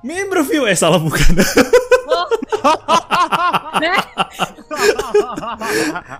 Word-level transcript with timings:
Meme 0.00 0.32
review 0.32 0.64
eh 0.64 0.72
salah 0.72 0.96
bukan. 0.96 1.36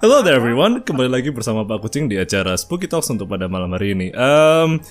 Hello 0.04 0.21
there 0.21 0.37
everyone, 0.37 0.85
kembali 0.85 1.08
lagi 1.08 1.33
bersama 1.33 1.64
Pak 1.64 1.80
Kucing 1.80 2.12
di 2.12 2.21
acara 2.21 2.61
Spooky 2.61 2.85
Talks 2.93 3.08
untuk 3.08 3.32
pada 3.32 3.48
malam 3.48 3.72
hari 3.72 3.96
ini. 3.96 4.12
Um, 4.12 4.85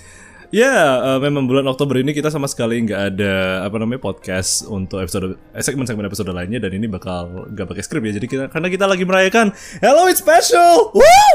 ya, 0.49 1.05
uh, 1.05 1.20
memang 1.21 1.46
bulan 1.46 1.70
Oktober 1.70 2.02
ini 2.02 2.17
kita 2.17 2.33
sama 2.33 2.49
sekali 2.49 2.81
nggak 2.81 3.02
ada 3.13 3.62
apa 3.62 3.78
namanya 3.78 4.02
podcast 4.02 4.65
untuk 4.65 5.06
episode 5.06 5.37
eh, 5.53 5.62
segmen-segmen 5.62 6.10
episode 6.10 6.33
lainnya 6.33 6.58
dan 6.58 6.74
ini 6.74 6.90
bakal 6.90 7.46
nggak 7.46 7.69
pakai 7.69 7.85
skrip 7.85 8.01
ya. 8.10 8.17
Jadi 8.17 8.26
kita 8.26 8.44
karena 8.49 8.74
kita 8.74 8.90
lagi 8.90 9.06
merayakan 9.06 9.53
Halloween 9.85 10.17
special. 10.17 10.97
Woo! 10.97 11.33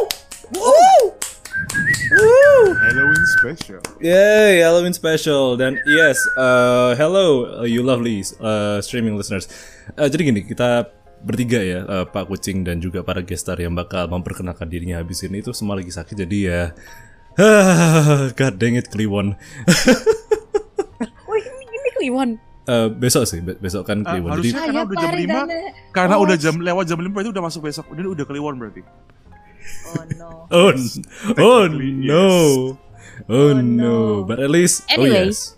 Woo! 0.59 1.15
Woo! 2.15 2.75
Halloween 2.77 3.25
special. 3.35 3.81
Yay, 3.99 4.63
Halloween 4.63 4.93
special 4.93 5.57
dan 5.57 5.75
yes, 5.85 6.15
uh, 6.35 6.95
hello 6.95 7.27
uh, 7.59 7.67
you 7.67 7.83
lovely 7.83 8.23
uh, 8.39 8.79
streaming 8.79 9.15
listeners. 9.15 9.51
Uh, 9.95 10.07
jadi 10.07 10.31
gini, 10.31 10.41
kita 10.43 10.87
bertiga 11.21 11.59
ya, 11.59 11.81
uh, 11.83 12.05
Pak 12.05 12.29
Kucing 12.29 12.63
dan 12.63 12.79
juga 12.79 13.01
para 13.01 13.19
gestar 13.21 13.57
yang 13.57 13.73
bakal 13.73 14.07
memperkenalkan 14.07 14.69
dirinya 14.69 15.01
habis 15.01 15.25
ini 15.25 15.41
itu 15.41 15.51
semua 15.51 15.75
lagi 15.75 15.91
sakit 15.91 16.15
jadi 16.23 16.39
ya. 16.39 16.63
God 18.39 18.55
dang 18.57 18.77
it, 18.77 18.89
Kliwon. 18.89 19.35
Oh 21.25 21.35
ini, 21.35 21.51
ini 21.67 21.91
Kliwon. 21.99 22.31
Uh, 22.65 22.89
besok 22.89 23.27
sih, 23.27 23.41
be- 23.41 23.59
besok 23.59 23.85
kan 23.85 24.01
Ah, 24.07 24.15
Kliwon. 24.15 24.39
Jadi 24.39 24.55
harusnya 24.55 24.61
karena 24.63 24.73
Ah, 24.73 24.81
ya, 24.81 24.87
udah 24.87 24.97
jam 24.97 25.05
Pak 25.05 25.13
5 25.13 25.21
Ridana. 25.21 25.57
Karena 25.91 26.15
Oh. 26.17 26.25
udah 26.25 26.37
jam 26.39 26.55
lewat 26.57 26.85
jam 26.87 26.99
5 26.99 27.21
itu 27.21 27.31
udah 27.31 27.45
masuk 27.45 27.61
besok 27.65 27.85
Udah 27.91 28.05
udah 28.09 28.25
kliwon 28.25 28.55
berarti 28.57 28.81
Oh 29.85 30.05
no. 30.17 30.31
oh, 30.51 30.73
oh 31.39 31.67
no. 31.69 32.29
Oh, 32.29 32.79
Oh, 33.31 33.53
no. 33.55 33.63
no. 33.63 34.25
But 34.25 34.41
at 34.41 34.51
least 34.51 34.83
oh 34.91 35.01
Anyway. 35.01 35.31
yes. 35.31 35.55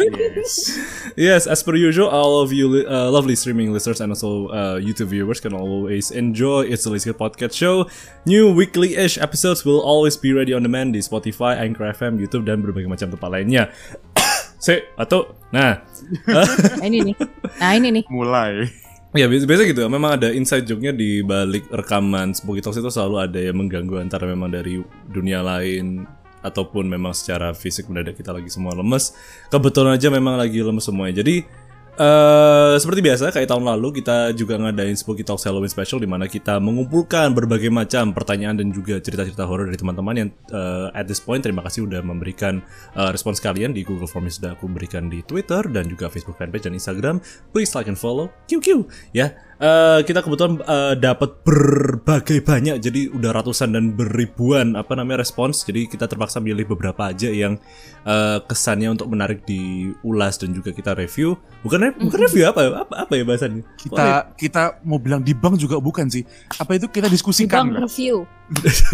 Yes 0.00 0.78
Yes, 1.16 1.46
as 1.46 1.62
per 1.62 1.76
usual, 1.76 2.08
all 2.08 2.40
of 2.40 2.50
you 2.56 2.88
uh, 2.88 3.10
lovely 3.12 3.36
streaming 3.36 3.68
listeners 3.72 4.00
and 4.00 4.10
also 4.16 4.48
uh, 4.48 4.80
YouTube 4.80 5.12
viewers 5.12 5.38
can 5.44 5.52
always 5.52 6.10
enjoy 6.10 6.62
It's 6.64 6.86
a 6.86 6.90
Lazy 6.90 7.12
Podcast 7.12 7.52
Show. 7.52 7.84
New 8.24 8.48
weekly-ish 8.56 9.18
episodes 9.20 9.62
will 9.64 9.84
always 9.84 10.16
be 10.16 10.32
ready 10.32 10.56
on 10.56 10.64
demand 10.64 10.96
di 10.96 11.04
Spotify, 11.04 11.60
Anchor 11.60 11.92
FM, 11.92 12.16
YouTube, 12.16 12.48
dan 12.48 12.64
berbagai 12.64 12.88
macam 12.88 13.12
tempat 13.12 13.28
lainnya. 13.28 13.68
Se, 14.64 14.88
atau, 14.96 15.36
nah, 15.52 15.84
Nah, 16.24 16.46
ini 16.80 17.12
nih. 17.12 17.16
Nah 17.60 17.70
ini 17.76 17.88
nih. 18.00 18.04
Mulai 18.08 18.72
ya 19.12 19.28
biasa, 19.28 19.68
gitu. 19.68 19.84
Memang 19.92 20.16
ada 20.16 20.32
inside 20.32 20.64
joke-nya 20.64 20.96
di 20.96 21.20
balik 21.20 21.68
rekaman 21.68 22.32
Spooky 22.32 22.64
Talks 22.64 22.80
itu 22.80 22.88
selalu 22.88 23.16
ada 23.20 23.40
yang 23.40 23.60
mengganggu 23.60 24.00
antara 24.00 24.24
memang 24.24 24.48
dari 24.48 24.80
dunia 25.08 25.44
lain 25.44 26.08
ataupun 26.42 26.90
memang 26.90 27.14
secara 27.14 27.54
fisik 27.54 27.86
mendadak 27.86 28.18
kita 28.18 28.34
lagi 28.34 28.50
semua 28.50 28.74
lemes. 28.74 29.14
Kebetulan 29.52 29.94
aja 29.94 30.10
memang 30.10 30.34
lagi 30.34 30.58
lemes 30.58 30.82
semuanya. 30.82 31.22
Jadi 31.22 31.46
eh 31.92 32.74
seperti 32.80 33.04
biasa 33.04 33.28
kayak 33.36 33.52
tahun 33.52 33.68
lalu 33.68 34.00
kita 34.00 34.32
juga 34.32 34.56
ngadain 34.56 34.96
Spooky 34.96 35.28
Talks 35.28 35.44
Halloween 35.44 35.68
Special 35.68 36.00
di 36.00 36.08
mana 36.08 36.24
kita 36.24 36.56
mengumpulkan 36.56 37.36
berbagai 37.36 37.68
macam 37.68 38.16
pertanyaan 38.16 38.56
dan 38.56 38.72
juga 38.72 38.96
cerita-cerita 38.96 39.44
horor 39.44 39.68
dari 39.68 39.76
teman-teman 39.76 40.14
yang 40.16 40.28
eh, 40.32 40.88
at 40.96 41.04
this 41.04 41.20
point 41.20 41.44
terima 41.44 41.60
kasih 41.60 41.84
udah 41.84 42.00
memberikan 42.00 42.64
eh, 42.96 43.10
respons 43.12 43.44
kalian 43.44 43.76
di 43.76 43.84
Google 43.84 44.08
Form 44.08 44.24
yang 44.24 44.32
sudah 44.32 44.56
aku 44.56 44.72
berikan 44.72 45.12
di 45.12 45.20
Twitter 45.20 45.60
dan 45.68 45.84
juga 45.84 46.08
Facebook 46.08 46.40
fanpage 46.40 46.64
dan 46.64 46.72
Instagram. 46.72 47.20
Please 47.52 47.76
like 47.76 47.92
and 47.92 48.00
follow. 48.00 48.32
QQ 48.48 48.88
ya. 49.12 49.51
Eh, 49.62 50.00
kita 50.02 50.26
kebetulan 50.26 50.58
eh, 50.58 50.94
dapat 50.98 51.38
berbagai 51.46 52.42
banyak 52.42 52.82
jadi 52.82 53.14
udah 53.14 53.30
ratusan 53.30 53.70
dan 53.70 53.94
beribuan 53.94 54.74
apa 54.74 54.98
namanya 54.98 55.22
respons. 55.22 55.62
Jadi 55.62 55.86
kita 55.86 56.10
terpaksa 56.10 56.42
milih 56.42 56.66
beberapa 56.66 57.14
aja 57.14 57.30
yang 57.30 57.62
eh, 58.02 58.42
kesannya 58.42 58.90
untuk 58.90 59.06
menarik 59.06 59.46
diulas 59.46 60.42
dan 60.42 60.50
juga 60.50 60.74
kita 60.74 60.98
review. 60.98 61.38
Bukan 61.62 61.78
re- 61.78 61.94
bukan 61.94 62.26
review 62.26 62.50
apa 62.50 62.82
apa 62.82 63.06
apa 63.06 63.12
ya 63.14 63.22
bahasannya? 63.22 63.62
Kita 63.78 64.34
kita 64.34 64.62
mau 64.82 64.98
bilang 64.98 65.22
di 65.22 65.30
bank 65.30 65.54
juga 65.54 65.78
bukan 65.78 66.10
sih 66.10 66.26
Apa 66.58 66.74
itu 66.74 66.90
kita 66.90 67.06
diskusikan 67.06 67.70
lah. 67.70 67.86
review. 67.86 68.26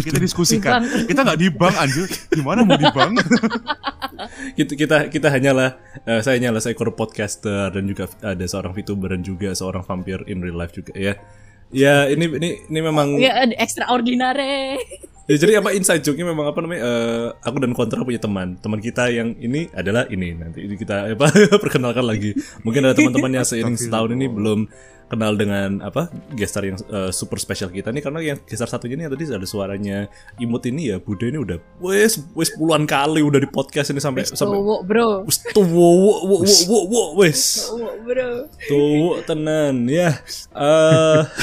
Kita 0.05 0.17
diskusikan 0.21 0.85
Di 0.85 1.11
Kita 1.11 1.25
nggak 1.25 1.39
di 1.39 1.47
bank 1.49 1.75
anjir 1.81 2.07
Gimana 2.31 2.61
mau 2.63 2.77
di 2.77 2.87
bank 2.89 3.11
kita 4.57 4.73
kita 4.75 4.97
kita 5.07 5.27
hanyalah 5.31 5.79
eh, 6.03 6.19
saya 6.23 6.39
hanyalah 6.39 6.59
seekor 6.59 6.93
podcaster 6.95 7.71
dan 7.71 7.83
juga 7.87 8.11
ada 8.19 8.45
seorang 8.45 8.75
VTuber 8.75 9.15
dan 9.15 9.21
juga 9.23 9.55
seorang 9.55 9.83
vampir 9.83 10.23
in 10.27 10.43
real 10.43 10.59
life 10.59 10.75
juga 10.75 10.91
ya. 10.95 11.15
Ya 11.69 12.09
ini 12.09 12.25
ini 12.25 12.49
ini 12.67 12.79
memang 12.81 13.15
Ya 13.21 13.45
extraordinary. 13.57 14.81
Ya, 15.29 15.37
jadi 15.37 15.61
apa 15.61 15.69
inside 15.77 16.01
joke-nya 16.01 16.25
memang 16.25 16.49
apa 16.49 16.57
namanya? 16.57 16.81
eh, 16.81 17.27
aku 17.45 17.61
dan 17.61 17.77
Kontra 17.77 18.01
punya 18.01 18.17
teman. 18.17 18.57
Teman 18.57 18.81
kita 18.81 19.13
yang 19.13 19.37
ini 19.37 19.69
adalah 19.77 20.09
ini. 20.09 20.33
Nanti 20.33 20.65
ini 20.65 20.73
kita 20.73 21.13
apa 21.13 21.29
perkenalkan 21.63 22.01
lagi. 22.01 22.33
Mungkin 22.65 22.81
ada 22.81 22.97
teman-teman 22.97 23.37
yang 23.37 23.45
seiring 23.45 23.77
setahun 23.77 24.09
ini 24.17 24.25
belum 24.25 24.65
kenal 25.09 25.33
dengan 25.33 25.81
apa 25.81 26.07
gestar 26.37 26.61
yang 26.63 26.77
eh, 26.77 27.09
super 27.09 27.41
spesial 27.41 27.73
kita 27.73 27.89
nih 27.89 28.05
karena 28.05 28.19
yang 28.21 28.37
gestar 28.45 28.69
satunya 28.69 28.93
ini 28.93 29.03
yang 29.09 29.13
tadi 29.17 29.25
ada 29.33 29.47
suaranya 29.49 30.05
imut 30.37 30.61
ini 30.69 30.93
ya 30.93 30.97
Bude 31.01 31.33
ini 31.33 31.41
udah 31.41 31.57
wes 31.81 32.21
wes 32.37 32.53
puluhan 32.53 32.85
kali 32.85 33.25
udah 33.25 33.41
di 33.41 33.49
podcast 33.49 33.89
ini 33.89 33.97
sampai 33.97 34.29
sampai 34.29 34.53
Cowok 34.53 34.81
bro. 34.85 35.09
wes 35.25 35.37
tuwo 35.49 35.87
wo 35.97 36.13
wo 36.29 36.35
wo 36.45 36.79
wo 36.85 37.01
wes 37.17 37.67
Cowok 37.67 37.95
bro. 38.05 38.29
tuwo 38.69 39.11
tenan 39.25 39.89
ya 39.89 40.13
eh 40.53 41.21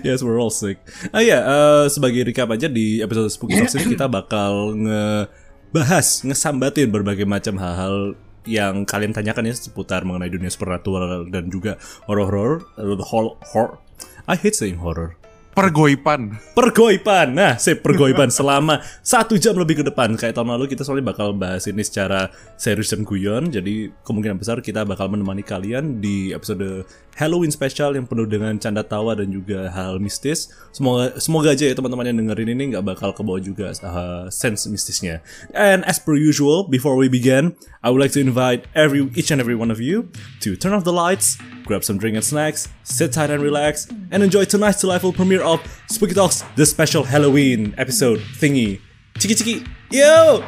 Yes, 0.00 0.24
we're 0.24 0.40
all 0.40 0.48
sick. 0.48 0.80
Ah 1.12 1.20
ya, 1.20 1.44
eh, 1.44 1.84
sebagai 1.92 2.24
recap 2.24 2.48
aja 2.48 2.64
di 2.64 3.04
episode 3.04 3.28
Spooky 3.28 3.60
Talks 3.60 3.76
ini 3.76 3.92
kita 3.92 4.08
bakal 4.08 4.72
ngebahas, 4.72 6.24
ngesambatin 6.24 6.88
berbagai 6.88 7.28
macam 7.28 7.60
hal-hal 7.60 8.16
yang 8.44 8.82
kalian 8.82 9.14
tanyakan 9.14 9.48
ya 9.50 9.54
seputar 9.54 10.02
mengenai 10.02 10.30
dunia 10.30 10.50
supernatural 10.50 11.30
dan 11.30 11.46
juga 11.48 11.78
horror-horror, 12.10 12.66
eh, 12.78 12.98
hor 12.98 13.38
horror. 13.54 13.78
I 14.26 14.38
hate 14.38 14.54
saying 14.54 14.82
horror. 14.82 15.21
Pergoipan 15.52 16.32
Pergoipan, 16.56 17.36
nah, 17.36 17.60
saya 17.60 17.76
pergoipan 17.76 18.32
selama 18.32 18.80
satu 19.04 19.36
jam 19.36 19.52
lebih 19.52 19.80
ke 19.80 19.84
depan. 19.84 20.16
Kayak 20.16 20.40
tahun 20.40 20.56
lalu 20.56 20.72
kita 20.72 20.80
soalnya 20.80 21.12
bakal 21.12 21.36
bahas 21.36 21.68
ini 21.68 21.84
secara 21.84 22.32
serius 22.56 22.92
dan 22.92 23.04
guyon. 23.04 23.52
Jadi 23.52 23.92
kemungkinan 24.00 24.40
besar 24.40 24.64
kita 24.64 24.88
bakal 24.88 25.12
menemani 25.12 25.44
kalian 25.44 26.00
di 26.00 26.32
episode 26.32 26.88
Halloween 27.12 27.52
special 27.52 27.92
yang 27.92 28.08
penuh 28.08 28.24
dengan 28.24 28.56
canda 28.56 28.80
tawa 28.80 29.12
dan 29.12 29.28
juga 29.28 29.68
hal 29.68 30.00
mistis. 30.00 30.48
Semoga 30.72 31.20
semoga 31.20 31.52
aja 31.52 31.68
ya 31.68 31.76
teman-teman 31.76 32.08
yang 32.08 32.24
dengerin 32.24 32.52
ini 32.56 32.64
nggak 32.72 32.84
bakal 32.88 33.12
kebawa 33.12 33.36
juga 33.36 33.76
uh, 33.84 34.32
sense 34.32 34.64
mistisnya. 34.68 35.20
And 35.52 35.84
as 35.84 36.00
per 36.00 36.16
usual, 36.16 36.68
before 36.68 36.96
we 36.96 37.12
begin, 37.12 37.56
I 37.84 37.92
would 37.92 38.00
like 38.00 38.16
to 38.16 38.24
invite 38.24 38.64
every 38.72 39.04
each 39.12 39.28
and 39.28 39.40
every 39.40 39.56
one 39.56 39.68
of 39.68 39.80
you 39.80 40.08
to 40.40 40.56
turn 40.56 40.72
off 40.72 40.88
the 40.88 40.96
lights, 40.96 41.36
grab 41.64 41.84
some 41.84 41.98
drink 41.98 42.16
and 42.16 42.24
snacks, 42.24 42.68
sit 42.82 43.12
tight 43.12 43.30
and 43.30 43.42
relax, 43.42 43.86
and 44.10 44.22
enjoy 44.22 44.44
tonight's 44.44 44.80
delightful 44.80 45.12
premiere 45.12 45.42
of 45.42 45.60
Spooky 45.88 46.14
Talks, 46.14 46.42
the 46.56 46.66
special 46.66 47.04
Halloween 47.04 47.74
episode 47.78 48.20
thingy. 48.20 48.80
Tiki 49.18 49.34
tiki, 49.34 49.66
yo! 49.90 50.44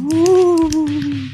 Woo! 0.00 1.28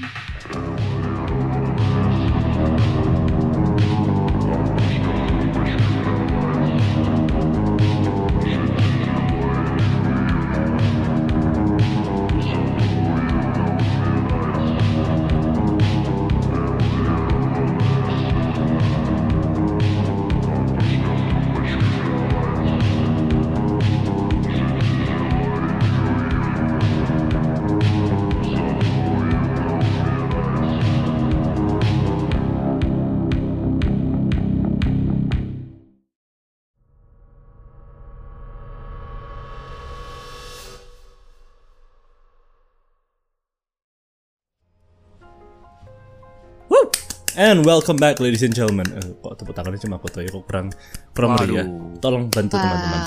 And 47.34 47.66
welcome 47.66 47.98
back 47.98 48.22
ladies 48.22 48.47
and 48.47 48.54
gentlemen. 48.54 48.86
Eh, 48.95 49.10
kok 49.19 49.34
tepuk 49.42 49.59
tangannya 49.59 49.83
cuma 49.83 49.98
aku 49.98 50.07
tuh 50.07 50.22
ya, 50.22 50.31
kok 50.31 50.47
kurang 50.47 50.71
kurang 51.10 51.34
meriah. 51.34 51.66
Tolong 51.98 52.31
bantu 52.31 52.54
teman-teman. 52.54 53.03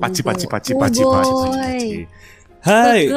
Paci 0.00 0.20
paci 0.24 0.46
paci 0.48 0.72
paci 0.72 1.02
paci 1.04 1.32
paci 1.44 2.00
Hai, 2.64 3.12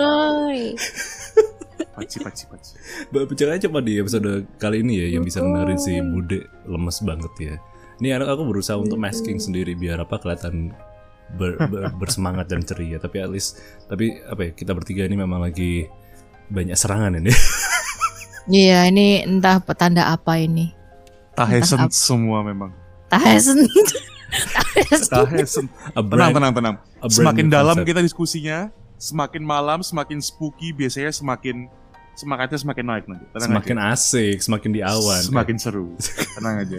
paci 1.96 2.18
paci 2.20 2.44
paci 2.52 2.72
bicaranya 3.10 3.64
cuma 3.72 3.80
di 3.80 3.96
episode 3.96 4.44
kali 4.60 4.84
ini 4.84 5.00
ya 5.00 5.08
yang 5.16 5.24
bisa 5.24 5.40
dengerin 5.40 5.80
si 5.80 5.96
Bude 6.04 6.52
lemes 6.68 7.00
banget 7.08 7.34
ya. 7.40 7.56
Ini 8.04 8.20
anak 8.20 8.36
aku 8.36 8.52
berusaha 8.52 8.76
untuk 8.76 9.00
masking 9.00 9.40
sendiri 9.40 9.80
biar 9.80 10.04
apa 10.04 10.20
kelihatan 10.20 10.76
ber- 11.40 11.56
ber- 11.72 11.96
bersemangat 11.96 12.52
dan 12.52 12.68
ceria. 12.68 13.00
Tapi 13.00 13.24
at 13.24 13.32
least, 13.32 13.64
tapi 13.88 14.20
apa 14.28 14.44
ya 14.44 14.52
kita 14.52 14.76
bertiga 14.76 15.08
ini 15.08 15.16
memang 15.16 15.40
lagi 15.40 15.88
banyak 16.52 16.76
serangan 16.76 17.16
ini. 17.24 17.32
Iya, 18.48 18.88
ini 18.88 19.28
entah 19.28 19.60
petanda 19.60 20.08
apa 20.08 20.40
ini. 20.40 20.72
Tahesen 21.36 21.78
Entah 21.78 21.94
semua 21.94 22.40
memang. 22.42 22.72
Tahesen. 23.12 23.68
Tahesen. 25.14 25.66
Tenang, 25.94 26.32
tenang, 26.32 26.54
tenang. 26.56 26.76
Semakin 27.12 27.46
dalam 27.52 27.76
concept. 27.78 27.88
kita 27.92 28.00
diskusinya, 28.02 28.72
semakin 28.96 29.44
malam, 29.44 29.80
semakin 29.84 30.24
spooky, 30.24 30.72
biasanya 30.72 31.12
semakin 31.12 31.68
semangatnya 32.18 32.58
semakin 32.58 32.86
naik 32.88 33.06
nanti. 33.06 33.26
Tenang 33.36 33.50
semakin 33.54 33.78
aja. 33.78 33.94
asik, 33.94 34.38
semakin 34.42 34.70
di 34.74 34.82
awan. 34.82 35.22
Semakin 35.22 35.56
seru. 35.62 35.88
Tenang 36.40 36.56
aja. 36.66 36.78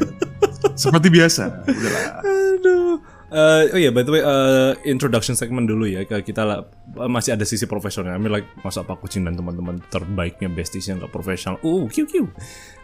Seperti 0.75 1.09
biasa. 1.13 1.45
Udahlah. 1.69 2.05
Aduh. 2.25 2.97
Eh, 3.29 3.65
oh 3.77 3.79
iya, 3.79 3.93
by 3.93 4.09
the 4.09 4.13
way, 4.17 4.25
eh, 4.25 4.73
introduction 4.89 5.37
segment 5.37 5.69
dulu 5.69 5.85
ya. 5.85 6.01
Kita 6.09 6.49
lah, 6.49 6.65
eh, 6.97 7.11
masih 7.13 7.37
ada 7.37 7.45
sisi 7.45 7.69
profesional. 7.69 8.17
I 8.17 8.21
mean 8.21 8.33
like 8.33 8.49
masa 8.65 8.81
Pak 8.81 9.05
Kucing 9.05 9.29
dan 9.29 9.37
teman-teman 9.37 9.85
terbaiknya 9.93 10.49
besties 10.49 10.89
yang 10.89 10.97
gak 10.97 11.13
profesional. 11.13 11.61
Uh, 11.61 11.85
kiu 11.93 12.09
kiu. 12.09 12.25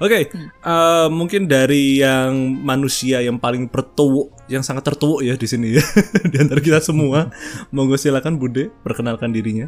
Oke, 0.05 0.29
eh, 0.29 1.09
mungkin 1.09 1.49
dari 1.49 2.05
yang 2.05 2.61
manusia 2.61 3.25
yang 3.25 3.41
paling 3.41 3.73
pertuuk, 3.73 4.37
yang 4.53 4.61
sangat 4.61 4.85
tertuuk 4.85 5.25
ya 5.25 5.33
di 5.33 5.49
sini 5.49 5.81
ya, 5.81 5.85
di 6.33 6.37
antara 6.37 6.61
kita 6.61 6.85
semua. 6.85 7.33
Monggo 7.73 7.97
silakan 7.97 8.37
Bude, 8.37 8.69
perkenalkan 8.85 9.33
dirinya. 9.33 9.65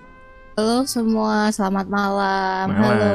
Halo 0.57 0.89
semua, 0.89 1.53
selamat 1.53 1.89
malam. 1.89 2.67
Malam. 2.73 2.81
Halo. 2.81 3.09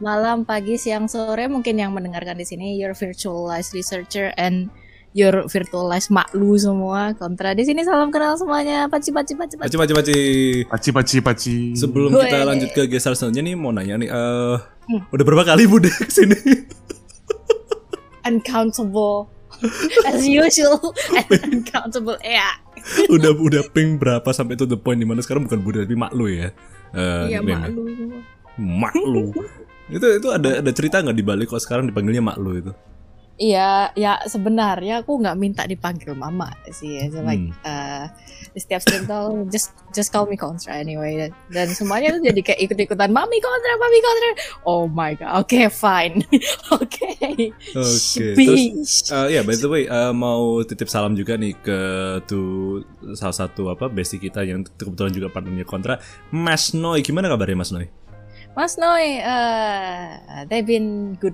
Malam, 0.00 0.38
pagi, 0.48 0.80
siang, 0.80 1.08
sore 1.08 1.44
mungkin 1.48 1.76
yang 1.76 1.92
mendengarkan 1.92 2.36
di 2.36 2.44
sini 2.44 2.76
your 2.76 2.96
virtualized 2.96 3.72
researcher 3.76 4.32
and 4.40 4.72
your 5.12 5.42
virtualized 5.44 6.08
maklu 6.08 6.54
semua. 6.54 7.12
Kontra 7.12 7.50
di 7.50 7.62
sini 7.62 7.82
salam 7.82 8.08
kenal 8.08 8.34
semuanya. 8.34 8.86
Paci 8.86 9.10
paci 9.10 9.34
paci 9.34 9.54
paci. 9.54 9.66
Paci, 9.66 9.76
paci, 9.76 9.92
paci. 9.92 10.18
Paci, 10.64 10.90
paci, 10.90 11.16
paci. 11.20 11.56
Sebelum 11.74 12.10
Gue. 12.10 12.22
kita 12.24 12.44
lanjut 12.44 12.70
ke 12.70 12.86
geser 12.86 13.12
selanjutnya 13.12 13.42
nih, 13.44 13.54
mau 13.54 13.70
nanya 13.70 13.94
nih, 13.96 14.08
eh, 14.08 14.56
Hmm. 14.82 15.06
udah 15.06 15.22
berapa 15.22 15.44
kali 15.44 15.64
Bude 15.64 15.86
ke 15.98 16.08
sini? 16.08 16.34
Uncountable. 18.22 19.30
As 20.02 20.22
usual, 20.22 20.78
uncountable. 21.46 22.16
Ya. 22.20 22.56
udah 23.06 23.30
udah 23.30 23.62
ping 23.70 23.96
berapa 23.96 24.24
sampai 24.30 24.56
to 24.56 24.64
the 24.64 24.74
point 24.74 24.96
di 24.96 25.04
mana 25.04 25.20
sekarang 25.20 25.44
bukan 25.44 25.60
Bude 25.60 25.78
tapi 25.80 25.94
Maklu 25.94 26.26
ya? 26.28 26.48
Eh, 26.90 27.24
Iya 27.28 27.38
nickname-nya. 27.38 27.68
maklu 27.68 27.82
semua. 27.92 28.20
Maklu. 28.56 29.24
itu 29.90 30.06
itu 30.06 30.28
ada 30.30 30.62
ada 30.62 30.70
cerita 30.70 31.02
nggak 31.02 31.12
di 31.12 31.22
balik 31.22 31.46
kok 31.48 31.58
sekarang 31.58 31.86
dipanggilnya 31.86 32.22
Maklu 32.22 32.50
itu? 32.56 32.72
Iya, 33.40 33.88
ya 33.96 34.20
sebenarnya 34.28 35.00
aku 35.00 35.16
nggak 35.16 35.38
minta 35.40 35.64
dipanggil 35.64 36.12
mama 36.12 36.52
sih. 36.68 37.00
So, 37.08 37.24
like 37.24 37.40
Hmm. 37.40 37.56
uh, 37.64 38.04
di 38.52 38.60
setiap 38.60 38.84
stream 38.84 39.08
tuh 39.08 39.48
just 39.48 39.72
just 39.96 40.12
call 40.12 40.28
me 40.28 40.36
kontra 40.36 40.76
anyway. 40.76 41.16
Dan, 41.16 41.30
dan 41.48 41.68
semuanya 41.72 42.12
tuh 42.12 42.20
jadi 42.20 42.36
kayak 42.44 42.60
ikut-ikutan 42.68 43.08
mami 43.08 43.40
kontra, 43.40 43.72
mami 43.80 43.98
kontra. 44.04 44.30
Oh 44.68 44.84
my 44.84 45.16
god. 45.16 45.40
Oke, 45.40 45.72
fine. 45.72 46.20
Oke. 46.76 47.16
Oke. 47.72 47.86
Sheesh. 47.96 48.36
Terus 48.36 49.08
eh, 49.08 49.26
ya 49.32 49.40
by 49.40 49.56
the 49.56 49.68
way 49.72 49.88
eh, 49.88 50.12
mau 50.12 50.60
titip 50.60 50.92
salam 50.92 51.16
juga 51.16 51.40
nih 51.40 51.56
ke 51.64 51.78
tuh 52.28 52.84
salah 53.16 53.32
satu 53.32 53.72
apa 53.72 53.88
bestie 53.88 54.20
kita 54.20 54.44
yang 54.44 54.68
kebetulan 54.76 55.16
juga 55.16 55.32
partnernya 55.32 55.64
kontra 55.64 55.96
Mas 56.28 56.76
Noi 56.76 57.00
gimana 57.00 57.32
kabarnya 57.32 57.56
Mas 57.56 57.72
Noi? 57.72 57.88
Mas 58.52 58.74
Noi, 58.76 59.22
uh, 59.22 60.44
they've 60.50 60.66
been 60.66 61.16
good. 61.16 61.32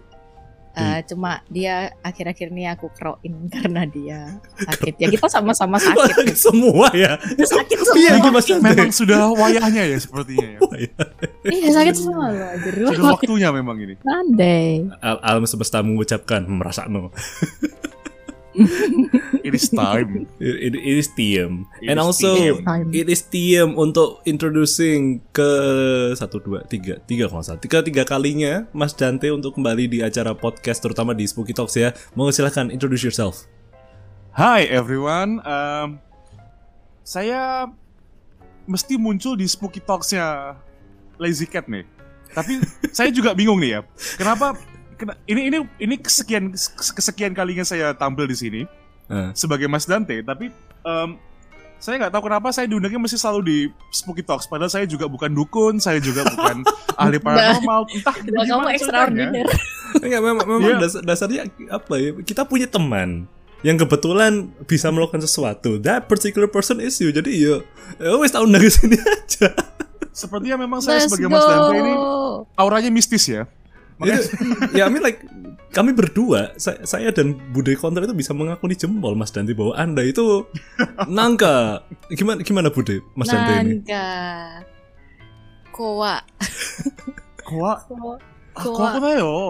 Uh, 0.76 1.00
Cuma 1.08 1.40
dia 1.49 1.96
akhir-akhir 2.05 2.52
ini 2.52 2.69
aku 2.69 2.93
keroin 2.93 3.34
karena 3.55 3.88
dia 3.88 4.37
sakit. 4.69 5.00
Ya 5.00 5.08
kita 5.08 5.26
sama-sama 5.32 5.81
sakit. 5.81 6.37
Semua 6.37 6.93
ya. 6.93 7.17
sakit 7.25 7.78
Iya, 7.96 8.20
semua. 8.20 8.28
Mas 8.28 8.44
Dante. 8.44 8.69
Memang 8.69 8.93
sudah 8.93 9.32
wayahnya 9.32 9.82
ya 9.88 9.96
sepertinya 9.96 10.46
ya. 10.52 10.61
Iya 11.49 11.69
sakit 11.73 11.94
semua 11.96 12.28
loh. 12.28 12.52
Sudah 12.93 13.05
waktunya 13.17 13.49
memang 13.49 13.81
ini. 13.81 13.96
Andai. 14.05 14.84
Al 15.00 15.17
alam 15.25 15.49
semesta 15.49 15.81
mengucapkan 15.81 16.44
merasa 16.44 16.84
no. 16.84 17.08
It 19.43 19.53
is 19.53 19.69
time. 19.69 20.26
It, 20.41 20.73
it- 20.73 20.81
it 20.81 20.97
is 20.97 21.08
TM. 21.08 21.69
It 21.79 21.93
And 21.93 22.00
is 22.00 22.05
also 22.05 22.31
TM. 22.35 22.56
it 22.91 23.06
is 23.06 23.23
TM 23.23 23.76
untuk 23.76 24.25
introducing 24.25 25.20
ke 25.31 25.50
satu 26.12 26.41
dua 26.41 26.64
tiga 26.64 26.97
tiga 27.00 27.29
kalau 27.29 27.44
salah 27.44 27.61
tiga 27.61 27.81
tiga 27.81 28.03
kalinya 28.03 28.64
Mas 28.73 28.91
Dante 28.91 29.29
untuk 29.29 29.55
kembali 29.55 29.87
di 29.87 29.99
acara 30.00 30.32
podcast 30.32 30.81
terutama 30.81 31.12
di 31.12 31.25
Spooky 31.25 31.53
Talks 31.53 31.76
ya. 31.76 31.93
Mau 32.12 32.29
silahkan 32.29 32.69
introduce 32.69 33.05
yourself. 33.05 33.44
Hi 34.32 34.64
everyone. 34.64 35.41
Um, 35.44 36.00
saya 37.00 37.70
mesti 38.64 38.97
muncul 38.97 39.38
di 39.38 39.47
Spooky 39.47 39.79
Talks-nya 39.79 40.58
Lazy 41.17 41.47
Cat 41.47 41.69
nih. 41.69 41.87
Tapi 42.35 42.61
saya 42.91 43.08
juga 43.08 43.32
bingung 43.32 43.62
nih 43.62 43.79
ya. 43.79 43.81
Kenapa 44.19 44.58
kena- 44.58 44.75
ini 45.26 45.40
ini 45.46 45.58
ini 45.76 45.94
kesekian 45.96 46.52
kesekian 46.90 47.32
kalinya 47.32 47.62
saya 47.62 47.93
tampil 47.93 48.25
di 48.25 48.34
sini 48.34 48.62
Eh. 49.06 49.31
sebagai 49.32 49.64
Mas 49.64 49.84
Dante, 49.84 50.19
tapi 50.20 50.50
em, 50.82 51.10
saya 51.76 51.94
nggak 51.96 52.10
tahu 52.10 52.26
kenapa 52.26 52.50
saya 52.50 52.66
diundangnya 52.66 52.98
mesti 52.98 53.14
selalu 53.14 53.40
di 53.40 53.58
Spooky 53.88 54.20
Talks. 54.20 54.44
Padahal 54.44 54.66
saya 54.66 54.82
juga 54.82 55.06
bukan 55.06 55.31
dukun, 55.31 55.76
saya 55.76 56.00
juga 56.00 56.26
bukan 56.26 56.66
ahli 56.98 57.16
paranormal. 57.16 57.87
Entah 57.88 58.16
Nah, 58.26 58.44
kamu 58.44 58.66
extraordinary. 58.72 59.46
Enggak 60.02 60.20
memang, 60.20 60.44
memang 60.44 60.60
Iya. 60.66 60.76
dasar- 60.81 61.04
dasarnya 61.04 61.40
apa 61.69 61.94
ya? 61.96 62.10
Kita 62.19 62.43
punya 62.43 62.66
teman 62.66 63.31
yang 63.60 63.76
kebetulan 63.76 64.32
bisa 64.64 64.90
melakukan 64.90 65.20
sesuatu. 65.20 65.78
That 65.78 66.06
particular 66.06 66.46
person 66.46 66.78
is 66.78 66.98
you. 66.98 67.08
Jadi 67.08 67.31
ya, 67.37 67.62
ya 67.98 68.16
wes 68.16 68.31
tahun 68.31 68.50
dari 68.50 68.66
sini 68.66 68.98
aja. 69.14 69.54
Sepertinya 70.10 70.58
memang 70.58 70.81
saya 70.81 70.98
Let's 70.98 71.12
sebagai 71.12 71.28
Mas 71.28 71.44
Dante 71.44 71.76
ini 71.76 71.93
go. 71.93 72.43
auranya 72.56 72.90
mistis 72.90 73.22
ya. 73.26 73.46
Makanya 73.96 74.20
Itu, 74.20 74.34
ya 74.76 74.84
I 74.87 74.90
mean 74.90 75.00
like 75.00 75.20
kami 75.72 75.93
berdua 75.93 76.56
saya, 76.56 76.81
saya 76.84 77.08
dan 77.12 77.37
Bude 77.52 77.76
Kontra 77.76 78.04
itu 78.04 78.16
bisa 78.16 78.32
mengakuni 78.32 78.72
jempol 78.72 79.12
Mas 79.12 79.28
Dante 79.28 79.52
bahwa 79.52 79.76
Anda 79.76 80.04
itu 80.04 80.44
nangka. 81.04 81.84
Gimana 82.08 82.40
gimana 82.40 82.69
Bude 82.69 83.04
Mas 83.12 83.28
Dante 83.28 83.52
ini? 83.60 83.81
Nangka. 83.81 84.06
Koa. 85.70 86.16
Koa, 87.44 87.72
Koa. 87.84 88.14
aku 88.56 88.69
aku 88.72 88.98
tahu. 89.00 89.44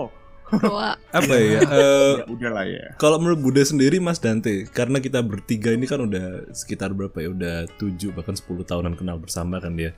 Koa. 0.47 0.91
Apa 1.11 1.35
ya? 1.39 1.59
eh, 1.63 2.15
Ya 2.23 2.27
udahlah 2.27 2.65
ya. 2.67 2.87
kalau 2.99 3.19
menurut 3.19 3.43
Bude 3.43 3.63
sendiri 3.63 3.99
Mas 3.99 4.19
Dante, 4.19 4.67
karena 4.71 4.99
kita 4.99 5.23
bertiga 5.23 5.75
ini 5.75 5.87
kan 5.87 6.03
udah 6.03 6.51
sekitar 6.55 6.95
berapa 6.95 7.19
ya? 7.19 7.31
Udah 7.31 7.57
7 7.79 8.15
bahkan 8.15 8.35
10 8.35 8.47
tahunan 8.63 8.95
kenal 8.95 9.19
bersama 9.19 9.59
kan 9.59 9.75
dia. 9.75 9.95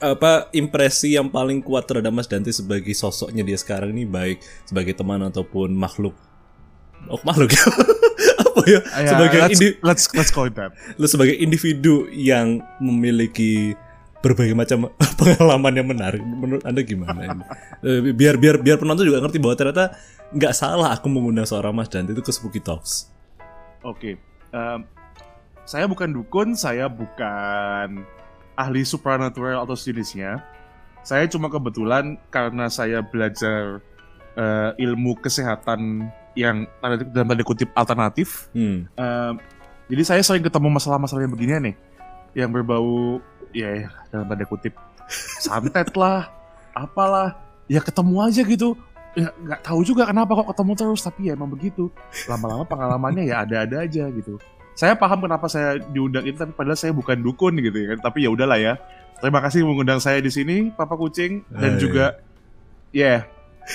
Apa 0.00 0.48
impresi 0.56 1.12
yang 1.12 1.28
paling 1.28 1.60
kuat 1.60 1.84
terhadap 1.84 2.08
Mas 2.08 2.24
Dante 2.24 2.48
sebagai 2.48 2.92
sosoknya 2.96 3.44
dia 3.44 3.58
sekarang 3.60 3.92
ini 3.92 4.08
baik 4.08 4.40
sebagai 4.64 4.96
teman 4.96 5.20
ataupun 5.28 5.76
makhluk 5.76 6.16
Oh 7.04 7.20
makhluk 7.20 7.52
ya? 7.52 7.64
apa 8.48 8.60
ya? 8.64 8.80
Ya, 8.80 9.08
sebagai 9.12 9.38
let's, 9.44 9.52
indi- 9.60 9.76
let's 9.84 10.04
let's 10.16 10.32
call 10.32 10.48
it 10.48 10.56
that. 10.56 10.72
lu 11.00 11.04
sebagai 11.04 11.36
individu 11.36 12.08
yang 12.08 12.64
memiliki 12.80 13.76
berbagai 14.24 14.56
macam 14.56 14.88
pengalaman 15.20 15.72
yang 15.76 15.84
menarik 15.84 16.22
menurut 16.24 16.64
anda 16.64 16.80
gimana 16.80 17.20
ini? 17.28 17.44
Eh, 17.84 18.00
biar 18.16 18.40
biar 18.40 18.56
biar 18.64 18.80
penonton 18.80 19.04
juga 19.04 19.20
ngerti 19.20 19.36
bahwa 19.36 19.52
ternyata 19.52 19.84
nggak 20.32 20.54
salah 20.56 20.96
aku 20.96 21.12
mengundang 21.12 21.44
seorang 21.44 21.76
Mas 21.76 21.92
Dante 21.92 22.16
itu 22.16 22.24
ke 22.24 22.32
Spooky 22.32 22.64
Talks 22.64 23.12
Oke. 23.84 24.16
em, 24.48 24.80
saya 25.68 25.84
bukan 25.84 26.08
dukun, 26.12 26.56
saya 26.56 26.88
bukan 26.88 28.04
ahli 28.54 28.82
supernatural 28.86 29.62
atau 29.62 29.74
sejenisnya. 29.74 30.42
Saya 31.04 31.28
cuma 31.28 31.52
kebetulan 31.52 32.16
karena 32.32 32.72
saya 32.72 33.04
belajar 33.04 33.84
eh, 34.34 34.70
ilmu 34.80 35.20
kesehatan 35.20 36.08
yang 36.34 36.66
dalam 36.82 37.28
tanda 37.30 37.44
kutip 37.46 37.70
alternatif. 37.78 38.50
hmm. 38.56 38.90
em, 38.98 39.34
jadi 39.84 40.02
saya 40.02 40.22
sering 40.24 40.42
ketemu 40.42 40.72
masalah-masalah 40.72 41.28
yang 41.28 41.34
beginian 41.36 41.62
nih, 41.70 41.76
yang 42.34 42.50
berbau 42.50 43.20
ya 43.54 43.86
dalam 44.10 44.26
tanda 44.26 44.44
kutip 44.48 44.74
santet 45.38 45.92
lah, 45.94 46.32
apalah, 46.72 47.36
ya 47.70 47.80
ketemu 47.84 48.14
aja 48.24 48.42
gitu. 48.42 48.74
Ya, 49.14 49.30
nggak 49.30 49.62
tahu 49.62 49.86
juga 49.86 50.10
kenapa 50.10 50.34
kok 50.34 50.50
ketemu 50.50 50.72
terus, 50.74 51.00
tapi 51.06 51.30
ya 51.30 51.38
emang 51.38 51.52
begitu. 51.52 51.86
Lama-lama 52.26 52.66
pengalamannya 52.66 53.30
ya 53.30 53.46
ada-ada 53.46 53.86
aja 53.86 54.10
gitu. 54.10 54.42
Saya 54.74 54.98
paham 54.98 55.22
kenapa 55.22 55.46
saya 55.46 55.78
diundang 55.78 56.26
itu, 56.26 56.34
tapi 56.34 56.50
padahal 56.50 56.78
saya 56.78 56.90
bukan 56.90 57.22
dukun 57.22 57.54
gitu 57.62 57.74
ya 57.74 57.86
kan. 57.94 58.10
Tapi 58.10 58.26
ya 58.26 58.30
udahlah 58.34 58.58
ya. 58.58 58.74
Terima 59.22 59.38
kasih 59.40 59.62
mengundang 59.62 60.02
saya 60.02 60.18
di 60.18 60.28
sini, 60.28 60.74
Papa 60.74 60.98
Kucing, 60.98 61.46
dan 61.48 61.78
Hai. 61.78 61.80
juga 61.80 62.18
ya 62.90 63.24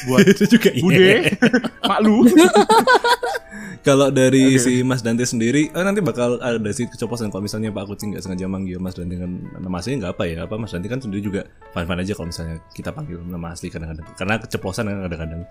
buat 0.05 0.27
itu 0.35 0.43
juga. 0.45 0.69
Bude, 0.77 1.33
Maklu. 1.89 2.27
Kalau 3.87 4.11
dari 4.11 4.59
Oke. 4.59 4.61
si 4.61 4.73
Mas 4.83 4.99
Dante 4.99 5.23
sendiri, 5.23 5.71
eh, 5.71 5.83
nanti 5.87 6.03
bakal 6.03 6.35
ada 6.43 6.59
sih 6.75 6.83
keceplosan 6.91 7.31
kalau 7.31 7.47
misalnya 7.47 7.71
Pak 7.71 7.87
Kucing 7.87 8.11
nggak 8.11 8.27
sengaja 8.27 8.45
manggil 8.51 8.75
Mas 8.75 8.91
Dante 8.91 9.15
dengan 9.15 9.39
nama 9.55 9.79
aslinya 9.79 9.97
nggak 10.03 10.13
apa 10.19 10.23
ya? 10.27 10.37
Apa 10.43 10.55
Mas 10.59 10.75
Dante 10.75 10.91
kan 10.91 10.99
sendiri 10.99 11.23
juga 11.23 11.41
fine 11.71 11.87
fine 11.87 12.01
aja 12.03 12.13
kalau 12.13 12.27
misalnya 12.27 12.55
kita 12.75 12.91
panggil 12.91 13.23
nama 13.23 13.55
asli 13.55 13.71
kadang-kadang. 13.71 14.05
Karena 14.19 14.35
keceplosan 14.35 14.83
kan 14.83 14.97
kadang-kadang. 15.07 15.41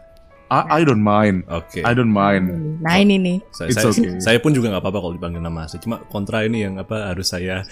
I, 0.48 0.80
I 0.80 0.86
don't 0.88 1.04
mind. 1.04 1.44
Oke. 1.52 1.84
I 1.84 1.92
don't 1.92 2.08
mind. 2.12 2.80
Nah 2.80 2.96
ini 2.96 3.20
nih. 3.20 3.36
Saya, 3.52 3.68
It's 3.68 3.76
saya, 3.76 3.92
okay. 3.92 4.16
saya 4.16 4.38
pun 4.40 4.56
juga 4.56 4.72
nggak 4.72 4.80
apa-apa 4.80 4.98
kalau 5.04 5.14
dipanggil 5.14 5.44
nama 5.44 5.68
asli. 5.68 5.76
Cuma 5.84 6.00
kontra 6.08 6.40
ini 6.48 6.64
yang 6.64 6.80
apa 6.80 7.12
harus 7.12 7.28
saya 7.28 7.68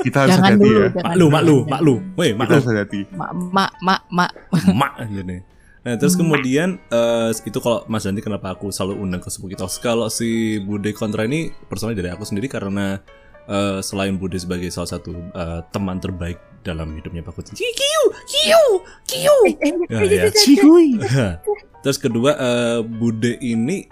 Kita 0.00 0.24
harus 0.24 0.32
Jangan 0.38 0.56
hati-hati 0.56 0.64
dulu. 0.64 0.80
ya. 0.80 0.90
maklu, 1.04 1.26
maklu, 1.28 1.56
maklu. 1.68 1.94
Woi, 2.16 2.28
Kita 2.32 2.38
maklu. 2.40 2.52
harus 2.56 2.66
hati-hati. 2.72 3.00
Mak, 3.12 3.30
mak, 3.52 3.70
mak, 3.84 4.00
mak. 4.08 4.30
mak 4.80 4.92
aja 4.96 5.20
nih. 5.20 5.40
Nah 5.78 5.94
terus 5.94 6.14
kemudian 6.18 6.76
eh, 6.90 7.30
itu 7.32 7.58
kalau 7.62 7.86
Mas 7.86 8.04
Dandi 8.04 8.20
kenapa 8.20 8.52
aku 8.52 8.68
selalu 8.68 8.98
undang 8.98 9.22
ke 9.22 9.30
Spooky 9.30 9.54
Talks 9.56 9.78
Kalau 9.78 10.10
si 10.10 10.58
Bude 10.60 10.90
Kontra 10.92 11.24
ini 11.24 11.54
personally 11.70 11.94
dari 11.96 12.10
aku 12.12 12.26
sendiri 12.26 12.50
karena 12.50 12.98
eh, 13.48 13.80
selain 13.80 14.14
Bude 14.20 14.36
sebagai 14.36 14.68
salah 14.68 15.00
satu 15.00 15.16
eh, 15.16 15.60
teman 15.72 15.98
terbaik 15.98 16.38
dalam 16.62 16.92
hidupnya 16.94 17.24
Pak 17.24 17.32
Kucing 17.40 17.56
Kiu, 17.56 18.02
kiu, 18.28 18.64
kiu 19.08 19.36
Ya, 19.88 20.04
ya. 20.04 21.28
Terus 21.82 21.98
kedua 21.98 22.36
eh, 22.36 22.80
Bude 22.84 23.40
ini 23.40 23.88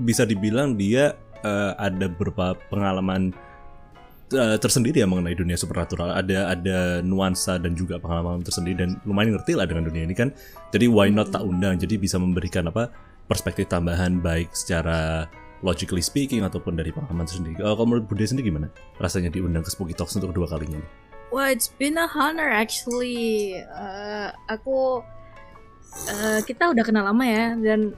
bisa 0.00 0.24
dibilang 0.24 0.78
dia 0.78 1.18
eh, 1.42 1.72
ada 1.76 2.06
beberapa 2.08 2.56
pengalaman 2.70 3.34
eh, 4.32 4.56
tersendiri 4.60 5.02
ya 5.02 5.08
mengenai 5.08 5.36
dunia 5.36 5.58
supernatural. 5.58 6.14
Ada 6.14 6.54
ada 6.54 6.78
nuansa 7.02 7.58
dan 7.58 7.74
juga 7.74 7.98
pengalaman 7.98 8.44
tersendiri 8.46 8.86
dan 8.86 8.96
lumayan 9.04 9.36
ngerti 9.36 9.58
lah 9.58 9.66
dengan 9.66 9.90
dunia 9.90 10.06
ini 10.06 10.14
kan. 10.14 10.30
Jadi 10.70 10.86
why 10.86 11.10
not 11.10 11.34
tak 11.34 11.42
undang? 11.42 11.76
Jadi 11.80 11.98
bisa 11.98 12.16
memberikan 12.16 12.70
apa 12.70 12.92
perspektif 13.26 13.70
tambahan 13.70 14.18
baik 14.18 14.50
secara 14.50 15.30
logically 15.60 16.00
speaking 16.00 16.40
ataupun 16.44 16.76
dari 16.76 16.90
pengalaman 16.92 17.28
tersendiri. 17.28 17.60
Eh, 17.60 17.74
kalau 17.76 17.86
menurut 17.86 18.06
Bude 18.08 18.24
sendiri 18.24 18.48
gimana? 18.48 18.68
Rasanya 18.96 19.28
diundang 19.32 19.64
ke 19.64 19.70
Spooky 19.72 19.92
Talks 19.92 20.16
untuk 20.16 20.32
kedua 20.32 20.48
kalinya? 20.48 20.80
Wah, 21.30 21.52
it's 21.52 21.70
been 21.70 22.00
a 22.00 22.08
honor 22.10 22.50
actually. 22.50 23.54
Eh, 23.60 24.28
aku 24.50 25.04
eh, 26.10 26.40
kita 26.42 26.72
udah 26.72 26.84
kenal 26.84 27.04
lama 27.06 27.24
ya 27.24 27.54
dan 27.54 27.94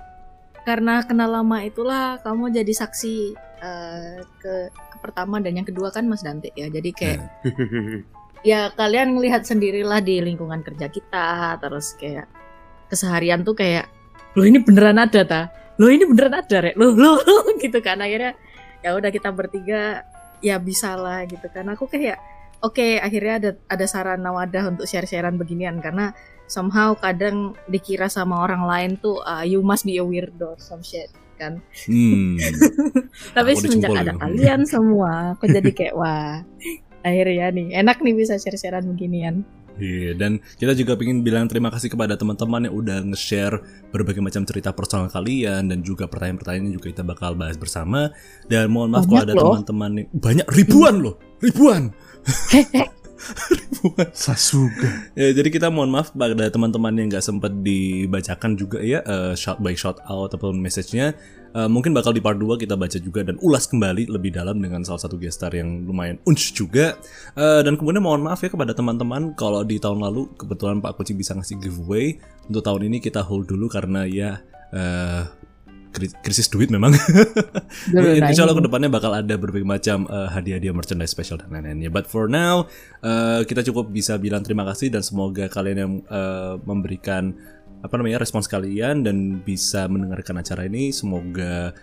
karena 0.62 1.02
kenal 1.02 1.30
lama 1.30 1.62
itulah 1.66 2.22
kamu 2.22 2.54
jadi 2.54 2.72
saksi 2.86 3.14
eh, 3.62 4.20
ke, 4.42 4.54
ke 4.70 4.96
pertama 5.00 5.38
dan 5.38 5.58
yang 5.58 5.66
kedua 5.66 5.94
kan 5.94 6.04
Mas 6.04 6.20
Dante 6.20 6.50
ya. 6.52 6.66
Jadi 6.68 6.90
kayak 6.92 7.20
ya 8.50 8.74
kalian 8.74 9.14
melihat 9.14 9.46
sendirilah 9.46 10.02
di 10.02 10.18
lingkungan 10.18 10.66
kerja 10.66 10.90
kita 10.90 11.56
terus 11.62 11.94
kayak 11.94 12.26
keseharian 12.90 13.46
tuh 13.46 13.54
kayak 13.54 13.86
loh 14.34 14.44
ini 14.44 14.58
beneran 14.60 14.98
ada 14.98 15.22
ta 15.22 15.42
loh 15.80 15.90
ini 15.92 16.04
beneran 16.04 16.34
ada 16.40 16.56
rek? 16.60 16.74
Loh 16.76 16.92
loh," 16.92 17.18
gitu 17.62 17.78
kan. 17.80 18.00
Akhirnya 18.00 18.36
ya 18.82 18.96
udah 18.98 19.10
kita 19.14 19.30
bertiga 19.30 20.04
ya 20.42 20.58
bisa 20.58 20.96
lah 20.98 21.24
gitu 21.28 21.46
kan. 21.48 21.68
Aku 21.72 21.86
kayak 21.86 22.18
oke 22.60 22.98
akhirnya 22.98 23.34
ada 23.38 23.50
ada 23.70 23.86
saran 23.86 24.24
wadah 24.24 24.72
untuk 24.72 24.84
share-sharean 24.84 25.38
beginian. 25.40 25.80
Karena 25.80 26.12
somehow 26.50 26.92
kadang 26.92 27.56
dikira 27.70 28.12
sama 28.12 28.44
orang 28.44 28.68
lain 28.68 28.90
tuh 29.00 29.24
uh, 29.24 29.40
you 29.46 29.64
must 29.64 29.88
be 29.88 29.96
a 29.96 30.04
weirdo 30.04 30.58
some 30.60 30.84
shit 30.84 31.08
kan. 31.40 31.58
Hmm. 31.88 32.38
tapi 33.36 33.50
semenjak 33.58 33.90
ada 33.90 34.14
kalian 34.14 34.62
semua 34.62 35.34
aku 35.34 35.50
jadi 35.50 35.70
kayak 35.78 35.94
wah 35.98 36.44
akhirnya 37.02 37.50
nih 37.50 37.82
enak 37.82 37.98
nih 37.98 38.14
bisa 38.14 38.38
share-sharean 38.38 38.86
beginian 38.86 39.42
Iya, 39.80 40.12
dan 40.14 40.38
kita 40.60 40.76
juga 40.76 41.00
ingin 41.00 41.24
bilang 41.24 41.48
terima 41.48 41.72
kasih 41.72 41.88
kepada 41.88 42.14
teman-teman 42.14 42.68
yang 42.68 42.74
udah 42.76 42.98
nge-share 43.08 43.56
berbagai 43.88 44.20
macam 44.20 44.44
cerita 44.44 44.70
personal 44.76 45.08
kalian 45.08 45.68
dan 45.72 45.80
juga 45.80 46.04
pertanyaan-pertanyaan 46.06 46.76
juga 46.76 46.92
kita 46.92 47.04
bakal 47.06 47.32
bahas 47.34 47.56
bersama. 47.56 48.12
Dan 48.46 48.68
mohon 48.68 48.92
maaf 48.92 49.08
kalau 49.08 49.24
Banyak 49.24 49.28
ada 49.28 49.34
loh. 49.34 49.44
teman-teman 49.56 49.90
yang 49.96 50.08
banyak 50.12 50.46
ribuan 50.52 50.94
loh, 51.00 51.14
ribuan. 51.40 51.82
ribuan. 53.56 54.08
Sasuga. 54.12 54.90
Ya, 55.16 55.32
jadi 55.32 55.48
kita 55.48 55.70
mohon 55.72 55.90
maaf 55.90 56.12
pada 56.12 56.48
teman-teman 56.52 56.92
yang 56.98 57.06
nggak 57.10 57.24
sempat 57.24 57.52
dibacakan 57.62 58.54
juga 58.58 58.78
ya 58.82 59.00
eh, 59.02 59.32
shout 59.34 59.58
by 59.62 59.74
shout 59.74 59.98
out 60.06 60.30
ataupun 60.34 60.58
message-nya. 60.60 61.16
Eh, 61.52 61.68
mungkin 61.68 61.92
bakal 61.92 62.16
di 62.16 62.24
part 62.24 62.40
2 62.40 62.56
kita 62.56 62.80
baca 62.80 62.96
juga 62.96 63.20
dan 63.20 63.36
ulas 63.44 63.68
kembali 63.68 64.08
lebih 64.08 64.32
dalam 64.32 64.56
dengan 64.56 64.80
salah 64.88 65.04
satu 65.04 65.20
guest 65.20 65.36
star 65.36 65.52
yang 65.52 65.84
lumayan 65.84 66.16
unch 66.24 66.56
juga. 66.56 66.96
Eh, 67.36 67.60
dan 67.60 67.76
kemudian 67.76 68.00
mohon 68.00 68.24
maaf 68.24 68.40
ya 68.40 68.48
kepada 68.48 68.72
teman-teman 68.72 69.36
kalau 69.36 69.60
di 69.60 69.76
tahun 69.76 70.00
lalu 70.00 70.32
kebetulan 70.40 70.80
Pak 70.80 70.96
Kucing 70.96 71.20
bisa 71.20 71.36
ngasih 71.36 71.60
giveaway. 71.60 72.16
Untuk 72.48 72.64
tahun 72.64 72.88
ini 72.88 73.04
kita 73.04 73.20
hold 73.20 73.52
dulu 73.52 73.68
karena 73.68 74.08
ya 74.08 74.40
kri- 75.92 76.16
krisis 76.24 76.48
duit 76.48 76.72
memang. 76.72 76.96
Insya 77.92 78.48
Allah 78.48 78.56
ke 78.56 78.64
depannya 78.64 78.88
bakal 78.88 79.12
ada 79.12 79.34
berbagai 79.36 79.68
macam 79.68 80.08
eh, 80.08 80.28
hadiah-hadiah 80.32 80.74
merchandise 80.74 81.12
special 81.12 81.38
dan 81.38 81.52
lain-lainnya. 81.52 81.92
But 81.92 82.08
for 82.08 82.26
now, 82.26 82.66
eh, 83.04 83.44
kita 83.44 83.62
cukup 83.68 83.92
bisa 83.92 84.16
bilang 84.16 84.42
terima 84.42 84.64
kasih 84.64 84.88
dan 84.90 85.04
semoga 85.04 85.46
kalian 85.52 85.78
yang 85.78 85.92
eh, 86.08 86.54
memberikan 86.64 87.36
apa 87.82 87.94
namanya 87.98 88.22
respons 88.22 88.46
kalian 88.46 89.02
dan 89.02 89.42
bisa 89.42 89.90
mendengarkan 89.90 90.38
acara 90.38 90.64
ini 90.70 90.94
semoga 90.94 91.74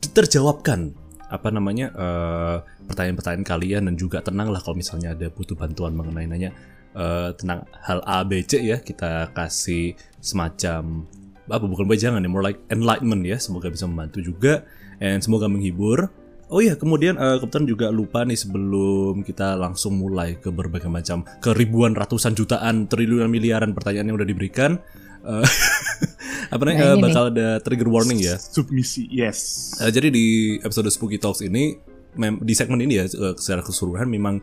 terjawabkan 0.00 0.92
apa 1.26 1.48
namanya 1.50 1.90
eh, 1.96 2.56
pertanyaan-pertanyaan 2.86 3.46
kalian 3.48 3.82
dan 3.90 3.94
juga 3.98 4.22
tenanglah 4.22 4.62
kalau 4.62 4.78
misalnya 4.78 5.16
ada 5.16 5.26
butuh 5.32 5.58
bantuan 5.58 5.96
mengenai 5.96 6.28
nanya. 6.30 6.52
Eh, 6.96 7.30
tentang 7.36 7.68
hal 7.84 8.00
A 8.08 8.24
B 8.24 8.40
C 8.40 8.56
ya 8.56 8.80
kita 8.80 9.28
kasih 9.36 9.92
semacam 10.16 11.04
apa 11.44 11.64
bukan 11.68 11.84
jangan 11.92 12.24
ya 12.24 12.30
more 12.32 12.40
like 12.40 12.56
enlightenment 12.72 13.20
ya 13.20 13.36
semoga 13.36 13.68
bisa 13.68 13.84
membantu 13.84 14.24
juga 14.24 14.64
and 14.96 15.20
semoga 15.20 15.44
menghibur. 15.44 16.08
Oh 16.48 16.64
iya 16.64 16.72
kemudian 16.72 17.20
eh, 17.20 17.36
kebetulan 17.36 17.68
juga 17.68 17.86
lupa 17.92 18.24
nih 18.24 18.40
sebelum 18.40 19.20
kita 19.28 19.60
langsung 19.60 20.00
mulai 20.00 20.40
ke 20.40 20.48
berbagai 20.48 20.88
macam 20.88 21.20
ke 21.36 21.52
ribuan 21.52 21.92
ratusan 21.92 22.32
jutaan 22.32 22.88
triliunan 22.88 23.28
miliaran 23.28 23.76
pertanyaan 23.76 24.08
yang 24.08 24.16
udah 24.16 24.30
diberikan 24.32 24.80
apa 26.54 26.62
namanya 26.62 26.78
Nah, 26.78 26.90
eh, 26.92 26.96
ini 26.96 27.02
bakal 27.02 27.24
ada 27.34 27.48
trigger 27.60 27.88
warning 27.90 28.20
ya 28.22 28.38
Submisi. 28.38 29.10
Yes. 29.10 29.72
Eh, 29.82 29.90
jadi 29.90 30.08
di 30.12 30.56
episode 30.62 30.86
Spooky 30.92 31.18
Talks 31.18 31.42
ini 31.42 31.74
mem- 32.14 32.40
di 32.42 32.54
segmen 32.54 32.80
ini 32.80 33.02
ya 33.02 33.04
eh, 33.06 33.34
secara 33.36 33.60
keseluruhan 33.66 34.06
memang 34.06 34.40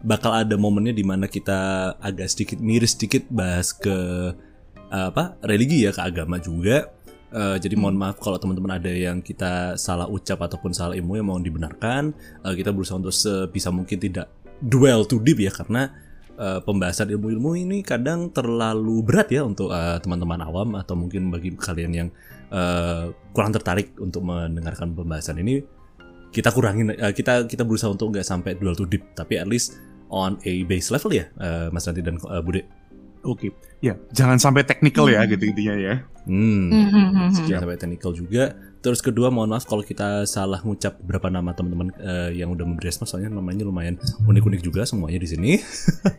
bakal 0.00 0.32
ada 0.32 0.56
momennya 0.56 0.96
di 0.96 1.04
mana 1.04 1.28
kita 1.28 1.92
agak 2.00 2.32
sedikit 2.32 2.56
miris 2.62 2.96
sedikit 2.96 3.28
bahas 3.28 3.76
ke 3.76 3.96
eh, 4.90 5.06
apa 5.10 5.36
religi 5.44 5.84
ya 5.84 5.92
ke 5.92 6.00
agama 6.00 6.38
juga. 6.40 6.88
Eh, 7.30 7.56
jadi 7.62 7.78
mohon 7.78 7.94
maaf 7.94 8.18
kalau 8.18 8.42
teman-teman 8.42 8.74
ada 8.82 8.90
yang 8.90 9.22
kita 9.22 9.78
salah 9.78 10.10
ucap 10.10 10.42
ataupun 10.42 10.74
salah 10.74 10.98
ilmu 10.98 11.14
yang 11.14 11.30
mohon 11.30 11.44
dibenarkan. 11.46 12.10
Eh, 12.42 12.54
kita 12.58 12.74
berusaha 12.74 12.98
untuk 12.98 13.14
sebisa 13.14 13.70
mungkin 13.70 14.02
tidak 14.02 14.26
dwell 14.58 15.06
too 15.06 15.22
deep 15.22 15.38
ya 15.38 15.52
karena 15.54 15.94
eh, 16.40 16.60
pembahasan 16.64 17.12
ilmu-ilmu 17.12 17.60
ini 17.60 17.84
kadang 17.84 18.32
terlalu 18.32 19.04
berat 19.04 19.28
ya 19.28 19.44
untuk 19.44 19.68
eh, 19.70 20.00
teman-teman 20.00 20.40
awam 20.40 20.68
atau 20.80 20.96
mungkin 20.96 21.28
bagi 21.28 21.52
kalian 21.52 21.92
yang 21.92 22.08
eh, 22.48 23.12
kurang 23.36 23.52
tertarik 23.52 23.92
untuk 24.00 24.24
mendengarkan 24.24 24.96
pembahasan 24.96 25.36
ini 25.44 25.60
kita 26.32 26.50
kurangin 26.50 26.96
eh, 26.96 27.12
kita 27.12 27.44
kita 27.44 27.62
berusaha 27.68 27.92
untuk 27.92 28.16
nggak 28.16 28.26
sampai 28.26 28.56
dwell 28.56 28.74
too 28.74 28.88
deep 28.88 29.04
tapi 29.12 29.36
at 29.36 29.44
least 29.46 29.76
on 30.08 30.40
a 30.48 30.64
base 30.64 30.88
level 30.88 31.12
ya 31.12 31.28
eh, 31.38 31.68
Mas 31.68 31.84
Nanti 31.86 32.00
dan 32.00 32.16
eh, 32.16 32.42
Bude. 32.42 32.62
Oke. 33.20 33.52
Ya, 33.84 34.00
jangan 34.16 34.40
sampai 34.40 34.64
technical 34.64 35.04
ya 35.12 35.28
gitu 35.28 35.44
intinya 35.44 35.76
ya. 35.76 35.94
Hmm. 36.24 36.72
Hmm, 36.72 36.88
hmm, 36.88 36.88
hmm, 36.88 37.28
hmm. 37.36 37.46
Jangan 37.48 37.60
sampai 37.68 37.76
technical 37.76 38.12
juga. 38.16 38.44
Terus 38.80 39.04
kedua 39.04 39.28
mohon 39.28 39.52
maaf 39.52 39.68
kalau 39.68 39.84
kita 39.84 40.24
salah 40.24 40.64
ngucap 40.64 40.96
beberapa 41.04 41.28
nama 41.28 41.52
teman-teman 41.52 41.92
eh, 42.00 42.40
yang 42.40 42.48
udah 42.48 42.64
memberi 42.64 42.88
respons 42.88 43.12
soalnya 43.12 43.28
namanya 43.28 43.68
lumayan 43.68 44.00
unik-unik 44.24 44.60
juga 44.64 44.88
semuanya 44.88 45.20
di 45.20 45.28
sini. 45.28 45.52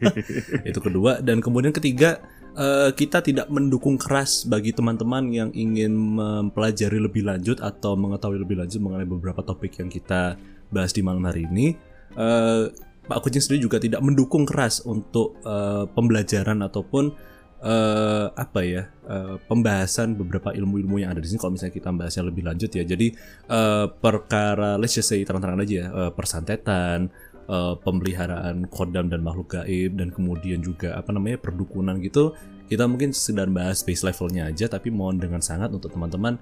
Itu 0.69 0.77
kedua 0.77 1.25
dan 1.25 1.41
kemudian 1.41 1.73
ketiga 1.73 2.21
eh, 2.53 2.93
kita 2.93 3.25
tidak 3.25 3.49
mendukung 3.49 3.97
keras 3.97 4.45
bagi 4.45 4.77
teman-teman 4.77 5.33
yang 5.33 5.49
ingin 5.57 5.89
mempelajari 5.89 7.01
lebih 7.01 7.25
lanjut 7.25 7.57
atau 7.65 7.97
mengetahui 7.97 8.37
lebih 8.45 8.61
lanjut 8.61 8.77
mengenai 8.77 9.09
beberapa 9.09 9.41
topik 9.41 9.81
yang 9.81 9.89
kita 9.89 10.37
bahas 10.69 10.93
di 10.93 11.01
malam 11.01 11.25
hari 11.25 11.49
ini. 11.49 11.73
Eh, 12.13 12.63
Pak 13.01 13.25
Kucing 13.25 13.41
sendiri 13.41 13.65
juga 13.65 13.81
tidak 13.81 14.05
mendukung 14.05 14.45
keras 14.45 14.85
untuk 14.85 15.41
eh, 15.41 15.89
pembelajaran 15.97 16.61
ataupun 16.61 17.30
eh, 17.61 18.27
apa 18.33 18.59
ya 18.65 18.89
eh, 19.05 19.35
pembahasan 19.45 20.17
beberapa 20.17 20.51
ilmu-ilmu 20.51 21.01
yang 21.01 21.13
ada 21.13 21.21
di 21.21 21.29
sini. 21.29 21.39
Kalau 21.39 21.53
misalnya 21.55 21.73
kita 21.77 21.89
bahasnya 21.93 22.23
lebih 22.27 22.43
lanjut 22.45 22.71
ya. 22.73 22.83
Jadi 22.83 23.07
eh, 23.47 23.85
perkara 23.87 24.75
let's 24.81 24.97
just 24.97 25.09
say 25.09 25.21
terang-terangan 25.21 25.61
aja 25.61 25.75
ya. 25.75 25.87
Eh, 25.89 26.11
persantetan 26.11 27.13
eh, 27.45 27.73
pemeliharaan 27.79 28.65
kodam 28.67 29.07
dan 29.07 29.21
makhluk 29.21 29.61
gaib 29.61 29.97
dan 29.97 30.09
kemudian 30.09 30.59
juga 30.59 30.97
apa 30.97 31.13
namanya 31.13 31.37
perdukunan 31.37 32.01
gitu. 32.01 32.33
Kita 32.65 32.87
mungkin 32.89 33.13
sedang 33.13 33.53
bahas 33.53 33.85
base 33.85 34.01
levelnya 34.07 34.49
aja 34.49 34.65
tapi 34.71 34.89
mohon 34.89 35.21
dengan 35.21 35.43
sangat 35.43 35.69
untuk 35.69 35.93
teman-teman 35.93 36.41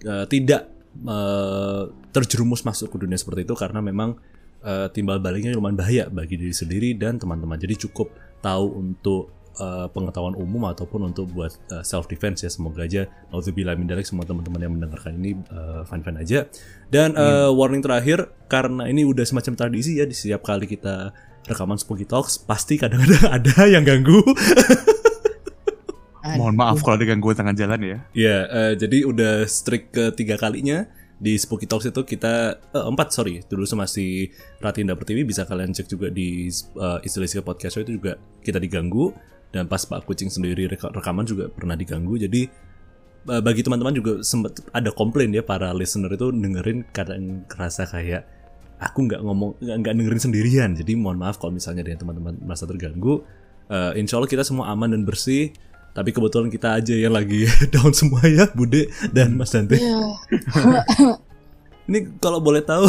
eh, 0.00 0.24
tidak 0.32 0.72
eh, 1.04 1.84
terjerumus 2.10 2.64
masuk 2.64 2.88
ke 2.88 2.96
dunia 3.04 3.20
seperti 3.20 3.44
itu. 3.44 3.52
Karena 3.52 3.84
memang 3.84 4.16
eh, 4.64 4.88
timbal 4.96 5.20
baliknya 5.20 5.52
lumayan 5.52 5.76
bahaya 5.76 6.04
bagi 6.08 6.40
diri 6.40 6.56
sendiri 6.56 6.96
dan 6.96 7.20
teman-teman. 7.20 7.60
Jadi 7.60 7.84
cukup 7.84 8.08
tahu 8.40 8.80
untuk 8.80 9.43
eh, 9.58 9.86
pengetahuan 9.90 10.34
umum 10.34 10.70
ataupun 10.70 11.10
untuk 11.12 11.30
buat 11.30 11.54
self 11.82 12.06
defense 12.10 12.42
ya. 12.42 12.50
Semoga 12.50 12.86
aja 12.86 13.06
naudzubillah 13.30 13.74
min 13.78 13.90
dzalik 13.90 14.06
semua 14.06 14.26
teman-teman 14.26 14.60
yang 14.60 14.72
mendengarkan 14.74 15.16
ini 15.18 15.38
eh, 15.38 15.82
fine-fine 15.86 16.18
aja. 16.20 16.46
Dan 16.90 17.14
eh, 17.14 17.50
warning 17.50 17.82
terakhir 17.82 18.30
karena 18.46 18.86
ini 18.86 19.02
udah 19.06 19.24
semacam 19.26 19.54
tradisi 19.54 19.98
ya 19.98 20.04
di 20.06 20.14
setiap 20.14 20.44
kali 20.46 20.68
kita 20.70 21.10
rekaman 21.44 21.76
Spooky 21.76 22.08
Talks 22.08 22.40
pasti 22.40 22.80
kadang-kadang 22.80 23.30
ada 23.36 23.54
yang 23.68 23.84
ganggu. 23.84 24.20
Mohon 26.24 26.56
maaf 26.56 26.80
kalau 26.80 26.96
ada 26.96 27.06
gangguan 27.06 27.36
tengah 27.36 27.52
jalan 27.52 27.80
ya. 27.84 27.98
Ya, 28.16 28.38
eh, 28.48 28.72
jadi 28.80 29.04
udah 29.04 29.44
streak 29.44 29.92
ketiga 29.92 30.40
kalinya 30.40 30.88
di 31.20 31.38
Spooky 31.38 31.68
Talks 31.68 31.88
itu 31.88 32.02
kita 32.02 32.58
eh, 32.58 32.84
empat 32.84 33.14
sorry 33.14 33.44
dulu 33.46 33.64
masih 33.78 34.32
Ratinda 34.58 34.98
TV 34.98 35.22
bisa 35.22 35.46
kalian 35.46 35.70
cek 35.70 35.86
juga 35.86 36.10
di 36.10 36.50
uh, 36.76 36.98
podcast 37.44 37.72
show 37.78 37.82
itu 37.84 37.96
juga 37.96 38.18
kita 38.42 38.58
diganggu 38.58 39.14
dan 39.54 39.70
pas 39.70 39.78
Pak 39.86 40.02
Kucing 40.02 40.34
sendiri 40.34 40.66
reka- 40.66 40.90
rekaman 40.90 41.22
juga 41.22 41.46
pernah 41.46 41.78
diganggu. 41.78 42.18
Jadi 42.18 42.50
eh, 43.30 43.42
bagi 43.46 43.62
teman-teman 43.62 43.94
juga 43.94 44.12
sempat 44.26 44.58
ada 44.74 44.90
komplain 44.90 45.30
ya 45.30 45.46
para 45.46 45.70
listener 45.70 46.10
itu 46.10 46.34
dengerin 46.34 46.90
kadang 46.90 47.46
kerasa 47.46 47.86
kayak 47.86 48.26
aku 48.82 49.06
nggak 49.06 49.22
ngomong 49.22 49.54
nggak 49.62 49.94
dengerin 49.94 50.22
sendirian. 50.22 50.70
Jadi 50.74 50.98
mohon 50.98 51.22
maaf 51.22 51.38
kalau 51.38 51.54
misalnya 51.54 51.86
ada 51.86 51.94
yang 51.94 52.02
teman-teman 52.02 52.34
merasa 52.42 52.66
terganggu. 52.66 53.22
Eh, 53.70 54.02
insya 54.02 54.18
Allah 54.18 54.26
kita 54.26 54.42
semua 54.42 54.74
aman 54.74 54.90
dan 54.90 55.06
bersih. 55.06 55.54
Tapi 55.94 56.10
kebetulan 56.10 56.50
kita 56.50 56.74
aja 56.74 56.90
yang 56.90 57.14
lagi 57.14 57.46
down 57.72 57.94
semua 57.94 58.26
ya 58.26 58.50
Bude 58.50 58.90
dan 59.14 59.38
Mas 59.38 59.54
Dante. 59.54 59.78
Ini 61.84 62.16
kalau 62.16 62.40
boleh 62.40 62.64
tahu 62.64 62.88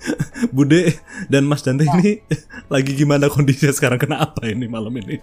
Bude 0.56 0.98
dan 1.30 1.46
Mas 1.46 1.62
Dante 1.62 1.86
ini 1.86 2.18
lagi 2.66 2.98
gimana 2.98 3.30
kondisinya 3.30 3.70
sekarang? 3.70 4.02
Kena 4.02 4.18
apa 4.18 4.50
ini 4.50 4.66
malam 4.66 4.90
ini 4.98 5.22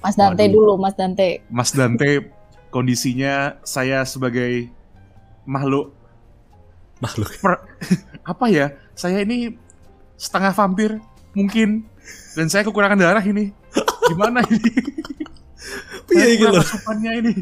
Mas 0.00 0.14
Dante 0.14 0.42
Waduh. 0.42 0.52
dulu, 0.52 0.72
Mas 0.76 0.94
Dante. 0.94 1.28
Mas 1.46 1.70
Dante 1.70 2.32
kondisinya 2.68 3.58
saya 3.62 4.02
sebagai 4.02 4.70
makhluk 5.44 5.92
makhluk 6.98 7.28
per- 7.38 7.64
apa 8.32 8.46
ya? 8.48 8.66
Saya 8.92 9.20
ini 9.20 9.56
setengah 10.14 10.52
vampir 10.52 11.00
mungkin 11.32 11.84
dan 12.32 12.46
saya 12.46 12.62
kekurangan 12.62 12.96
darah 12.96 13.22
ini. 13.22 13.52
Gimana 14.06 14.40
ini? 14.44 14.72
Iya, 16.10 16.26
Saya 16.26 16.34
gitu 16.34 16.56
asupannya 16.58 17.10
ini. 17.22 17.32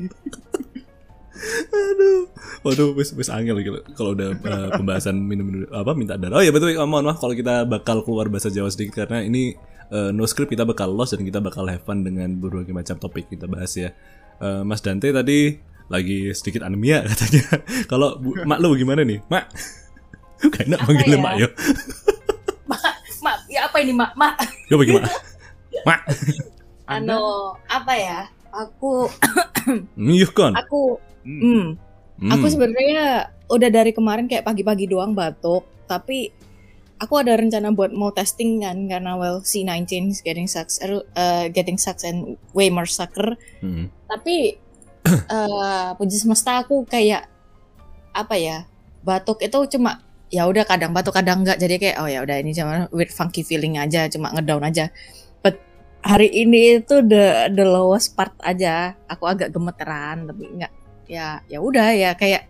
Aduh, 1.71 2.27
waduh, 2.61 2.89
wis 2.93 3.15
wis 3.15 3.31
angel 3.31 3.63
gitu 3.63 3.79
kalau 3.95 4.13
udah 4.13 4.35
uh, 4.35 4.69
pembahasan 4.75 5.15
minum 5.17 5.47
minum- 5.47 5.71
apa 5.71 5.95
minta 5.95 6.19
darah. 6.19 6.37
Oh 6.37 6.45
ya 6.45 6.51
betul, 6.51 6.75
mohon 6.83 7.07
maaf 7.07 7.17
kalau 7.17 7.33
kita 7.33 7.63
bakal 7.65 8.03
keluar 8.03 8.27
bahasa 8.27 8.51
Jawa 8.51 8.69
sedikit 8.69 9.01
karena 9.01 9.23
ini 9.23 9.55
uh, 9.91 10.11
no 10.13 10.25
script 10.25 10.53
kita 10.53 10.65
bakal 10.65 10.93
lost 10.93 11.17
dan 11.17 11.25
kita 11.25 11.41
bakal 11.41 11.65
have 11.69 11.83
fun 11.85 12.05
dengan 12.05 12.37
berbagai 12.37 12.73
macam 12.73 12.97
topik 12.97 13.29
kita 13.29 13.49
bahas 13.49 13.73
ya. 13.77 13.93
Uh, 14.39 14.63
Mas 14.63 14.81
Dante 14.81 15.11
tadi 15.11 15.59
lagi 15.89 16.31
sedikit 16.37 16.63
anemia 16.65 17.03
katanya. 17.11 17.45
kalau 17.89 18.21
Mak 18.21 18.59
lu 18.61 18.77
gimana 18.77 19.03
nih, 19.03 19.19
Mak? 19.27 19.45
Gak 20.55 20.71
enak 20.71 20.79
Apa 20.79 20.87
manggilnya 20.87 21.19
ya? 21.19 21.25
Mak 21.25 21.35
yo. 21.35 21.49
Mak, 23.19 23.39
ya 23.51 23.61
apa 23.67 23.77
ini, 23.83 23.93
Mak? 23.97 24.13
Mak. 24.15 24.35
Yo 24.71 24.75
bagi 24.79 24.93
Mak. 24.95 25.05
Mak. 25.89 26.01
Anu, 26.89 27.53
apa 27.67 27.93
ya? 27.99 28.19
Aku 28.49 29.11
Miyuh 30.01 30.31
kon. 30.33 30.55
aku 30.57 30.97
Hmm. 31.29 31.43
hmm, 31.45 31.65
Hmm. 32.19 32.31
aku 32.35 32.47
sebenarnya 32.51 33.31
udah 33.47 33.71
dari 33.71 33.93
kemarin 33.93 34.27
kayak 34.27 34.43
pagi-pagi 34.43 34.91
doang 34.91 35.13
batuk, 35.13 35.69
tapi 35.87 36.33
aku 36.99 37.15
ada 37.23 37.39
rencana 37.39 37.71
buat 37.71 37.95
mau 37.95 38.11
testing 38.11 38.63
kan 38.63 38.91
karena 38.91 39.15
well 39.15 39.41
C19 39.43 40.13
is 40.13 40.21
getting 40.21 40.51
sucks 40.51 40.83
uh, 40.83 41.47
getting 41.51 41.79
sucks 41.79 42.03
and 42.03 42.37
way 42.53 42.69
more 42.69 42.87
sucker. 42.87 43.39
Hmm. 43.63 43.91
Tapi 44.11 44.59
eh 45.35 45.91
puji 45.95 46.17
semesta 46.19 46.63
aku 46.63 46.85
kayak 46.85 47.31
apa 48.13 48.35
ya? 48.37 48.67
Batuk 49.07 49.41
itu 49.41 49.79
cuma 49.79 50.03
ya 50.29 50.45
udah 50.45 50.65
kadang 50.69 50.93
batuk 50.93 51.17
kadang 51.17 51.41
enggak 51.41 51.57
jadi 51.57 51.75
kayak 51.81 51.97
oh 52.05 52.09
ya 52.09 52.21
udah 52.21 52.37
ini 52.37 52.53
cuma 52.53 52.85
weird 52.93 53.09
funky 53.09 53.41
feeling 53.41 53.81
aja 53.81 54.13
cuma 54.13 54.29
ngedown 54.37 54.61
aja 54.61 54.93
but 55.41 55.57
hari 56.05 56.29
ini 56.29 56.85
itu 56.85 57.01
the 57.01 57.49
the 57.57 57.65
lowest 57.65 58.13
part 58.13 58.37
aja 58.45 58.93
aku 59.09 59.25
agak 59.25 59.49
gemeteran 59.49 60.29
tapi 60.29 60.45
enggak 60.53 60.73
ya 61.09 61.41
ya 61.49 61.59
udah 61.65 61.97
ya 61.97 62.13
kayak 62.13 62.45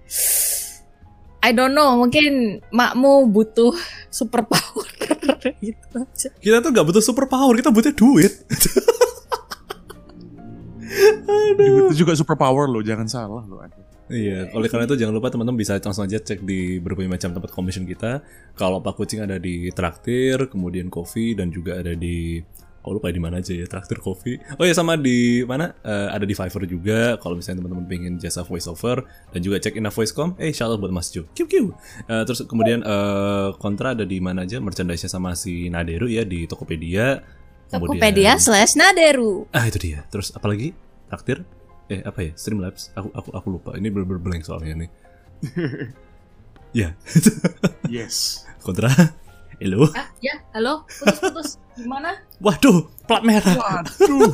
I 1.49 1.57
don't 1.57 1.73
know 1.73 1.97
mungkin 1.97 2.61
makmu 2.69 3.33
butuh 3.33 3.73
super 4.13 4.45
power 4.45 4.85
gitu 5.65 5.97
aja 5.97 6.29
Kita 6.37 6.61
tuh 6.61 6.77
gak 6.77 6.85
butuh 6.85 7.01
super 7.01 7.25
power, 7.25 7.57
kita 7.57 7.73
butuh 7.73 7.97
duit. 7.97 8.33
Itu 11.89 11.95
juga 12.05 12.13
super 12.13 12.37
power 12.37 12.69
loh, 12.69 12.85
jangan 12.85 13.09
salah 13.09 13.45
loh. 13.49 13.65
Iya, 14.09 14.53
oleh 14.57 14.69
karena 14.73 14.89
itu 14.89 14.97
jangan 14.97 15.15
lupa 15.21 15.29
teman-teman 15.29 15.61
bisa 15.61 15.77
langsung 15.77 16.09
aja 16.09 16.17
cek 16.17 16.41
di 16.41 16.81
berbagai 16.81 17.13
macam 17.13 17.31
tempat 17.37 17.51
commission 17.53 17.85
kita. 17.85 18.25
Kalau 18.57 18.81
Pak 18.81 18.97
Kucing 18.97 19.21
ada 19.25 19.37
di 19.37 19.69
Traktir, 19.73 20.49
kemudian 20.49 20.89
Coffee 20.89 21.37
dan 21.37 21.53
juga 21.53 21.77
ada 21.81 21.93
di 21.93 22.41
Oh 22.89 22.97
lupa 22.97 23.13
di 23.13 23.21
mana 23.21 23.37
aja 23.37 23.53
ya 23.53 23.69
Traktir 23.69 24.01
Coffee. 24.01 24.41
Oh 24.57 24.65
ya 24.65 24.73
sama 24.73 24.97
di 24.97 25.45
mana? 25.45 25.77
Eh, 25.85 26.09
ada 26.09 26.25
di 26.25 26.33
Fiverr 26.33 26.65
juga. 26.65 27.21
Kalau 27.21 27.37
misalnya 27.37 27.61
teman-teman 27.61 27.85
pengen 27.85 28.17
jasa 28.17 28.41
voice 28.41 28.65
over 28.65 29.05
dan 29.29 29.45
juga 29.45 29.61
cek 29.61 29.77
Ina 29.77 29.93
Voicecom. 29.93 30.41
Eh 30.41 30.49
shout 30.51 30.73
out 30.73 30.81
buat 30.81 30.89
Mas 30.89 31.13
Jo. 31.13 31.29
Kiu 31.37 31.45
kiu. 31.45 31.77
Eh, 32.09 32.23
terus 32.25 32.41
kemudian 32.49 32.81
eh, 32.81 33.49
kontra 33.61 33.93
ada 33.93 34.09
di 34.09 34.17
mana 34.19 34.49
aja? 34.49 34.57
Merchandise-nya 34.57 35.13
sama 35.13 35.37
si 35.37 35.69
Naderu 35.69 36.09
ya 36.09 36.25
di 36.25 36.49
Tokopedia. 36.49 37.21
Kemudian- 37.69 38.01
Tokopedia 38.01 38.33
slash 38.41 38.81
Naderu 38.81 39.45
Ah 39.53 39.69
itu 39.69 39.77
dia. 39.77 40.01
Terus 40.09 40.33
apa 40.33 40.49
lagi? 40.49 40.73
Traktir? 41.13 41.45
Eh 41.93 42.01
apa 42.01 42.25
ya? 42.25 42.33
Streamlabs. 42.33 42.97
Aku 42.97 43.13
aku 43.13 43.29
aku 43.37 43.47
lupa. 43.53 43.71
Ini 43.77 43.93
bener-bener 43.93 44.25
blank 44.25 44.49
soalnya 44.49 44.89
nih. 44.89 44.91
ya, 46.81 46.93
Yes. 47.89 48.45
kontra. 48.61 48.89
Halo. 49.59 49.91
ah 49.91 50.07
ya 50.21 50.39
halo 50.53 50.87
putus-putus 50.87 51.59
gimana 51.75 52.15
Waduh, 52.39 52.87
plat 53.05 53.23
merah. 53.23 53.55
Waduh, 53.59 54.31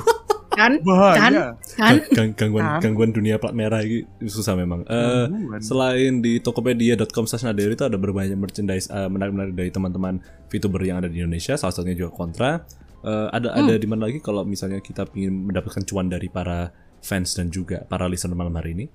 kan 0.51 0.77
bahaya. 0.81 1.57
kan 1.73 1.95
Gang- 2.13 2.37
gangguan 2.37 2.65
Kan? 2.67 2.81
gangguan 2.83 3.11
dunia 3.11 3.37
plat 3.37 3.53
merah 3.53 3.81
ini 3.81 4.05
susah 4.23 4.53
memang. 4.53 4.85
Eh 4.85 5.25
Gangguan. 5.27 5.61
selain 5.61 6.21
di 6.21 6.39
tokopedia.com 6.39 7.25
slash 7.25 7.43
naderi 7.43 7.73
itu 7.73 7.83
ada 7.83 7.97
berbanyak 7.97 8.37
merchandise 8.37 8.87
eh, 8.87 9.09
menarik-menarik 9.09 9.55
dari 9.55 9.71
teman-teman 9.71 10.21
VTuber 10.47 10.81
yang 10.83 11.01
ada 11.01 11.09
di 11.09 11.19
Indonesia, 11.19 11.57
salah 11.57 11.73
satunya 11.73 11.97
juga 11.97 12.13
Kontra. 12.13 12.61
Eh, 13.01 13.29
ada 13.31 13.49
ada 13.55 13.75
di 13.75 13.85
mana 13.85 14.05
lagi 14.05 14.21
kalau 14.21 14.45
misalnya 14.45 14.79
kita 14.79 15.09
ingin 15.11 15.49
mendapatkan 15.49 15.81
cuan 15.83 16.07
dari 16.07 16.29
para 16.29 16.69
fans 17.01 17.33
dan 17.33 17.49
juga 17.49 17.81
para 17.83 18.05
listener 18.05 18.33
malam 18.33 18.53
hari 18.53 18.73
ini? 18.75 18.87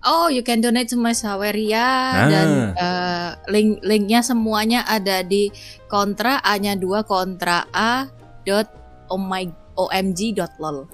Oh, 0.00 0.26
you 0.26 0.40
can 0.40 0.58
donate 0.58 0.88
to 0.88 0.96
my 0.96 1.12
Saweria 1.12 1.80
Ah. 1.80 2.26
dan 2.26 2.48
eh, 2.72 3.28
link 3.48 3.80
linknya 3.80 4.20
semuanya 4.20 4.84
ada 4.84 5.20
di 5.20 5.48
kontra 5.86 6.40
a-nya 6.40 6.72
2 6.74 6.84
kontra 7.02 7.64
a 7.68 8.08
dot 8.42 8.68
oh 9.06 9.16
my 9.16 9.44
omg 9.74 10.20
dot 10.32 10.52
lol. 10.56 10.84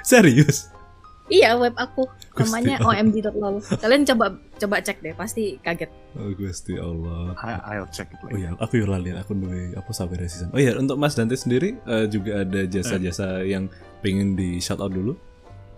Serius? 0.00 0.70
Iya 1.26 1.58
web 1.58 1.74
aku 1.74 2.06
Gusti 2.30 2.46
namanya 2.46 2.78
Allah. 2.80 3.02
omg 3.02 3.16
dot 3.18 3.34
lol. 3.34 3.58
Kalian 3.58 4.06
coba 4.06 4.26
coba 4.54 4.76
cek 4.78 5.02
deh 5.02 5.10
pasti 5.12 5.58
kaget. 5.58 5.90
Oh 6.14 6.30
Gusti 6.32 6.78
Allah. 6.78 7.34
I- 7.36 7.62
I'll 7.74 7.90
check 7.90 8.08
it 8.08 8.20
Oh 8.22 8.30
later. 8.30 8.38
iya, 8.38 8.50
aku 8.56 8.78
yang 8.78 8.90
lali 8.92 9.10
aku 9.10 9.34
nunggu 9.34 9.74
apa 9.74 9.90
sampai 9.90 10.22
season. 10.24 10.54
Oh 10.54 10.60
iya, 10.60 10.72
untuk 10.72 10.94
Mas 10.94 11.12
Dante 11.12 11.34
sendiri 11.34 11.74
eh, 11.82 12.06
juga 12.06 12.40
ada 12.40 12.62
jasa-jasa 12.62 13.42
yang 13.42 13.66
pengen 13.98 14.32
di 14.32 14.56
shout 14.56 14.78
out 14.78 14.94
dulu. 14.94 15.18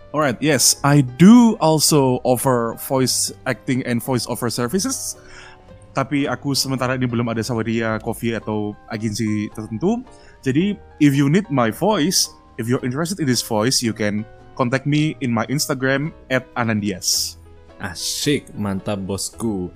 Alright, 0.09 0.41
yes, 0.41 0.81
I 0.81 1.05
do 1.05 1.53
also 1.61 2.17
offer 2.25 2.73
voice 2.81 3.29
acting 3.45 3.85
and 3.85 4.01
voice 4.01 4.25
over 4.25 4.49
services. 4.49 5.13
Tapi 5.93 6.25
aku 6.25 6.57
sementara 6.57 6.97
ini 6.97 7.05
belum 7.05 7.29
ada 7.29 7.45
Sawadia 7.45 8.01
Coffee 8.01 8.33
atau 8.33 8.73
agensi 8.89 9.53
tertentu. 9.53 10.01
Jadi, 10.41 10.73
if 10.97 11.13
you 11.13 11.29
need 11.29 11.45
my 11.53 11.69
voice, 11.69 12.25
if 12.57 12.65
you're 12.65 12.81
interested 12.81 13.21
in 13.21 13.29
this 13.29 13.45
voice, 13.45 13.85
you 13.85 13.93
can 13.93 14.25
contact 14.57 14.89
me 14.89 15.13
in 15.21 15.29
my 15.29 15.45
Instagram 15.45 16.09
at 16.33 16.49
Anandias. 16.57 17.37
Asyik, 17.77 18.49
mantap 18.57 19.05
bosku. 19.05 19.69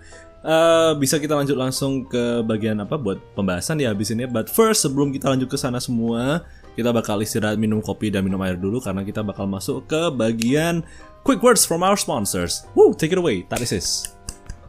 Eh, 0.43 0.91
bisa 0.99 1.21
kita 1.23 1.39
lanjut 1.39 1.55
langsung 1.55 2.03
ke 2.03 2.43
bagian 2.43 2.75
apa 2.83 2.99
buat 2.99 3.15
pembahasan 3.31 3.79
ya 3.79 3.95
habis 3.95 4.11
ini. 4.11 4.27
But 4.27 4.51
first 4.51 4.83
sebelum 4.83 5.15
kita 5.15 5.31
lanjut 5.31 5.47
ke 5.47 5.55
sana 5.55 5.79
semua, 5.79 6.43
kita 6.73 6.89
bakal 6.89 7.21
istirahat 7.21 7.61
minum 7.61 7.79
kopi 7.79 8.09
dan 8.09 8.25
minum 8.25 8.41
air 8.41 8.57
dulu 8.57 8.81
karena 8.81 9.05
kita 9.05 9.21
bakal 9.21 9.45
masuk 9.45 9.85
ke 9.85 10.09
bagian 10.13 10.81
quick 11.21 11.39
words 11.45 11.63
from 11.65 11.85
our 11.85 11.97
sponsors. 11.97 12.65
Woo, 12.73 12.93
take 12.93 13.13
it 13.13 13.19
away, 13.21 13.45
Tarisis. 13.45 14.17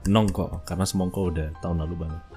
Nongko, 0.05 0.65
karena 0.69 0.85
semongko 0.85 1.33
udah 1.33 1.49
tahun 1.65 1.81
lalu 1.89 2.05
banget. 2.05 2.34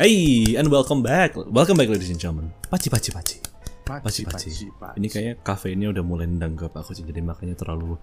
Hey, 0.00 0.56
and 0.56 0.72
welcome 0.72 1.04
back. 1.04 1.36
Welcome 1.36 1.76
back 1.76 1.92
ladies 1.92 2.08
and 2.08 2.16
gentlemen. 2.16 2.56
Paci 2.72 2.88
paci 2.88 3.12
paci. 3.12 3.36
Paci 3.84 4.24
paci. 4.24 4.48
Ini 4.96 5.06
kayaknya 5.12 5.34
kafeinnya 5.44 5.92
udah 5.92 6.00
mulai 6.00 6.24
nendang 6.24 6.56
ke 6.56 6.72
aku 6.72 6.96
sih, 6.96 7.04
jadi 7.04 7.20
makanya 7.20 7.52
terlalu 7.52 8.00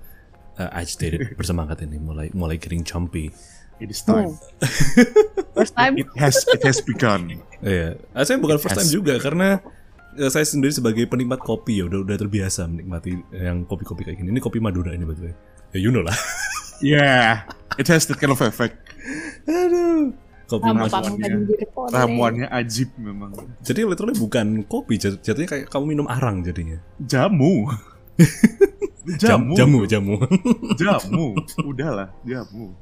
uh, 0.61 0.69
agitated 0.77 1.33
bersemangat 1.41 1.81
ini 1.89 1.97
mulai 1.97 2.29
mulai 2.37 2.61
getting 2.61 2.85
chumpy. 2.85 3.33
It 3.81 3.89
is 3.89 4.05
time. 4.05 4.37
First 5.57 5.73
time 5.73 5.97
It 5.97 6.05
has 6.21 6.37
it 6.53 6.61
has 6.61 6.85
begun. 6.85 7.41
Iya, 7.65 7.97
yeah. 7.97 8.21
saya 8.21 8.37
bukan 8.37 8.61
first 8.61 8.77
time 8.77 8.93
juga 8.93 9.17
karena 9.17 9.57
eh, 10.21 10.29
saya 10.29 10.45
sendiri 10.45 10.77
sebagai 10.77 11.09
penikmat 11.09 11.41
kopi 11.41 11.81
ya 11.81 11.89
udah 11.89 12.05
udah 12.05 12.13
terbiasa 12.13 12.69
menikmati 12.69 13.17
yang 13.33 13.65
kopi-kopi 13.65 14.05
kayak 14.05 14.21
gini. 14.21 14.37
Ini 14.37 14.41
kopi 14.45 14.61
Madura 14.61 14.93
ini 14.93 15.01
betul. 15.01 15.33
Ya 15.73 15.81
you 15.81 15.89
know 15.89 16.05
lah. 16.05 16.13
Yeah, 16.77 17.49
it 17.81 17.89
has 17.89 18.05
that 18.05 18.21
kind 18.21 18.29
of 18.29 18.41
effect. 18.45 18.77
Aduh. 19.49 20.26
Kopi 20.47 20.63
Madura. 20.71 21.03
Ramuannya. 21.03 21.29
Ramuannya 21.91 22.47
ajib 22.49 22.95
memang. 22.95 23.35
Jadi 23.59 23.83
literally 23.83 24.15
bukan 24.15 24.63
kopi, 24.63 24.95
jat- 24.95 25.19
jatuhnya 25.19 25.45
kayak 25.45 25.65
kamu 25.67 25.93
minum 25.93 26.07
arang 26.07 26.39
jadinya. 26.41 26.79
Jamu. 26.97 27.67
Jam- 29.07 29.55
jamu, 29.55 29.87
jamu. 29.87 30.19
jamu. 30.81 31.31
Udahlah, 31.63 32.11
jamu. 32.27 32.75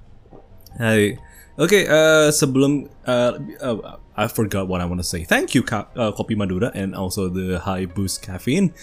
Hai. 0.74 1.22
Oke, 1.56 1.86
eh, 1.86 2.28
sebelum 2.34 2.84
eh, 3.06 3.32
eh, 3.62 3.78
I 4.18 4.26
forgot 4.28 4.66
what 4.66 4.82
I 4.82 4.90
want 4.90 5.00
to 5.00 5.08
say. 5.08 5.22
Thank 5.22 5.54
you 5.54 5.62
Ka- 5.62 5.88
eh, 5.94 6.12
Kopi 6.12 6.34
Madura 6.34 6.74
and 6.74 6.98
also 6.98 7.30
the 7.30 7.62
High 7.62 7.86
Boost 7.86 8.26
Caffeine. 8.26 8.74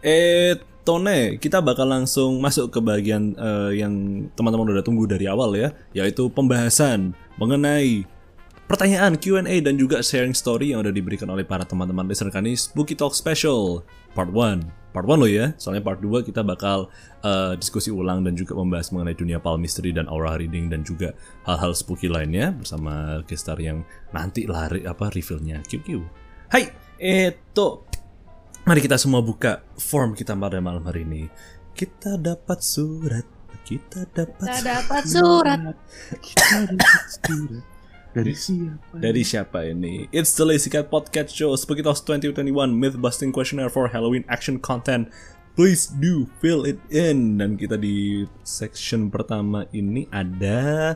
Eh, 0.00 0.54
Tone, 0.82 1.38
kita 1.38 1.62
bakal 1.62 1.86
langsung 1.86 2.38
masuk 2.38 2.70
ke 2.70 2.78
bagian 2.78 3.34
eh, 3.34 3.82
yang 3.82 3.94
teman-teman 4.34 4.70
udah 4.70 4.82
tunggu 4.82 5.06
dari 5.06 5.26
awal 5.26 5.54
ya, 5.54 5.70
yaitu 5.94 6.26
pembahasan 6.26 7.14
mengenai 7.38 8.02
pertanyaan 8.72 9.20
Q&A 9.20 9.60
dan 9.60 9.76
juga 9.76 10.00
sharing 10.00 10.32
story 10.32 10.72
yang 10.72 10.80
udah 10.80 10.96
diberikan 10.96 11.28
oleh 11.28 11.44
para 11.44 11.60
teman-teman 11.68 12.08
listener 12.08 12.32
kami 12.32 12.56
Spooky 12.56 12.96
Talk 12.96 13.12
Special 13.12 13.84
Part 14.16 14.32
1 14.32 14.64
Part 14.96 15.04
1 15.08 15.20
loh 15.20 15.28
ya, 15.28 15.52
soalnya 15.56 15.84
part 15.84 16.00
2 16.00 16.24
kita 16.24 16.40
bakal 16.44 16.88
eh, 17.24 17.52
diskusi 17.60 17.88
ulang 17.88 18.24
dan 18.24 18.36
juga 18.36 18.56
membahas 18.56 18.92
mengenai 18.92 19.16
dunia 19.16 19.40
palm 19.40 19.60
mystery 19.60 19.92
dan 19.92 20.04
aura 20.08 20.36
reading 20.36 20.68
dan 20.68 20.84
juga 20.84 21.16
hal-hal 21.48 21.72
spooky 21.72 22.12
lainnya 22.12 22.52
bersama 22.52 23.20
gestar 23.24 23.56
yang 23.56 23.84
nanti 24.12 24.44
lari 24.44 24.84
apa 24.84 25.08
reveal-nya 25.08 25.64
QQ. 25.64 26.04
Hai, 26.52 26.68
itu 27.00 27.68
mari 28.68 28.80
kita 28.84 29.00
semua 29.00 29.24
buka 29.24 29.64
form 29.80 30.12
kita 30.12 30.36
pada 30.36 30.60
malam 30.60 30.84
hari 30.84 31.08
ini. 31.08 31.24
Kita 31.72 32.20
dapat 32.20 32.60
surat, 32.60 33.24
kita 33.64 34.12
dapat 34.12 34.44
Kita 34.44 34.60
dapat 34.60 35.02
surat. 35.08 35.60
Kita 36.20 36.68
dapat 36.68 37.04
surat. 37.16 37.71
Dari 38.12 38.36
siapa? 38.36 38.92
Dari 39.00 39.22
siapa 39.24 39.58
ini? 39.64 40.04
It's 40.12 40.36
the 40.36 40.44
Lazy 40.44 40.68
Cat 40.68 40.92
Podcast 40.92 41.32
Show 41.32 41.56
Spooky 41.56 41.80
Talks 41.80 42.04
2021 42.04 42.52
Myth 42.68 43.00
Busting 43.00 43.32
Questionnaire 43.32 43.72
for 43.72 43.88
Halloween 43.88 44.20
Action 44.28 44.60
Content 44.60 45.08
Please 45.56 45.88
do 45.88 46.28
fill 46.44 46.68
it 46.68 46.76
in 46.92 47.40
Dan 47.40 47.56
kita 47.56 47.80
di 47.80 48.28
section 48.44 49.08
pertama 49.08 49.64
ini 49.72 50.04
ada 50.12 50.92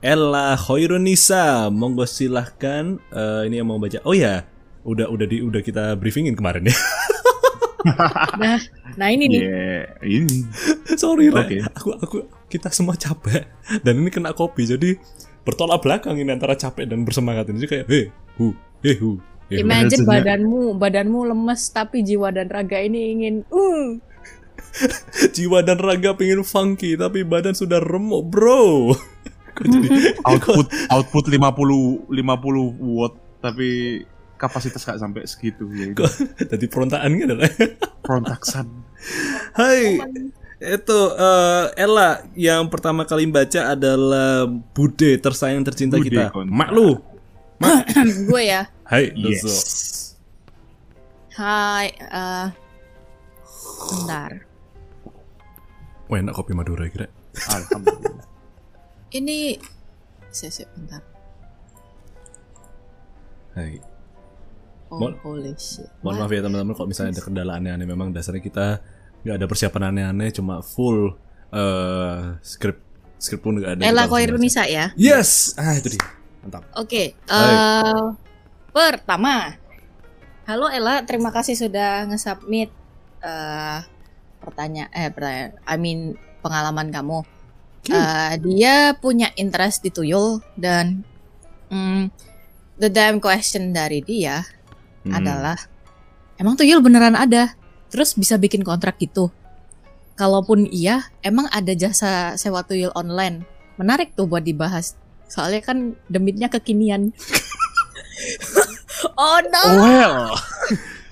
Ella 0.00 0.56
Khairunisa 0.56 1.68
Monggo 1.68 2.08
silahkan 2.08 2.96
Eh, 3.12 3.42
Ini 3.52 3.60
yang 3.60 3.68
mau 3.68 3.76
baca 3.76 4.00
Oh 4.08 4.16
ya 4.16 4.48
Udah 4.88 5.12
udah 5.12 5.28
di 5.28 5.44
udah 5.44 5.60
kita 5.60 5.92
briefingin 6.00 6.32
kemarin 6.32 6.72
ya 6.72 6.76
Nah, 8.36 8.60
nah 9.00 9.08
ini 9.08 9.24
nih. 9.24 9.40
Yeah, 9.40 9.84
ini. 10.04 10.44
Sorry 11.00 11.32
Re. 11.32 11.40
Oke. 11.40 11.58
Aku 11.72 11.88
aku 11.96 12.16
kita 12.52 12.68
semua 12.68 12.92
capek 12.92 13.48
Dan 13.80 14.04
ini 14.04 14.12
kena 14.12 14.36
kopi 14.36 14.68
Jadi 14.68 15.00
bertolak 15.44 15.80
belakang 15.80 16.16
ini 16.20 16.30
antara 16.32 16.54
capek 16.54 16.84
dan 16.84 17.02
bersemangat 17.02 17.48
ini 17.50 17.64
Jadi 17.64 17.70
kayak 17.70 17.86
Hei 17.88 18.04
hu 18.36 18.52
Hei 18.84 18.94
hu 18.96 19.16
hu. 19.16 19.22
Imagine 19.50 20.06
badanmu, 20.06 20.78
badanmu 20.78 21.34
lemes 21.34 21.74
tapi 21.74 22.06
jiwa 22.06 22.30
dan 22.30 22.46
raga 22.46 22.78
ini 22.78 23.18
ingin 23.18 23.42
uh 23.50 23.98
jiwa 25.34 25.66
dan 25.66 25.82
raga 25.82 26.14
pengen 26.14 26.46
funky 26.46 26.94
tapi 26.94 27.26
badan 27.26 27.58
sudah 27.58 27.82
remuk 27.82 28.30
bro 28.30 28.94
jadi 29.74 29.88
Output 30.28 30.70
output 30.88 31.24
50 31.26 32.06
50 32.06 32.14
watt 32.94 33.14
tapi 33.42 34.00
kapasitas 34.40 34.86
gak 34.86 35.00
sampai 35.02 35.26
segitu 35.28 35.68
ya. 35.74 35.92
kok 35.92 36.08
jadi 36.48 36.64
perontaan 36.70 37.12
gitu 37.18 37.34
lah 37.36 37.50
Perontaksan. 38.00 38.66
Hai 39.52 40.00
itu 40.60 40.98
eh, 41.16 41.64
Ella 41.74 42.08
yang 42.34 42.68
pertama 42.68 43.02
kali 43.02 43.24
baca 43.26 43.72
adalah 43.72 44.44
Bude 44.46 45.16
tersayang 45.16 45.60
tercinta 45.62 45.96
Bude, 45.96 46.06
kita 46.06 46.28
kontra. 46.28 46.52
mak 46.52 46.70
lu 46.70 47.00
gue 48.28 48.42
ya. 48.42 48.68
Hai 48.84 49.12
Yes. 49.12 50.16
Hai, 51.32 51.88
eh 51.92 52.48
bentar. 53.90 54.44
Wah 56.06 56.18
enak 56.18 56.34
kopi 56.34 56.52
Madura 56.52 56.84
kira 56.86 57.08
Alhamdulillah. 57.48 58.26
Ini 59.10 59.56
saya 60.28 60.50
saya 60.50 60.68
bentar. 60.72 61.00
Hai 63.52 63.80
Oh, 64.90 64.98
Mohon- 64.98 65.18
holy 65.22 65.54
shit. 65.54 65.86
Mohon 66.02 66.16
maaf 66.18 66.30
ya 66.30 66.40
teman-teman 66.42 66.74
kalau 66.74 66.88
misalnya 66.90 67.14
ada 67.14 67.22
kendala 67.22 67.52
aneh-aneh 67.54 67.86
memang 67.86 68.10
dasarnya 68.10 68.42
kita 68.42 68.82
nggak 69.20 69.36
ada 69.36 69.46
persiapan 69.46 69.82
aneh-aneh 69.88 70.30
cuma 70.30 70.60
full 70.60 71.12
eh 71.50 72.38
script 72.40 72.80
script 73.16 73.42
pun 73.42 73.60
nggak 73.60 73.76
ada 73.76 73.82
Ella 73.84 74.04
Koirunisa 74.06 74.64
ya. 74.64 74.94
Yes 74.94 75.52
ah 75.54 75.74
itu 75.74 75.92
dia 75.92 76.04
mantap 76.40 76.64
Oke, 76.72 77.12
Hai. 77.28 77.52
eh 77.52 78.06
pertama, 78.72 79.60
halo 80.44 80.70
Ella, 80.70 81.04
terima 81.04 81.28
kasih 81.28 81.52
sudah 81.52 82.08
nge-submit 82.08 82.72
eh 83.20 83.78
pertanyaan, 84.40 84.88
eh 84.90 85.12
pertanyaan, 85.12 85.52
I 85.64 85.76
mean 85.76 86.00
pengalaman 86.40 86.88
kamu. 86.88 87.20
Eh, 87.82 88.32
dia 88.40 88.92
punya 88.94 89.32
interest 89.34 89.82
di 89.82 89.90
tuyul 89.90 90.40
dan 90.54 91.00
mm, 91.68 92.08
the 92.76 92.88
damn 92.88 93.18
question 93.18 93.72
dari 93.72 94.00
dia 94.00 94.44
Hmm. 95.00 95.16
adalah, 95.16 95.56
emang 96.36 96.60
tuyul 96.60 96.84
beneran 96.84 97.16
ada? 97.16 97.56
Terus 97.90 98.14
bisa 98.14 98.38
bikin 98.38 98.62
kontrak 98.62 98.96
gitu? 99.02 99.28
Kalaupun 100.14 100.68
iya, 100.70 101.10
emang 101.20 101.50
ada 101.50 101.72
jasa 101.74 102.38
sewa 102.38 102.62
tuyul 102.62 102.94
online? 102.94 103.42
Menarik 103.76 104.14
tuh 104.14 104.28
buat 104.28 104.44
dibahas. 104.44 104.94
Soalnya 105.30 105.62
kan 105.64 105.98
demitnya 106.06 106.46
kekinian. 106.50 107.10
oh 109.20 109.38
no. 109.50 109.64
Well, 109.76 110.16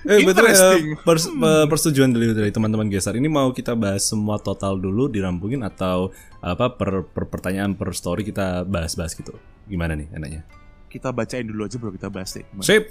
Eh, 0.09 0.23
betul 0.23 0.47
ya, 0.47 0.55
Interesting. 0.55 0.85
pers- 1.03 1.27
eh, 1.27 1.65
persetujuan 1.67 2.09
dari, 2.15 2.31
dari 2.31 2.49
teman-teman 2.55 2.87
geser. 2.87 3.19
Ini 3.19 3.27
mau 3.27 3.51
kita 3.51 3.75
bahas 3.75 4.07
semua 4.07 4.39
total 4.39 4.79
dulu 4.79 5.11
dirampungin 5.11 5.59
atau 5.59 6.15
apa 6.39 6.71
per, 6.71 7.03
per 7.03 7.27
pertanyaan 7.27 7.75
per 7.75 7.91
story 7.91 8.23
kita 8.23 8.63
bahas-bahas 8.63 9.11
gitu. 9.11 9.35
Gimana 9.67 9.99
nih 9.99 10.07
enaknya? 10.15 10.47
kita 10.89 11.13
bacain 11.13 11.45
dulu 11.45 11.69
aja 11.69 11.77
baru 11.77 11.93
kita 11.93 12.09
bahas 12.09 12.33
deh. 12.33 12.45
Sip. 12.65 12.83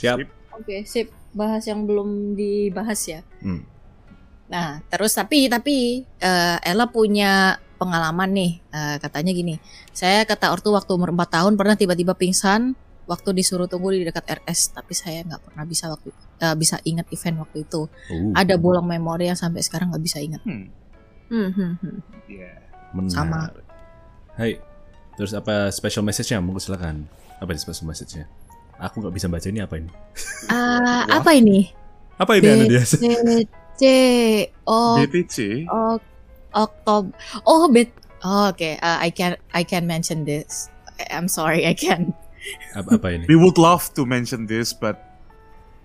Siap. 0.00 0.16
Sip. 0.24 0.28
Oke, 0.58 0.82
sip. 0.84 1.08
Bahas 1.32 1.62
yang 1.68 1.84
belum 1.86 2.34
dibahas 2.34 3.00
ya. 3.06 3.20
Hmm. 3.44 3.62
Nah, 4.48 4.80
terus 4.88 5.12
tapi 5.12 5.46
tapi 5.46 6.02
eh, 6.18 6.56
Ella 6.64 6.88
punya 6.88 7.60
pengalaman 7.78 8.32
nih. 8.32 8.52
Eh, 8.72 8.96
katanya 8.98 9.30
gini, 9.30 9.60
saya 9.94 10.24
kata 10.26 10.50
ortu 10.50 10.74
waktu 10.74 10.90
umur 10.96 11.14
4 11.14 11.36
tahun 11.40 11.52
pernah 11.54 11.76
tiba-tiba 11.78 12.16
pingsan 12.16 12.74
waktu 13.08 13.32
disuruh 13.32 13.64
tunggu 13.64 13.96
di 13.96 14.04
dekat 14.04 14.44
RS, 14.44 14.76
tapi 14.76 14.92
saya 14.92 15.24
nggak 15.24 15.40
pernah 15.48 15.64
bisa 15.64 15.88
waktu 15.88 16.12
eh, 16.42 16.56
bisa 16.58 16.76
ingat 16.84 17.06
event 17.12 17.44
waktu 17.44 17.64
itu. 17.64 17.88
Uh, 18.12 18.32
Ada 18.36 18.60
bolong 18.60 18.84
memori 18.84 19.30
yang 19.30 19.38
sampai 19.38 19.64
sekarang 19.64 19.94
nggak 19.94 20.04
bisa 20.04 20.18
ingat. 20.20 20.42
Hmm. 20.44 20.68
Hmm, 21.28 21.50
hmm, 21.52 21.72
hmm. 21.80 21.98
Yeah. 22.28 22.56
menarik. 22.96 23.12
sama. 23.12 23.40
Hai. 24.36 24.60
Terus 25.18 25.34
apa 25.34 25.68
special 25.74 26.06
message-nya? 26.06 26.38
Monggo 26.38 26.62
silakan. 26.62 27.04
Apa 27.42 27.52
special 27.58 27.90
message-nya? 27.90 28.24
Aku 28.78 29.02
nggak 29.02 29.14
bisa 29.14 29.26
baca 29.26 29.46
ini 29.50 29.60
apa 29.60 29.74
ini? 29.78 29.90
Ah, 30.54 31.02
apa 31.18 31.34
ini? 31.34 31.70
Apa 32.18 32.38
ini 32.38 32.46
Anda 32.46 32.66
dia? 32.66 32.82
C 32.86 32.94
C 33.78 33.82
O 34.66 34.98
BTC. 34.98 35.66
Ok 35.66 36.02
Oktober. 36.54 37.12
Oh, 37.44 37.68
bet. 37.68 37.92
Oh, 38.24 38.50
Oke, 38.50 38.74
Uh, 38.82 38.98
I 38.98 39.10
can 39.14 39.38
I 39.54 39.62
can 39.62 39.86
mention 39.86 40.26
this. 40.26 40.66
I'm 41.14 41.30
sorry, 41.30 41.62
I 41.62 41.74
can. 41.78 42.10
Apa, 42.74 42.98
apa 42.98 43.06
ini? 43.14 43.24
We 43.30 43.38
would 43.38 43.54
love 43.54 43.94
to 43.94 44.02
mention 44.02 44.50
this, 44.50 44.74
but 44.74 44.98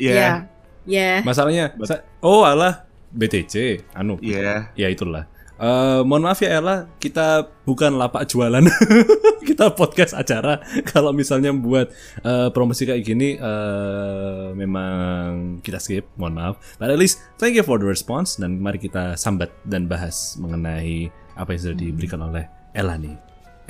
yeah, 0.01 0.49
Yeah. 0.83 1.21
Masalahnya, 1.23 1.77
sa- 1.85 2.03
oh 2.19 2.43
alah 2.43 2.83
BTC, 3.13 3.85
anu, 3.95 4.17
yeah. 4.19 4.73
ya 4.75 4.89
itulah. 4.89 5.29
Eh, 5.63 6.01
mohon 6.03 6.27
maaf 6.27 6.43
ya 6.43 6.59
Ella, 6.59 6.91
kita 6.99 7.47
bukan 7.63 7.95
lapak 7.95 8.27
jualan, 8.27 8.67
kita 9.47 9.71
podcast 9.71 10.11
acara. 10.11 10.59
Kalau 10.91 11.15
misalnya 11.15 11.55
buat 11.55 11.87
eh, 12.19 12.51
promosi 12.51 12.83
kayak 12.83 12.99
gini, 12.99 13.39
eh, 13.39 14.47
memang 14.59 15.63
kita 15.63 15.79
skip, 15.79 16.03
mohon 16.19 16.35
maaf. 16.35 16.59
But 16.75 16.91
at 16.91 16.99
least 16.99 17.23
thank 17.39 17.55
you 17.55 17.63
for 17.63 17.79
the 17.79 17.87
response 17.87 18.35
dan 18.35 18.59
mari 18.59 18.75
kita 18.75 19.15
sambat 19.15 19.55
dan 19.63 19.87
bahas 19.87 20.35
mengenai 20.35 21.07
apa 21.39 21.55
yang 21.55 21.61
sudah 21.63 21.77
diberikan 21.79 22.19
oleh 22.27 22.43
Ella 22.75 22.99
nih. 22.99 23.15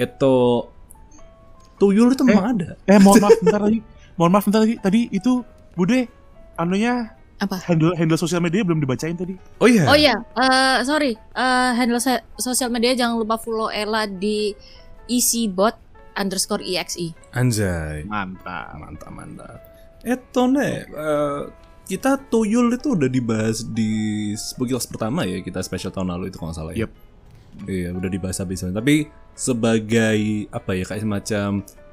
Itu 0.01 0.65
tuyul 1.77 2.17
itu 2.17 2.25
memang 2.25 2.58
ada. 2.58 2.69
Eh, 2.89 2.97
mohon 2.97 3.21
maaf 3.21 3.38
bentar 3.45 3.62
lagi. 3.62 3.86
Mohon 4.17 4.32
maaf 4.34 4.45
bentar 4.49 4.62
lagi. 4.65 4.82
Tadi 4.82 5.13
itu 5.13 5.45
Bude 5.73 6.06
anunya 6.53 7.17
Apa? 7.41 7.60
handle 7.65 7.98
handle 7.98 8.19
sosial 8.19 8.39
media 8.39 8.62
belum 8.62 8.80
dibacain 8.80 9.17
tadi. 9.17 9.36
Oh 9.60 9.67
iya. 9.67 9.84
Oh 9.89 9.98
ya, 9.98 10.15
eh 10.38 10.78
sorry. 10.86 11.17
Eh 11.17 11.72
handle 11.76 12.00
sa- 12.00 12.24
sosial 12.39 12.69
media 12.69 12.93
jangan 12.93 13.19
lupa 13.19 13.36
follow 13.41 13.67
Ella 13.74 14.06
di 14.08 14.54
easybot 15.10 15.76
underscore 16.15 16.63
exe. 16.63 17.12
Anjay. 17.34 18.06
Mantap. 18.06 18.78
mantap 18.78 19.12
mantap. 19.12 19.60
Eto 20.04 20.48
ne, 20.52 20.84
eh, 20.84 21.41
kita 21.84 22.19
tuyul 22.32 22.72
itu 22.76 22.96
udah 22.96 23.10
dibahas 23.12 23.63
di 23.67 24.32
Spookills 24.36 24.88
pertama 24.88 25.28
ya 25.28 25.39
kita 25.43 25.60
special 25.63 25.91
tahun 25.91 26.15
lalu 26.15 26.32
itu 26.32 26.39
kalau 26.39 26.52
nggak 26.52 26.60
salah 26.60 26.74
ya. 26.76 26.88
Yep. 26.88 26.91
Iya 27.69 27.89
udah 27.93 28.10
dibahas 28.10 28.38
habis 28.41 28.65
tapi 28.65 29.08
sebagai 29.38 30.50
apa 30.50 30.72
ya 30.74 30.84
kayak 30.89 31.04
semacam 31.06 31.50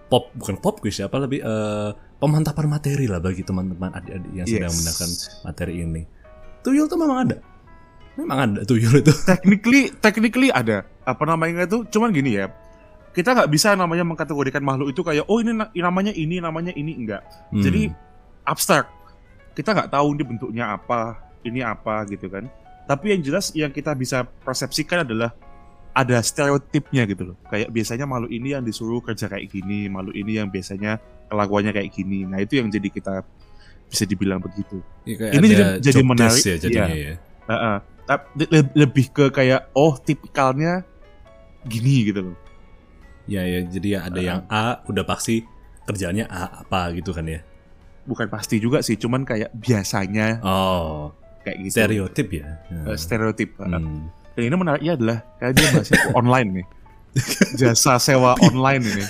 pop 0.09 0.33
bukan 0.35 0.57
pop 0.57 0.81
quiz 0.81 0.99
ya 0.99 1.07
apa 1.07 1.21
lebih 1.21 1.45
eh, 1.45 1.91
pemantapan 2.21 2.67
materi 2.69 3.05
lah 3.05 3.19
bagi 3.19 3.41
teman-teman 3.41 3.91
adik-adik 3.91 4.31
yang 4.31 4.47
sedang 4.47 4.63
Yes. 4.63 4.77
menggunakan 4.77 5.09
materi 5.43 5.75
ini. 5.81 6.03
Tuyul 6.61 6.87
tuh 6.87 6.97
memang 6.97 7.19
ada. 7.25 7.37
Memang 8.15 8.39
ada 8.39 8.61
tuyul 8.63 9.01
itu. 9.01 9.13
technically 9.31 9.89
technically 9.97 10.51
ada 10.51 10.85
apa 11.03 11.23
namanya 11.25 11.65
itu 11.65 11.89
cuman 11.89 12.13
gini 12.13 12.37
ya 12.37 12.53
kita 13.11 13.33
nggak 13.33 13.49
bisa 13.49 13.73
namanya 13.73 14.05
mengkategorikan 14.05 14.61
makhluk 14.61 14.93
itu 14.93 15.01
kayak 15.01 15.25
oh 15.25 15.41
ini 15.41 15.57
na- 15.57 15.73
namanya 15.73 16.13
ini 16.13 16.39
namanya 16.39 16.71
ini 16.71 16.93
enggak 16.95 17.25
Hmm. 17.49 17.59
jadi 17.59 17.91
abstrak 18.45 18.87
kita 19.53 19.73
nggak 19.73 19.91
tahu 19.91 20.13
ini 20.13 20.23
bentuknya 20.23 20.65
apa 20.71 21.19
ini 21.43 21.59
apa 21.59 22.05
gitu 22.07 22.29
kan 22.29 22.47
tapi 22.85 23.11
yang 23.11 23.21
jelas 23.21 23.51
yang 23.53 23.69
kita 23.69 23.91
bisa 23.93 24.23
persepsikan 24.45 25.03
adalah 25.03 25.33
ada 25.91 26.21
stereotipnya 26.21 27.03
gitu 27.05 27.33
loh 27.33 27.37
kayak 27.47 27.67
biasanya 27.69 28.05
makhluk 28.05 28.31
ini 28.31 28.55
yang 28.55 28.63
disuruh 28.63 29.01
kerja 29.01 29.27
kayak 29.27 29.49
gini 29.49 29.89
makhluk 29.89 30.15
ini 30.15 30.39
yang 30.39 30.47
biasanya 30.47 31.03
kelakuannya 31.31 31.71
kayak 31.71 31.89
gini 31.89 32.27
nah 32.27 32.37
itu 32.37 32.59
yang 32.59 32.67
jadi 32.67 32.89
kita 32.89 33.23
bisa 33.87 34.05
dibilang 34.05 34.39
begitu 34.39 34.83
Ya, 35.03 35.31
ini 35.33 35.47
jadi- 35.49 35.79
jadi 35.81 36.03
menarik, 36.03 36.39
ya 36.41 36.57
jadinya 36.59 36.87
ya. 36.91 37.15
Heeh. 37.49 37.77
Tap- 38.05 38.31
le- 38.37 38.75
lebih 38.77 39.07
ke 39.09 39.25
kayak 39.29 39.71
oh 39.73 39.95
tipikalnya 39.97 40.83
gini 41.63 42.07
gitu 42.07 42.21
loh. 42.25 42.37
Ya 43.25 43.43
ya, 43.43 43.63
jadi 43.63 43.89
ya 43.89 44.01
ada 44.05 44.21
yang 44.21 44.41
A 44.47 44.83
udah 44.85 45.03
pasti 45.03 45.43
kerjaannya 45.83 46.27
A 46.27 46.63
apa 46.63 46.91
gitu 46.93 47.11
kan 47.11 47.23
ya. 47.25 47.43
Bukan 48.03 48.27
pasti 48.27 48.59
juga 48.59 48.79
sih, 48.81 48.95
cuman 48.95 49.23
kayak 49.23 49.51
biasanya 49.53 50.39
Oh, 50.41 51.11
kayak 51.41 51.57
gitu. 51.61 51.75
stereotip 51.77 52.29
ya. 52.31 52.47
Eh, 52.71 52.95
stereotip. 52.95 53.51
Hmm. 53.57 54.11
Dan 54.31 54.43
ini 54.45 54.55
menariknya 54.55 54.95
adalah 54.95 55.19
kayak 55.37 55.53
dia 55.53 55.69
bahasnya 55.73 55.99
online 56.21 56.49
nih. 56.53 56.67
Jasa 57.57 57.99
sewa 57.99 58.39
online 58.41 58.83
ini. 58.85 59.05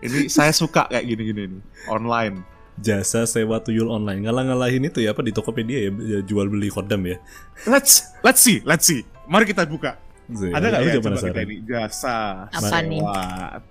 Ini 0.00 0.32
saya 0.32 0.52
suka 0.52 0.88
kayak 0.88 1.04
gini-gini 1.04 1.42
nih, 1.56 1.60
online. 1.86 2.40
Jasa 2.80 3.28
sewa 3.28 3.60
tuyul 3.60 3.92
online. 3.92 4.24
Ngalah-ngalahin 4.24 4.88
itu 4.88 5.04
ya 5.04 5.12
apa 5.12 5.20
di 5.20 5.36
Tokopedia 5.36 5.76
ya, 5.84 5.90
ya 5.92 6.18
jual 6.24 6.48
beli 6.48 6.72
kodam 6.72 7.04
ya. 7.04 7.20
Let's 7.68 8.08
let's 8.24 8.40
see, 8.40 8.64
let's 8.64 8.88
see. 8.88 9.04
Mari 9.28 9.44
kita 9.44 9.68
buka. 9.68 10.00
Zee, 10.30 10.54
Ada 10.54 10.66
nggak 10.70 10.80
aku 10.80 10.86
ya 10.86 10.94
coba 10.94 11.06
penasaran. 11.10 11.32
kita 11.34 11.42
ini 11.42 11.56
jasa 11.66 12.16
Apa 12.54 12.78
nih? 12.86 13.02
sewa 13.02 13.18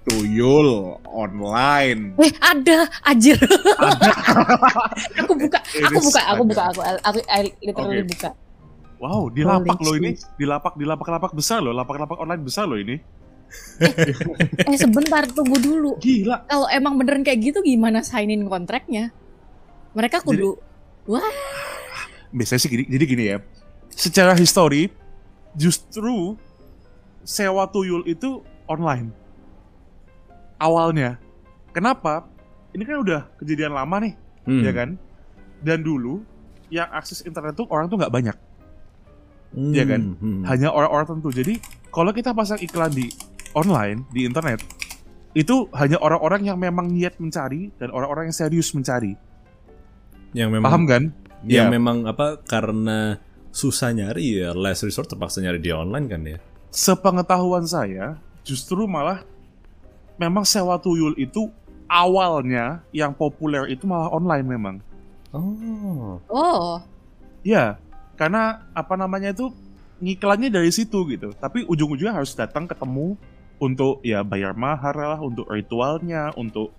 tuyul 0.03 0.69
online. 1.07 2.01
Eh 2.19 2.33
ada, 2.43 2.77
anjir. 3.07 3.39
aku 5.23 5.33
buka, 5.39 5.59
aku 5.63 5.99
buka, 6.03 6.21
aku 6.29 6.43
buka, 6.43 6.63
aku, 6.69 6.79
aku 6.83 7.17
I 7.31 7.47
literally 7.63 8.03
Oke. 8.03 8.11
buka. 8.11 8.29
Wow, 8.99 9.31
di 9.31 9.47
lapak 9.47 9.79
loh 9.79 9.95
ini, 9.95 10.19
di 10.35 10.43
lapak 10.43 10.75
di 10.75 10.83
lapak-lapak 10.83 11.31
besar 11.31 11.63
loh, 11.63 11.71
lapak-lapak 11.71 12.19
online 12.19 12.43
besar 12.43 12.67
loh 12.67 12.75
ini. 12.75 12.99
Eh 14.69 14.77
sebentar, 14.77 15.25
tunggu 15.25 15.57
dulu. 15.57 15.91
Gila. 15.97 16.45
Kalau 16.45 16.67
emang 16.69 16.99
beneran 16.99 17.23
kayak 17.23 17.39
gitu, 17.41 17.59
gimana 17.61 18.03
signin 18.03 18.45
kontraknya? 18.45 19.09
Mereka 19.93 20.21
kudu, 20.21 20.59
Biasanya 22.29 22.59
sih 22.61 22.69
gini, 22.69 22.83
jadi 22.85 23.03
gini 23.03 23.23
ya. 23.25 23.37
Secara 23.89 24.37
histori, 24.37 24.93
justru 25.57 26.37
sewa 27.25 27.65
tuyul 27.65 28.05
itu 28.05 28.45
online. 28.69 29.09
Awalnya. 30.57 31.17
Kenapa? 31.71 32.27
Ini 32.69 32.83
kan 32.85 33.01
udah 33.01 33.21
kejadian 33.41 33.73
lama 33.73 33.97
nih, 33.97 34.13
Hmm. 34.45 34.61
ya 34.61 34.71
kan? 34.71 34.89
Dan 35.59 35.81
dulu 35.81 36.21
yang 36.69 36.85
akses 36.93 37.25
internet 37.25 37.57
tuh 37.57 37.65
orang 37.67 37.89
tuh 37.89 37.97
nggak 37.97 38.13
banyak, 38.13 38.37
Hmm, 39.49 39.73
Iya 39.73 39.83
kan? 39.89 40.01
hmm. 40.13 40.41
hanya 40.45 40.69
orang-orang 40.69 41.05
tertentu. 41.09 41.29
Jadi 41.33 41.53
kalau 41.89 42.13
kita 42.13 42.29
pasang 42.29 42.61
iklan 42.61 42.93
di 42.93 43.09
online 43.53 44.05
di 44.13 44.25
internet, 44.25 44.61
itu 45.33 45.69
hanya 45.77 46.01
orang-orang 46.01 46.49
yang 46.49 46.57
memang 46.57 46.89
niat 46.89 47.17
mencari 47.21 47.69
dan 47.77 47.93
orang-orang 47.93 48.29
yang 48.29 48.37
serius 48.37 48.73
mencari. 48.73 49.13
Yang 50.33 50.49
memang 50.59 50.69
Paham 50.69 50.83
kan? 50.85 51.03
yang 51.47 51.71
Iya. 51.71 51.75
memang 51.79 52.03
apa 52.03 52.43
karena 52.43 53.15
susah 53.49 53.95
nyari 53.95 54.43
ya 54.43 54.51
last 54.51 54.83
resort 54.83 55.07
terpaksa 55.07 55.39
nyari 55.39 55.57
di 55.63 55.71
online 55.71 56.05
kan 56.11 56.21
ya. 56.21 56.37
sepengetahuan 56.69 57.65
saya 57.65 58.19
justru 58.45 58.85
malah 58.85 59.25
memang 60.19 60.45
sewa 60.45 60.77
tuyul 60.77 61.15
itu 61.17 61.49
awalnya 61.89 62.85
yang 62.93 63.15
populer 63.15 63.65
itu 63.73 63.89
malah 63.89 64.11
online 64.13 64.45
memang. 64.45 64.75
Oh. 65.33 66.21
oh, 66.29 66.81
Ya, 67.41 67.77
karena 68.19 68.65
apa 68.73 68.93
namanya 68.99 69.31
itu 69.33 69.49
ngiklannya 69.97 70.49
dari 70.53 70.69
situ 70.69 71.05
gitu. 71.09 71.33
Tapi 71.37 71.65
ujung-ujungnya 71.65 72.13
harus 72.13 72.33
datang 72.37 72.69
ketemu 72.69 73.17
untuk 73.59 73.99
ya 74.01 74.23
bayar 74.23 74.55
mahar 74.55 74.95
lah, 74.95 75.19
untuk 75.19 75.47
ritualnya, 75.47 76.31
untuk 76.33 76.71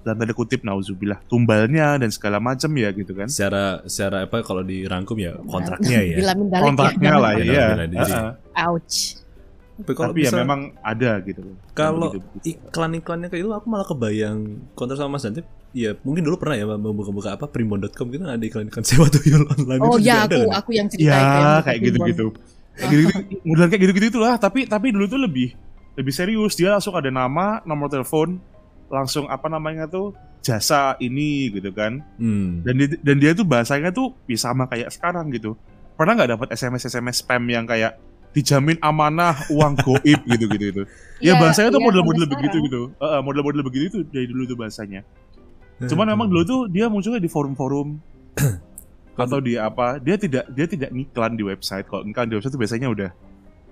dan 0.00 0.14
tanda 0.14 0.30
kutip 0.30 0.62
nauzubillah 0.62 1.18
tumbalnya 1.26 1.98
dan 1.98 2.14
segala 2.14 2.38
macam 2.38 2.70
ya 2.72 2.94
gitu 2.94 3.10
kan. 3.10 3.26
Secara 3.26 3.82
secara 3.84 4.22
apa 4.22 4.38
kalau 4.40 4.62
dirangkum 4.62 5.18
ya 5.18 5.34
kontraknya 5.42 5.98
ya. 5.98 6.16
dalek 6.30 6.62
Kontraknya 6.62 7.10
ya. 7.10 7.18
lah 7.18 7.32
ya. 7.34 7.66
Ouch. 8.62 9.18
Tapi 9.76 9.92
kalau 9.92 10.14
Tapi 10.14 10.20
ya 10.22 10.30
bisa- 10.30 10.40
memang 10.40 10.60
ada 10.78 11.10
gitu. 11.20 11.42
Kalau 11.74 12.08
begitu-begitu. 12.14 12.44
iklan-iklannya 12.48 13.28
kayak 13.28 13.42
itu 13.44 13.50
aku 13.50 13.66
malah 13.66 13.84
kebayang 13.84 14.38
kontrak 14.72 14.96
sama 14.96 15.18
Mas 15.18 15.26
Dantip 15.26 15.44
ya 15.76 15.92
mungkin 16.00 16.24
dulu 16.24 16.40
pernah 16.40 16.56
ya 16.56 16.64
membuka-buka 16.70 17.36
apa 17.36 17.44
primbon.com 17.44 18.06
gitu 18.08 18.22
ada 18.24 18.40
iklan-iklan 18.40 18.80
sewa 18.88 19.10
tuyul 19.10 19.44
online 19.44 19.80
Oh 19.82 19.98
itu 19.98 20.06
juga 20.06 20.08
ya 20.08 20.16
ada 20.22 20.32
aku 20.32 20.48
kan? 20.48 20.56
aku 20.56 20.70
yang 20.72 20.86
ceritain 20.88 21.12
Ya, 21.12 21.60
kayak 21.60 21.78
gitu 21.82 21.96
gitu-gitu. 21.98 22.26
Kayak 22.78 22.88
gitu-gitu. 22.88 23.18
Kayak 23.68 23.80
gitu-gitu 23.82 24.06
itulah, 24.14 24.34
tapi 24.38 24.60
tapi 24.64 24.86
dulu 24.94 25.04
tuh 25.04 25.18
lebih 25.18 25.52
lebih 25.96 26.12
serius. 26.12 26.54
Dia 26.54 26.76
langsung 26.76 26.94
ada 26.94 27.08
nama, 27.08 27.64
nomor 27.64 27.88
telepon, 27.88 28.38
langsung 28.86 29.26
apa 29.26 29.48
namanya 29.48 29.88
tuh 29.88 30.12
jasa 30.40 30.94
ini 31.02 31.50
gitu 31.50 31.74
kan. 31.74 32.04
Hmm. 32.20 32.62
Dan 32.62 32.74
dia, 32.78 32.88
dan 33.02 33.16
dia 33.18 33.32
tuh 33.34 33.42
bahasanya 33.42 33.90
tuh 33.90 34.14
ya 34.30 34.38
sama 34.38 34.70
kayak 34.70 34.94
sekarang 34.94 35.26
gitu. 35.34 35.58
Pernah 35.96 36.12
nggak 36.14 36.30
dapat 36.38 36.48
SMS 36.54 36.86
SMS 36.86 37.24
spam 37.24 37.42
yang 37.48 37.64
kayak 37.66 37.96
dijamin 38.30 38.76
amanah 38.84 39.32
uang 39.48 39.80
goib 39.80 40.20
gitu 40.36 40.44
gitu 40.46 40.64
itu. 40.70 40.82
Ya, 41.18 41.32
Iya, 41.32 41.40
bahasanya 41.40 41.72
tuh 41.72 41.80
iya, 41.80 41.86
model-model 41.88 42.26
begitu 42.28 42.56
gitu. 42.68 42.80
Heeh, 43.00 43.20
model-model 43.24 43.62
begitu 43.64 43.86
tuh 43.90 44.02
dari 44.12 44.28
dulu 44.28 44.44
tuh 44.44 44.56
bahasanya. 44.60 45.00
Cuman 45.82 46.04
Hmm. 46.04 46.12
memang 46.12 46.26
dulu 46.28 46.42
tuh 46.44 46.60
dia 46.68 46.86
munculnya 46.92 47.16
di 47.18 47.28
forum-forum 47.28 47.96
atau 49.24 49.38
di 49.40 49.56
apa? 49.56 49.96
Dia 49.98 50.20
tidak 50.20 50.44
dia 50.52 50.66
tidak 50.68 50.92
ngiklan 50.92 51.32
di 51.34 51.44
website. 51.48 51.88
Kalau 51.88 52.04
ngiklan 52.04 52.28
di 52.28 52.34
website 52.36 52.52
itu 52.52 52.60
biasanya 52.60 52.88
udah 52.92 53.10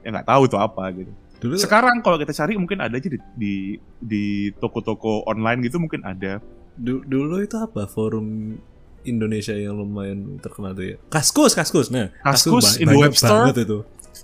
ya 0.00 0.08
nggak 0.10 0.26
tahu 0.28 0.42
tuh 0.48 0.60
apa 0.60 0.84
gitu. 0.96 1.12
Dulu 1.44 1.54
Sekarang 1.54 2.00
kalau 2.00 2.16
kita 2.16 2.32
cari 2.32 2.56
mungkin 2.56 2.80
ada 2.80 2.94
aja 2.94 3.04
di 3.04 3.20
di, 3.36 3.54
di 4.00 4.24
toko-toko 4.54 5.22
online 5.24 5.60
gitu 5.60 5.76
mungkin 5.76 6.00
ada. 6.02 6.40
du- 6.74 7.04
dulu 7.04 7.38
itu 7.38 7.54
apa 7.54 7.84
forum 7.84 8.56
Indonesia 9.04 9.52
yang 9.52 9.76
lumayan 9.76 10.40
terkenal 10.40 10.72
tuh 10.72 10.84
ya. 10.86 10.96
Kaskus, 11.06 11.52
Kaskus. 11.52 11.92
Nah, 11.92 12.08
Kaskus, 12.18 12.64
ba- 12.66 12.80
Indo 12.80 12.96
Web 12.96 13.12
Store. 13.12 13.46
banget 13.46 13.68
itu. 13.68 13.78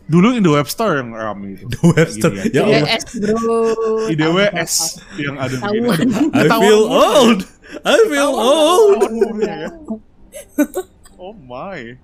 Dulu 0.06 0.33
Indo 0.33 0.56
Web 0.56 0.66
Store 0.66 0.96
yang 0.96 1.12
ramai 1.12 1.54
itu. 1.54 1.68
The 1.68 1.83
Webster. 1.85 2.30
Gini 2.33 2.50
Ya. 2.50 2.62
Allah. 2.64 2.88
IDWS 2.88 3.04
bro. 3.20 3.61
IDWS 4.09 4.72
yang 5.20 5.37
ada 5.37 5.54
begini. 5.54 5.88
I 6.33 6.46
feel 6.48 6.83
old. 6.88 7.40
I 7.85 7.98
feel 8.09 8.33
old. 8.33 9.00
Ya. 9.38 9.68
Oh 11.16 11.37
my. 11.37 11.98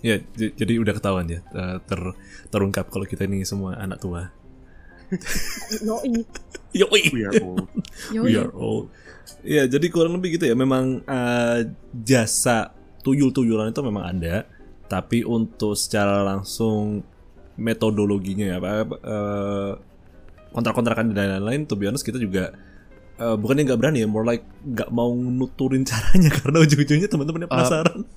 Ya, 0.00 0.20
jadi 0.36 0.78
udah 0.78 0.92
ketahuan 0.92 1.24
ya 1.26 1.40
eh, 1.42 1.76
ter 1.82 2.00
terungkap 2.48 2.86
kalau 2.86 3.02
kita 3.02 3.24
ini 3.24 3.42
semua 3.42 3.74
anak 3.74 3.98
tua. 3.98 4.28
Yoi. 5.88 6.22
Yoi. 6.74 7.02
We 7.14 7.20
are 7.26 7.34
old. 7.42 7.66
Yoi. 8.10 8.24
We 8.24 8.32
are 8.38 8.52
old. 8.52 8.90
Ya, 9.44 9.64
jadi 9.68 9.86
kurang 9.92 10.16
lebih 10.20 10.36
gitu 10.40 10.48
ya. 10.48 10.56
Memang 10.56 11.04
eh, 11.04 11.58
jasa 11.92 12.72
tuyul-tuyulan 13.04 13.70
itu 13.72 13.80
memang 13.84 14.04
ada, 14.08 14.48
tapi 14.88 15.22
untuk 15.24 15.76
secara 15.76 16.24
langsung 16.24 17.04
metodologinya 17.54 18.56
ya, 18.56 18.56
apa 18.58 18.68
eh, 18.88 19.72
kontrak-kontrakan 20.56 21.12
dan 21.12 21.38
lain-lain, 21.38 21.68
to 21.68 21.76
be 21.76 21.84
honest 21.84 22.02
kita 22.02 22.16
juga 22.16 22.56
eh, 23.20 23.36
bukannya 23.36 23.68
nggak 23.68 23.80
berani 23.80 23.98
ya, 24.02 24.08
more 24.08 24.24
like 24.24 24.44
nggak 24.64 24.88
mau 24.90 25.12
nuturin 25.12 25.84
caranya 25.90 26.32
karena 26.32 26.58
ujung-ujungnya 26.64 27.08
teman-temannya 27.08 27.48
penasaran. 27.48 28.00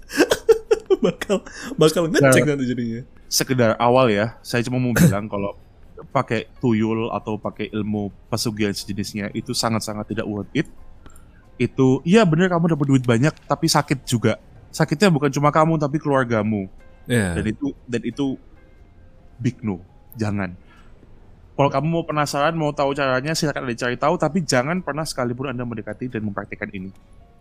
bakal 0.97 1.45
bakal 1.77 2.09
ngecek 2.09 2.41
nanti 2.41 2.65
jadinya. 2.65 3.01
sekedar 3.29 3.77
awal 3.77 4.09
ya, 4.09 4.39
saya 4.41 4.65
cuma 4.65 4.81
mau 4.81 4.95
bilang 4.95 5.27
kalau 5.29 5.53
pakai 6.09 6.47
tuyul 6.59 7.09
atau 7.09 7.37
pakai 7.37 7.69
ilmu 7.71 8.09
pesugihan 8.27 8.73
sejenisnya 8.73 9.33
itu 9.33 9.51
sangat-sangat 9.51 10.13
tidak 10.13 10.25
worth 10.25 10.51
it. 10.53 10.67
Itu 11.57 12.05
iya 12.05 12.21
bener 12.23 12.53
kamu 12.53 12.77
dapat 12.77 12.85
duit 12.85 13.03
banyak 13.03 13.33
tapi 13.45 13.65
sakit 13.65 14.05
juga. 14.05 14.37
Sakitnya 14.69 15.09
bukan 15.09 15.33
cuma 15.33 15.49
kamu 15.49 15.81
tapi 15.81 15.97
keluargamu. 15.97 16.69
Ya. 17.09 17.33
Dan 17.33 17.45
itu 17.49 17.73
dan 17.89 18.01
itu 18.05 18.37
big 19.41 19.61
no. 19.65 19.81
Jangan. 20.17 20.53
Kalau 21.57 21.73
kamu 21.73 21.87
mau 21.89 22.05
penasaran, 22.05 22.53
mau 22.53 22.69
tahu 22.69 22.93
caranya, 22.93 23.33
silakan 23.33 23.65
Anda 23.65 23.73
cari 23.73 23.97
tahu, 23.97 24.13
tapi 24.21 24.45
jangan 24.45 24.77
pernah 24.85 25.01
sekalipun 25.01 25.49
Anda 25.49 25.65
mendekati 25.65 26.05
dan 26.05 26.21
mempraktikkan 26.29 26.69
ini. 26.69 26.93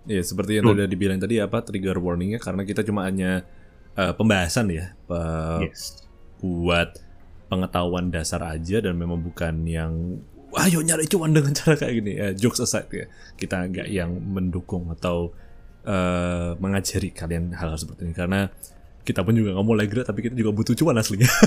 Ya 0.09 0.25
seperti 0.25 0.57
yang 0.57 0.73
udah 0.73 0.89
dibilang 0.89 1.21
tadi 1.21 1.37
apa 1.37 1.61
trigger 1.61 2.01
warningnya 2.01 2.41
karena 2.41 2.65
kita 2.65 2.81
cuma 2.81 3.05
hanya 3.05 3.45
eh, 3.93 4.13
pembahasan 4.17 4.73
ya 4.73 4.97
pe- 5.05 5.69
Yes. 5.69 6.01
buat 6.41 6.97
pengetahuan 7.47 8.11
dasar 8.11 8.43
aja 8.43 8.83
dan 8.83 8.99
memang 8.99 9.23
bukan 9.23 9.63
yang 9.65 9.93
ayo 10.57 10.81
nyari 10.81 11.05
cuan 11.05 11.37
dengan 11.37 11.53
cara 11.53 11.77
kayak 11.77 11.95
gini 12.01 12.13
ya 12.17 12.33
jokes 12.33 12.65
aside 12.65 12.89
ya 12.89 13.07
kita 13.37 13.69
nggak 13.69 13.89
yang 13.93 14.09
mendukung 14.17 14.89
atau 14.89 15.31
eh, 15.85 16.57
mengajari 16.57 17.13
kalian 17.13 17.53
hal-hal 17.53 17.77
seperti 17.77 18.09
ini 18.09 18.15
karena 18.17 18.49
kita 19.05 19.21
pun 19.21 19.37
juga 19.37 19.53
nggak 19.53 19.67
mau 19.67 19.77
legra 19.77 20.03
tapi 20.03 20.25
kita 20.25 20.35
juga 20.35 20.51
butuh 20.57 20.75
cuan 20.75 20.97
aslinya 20.97 21.29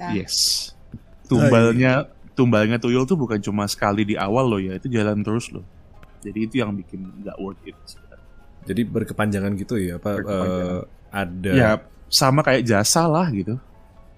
Nah, 0.00 0.16
Yes. 0.16 0.72
Tumbalnya 1.28 2.08
tumbalnya 2.32 2.80
tuyul 2.80 3.04
tuh 3.04 3.20
bukan 3.20 3.36
cuma 3.44 3.68
sekali 3.68 4.08
di 4.08 4.16
awal 4.16 4.48
loh 4.48 4.56
ya, 4.56 4.80
itu 4.80 4.88
jalan 4.88 5.20
terus 5.20 5.52
loh. 5.52 5.62
Jadi 6.24 6.48
itu 6.48 6.54
yang 6.64 6.72
bikin 6.72 7.04
nggak 7.20 7.36
worth 7.36 7.60
it. 7.68 7.76
sebenarnya. 7.84 8.08
jadi 8.60 8.80
berkepanjangan 8.84 9.52
gitu 9.56 9.80
ya 9.80 9.96
apa 9.96 10.20
eh, 10.20 10.80
ada 11.08 11.52
Ya 11.52 11.70
sama 12.12 12.40
kayak 12.44 12.64
jasa 12.64 13.08
lah 13.08 13.28
gitu. 13.32 13.56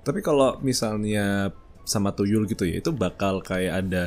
Tapi 0.02 0.20
kalau 0.20 0.58
misalnya 0.62 1.50
sama 1.86 2.14
tuyul 2.14 2.46
gitu 2.46 2.66
ya, 2.66 2.78
itu 2.82 2.90
bakal 2.94 3.42
kayak 3.42 3.86
ada 3.86 4.02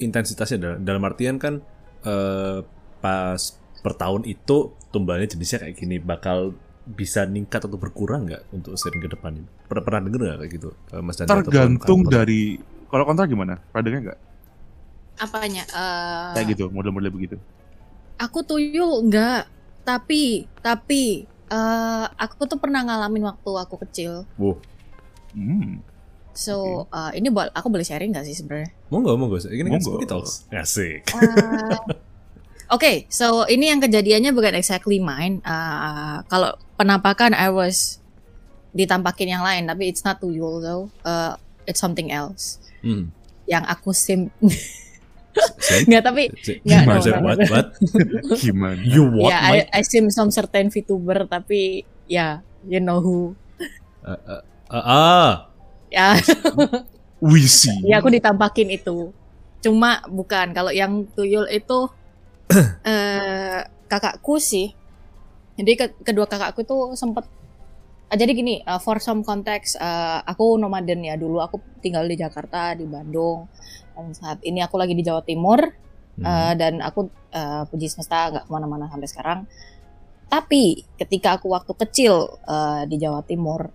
intensitasnya 0.00 0.80
dalam, 0.80 1.02
artian 1.04 1.36
kan 1.36 1.60
eh, 2.04 2.58
pas 3.00 3.40
per 3.80 3.92
tahun 3.96 4.28
itu 4.28 4.76
tumbalnya 4.92 5.28
jenisnya 5.28 5.64
kayak 5.64 5.76
gini 5.76 5.96
bakal 6.00 6.52
bisa 6.84 7.24
ningkat 7.28 7.60
atau 7.64 7.76
berkurang 7.80 8.28
nggak 8.28 8.42
untuk 8.52 8.76
sering 8.76 9.00
ke 9.00 9.08
depan 9.08 9.36
ini? 9.36 9.48
Pernah 9.68 9.84
pernah 9.84 10.00
denger 10.08 10.20
nggak 10.20 10.38
kayak 10.44 10.52
gitu, 10.56 10.68
eh, 10.92 11.02
Mas 11.04 11.16
ataupun 11.20 11.44
Tergantung 11.44 12.00
dari 12.08 12.60
kalau 12.90 13.04
kontra 13.06 13.24
gimana? 13.28 13.60
Pernah 13.70 13.84
dengar 13.84 14.00
nggak? 14.10 14.20
apanya? 15.20 15.62
Eh, 15.68 16.32
Kayak 16.40 16.46
gitu, 16.56 16.64
model-model 16.72 17.12
begitu. 17.12 17.36
Aku 18.16 18.44
tuyul 18.44 19.04
enggak, 19.04 19.48
tapi 19.84 20.48
tapi 20.60 21.24
eh 21.50 22.06
aku 22.16 22.46
tuh 22.46 22.58
pernah 22.60 22.80
ngalamin 22.84 23.26
waktu 23.28 23.50
aku 23.52 23.76
kecil. 23.84 24.24
Wow, 24.40 24.60
Hmm. 25.32 25.82
So 26.30 26.86
eh, 26.88 27.18
ini 27.18 27.28
boleh 27.28 27.50
aku 27.50 27.68
boleh 27.68 27.82
sharing 27.82 28.14
nggak 28.14 28.26
sih 28.26 28.38
sebenarnya? 28.38 28.70
mau 28.88 29.02
nggak? 29.02 29.50
Ini 29.50 29.60
kan 29.66 29.72
Monggo. 29.76 29.86
Spooky 29.86 30.06
Talks. 30.06 30.46
Asik. 30.50 31.06
Eh, 31.10 31.78
Oke, 32.74 33.10
so 33.10 33.50
ini 33.50 33.66
yang 33.66 33.82
kejadiannya 33.82 34.30
bukan 34.30 34.54
exactly 34.54 35.02
mine. 35.02 35.42
Eh, 35.42 36.16
kalau 36.30 36.54
penampakan 36.78 37.34
I 37.34 37.50
was 37.50 37.98
ditampakin 38.70 39.34
yang 39.34 39.42
lain, 39.42 39.66
tapi 39.66 39.90
it's 39.90 40.06
not 40.06 40.22
tuyul 40.22 40.62
though. 40.62 40.86
Eh, 41.02 41.34
it's 41.66 41.82
something 41.82 42.14
else. 42.14 42.62
Hmm. 42.86 43.10
Yang 43.50 43.64
aku 43.66 43.90
sim 43.90 44.30
nggak 45.90 46.02
tapi 46.02 46.30
say- 46.42 46.58
Nggak, 46.62 46.82
Gimana, 46.86 46.98
no, 46.98 47.10
no, 47.10 47.22
what? 47.26 47.38
What? 47.50 47.66
Gimana? 48.42 48.78
You 48.82 49.02
what? 49.10 49.34
Mike? 49.34 49.66
I, 49.74 49.78
I 49.78 49.82
sim 49.82 50.06
some 50.10 50.30
certain 50.30 50.70
VTuber 50.70 51.26
tapi 51.26 51.82
ya 52.06 52.42
you 52.66 52.78
know 52.78 53.02
who. 53.02 53.34
Ah, 54.70 54.78
ah. 54.78 55.30
Ya, 55.90 56.14
We 57.20 57.44
see. 57.50 57.74
ya 57.84 57.98
aku 57.98 58.08
ditampakin 58.14 58.70
itu. 58.70 59.10
Cuma 59.60 60.00
bukan 60.06 60.54
kalau 60.56 60.72
yang 60.72 61.04
tuyul 61.12 61.44
itu 61.50 61.90
eh 62.88 63.60
kakakku 63.90 64.38
sih. 64.38 64.72
Jadi 65.58 65.72
ke- 65.76 65.98
kedua 66.06 66.24
kakakku 66.30 66.62
tuh 66.64 66.94
sempet 66.94 67.26
Ah, 68.10 68.18
jadi 68.18 68.34
gini, 68.34 68.58
uh, 68.66 68.82
for 68.82 68.98
some 68.98 69.22
context, 69.22 69.78
uh, 69.78 70.18
aku 70.26 70.58
nomaden 70.58 70.98
ya 71.06 71.14
dulu. 71.14 71.38
Aku 71.46 71.62
tinggal 71.78 72.10
di 72.10 72.18
Jakarta, 72.18 72.74
di 72.74 72.82
Bandung. 72.82 73.46
Dan 73.94 74.10
saat 74.18 74.42
ini 74.42 74.58
aku 74.66 74.74
lagi 74.82 74.98
di 74.98 75.06
Jawa 75.06 75.22
Timur. 75.22 75.62
Hmm. 76.18 76.26
Uh, 76.26 76.52
dan 76.58 76.82
aku 76.82 77.06
uh, 77.30 77.62
puji 77.70 77.86
semesta 77.86 78.34
nggak 78.34 78.44
ke 78.46 78.50
mana-mana 78.50 78.90
sampai 78.90 79.06
sekarang. 79.06 79.38
Tapi 80.26 80.82
ketika 80.98 81.38
aku 81.38 81.54
waktu 81.54 81.70
kecil 81.86 82.34
uh, 82.50 82.82
di 82.90 82.98
Jawa 82.98 83.22
Timur, 83.22 83.70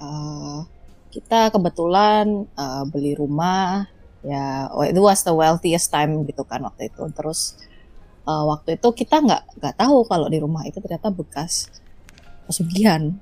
uh, 0.00 0.64
kita 1.10 1.48
kebetulan 1.52 2.44
uh, 2.56 2.84
beli 2.88 3.16
rumah. 3.16 3.88
Ya, 4.26 4.66
oh, 4.74 4.82
itu 4.82 4.98
was 4.98 5.22
the 5.22 5.30
wealthiest 5.30 5.94
time 5.94 6.26
gitu 6.26 6.42
kan 6.42 6.60
waktu 6.66 6.90
itu. 6.90 7.02
Terus 7.14 7.54
uh, 8.26 8.44
waktu 8.50 8.76
itu 8.76 8.88
kita 8.92 9.22
nggak 9.22 9.62
nggak 9.62 9.74
tahu 9.78 10.02
kalau 10.04 10.26
di 10.26 10.42
rumah 10.42 10.66
itu 10.66 10.82
ternyata 10.82 11.08
bekas 11.14 11.70
pesugihan. 12.44 13.14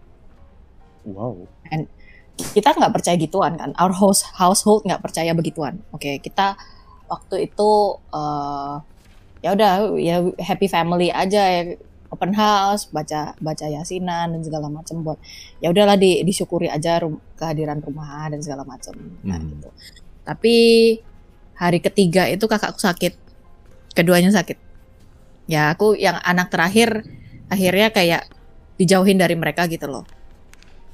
Wow. 1.05 1.45
Kita 2.35 2.75
nggak 2.75 2.93
percaya 2.93 3.17
gituan 3.21 3.55
kan. 3.61 3.71
Our 3.77 3.93
house 3.93 4.25
household 4.25 4.89
nggak 4.89 5.05
percaya 5.05 5.37
begituan. 5.37 5.79
Oke, 5.93 6.19
kita 6.19 6.57
waktu 7.07 7.53
itu 7.53 8.01
uh, 8.11 8.81
ya 9.45 9.53
udah 9.53 9.73
ya 10.01 10.25
happy 10.41 10.67
family 10.73 11.13
aja 11.13 11.43
ya 11.53 11.77
open 12.15 12.33
house 12.33 12.87
baca 12.89 13.35
baca 13.43 13.67
yasinan 13.67 14.31
dan 14.33 14.41
segala 14.41 14.71
macam 14.71 15.03
buat 15.03 15.19
ya 15.59 15.75
udahlah 15.75 15.99
di, 15.99 16.23
disyukuri 16.23 16.71
aja 16.71 17.03
rum- 17.03 17.21
kehadiran 17.35 17.83
rumah 17.83 18.31
dan 18.31 18.39
segala 18.41 18.63
macam. 18.63 18.95
Nah 19.27 19.37
Hmm. 19.43 19.51
gitu. 19.51 19.69
Tapi 20.25 20.55
hari 21.59 21.79
ketiga 21.83 22.31
itu 22.31 22.47
kakakku 22.47 22.79
sakit. 22.79 23.13
Keduanya 23.95 24.31
sakit. 24.31 24.59
Ya 25.51 25.75
aku 25.75 25.99
yang 25.99 26.17
anak 26.23 26.49
terakhir 26.49 27.05
akhirnya 27.53 27.93
kayak 27.93 28.23
dijauhin 28.81 29.21
dari 29.21 29.37
mereka 29.37 29.67
gitu 29.69 29.91
loh. 29.91 30.07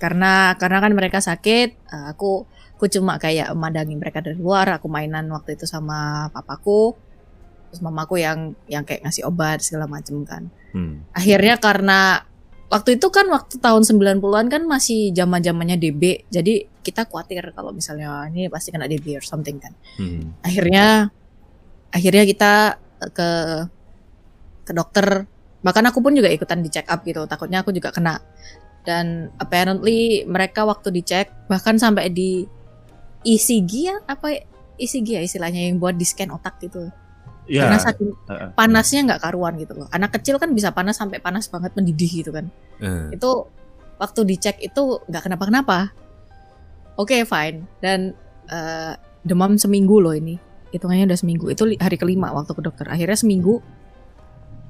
Karena 0.00 0.56
karena 0.56 0.80
kan 0.80 0.92
mereka 0.96 1.20
sakit 1.20 1.68
eh, 1.76 2.06
aku 2.10 2.48
aku 2.80 2.88
cuma 2.88 3.20
kayak 3.20 3.52
memandangi 3.52 3.92
mereka 3.94 4.24
dari 4.24 4.40
luar 4.40 4.80
aku 4.80 4.88
mainan 4.88 5.28
waktu 5.30 5.54
itu 5.54 5.68
sama 5.68 6.32
papaku. 6.32 6.96
Terus 7.70 7.86
mamaku 7.86 8.18
yang 8.18 8.58
yang 8.66 8.82
kayak 8.82 9.06
ngasih 9.06 9.30
obat 9.30 9.62
segala 9.62 9.86
macam 9.86 10.26
kan 10.26 10.50
Hmm. 10.70 11.02
akhirnya 11.14 11.58
karena 11.58 12.22
waktu 12.70 13.02
itu 13.02 13.10
kan 13.10 13.26
waktu 13.26 13.58
tahun 13.58 13.82
90-an 13.82 14.46
kan 14.46 14.62
masih 14.62 15.10
zaman 15.10 15.42
zamannya 15.42 15.74
DB 15.76 16.30
jadi 16.30 16.70
kita 16.80 17.10
khawatir 17.10 17.50
kalau 17.52 17.74
misalnya 17.74 18.08
"Wah, 18.08 18.26
ini 18.30 18.46
pasti 18.46 18.70
kena 18.70 18.86
DB 18.86 19.18
or 19.18 19.24
something 19.26 19.58
kan 19.58 19.74
Hmm. 19.98 20.38
akhirnya 20.46 21.10
akhirnya 21.90 22.24
kita 22.24 22.52
ke 23.10 23.30
ke 24.64 24.72
dokter 24.72 25.26
bahkan 25.60 25.84
aku 25.90 26.00
pun 26.00 26.14
juga 26.14 26.30
ikutan 26.30 26.62
di 26.62 26.70
check 26.72 26.86
up 26.88 27.02
gitu 27.04 27.26
takutnya 27.26 27.60
aku 27.60 27.74
juga 27.74 27.90
kena 27.90 28.22
dan 28.86 29.28
apparently 29.36 30.24
mereka 30.24 30.64
waktu 30.64 30.88
dicek 30.88 31.28
bahkan 31.50 31.76
sampai 31.76 32.08
di 32.08 32.48
ECG 33.26 33.72
ya 33.84 33.96
apa 34.08 34.40
ECG 34.80 35.20
ya 35.20 35.22
istilahnya 35.26 35.68
yang 35.68 35.76
buat 35.76 35.98
di 36.00 36.06
scan 36.08 36.32
otak 36.32 36.56
gitu 36.64 36.88
Ya. 37.50 37.66
karena 37.66 37.82
saking 37.82 38.10
panasnya 38.54 39.00
nggak 39.10 39.20
karuan 39.26 39.58
gitu 39.58 39.74
loh. 39.74 39.90
Anak 39.90 40.14
kecil 40.14 40.38
kan 40.38 40.54
bisa 40.54 40.70
panas 40.70 40.94
sampai 41.02 41.18
panas 41.18 41.50
banget 41.50 41.74
mendidih 41.74 42.22
gitu 42.22 42.30
kan. 42.30 42.46
Eh. 42.78 43.18
itu 43.18 43.30
waktu 43.98 44.20
dicek 44.22 44.62
itu 44.62 45.02
nggak 45.10 45.26
kenapa-kenapa. 45.26 45.90
Oke 46.94 47.26
fine. 47.26 47.66
Dan 47.82 48.14
eh, 48.46 48.94
demam 49.26 49.58
seminggu 49.58 49.98
loh 49.98 50.14
ini. 50.14 50.38
Hitungannya 50.70 51.10
udah 51.10 51.18
seminggu. 51.18 51.50
Itu 51.50 51.66
hari 51.74 51.98
kelima 51.98 52.30
waktu 52.30 52.54
ke 52.54 52.62
dokter. 52.62 52.86
Akhirnya 52.86 53.18
seminggu 53.18 53.58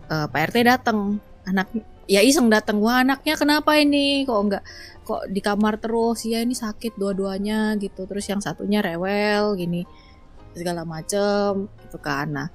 eh, 0.08 0.26
Pak 0.26 0.40
RT 0.50 0.56
datang 0.64 1.20
anak 1.44 1.68
ya 2.10 2.24
iseng 2.24 2.48
datang 2.48 2.80
wah 2.80 3.04
anaknya 3.04 3.36
kenapa 3.36 3.76
ini? 3.76 4.24
Kok 4.24 4.40
nggak 4.48 4.64
kok 5.04 5.22
di 5.28 5.40
kamar 5.44 5.76
terus? 5.76 6.24
Ya 6.24 6.40
ini 6.40 6.56
sakit 6.56 6.96
dua-duanya 6.96 7.76
gitu. 7.76 8.08
Terus 8.08 8.24
yang 8.24 8.40
satunya 8.40 8.80
rewel 8.80 9.54
gini 9.54 9.84
segala 10.56 10.82
macem 10.82 11.70
gitu 11.86 11.98
kan. 12.02 12.26
Nah 12.34 12.48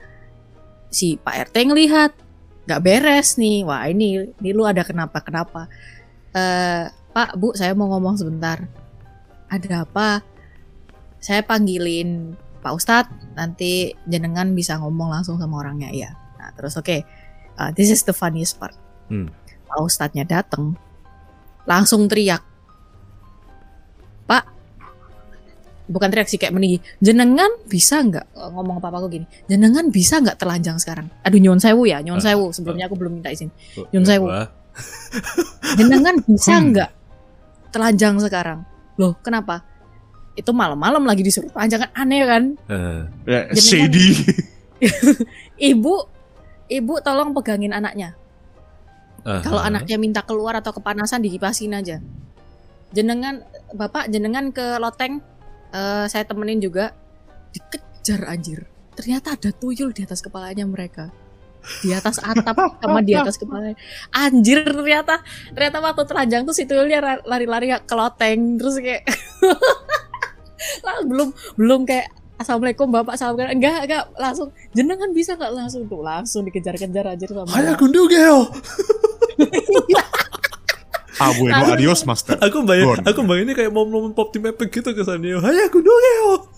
si 0.95 1.19
Pak 1.19 1.51
RT 1.51 1.55
ngelihat 1.67 2.15
nggak 2.63 2.81
beres 2.81 3.35
nih. 3.35 3.67
Wah 3.67 3.83
ini 3.91 4.31
ini 4.39 4.49
lu 4.55 4.63
ada 4.63 4.87
kenapa 4.87 5.19
kenapa 5.19 5.67
eh 6.31 6.87
Pak 6.87 7.35
Bu 7.35 7.51
saya 7.51 7.75
mau 7.75 7.91
ngomong 7.91 8.15
sebentar. 8.15 8.63
Ada 9.51 9.83
apa? 9.83 10.23
Saya 11.19 11.43
panggilin 11.43 12.39
Pak 12.63 12.73
Ustadz 12.73 13.35
nanti 13.35 13.91
jenengan 14.07 14.55
bisa 14.55 14.79
ngomong 14.79 15.11
langsung 15.11 15.35
sama 15.35 15.59
orangnya. 15.59 15.91
Ya 15.91 16.15
nah 16.39 16.55
terus 16.55 16.79
oke. 16.79 17.03
Uh, 17.55 17.71
this 17.75 17.91
is 17.91 18.03
the 18.07 18.15
funniest 18.15 18.55
part. 18.55 18.75
Hmm. 19.11 19.31
Pak 19.67 19.79
Ustadznya 19.83 20.23
dateng 20.23 20.75
langsung 21.65 22.05
teriak 22.05 22.45
Pak 24.29 24.54
bukan 25.85 26.07
teriak 26.07 26.25
sih 26.25 26.35
kayak 26.35 26.51
meninggi 26.51 26.77
jenengan 26.97 27.47
bisa 27.65 27.99
nggak? 27.99 28.25
Eh, 28.27 28.49
ngomong 28.49 28.77
apa 28.77 28.89
aku 28.91 29.07
gini 29.11 29.25
jenengan 29.45 29.87
bisa 29.87 30.17
nggak 30.17 30.35
telanjang 30.35 30.77
sekarang? 30.77 31.07
Aduh 31.21 31.37
nyuwun 31.37 31.57
sewu 31.57 31.85
ya 31.85 31.99
nyuwun 31.99 32.19
Ah, 32.19 32.25
sewu. 32.25 32.49
Sebelumnya 32.49 32.85
aku 32.85 32.95
belum 32.95 33.19
minta 33.19 33.29
izin. 33.29 33.49
Yun 33.89 34.01
ya, 34.01 34.17
Sewu. 34.17 34.27
jenengan 35.75 36.15
bisa 36.21 36.53
Hmm. 36.53 36.65
nggak 36.71 36.89
telanjang 37.69 38.15
sekarang? 38.19 38.59
Loh 38.95 39.15
kenapa? 39.19 39.63
Itu 40.33 40.51
malam-malam 40.51 41.03
lagi 41.03 41.21
disuruh 41.21 41.47
telanjang 41.47 41.87
kan 41.87 41.91
aneh 41.95 42.21
kan? 42.23 42.43
Eh. 42.67 42.99
Ya, 43.23 43.39
Jenengan- 43.49 43.87
shady. 43.87 44.07
ibu 45.71 45.93
ibu 46.67 46.93
tolong 46.99 47.31
pegangin 47.31 47.71
anaknya. 47.71 48.15
Aha. 49.25 49.41
kalau 49.41 49.57
anaknya 49.57 49.97
minta 49.97 50.21
keluar 50.21 50.53
atau 50.53 50.69
kepanasan 50.69 51.17
dikipasin 51.17 51.73
aja. 51.73 51.97
Jenengan 52.93 53.41
bapak 53.73 54.05
jenengan 54.07 54.53
ke 54.53 54.77
loteng 54.77 55.17
eh, 55.75 56.05
saya 56.07 56.23
temenin 56.23 56.63
juga. 56.63 56.95
Dikejar 57.51 58.31
anjir. 58.31 58.63
Ternyata 58.95 59.35
ada 59.35 59.51
tuyul 59.51 59.91
di 59.91 60.07
atas 60.07 60.23
kepalanya 60.23 60.63
mereka. 60.63 61.11
Di 61.81 61.91
atas 61.91 62.21
atap 62.21 62.55
sama 62.77 63.01
di 63.01 63.17
atas 63.17 63.41
kepala 63.41 63.73
anjir 64.13 64.61
ternyata 64.61 65.25
ternyata 65.49 65.81
waktu 65.81 66.05
telanjang 66.05 66.45
tuh 66.45 66.53
si 66.53 66.69
tuyulnya 66.69 67.25
lari-lari 67.25 67.73
ke 67.73 67.95
loteng 67.97 68.61
terus 68.61 68.77
kayak 68.77 69.01
lah, 70.85 71.01
belum 71.09 71.33
belum 71.57 71.81
kayak 71.89 72.13
assalamualaikum 72.37 72.93
bapak 72.93 73.17
salam 73.17 73.33
kenal 73.33 73.49
enggak 73.49 73.87
enggak 73.87 74.03
langsung 74.13 74.53
jenengan 74.77 75.09
bisa 75.09 75.33
nggak? 75.33 75.51
Langsung 75.57 75.81
tuh 75.89 76.05
langsung 76.05 76.41
dikejar-kejar 76.45 77.05
aja 77.17 77.25
sama 77.25 77.49
Hayakundugeo. 77.49 78.45
Ah 81.15 81.31
bueno, 81.31 81.55
Lalu- 81.55 81.73
adios 81.79 82.03
master. 82.03 82.35
Aku 82.37 82.63
bayang, 82.63 82.99
Gone. 82.99 83.03
aku 83.07 83.19
bayanginnya 83.23 83.55
kayak 83.55 83.71
momen-momen 83.71 84.11
pop 84.11 84.29
team 84.29 84.43
epic 84.45 84.69
gitu 84.69 84.91
kesannya. 84.91 85.39
Hayakundugeo. 85.39 86.51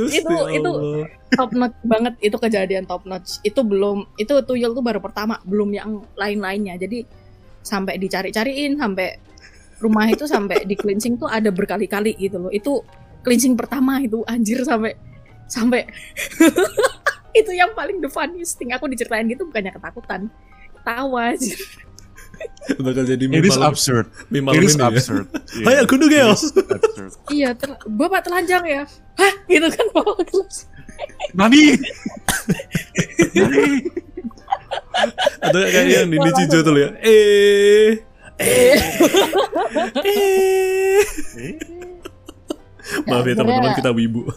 Gusti 0.00 0.16
Itu- 0.24 0.46
itu- 0.48 0.74
Allah. 0.74 1.06
top 1.30 1.50
notch 1.52 1.76
banget 1.84 2.14
itu 2.18 2.34
kejadian 2.34 2.84
top 2.84 3.04
notch 3.04 3.38
itu 3.40 3.60
belum 3.60 4.08
itu 4.16 4.32
tuyul 4.42 4.72
tuh 4.72 4.80
baru 4.80 4.98
pertama 4.98 5.38
belum 5.44 5.70
yang 5.70 5.90
lain-lainnya 6.16 6.74
jadi 6.74 7.04
sampai 7.60 8.00
dicari-cariin 8.00 8.74
sampai 8.74 9.20
rumah 9.78 10.08
itu 10.08 10.24
sampai 10.24 10.64
di 10.64 10.74
cleansing 10.74 11.14
tuh 11.16 11.28
ada 11.28 11.52
berkali-kali 11.52 12.16
gitu 12.16 12.40
loh 12.40 12.50
itu 12.50 12.80
cleansing 13.22 13.54
pertama 13.54 14.00
itu 14.00 14.24
anjir 14.24 14.64
sampai 14.64 14.96
sampai 15.46 15.84
itu 17.40 17.50
yang 17.52 17.70
paling 17.72 18.00
the 18.00 18.08
funniest 18.08 18.56
thing 18.56 18.72
aku 18.72 18.88
diceritain 18.88 19.28
gitu 19.28 19.46
bukannya 19.46 19.70
ketakutan 19.70 20.26
tawa 20.82 21.30
aja 21.30 21.54
bakal 22.84 23.04
jadi 23.04 23.24
It 23.24 23.30
meme 23.30 23.46
is 23.46 23.56
malam, 23.56 23.72
absurd. 23.72 24.06
meme 24.28 24.52
It 24.52 24.62
is 24.62 24.74
ini 24.76 24.82
ya. 24.82 24.88
absurd. 24.88 25.26
Yeah. 25.50 25.66
Hayakundugeo. 25.66 26.28
It 26.30 26.38
is 26.38 26.52
absurd. 26.54 27.12
iya 27.36 27.50
ter- 27.52 27.80
bapak 27.86 28.20
telanjang 28.22 28.64
ya 28.64 28.82
hah 29.18 29.32
gitu 29.46 29.66
kan 29.66 29.86
bapak 29.90 30.22
kelas 30.28 30.68
Nani. 31.32 31.74
Nani. 33.32 33.64
Atau 35.40 35.60
kayak 35.64 35.88
yang 35.88 36.08
di 36.08 36.18
di 36.18 36.30
Cijo 36.36 36.60
tuh 36.60 36.76
ya. 36.76 36.88
Eh. 37.00 37.96
Eh. 38.36 38.76
Eh. 40.04 41.54
Maaf 43.06 43.24
ya 43.24 43.34
teman-teman 43.34 43.72
kita 43.74 43.90
wibu. 43.94 44.28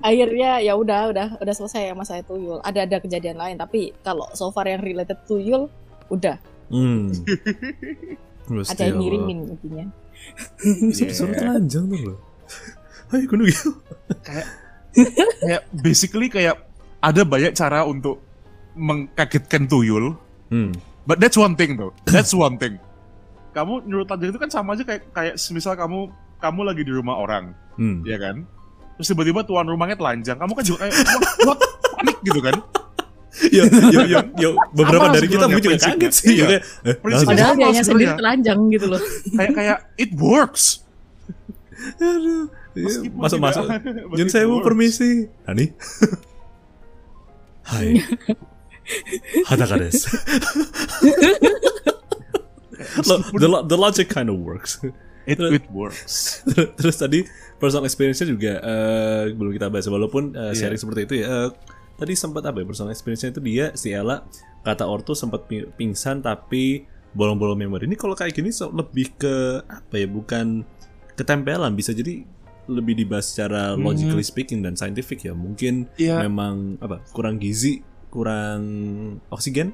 akhirnya 0.00 0.62
ya 0.62 0.74
udah 0.74 1.10
udah 1.10 1.26
udah 1.38 1.54
selesai 1.54 1.90
ya 1.90 1.94
masalah 1.94 2.22
tuyul 2.22 2.62
ada 2.62 2.86
ada 2.86 3.02
kejadian 3.02 3.34
lain 3.36 3.56
tapi 3.58 3.90
kalau 4.00 4.30
so 4.32 4.54
far 4.54 4.70
yang 4.70 4.78
related 4.78 5.18
tuyul 5.26 5.66
udah 6.06 6.38
Hmm. 6.66 7.14
ada 8.70 8.82
yang 8.86 8.98
ngirimin 9.02 9.38
intinya 9.54 9.84
Bisa 10.90 11.06
disuruh 11.06 11.34
telanjang 11.34 11.86
tuh 11.86 11.98
loh. 12.10 12.18
Hai 13.10 13.22
gunung 13.26 13.46
gitu. 13.46 13.70
Kayak 15.42 15.62
basically 15.70 16.26
kayak 16.26 16.66
ada 16.98 17.22
banyak 17.22 17.54
cara 17.54 17.86
untuk 17.86 18.18
mengkagetkan 18.74 19.70
tuyul. 19.70 20.18
Hmm. 20.50 20.74
But 21.06 21.22
that's 21.22 21.38
one 21.38 21.54
thing 21.54 21.78
though. 21.78 21.94
That's 22.02 22.34
one 22.34 22.58
thing. 22.58 22.82
Kamu 23.54 23.86
nyuruh 23.86 24.04
telanjang 24.10 24.30
itu 24.34 24.40
kan 24.42 24.50
sama 24.50 24.74
aja 24.74 24.82
kayak 24.82 25.02
kayak 25.14 25.34
misal 25.54 25.78
kamu 25.78 26.10
kamu 26.42 26.60
lagi 26.66 26.82
di 26.84 26.92
rumah 26.92 27.16
orang, 27.16 27.56
Hmm. 27.80 28.04
ya 28.04 28.20
kan? 28.20 28.44
Terus 29.00 29.08
tiba-tiba 29.12 29.40
tuan 29.46 29.64
rumahnya 29.64 29.96
telanjang, 29.96 30.36
kamu 30.36 30.52
kan 30.52 30.64
juga 30.64 30.78
kayak 30.84 30.94
what, 31.46 31.56
what? 31.56 31.58
panik 31.96 32.16
gitu 32.20 32.40
kan? 32.44 32.54
Yo, 33.52 33.62
yo, 33.68 34.00
yo, 34.08 34.18
yo, 34.40 34.48
beberapa 34.72 35.12
dari 35.12 35.28
kita 35.28 35.44
mungkin 35.44 35.70
juga 35.70 35.92
kaget 35.92 36.12
sih. 36.12 36.26
Iya. 36.34 36.44
Kayak, 36.46 36.62
eh, 36.82 36.94
Prinsipnya 36.96 37.20
nah, 37.36 37.52
padahal 37.52 37.72
dia 37.72 37.82
sendiri 37.84 38.12
telanjang 38.16 38.58
gitu 38.70 38.86
loh 38.88 39.00
Kayak 39.30 39.50
kayak 39.52 39.78
it 39.96 40.10
works. 40.16 40.80
aduh. 42.00 42.48
Iya, 42.72 43.08
Masuk-masuk. 43.12 43.64
Jun 44.16 44.26
it 44.26 44.32
saya 44.32 44.44
mau 44.44 44.60
works. 44.60 44.66
permisi. 44.66 45.28
Nani? 45.44 45.66
Hai. 47.70 48.00
Hataka 49.44 49.74
desu. 49.80 50.08
Lo- 53.06 53.22
the, 53.32 53.48
lo- 53.48 53.64
the 53.64 53.76
logic 53.76 54.08
kind 54.08 54.28
of 54.28 54.38
works. 54.38 54.78
It, 55.26 55.40
it 55.40 55.66
works. 55.68 56.40
Terus 56.78 56.96
tadi 56.96 57.26
personal 57.58 57.82
experience-nya 57.84 58.30
juga 58.30 58.52
eh, 58.62 59.22
belum 59.34 59.50
kita 59.50 59.66
bahas 59.66 59.90
walaupun 59.90 60.32
eh, 60.32 60.54
Iya. 60.54 60.70
sharing 60.70 60.78
seperti 60.78 61.00
itu 61.02 61.14
ya. 61.18 61.26
eh, 61.26 61.48
tadi 61.96 62.12
sempat 62.12 62.44
apa 62.44 62.60
ya 62.60 62.64
personal 62.64 62.90
experience-nya 62.90 63.30
itu 63.30 63.40
dia 63.40 63.66
si 63.72 63.90
Ella 63.90 64.24
kata 64.60 64.84
ortu 64.84 65.12
sempat 65.12 65.44
pi- 65.44 65.68
pingsan 65.70 66.20
tapi 66.20 66.84
bolong-bolong 67.10 67.56
memori. 67.58 67.84
Ini 67.84 67.96
kalau 67.96 68.12
kayak 68.12 68.34
gini 68.34 68.50
so- 68.50 68.68
lebih 68.68 69.16
ke 69.16 69.34
apa 69.62 69.94
ya 69.94 70.04
bukan 70.04 70.62
ketempelan 71.14 71.72
bisa 71.72 71.90
jadi 71.90 72.20
lebih 72.66 72.98
dibahas 72.98 73.30
secara 73.30 73.72
Hmm. 73.72 73.82
logically 73.82 74.20
speaking 74.20 74.60
dan 74.60 74.74
scientific 74.74 75.22
ya. 75.22 75.32
Mungkin 75.32 75.86
Iya. 75.96 76.20
memang 76.20 76.76
apa 76.78 77.00
kurang 77.10 77.38
gizi, 77.38 77.80
kurang 78.10 78.60
oksigen. 79.28 79.72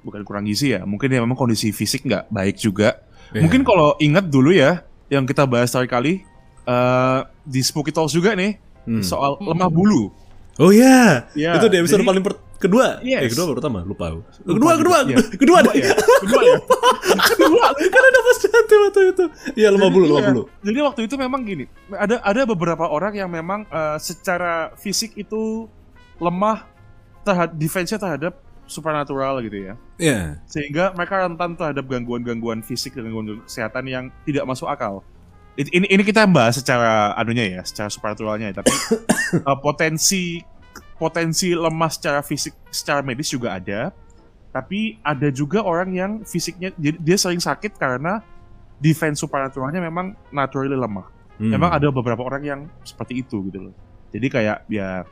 Bukan 0.00 0.22
kurang 0.22 0.44
gizi 0.44 0.72
ya, 0.72 0.82
mungkin 0.82 1.08
ya 1.08 1.20
memang 1.20 1.34
kondisi 1.34 1.70
fisik 1.70 2.04
nggak 2.04 2.28
baik 2.28 2.56
juga. 2.56 3.04
Iya. 3.30 3.42
Mungkin 3.42 3.62
kalau 3.62 3.96
ingat 3.98 4.28
dulu 4.28 4.48
ya, 4.50 4.84
yang 5.08 5.24
kita 5.24 5.44
bahas 5.44 5.68
tadi 5.68 5.86
kali 5.86 6.14
eh, 6.62 7.20
di 7.42 7.60
Spooky 7.60 7.90
Talks 7.90 8.12
juga 8.12 8.30
nih 8.32 8.54
Hmm. 8.80 9.02
soal 9.02 9.36
lemah 9.40 9.66
bulu. 9.68 10.12
Oh 10.60 10.68
iya, 10.70 11.24
Iya, 11.32 11.56
itu 11.56 11.66
di 11.66 11.76
episode 11.80 12.04
jadi- 12.04 12.10
paling 12.12 12.20
per- 12.20 12.40
kedua. 12.60 13.00
Eh, 13.00 13.16
Yes. 13.16 13.32
kedua 13.32 13.44
baru 13.48 13.56
pertama, 13.64 13.78
lupa 13.80 14.04
aku. 14.12 14.20
Kedua, 14.44 14.72
juga, 14.76 14.76
kedua, 14.76 14.98
iya. 15.08 15.16
kedua, 15.40 15.58
Kedua 15.64 15.72
ya, 15.72 15.94
kedua 16.20 16.42
ya. 16.44 16.56
kedua. 17.32 17.66
Kan 17.72 18.02
ada 18.04 18.20
pas 18.20 18.36
jatuh 18.38 18.78
waktu 18.84 19.00
itu. 19.08 19.24
Iya, 19.56 19.68
lima 19.72 19.88
puluh, 19.88 20.06
lima 20.06 20.20
Iya. 20.20 20.28
puluh. 20.28 20.44
Jadi 20.60 20.78
waktu 20.84 21.00
itu 21.08 21.14
memang 21.16 21.40
gini, 21.42 21.64
ada 21.90 22.20
ada 22.20 22.42
beberapa 22.44 22.84
orang 22.84 23.16
yang 23.16 23.32
memang 23.32 23.64
eh, 23.66 23.96
secara 23.98 24.76
fisik 24.76 25.16
itu 25.16 25.64
lemah 26.20 26.68
terhadap 27.22 27.56
defense-nya 27.56 27.96
terhadap 27.96 28.36
supernatural 28.68 29.40
gitu 29.42 29.66
ya. 29.66 29.74
Iya. 29.96 30.20
Sehingga 30.46 30.92
mereka 30.92 31.24
rentan 31.24 31.56
terhadap 31.56 31.84
gangguan-gangguan 31.84 32.60
fisik 32.60 32.94
dan 32.94 33.08
gangguan 33.08 33.40
kesehatan 33.42 33.84
yang 33.84 34.04
tidak 34.22 34.44
masuk 34.44 34.68
akal. 34.68 35.00
Ini 35.60 35.92
ini 35.92 36.02
kita 36.06 36.24
bahas 36.24 36.56
secara 36.56 37.12
anunya 37.20 37.60
ya, 37.60 37.62
secara 37.68 37.92
supernaturalnya 37.92 38.48
ya, 38.48 38.64
tapi 38.64 38.72
eh, 39.48 39.58
potensi 39.60 40.40
potensi 40.96 41.52
lemah 41.52 41.90
secara 41.92 42.20
fisik, 42.24 42.56
secara 42.72 43.04
medis 43.04 43.28
juga 43.28 43.60
ada. 43.60 43.92
Tapi 44.50 44.98
ada 45.04 45.28
juga 45.30 45.62
orang 45.62 45.94
yang 45.94 46.12
fisiknya 46.24 46.72
jadi 46.74 46.96
dia 46.98 47.16
sering 47.20 47.38
sakit 47.38 47.76
karena 47.78 48.24
defense 48.80 49.20
supernaturalnya 49.20 49.84
memang 49.84 50.16
naturally 50.32 50.74
lemah. 50.74 51.06
Hmm. 51.36 51.52
Memang 51.52 51.70
ada 51.70 51.92
beberapa 51.92 52.24
orang 52.24 52.42
yang 52.42 52.60
seperti 52.82 53.20
itu 53.20 53.44
gitu 53.52 53.70
loh. 53.70 53.74
Jadi 54.10 54.26
kayak 54.26 54.66
ya 54.66 55.04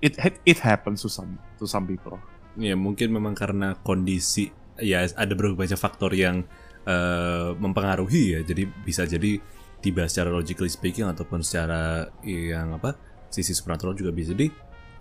it 0.00 0.16
it 0.46 0.58
happens 0.62 1.04
to 1.04 1.10
some 1.10 1.36
to 1.58 1.66
some 1.66 1.84
people. 1.84 2.16
Ya 2.56 2.78
mungkin 2.78 3.12
memang 3.12 3.34
karena 3.34 3.74
kondisi 3.82 4.54
ya 4.80 5.04
ada 5.04 5.32
berbagai 5.36 5.74
macam 5.74 5.80
faktor 5.80 6.12
yang 6.16 6.46
eh, 6.86 7.50
mempengaruhi 7.56 8.38
ya. 8.38 8.40
Jadi 8.46 8.62
bisa 8.66 9.06
jadi 9.06 9.38
tiba 9.82 10.06
secara 10.06 10.30
logically 10.30 10.70
speaking 10.70 11.10
ataupun 11.10 11.42
secara 11.42 12.06
yang 12.22 12.78
apa 12.78 12.94
sisi 13.32 13.56
supernatural 13.56 13.98
juga 13.98 14.14
bisa. 14.14 14.30
Jadi 14.36 14.52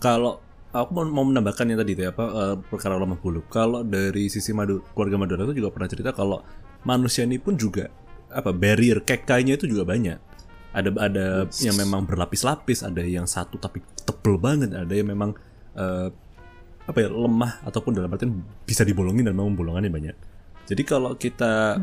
kalau 0.01 0.41
aku 0.73 0.89
mau, 0.95 1.05
mau 1.05 1.25
menambahkan 1.27 1.67
yang 1.67 1.79
tadi 1.83 1.93
itu 1.93 2.01
ya, 2.07 2.11
apa 2.15 2.25
eh, 2.25 2.55
perkara 2.57 2.97
lemah 2.97 3.19
bulu. 3.19 3.45
Kalau 3.51 3.85
dari 3.85 4.31
sisi 4.31 4.55
madu, 4.55 4.81
keluarga 4.95 5.19
Madura 5.19 5.45
itu 5.51 5.61
juga 5.61 5.69
pernah 5.75 5.89
cerita 5.91 6.11
kalau 6.15 6.41
manusia 6.87 7.27
ini 7.27 7.37
pun 7.37 7.53
juga 7.59 7.91
apa 8.31 8.55
barrier 8.55 9.03
kekainya 9.03 9.59
itu 9.59 9.67
juga 9.69 9.85
banyak. 9.85 10.19
Ada 10.71 10.89
ada 10.95 11.25
yang 11.59 11.75
memang 11.75 12.07
berlapis-lapis, 12.07 12.87
ada 12.87 13.03
yang 13.03 13.27
satu 13.27 13.59
tapi 13.59 13.83
tebel 14.07 14.39
banget, 14.39 14.71
ada 14.71 14.93
yang 14.95 15.11
memang 15.11 15.35
eh, 15.75 16.09
apa 16.81 16.97
ya 16.97 17.11
lemah 17.11 17.61
ataupun 17.67 17.93
dalam 17.93 18.09
artian 18.09 18.41
bisa 18.65 18.81
dibolongin 18.81 19.27
dan 19.27 19.35
memang 19.35 19.53
bolongannya 19.53 19.91
banyak. 19.91 20.15
Jadi 20.71 20.83
kalau 20.87 21.19
kita 21.19 21.75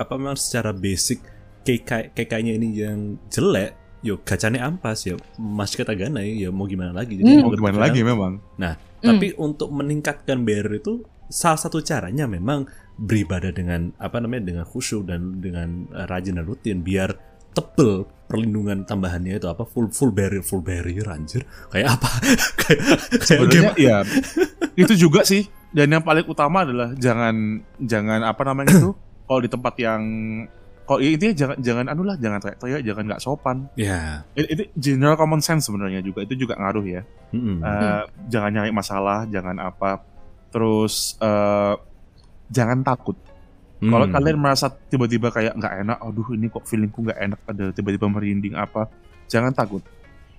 apa 0.00 0.12
memang 0.16 0.40
secara 0.40 0.72
basic 0.72 1.20
KK 1.62 2.16
KK-nya 2.16 2.52
ini 2.56 2.68
yang 2.80 3.20
jelek, 3.28 4.00
yo 4.00 4.24
gacane 4.24 4.56
ampas 4.56 5.04
ya 5.04 5.20
mas 5.36 5.76
kata 5.76 5.92
ganai 5.92 6.40
ya 6.40 6.48
mau 6.48 6.64
gimana 6.64 6.96
lagi. 6.96 7.20
Jadi 7.20 7.28
Hmm. 7.28 7.44
Mau 7.44 7.52
gimana 7.52 7.76
lagi 7.76 8.00
memang? 8.00 8.40
Nah, 8.56 8.80
tapi 9.04 9.36
untuk 9.36 9.68
meningkatkan 9.68 10.40
barrier 10.48 10.80
itu 10.80 11.04
salah 11.28 11.60
satu 11.60 11.84
caranya 11.84 12.24
memang 12.24 12.64
beribadah 12.96 13.52
dengan 13.52 13.92
apa 14.00 14.20
namanya 14.20 14.48
dengan 14.48 14.64
khusyuk 14.64 15.08
dan 15.08 15.40
dengan 15.40 15.88
eh, 15.92 16.06
rajin 16.08 16.40
dan 16.40 16.44
rutin 16.48 16.80
biar 16.80 17.12
tebel 17.52 18.08
perlindungan 18.28 18.88
tambahannya 18.88 19.36
itu 19.36 19.44
apa 19.44 19.68
full 19.68 19.92
full 19.92 20.08
barrier 20.08 20.40
full 20.40 20.64
barrier 20.64 21.04
anjir 21.12 21.44
kayak 21.68 22.00
apa 22.00 22.08
kayak 22.64 22.80
kayak 23.20 23.40
Sebenarnya 23.44 23.72
game 23.76 23.76
ya 23.76 23.96
itu 24.72 24.94
juga 24.96 25.20
sih. 25.24 25.44
Dan 25.72 25.88
yang 25.88 26.04
paling 26.04 26.24
utama 26.24 26.62
adalah 26.62 26.92
jangan 26.94 27.34
jangan 27.78 28.20
apa 28.22 28.42
namanya 28.44 28.76
itu 28.76 28.92
kalau 29.26 29.40
di 29.40 29.48
tempat 29.48 29.74
yang 29.76 30.02
kalau 30.82 30.98
ya 30.98 31.10
intinya 31.10 31.32
jangan 31.32 31.56
jangan 31.58 31.84
anu 31.88 32.02
lah 32.02 32.16
jangan 32.18 32.38
teriak-teriak 32.38 32.82
jangan 32.82 33.02
nggak 33.08 33.22
sopan. 33.22 33.56
ya 33.72 34.26
Itu, 34.34 34.46
itu 34.50 34.62
general 34.74 35.16
common 35.16 35.40
sense 35.40 35.64
sebenarnya 35.64 36.00
juga 36.00 36.20
itu 36.22 36.34
juga 36.36 36.58
ngaruh 36.58 36.84
ya. 36.84 37.02
mm-mm. 37.30 37.58
Eh, 37.58 38.02
Jangan 38.28 38.50
nyari 38.52 38.70
masalah, 38.70 39.24
jangan 39.26 39.56
apa. 39.56 40.02
Terus 40.50 41.16
eh, 41.16 41.74
jangan 42.48 42.82
takut. 42.82 43.16
Kalau 43.80 44.06
Hmm. 44.06 44.14
kalian 44.14 44.38
merasa 44.38 44.70
tiba-tiba 44.70 45.32
kayak 45.32 45.58
nggak 45.58 45.74
enak, 45.82 45.98
aduh 45.98 46.28
ini 46.32 46.46
kok 46.46 46.62
feelingku 46.62 47.02
nggak 47.02 47.18
enak, 47.18 47.40
ada 47.46 47.64
tiba-tiba 47.72 48.06
merinding 48.06 48.54
apa, 48.54 48.86
jangan 49.26 49.50
takut. 49.50 49.82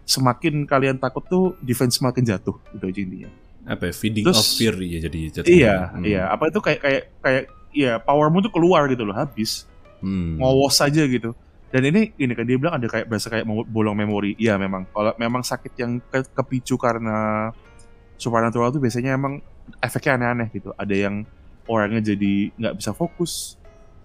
semakin 0.04 0.64
kalian 0.64 1.00
takut 1.00 1.24
tuh 1.24 1.56
defense 1.60 1.96
semakin 1.96 2.24
jatuh 2.24 2.56
gitu 2.72 2.84
aja 2.84 3.00
intinya. 3.00 3.30
Apa 3.64 3.90
ya? 3.90 3.94
Feeding 3.94 4.26
Terus- 4.26 4.40
of 4.40 4.48
fear 4.54 4.76
ya 4.78 5.00
jadi 5.02 5.20
jatuhnya. 5.32 5.56
Iya, 5.56 5.76
Hmm. 5.90 6.04
iya. 6.04 6.24
Apa 6.28 6.52
itu 6.52 6.60
kayak 6.60 6.80
kayak 6.80 7.04
kayak 7.20 7.44
ya 7.74 7.98
powermu 7.98 8.42
tuh 8.42 8.52
keluar 8.52 8.86
gitu 8.86 9.02
loh 9.02 9.14
habis 9.14 9.66
Hmm. 10.00 10.38
ngowos 10.38 10.78
aja 10.80 11.04
gitu. 11.04 11.32
Dan 11.70 11.90
ini 11.90 12.14
ini 12.16 12.32
kan 12.32 12.46
dia 12.46 12.54
bilang 12.54 12.78
ada 12.78 12.86
kayak 12.86 13.08
berasa 13.08 13.28
kayak 13.28 13.44
mau 13.44 13.64
bolong 13.64 13.98
memori. 13.98 14.38
Iya 14.38 14.56
memang. 14.56 14.86
Kalau 14.90 15.16
memang 15.18 15.42
sakit 15.42 15.74
yang 15.76 15.98
ke- 16.04 16.30
kepicu 16.30 16.78
karena 16.78 17.50
supernatural 18.16 18.70
tuh 18.70 18.78
biasanya 18.78 19.18
emang 19.18 19.42
efeknya 19.80 20.20
aneh-aneh 20.20 20.48
gitu. 20.54 20.70
Ada 20.76 20.96
yang 21.10 21.26
orangnya 21.66 22.14
jadi 22.14 22.52
nggak 22.54 22.76
bisa 22.78 22.92
fokus. 22.92 23.58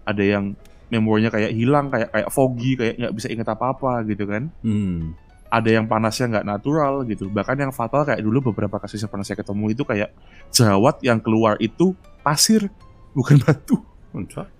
Ada 0.02 0.24
yang 0.24 0.56
memorinya 0.88 1.28
kayak 1.28 1.52
hilang, 1.52 1.92
kayak 1.92 2.08
kayak 2.08 2.28
foggy, 2.32 2.72
kayak 2.72 2.94
nggak 2.96 3.12
bisa 3.12 3.28
inget 3.28 3.44
apa-apa 3.44 4.00
gitu 4.08 4.24
kan. 4.24 4.48
Hmm. 4.64 5.12
Ada 5.48 5.80
yang 5.80 5.84
panasnya 5.84 6.28
nggak 6.28 6.46
natural 6.46 7.02
gitu. 7.04 7.26
Bahkan 7.26 7.56
yang 7.58 7.72
fatal 7.72 8.04
kayak 8.04 8.20
dulu 8.20 8.52
beberapa 8.52 8.76
kasus 8.76 8.98
yang 8.98 9.08
pernah 9.08 9.24
saya 9.24 9.36
ketemu 9.36 9.72
itu 9.72 9.82
kayak 9.82 10.12
jerawat 10.48 11.00
yang 11.00 11.18
keluar 11.18 11.56
itu 11.56 11.96
pasir 12.20 12.68
bukan 13.12 13.40
batu 13.40 13.80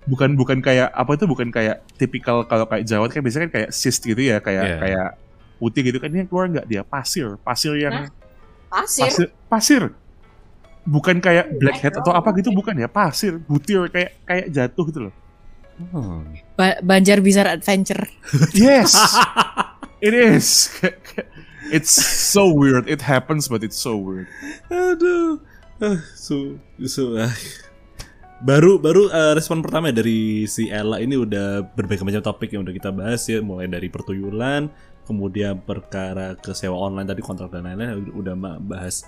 bukan 0.05 0.33
bukan 0.33 0.59
kayak 0.61 0.89
apa 0.89 1.11
itu 1.11 1.25
bukan 1.25 1.49
kayak 1.49 1.81
tipikal 1.95 2.45
kalau 2.45 2.65
kayak 2.65 2.85
jerawat 2.85 3.11
kan 3.11 3.21
biasanya 3.21 3.49
kan 3.49 3.55
kayak 3.55 3.71
cyst 3.71 4.01
gitu 4.01 4.21
ya 4.21 4.39
kayak 4.39 4.63
Iya. 4.63 4.77
kayak 4.79 5.09
putih 5.57 5.83
gitu 5.83 5.99
kan 5.99 6.09
ini 6.09 6.19
yang 6.21 6.29
keluar 6.29 6.47
nggak 6.49 6.67
dia 6.67 6.83
pasir 6.83 7.35
pasir 7.39 7.73
yang 7.75 8.07
Hah? 8.07 8.09
Pasir. 8.71 9.05
pasir 9.05 9.27
pasir 9.49 9.83
bukan 10.85 11.17
kayak 11.19 11.53
blackhead 11.55 11.97
atau 11.97 12.13
apa 12.13 12.29
gitu 12.35 12.49
bukan 12.51 12.77
ya 12.77 12.87
pasir 12.87 13.41
butir 13.41 13.89
kayak 13.89 14.21
kayak 14.23 14.47
jatuh 14.49 14.85
gitu 14.87 15.01
loh 15.09 15.15
Oh. 15.89 16.27
Ba- 16.53 16.83
Banjar 16.83 17.23
Bizarre 17.23 17.55
Adventure. 17.55 18.11
yes 18.53 18.99
it 20.01 20.15
is 20.15 20.71
it's 21.75 21.91
so 21.93 22.49
weird 22.53 22.89
it 22.89 23.03
happens 23.03 23.49
but 23.49 23.63
it's 23.63 23.79
so 23.79 23.97
weird 23.97 24.29
Aduh. 24.69 25.41
Ah, 25.79 26.03
so, 26.19 26.59
so, 26.91 27.15
ah. 27.15 27.31
Baru 28.43 28.83
baru 28.83 29.11
eh, 29.11 29.35
respon 29.39 29.63
pertama 29.63 29.95
dari 29.95 30.43
si 30.51 30.67
Ella 30.71 30.99
ini 30.99 31.15
udah 31.15 31.63
berbagai 31.75 32.03
macam 32.03 32.23
topik 32.23 32.51
yang 32.51 32.67
udah 32.67 32.75
kita 32.75 32.91
bahas 32.91 33.23
ya, 33.31 33.39
mulai 33.39 33.71
dari 33.71 33.87
pertuyulan, 33.87 34.71
kemudian 35.07 35.63
perkara 35.63 36.35
ke 36.35 36.51
sewa 36.51 36.79
online 36.79 37.07
tadi 37.07 37.23
kontrak 37.23 37.55
dan 37.55 37.67
lain-lain 37.67 38.11
udah 38.11 38.35
bahas 38.59 39.07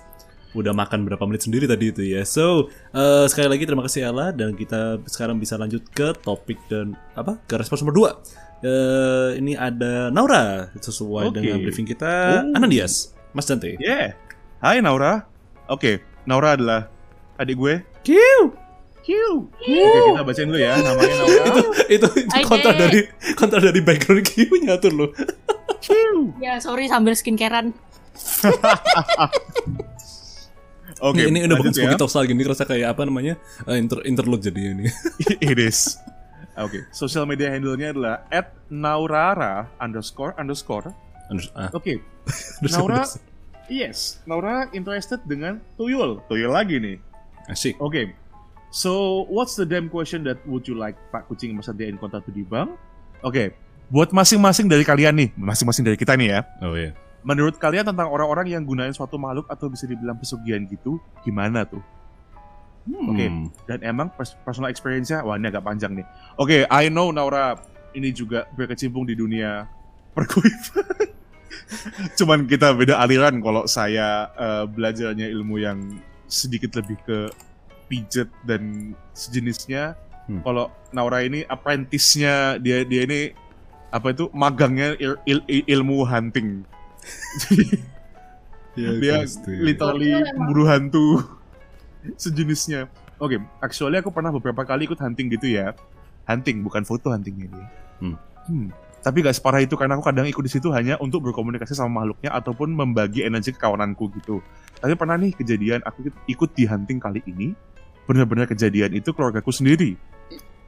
udah 0.51 0.75
makan 0.75 1.07
berapa 1.07 1.23
menit 1.27 1.47
sendiri 1.47 1.67
tadi 1.67 1.91
itu 1.91 2.03
ya. 2.07 2.23
So, 2.23 2.71
eh, 2.95 3.27
sekali 3.27 3.51
lagi 3.51 3.63
terima 3.67 3.83
kasih 3.83 4.07
Ella 4.07 4.31
dan 4.31 4.55
kita 4.55 5.03
sekarang 5.07 5.43
bisa 5.43 5.59
lanjut 5.59 5.83
ke 5.91 6.15
topik 6.23 6.59
dan 6.71 6.95
apa? 7.15 7.35
ke 7.51 7.59
respon 7.59 7.83
nomor 7.83 8.15
2. 8.15 8.50
Eh, 8.61 9.29
ini 9.35 9.53
ada 9.53 10.09
Naura 10.09 10.69
sesuai 10.75 11.27
Oke. 11.27 11.35
dengan 11.35 11.57
briefing 11.59 11.83
kita 11.83 12.45
Oh. 12.45 12.53
Anandias. 12.53 13.09
Mas 13.31 13.43
Dante. 13.43 13.73
yeah 13.77 14.13
Hai 14.57 14.77
Naura 14.77 15.25
oke 15.65 15.97
Naura 16.23 16.53
adalah 16.53 16.85
adik 17.35 17.55
gue 17.55 17.81
Q. 18.03 18.13
Q 19.01 19.09
oke 19.57 19.65
kita 20.13 20.21
bacain 20.21 20.45
dulu 20.45 20.59
ya 20.59 20.77
namanya 20.77 21.15
Naura 21.17 21.41
itu 21.49 21.61
itu, 21.89 22.07
itu 22.21 22.45
kontra 22.45 22.71
dari 22.71 23.01
kontra 23.33 23.57
dari 23.57 23.79
background 23.79 24.21
Q 24.23 24.33
nyatur 24.61 24.93
loh. 24.93 25.09
Q 25.79 25.89
Ya 26.37 26.61
sorry 26.61 26.85
sambil 26.85 27.17
skincarean. 27.17 27.73
Oke, 31.01 31.17
ini, 31.25 31.41
ini 31.41 31.49
udah 31.49 31.57
bukan 31.57 31.73
ya. 31.73 31.77
spooky 31.81 31.97
talk 31.97 32.13
lagi 32.13 32.29
ini 32.29 32.43
kerasa 32.45 32.61
kayak 32.61 32.93
apa 32.93 33.01
namanya 33.01 33.33
Eh, 33.65 33.81
inter 33.81 34.05
interlude 34.05 34.43
jadi 34.43 34.77
ini. 34.77 34.85
It 35.41 35.57
is. 35.57 35.97
Oke, 36.59 36.83
sosial 36.91 37.23
media 37.23 37.47
handle-nya 37.47 37.95
adalah 37.95 38.15
at 38.27 38.51
naurara 38.67 39.71
underscore 39.79 40.35
underscore. 40.35 40.91
Unders- 41.31 41.51
ah, 41.55 41.71
Oke, 41.71 42.03
unders- 42.59 42.75
Naura, 42.75 43.01
yes, 43.67 44.19
Naura 44.27 44.67
interested 44.71 45.23
dengan 45.23 45.63
tuyul. 45.75 46.19
Tuyul 46.27 46.51
lagi 46.51 46.75
nih. 46.75 46.97
asik. 47.47 47.79
Oke, 47.79 48.11
so 48.69 49.23
what's 49.27 49.55
the 49.55 49.63
damn 49.63 49.87
question 49.87 50.23
that 50.23 50.37
would 50.43 50.67
you 50.67 50.75
like 50.75 50.95
Pak 51.09 51.27
Kucing 51.27 51.55
Mas 51.55 51.71
Dia 51.71 51.87
in 51.87 51.95
Konta 51.95 52.19
to 52.19 52.31
Dibang? 52.31 52.75
Oke, 53.23 53.55
buat 53.87 54.11
masing-masing 54.11 54.67
dari 54.67 54.83
kalian 54.83 55.15
nih, 55.15 55.29
masing-masing 55.35 55.83
dari 55.87 55.95
kita 55.95 56.15
nih 56.15 56.35
ya. 56.35 56.39
Oh 56.59 56.75
iya. 56.75 56.91
Menurut 57.21 57.61
kalian 57.61 57.85
tentang 57.85 58.09
orang-orang 58.09 58.49
yang 58.49 58.65
gunain 58.65 58.91
suatu 58.91 59.15
makhluk 59.15 59.45
atau 59.45 59.69
bisa 59.69 59.85
dibilang 59.85 60.17
pesugihan 60.17 60.65
gitu, 60.65 60.97
gimana 61.21 61.61
tuh? 61.63 61.79
Oke, 62.83 63.25
Hmm. 63.25 63.45
dan 63.65 63.79
emang 63.81 64.09
pers- 64.09 64.33
personal 64.41 64.67
experience-nya 64.67 65.21
wah 65.21 65.35
ini 65.35 65.47
agak 65.47 65.61
panjang 65.61 65.93
nih. 65.93 66.05
Oke, 66.35 66.65
I 66.65 66.87
know 66.87 67.09
Naura 67.09 67.61
ini 67.91 68.09
juga 68.09 68.49
berkecimpung 68.51 69.05
di 69.05 69.13
dunia 69.13 69.69
perkuitan. 70.11 70.81
Cuman 72.17 72.45
kita 72.45 72.73
beda 72.73 72.97
aliran 72.97 73.37
kalau 73.37 73.63
saya 73.65 74.07
eh, 74.33 74.65
belajarnya 74.65 75.29
ilmu 75.29 75.55
yang 75.57 75.77
sedikit 76.25 76.73
lebih 76.75 76.97
ke 77.01 77.17
pijet 77.85 78.31
dan 78.41 78.93
sejenisnya. 79.11 79.93
Hmm. 80.25 80.41
Kalau 80.41 80.65
Naura 80.89 81.21
ini 81.21 81.43
apprentice-nya 81.43 82.57
dia 82.57 82.81
dia 82.81 83.03
ini 83.03 83.29
apa 83.89 84.09
itu 84.09 84.25
magangnya 84.31 84.95
il- 84.97 85.21
il- 85.27 85.47
il- 85.47 85.67
ilmu 85.69 86.01
hunting. 86.01 86.65
dia 88.73 89.21
literally 89.59 89.67
Betul, 90.09 90.23
emang. 90.23 90.33
pemburu 90.33 90.63
hantu 90.63 91.05
sejenisnya. 92.17 92.89
Oke, 93.21 93.37
actually 93.61 94.01
aku 94.01 94.09
pernah 94.09 94.33
beberapa 94.33 94.65
kali 94.65 94.89
ikut 94.89 94.97
hunting 94.97 95.29
gitu 95.33 95.47
ya. 95.51 95.77
Hunting 96.25 96.65
bukan 96.65 96.81
foto 96.85 97.13
huntingnya 97.13 97.47
dia. 97.49 97.67
Hmm. 98.01 98.17
Hmm. 98.49 98.67
Tapi 99.01 99.25
gak 99.25 99.41
separah 99.41 99.65
itu 99.65 99.73
karena 99.73 99.97
aku 99.97 100.05
kadang 100.05 100.29
ikut 100.29 100.45
di 100.45 100.51
situ 100.53 100.69
hanya 100.69 100.93
untuk 101.01 101.25
berkomunikasi 101.25 101.73
sama 101.73 102.01
makhluknya 102.01 102.37
ataupun 102.37 102.69
membagi 102.69 103.25
energi 103.25 103.49
ke 103.49 103.57
kawananku 103.57 104.13
gitu. 104.21 104.45
Tapi 104.77 104.93
pernah 104.93 105.17
nih 105.17 105.33
kejadian 105.33 105.81
aku 105.81 106.09
ikut- 106.29 106.53
di 106.53 106.69
hunting 106.69 107.01
kali 107.01 107.21
ini 107.25 107.57
benar-benar 108.05 108.45
kejadian 108.49 108.93
itu 108.93 109.09
keluargaku 109.13 109.49
sendiri. 109.49 109.97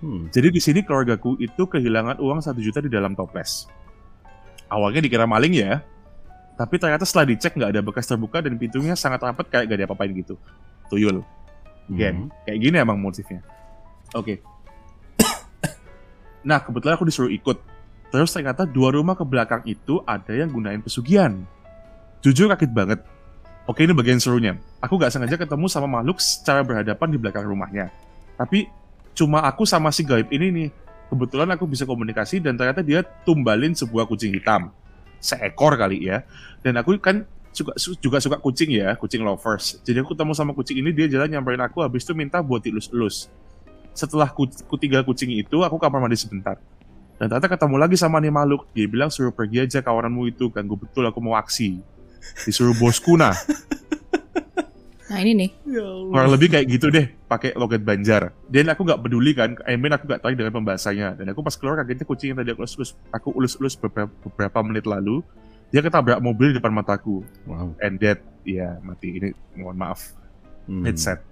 Hmm. 0.01 0.29
Jadi 0.33 0.49
di 0.49 0.61
sini 0.61 0.81
keluargaku 0.81 1.37
itu 1.37 1.63
kehilangan 1.65 2.17
uang 2.21 2.41
satu 2.41 2.57
juta 2.61 2.81
di 2.81 2.89
dalam 2.89 3.13
toples. 3.13 3.69
Awalnya 4.67 5.05
dikira 5.05 5.29
maling 5.29 5.53
ya, 5.53 5.85
tapi 6.53 6.77
ternyata 6.77 7.05
setelah 7.05 7.33
dicek 7.33 7.57
nggak 7.57 7.71
ada 7.73 7.81
bekas 7.81 8.05
terbuka 8.05 8.41
dan 8.41 8.57
pintunya 8.57 8.93
sangat 8.93 9.25
rapat 9.25 9.45
kayak 9.49 9.73
gak 9.73 9.79
diapa-apain 9.85 10.13
gitu. 10.13 10.37
Tuyul. 10.93 11.25
Again, 11.89 12.29
Hmm. 12.29 12.45
kayak 12.45 12.59
gini 12.61 12.75
emang 12.77 13.01
motifnya. 13.01 13.41
Oke. 14.13 14.37
nah 16.43 16.61
kebetulan 16.61 16.95
aku 16.95 17.07
disuruh 17.09 17.31
ikut. 17.33 17.57
Terus 18.13 18.29
ternyata 18.29 18.69
dua 18.69 18.93
rumah 18.93 19.17
ke 19.17 19.25
belakang 19.25 19.65
itu 19.65 20.05
ada 20.05 20.29
yang 20.37 20.53
gunain 20.53 20.83
pesugihan. 20.85 21.41
Jujur 22.21 22.45
kaget 22.53 22.69
banget. 22.69 22.99
Oke 23.65 23.87
ini 23.87 23.95
bagian 23.95 24.19
serunya. 24.21 24.59
Aku 24.83 24.99
gak 24.99 25.15
sengaja 25.15 25.39
ketemu 25.39 25.65
sama 25.71 25.87
makhluk 25.89 26.19
secara 26.21 26.61
berhadapan 26.61 27.07
di 27.09 27.17
belakang 27.17 27.47
rumahnya. 27.47 27.89
Tapi 28.37 28.67
cuma 29.15 29.41
aku 29.47 29.63
sama 29.65 29.89
si 29.89 30.03
gaib 30.05 30.29
ini 30.29 30.51
nih. 30.51 30.69
Kebetulan 31.09 31.49
aku 31.55 31.65
bisa 31.65 31.87
komunikasi 31.87 32.43
dan 32.43 32.59
ternyata 32.59 32.83
dia 32.83 33.01
tumbalin 33.23 33.71
sebuah 33.73 34.05
kucing 34.05 34.35
hitam. 34.35 34.69
Seekor 35.23 35.79
kali 35.79 36.05
ya. 36.05 36.27
Dan 36.59 36.75
aku 36.75 36.99
kan 36.99 37.23
suka, 37.53 37.71
su- 37.77 37.97
juga 38.01 38.17
suka 38.19 38.41
kucing 38.41 38.73
ya, 38.73 38.97
kucing 38.97 39.21
lovers. 39.21 39.79
Jadi 39.85 40.01
aku 40.01 40.17
ketemu 40.17 40.33
sama 40.33 40.51
kucing 40.51 40.81
ini, 40.81 40.89
dia 40.91 41.07
jalan 41.07 41.29
nyamperin 41.29 41.61
aku, 41.61 41.85
habis 41.85 42.03
itu 42.03 42.11
minta 42.17 42.41
buat 42.41 42.59
dilus-elus. 42.59 43.29
Setelah 43.93 44.33
ku, 44.33 44.49
ketiga 44.49 45.05
kucing 45.05 45.29
itu, 45.31 45.61
aku 45.61 45.77
kamar 45.77 46.01
mandi 46.01 46.17
sebentar. 46.17 46.57
Dan 47.21 47.29
ternyata 47.29 47.45
ketemu 47.45 47.75
lagi 47.77 47.95
sama 47.95 48.17
nih 48.17 48.33
makhluk. 48.33 48.65
Dia 48.73 48.89
bilang 48.89 49.13
suruh 49.13 49.31
pergi 49.31 49.63
aja 49.63 49.79
kawananmu 49.85 50.33
itu, 50.33 50.49
ganggu 50.49 50.75
betul 50.75 51.05
aku 51.05 51.21
mau 51.21 51.37
aksi. 51.37 51.77
Disuruh 52.43 52.73
bosku 52.73 53.15
nah. 53.15 53.37
Nah 55.13 55.21
ini 55.21 55.45
nih. 55.45 55.49
Ya 55.77 55.85
Allah. 55.85 56.09
Kurang 56.09 56.31
lebih 56.33 56.47
kayak 56.49 56.65
gitu 56.73 56.87
deh, 56.89 57.05
pakai 57.29 57.53
logat 57.53 57.85
Banjar. 57.85 58.33
Dan 58.49 58.65
aku 58.73 58.81
gak 58.81 58.97
peduli 59.05 59.37
kan, 59.37 59.53
I 59.69 59.77
mean 59.77 59.93
aku 59.93 60.09
gak 60.09 60.25
tarik 60.25 60.41
dengan 60.41 60.57
pembahasannya. 60.57 61.21
Dan 61.21 61.29
aku 61.29 61.45
pas 61.45 61.53
keluar 61.53 61.77
kagetnya 61.85 62.09
kucing 62.09 62.33
yang 62.33 62.39
tadi 62.41 62.49
aku 62.49 62.65
ulus-ulus, 62.65 62.91
aku 63.13 63.29
ulus-ulus 63.29 63.73
beberapa, 63.77 64.09
beberapa 64.25 64.59
menit 64.65 64.89
lalu, 64.89 65.21
dia 65.73 65.81
ketabrak 65.81 66.21
mobil 66.21 66.53
di 66.53 66.61
depan 66.61 66.69
mataku. 66.69 67.25
Wow. 67.49 67.73
And 67.81 67.97
that, 68.05 68.21
ya 68.45 68.77
mati. 68.85 69.17
Ini 69.17 69.33
mohon 69.57 69.73
maaf, 69.73 70.13
Hmm. 70.69 70.85
headset. 70.85 71.25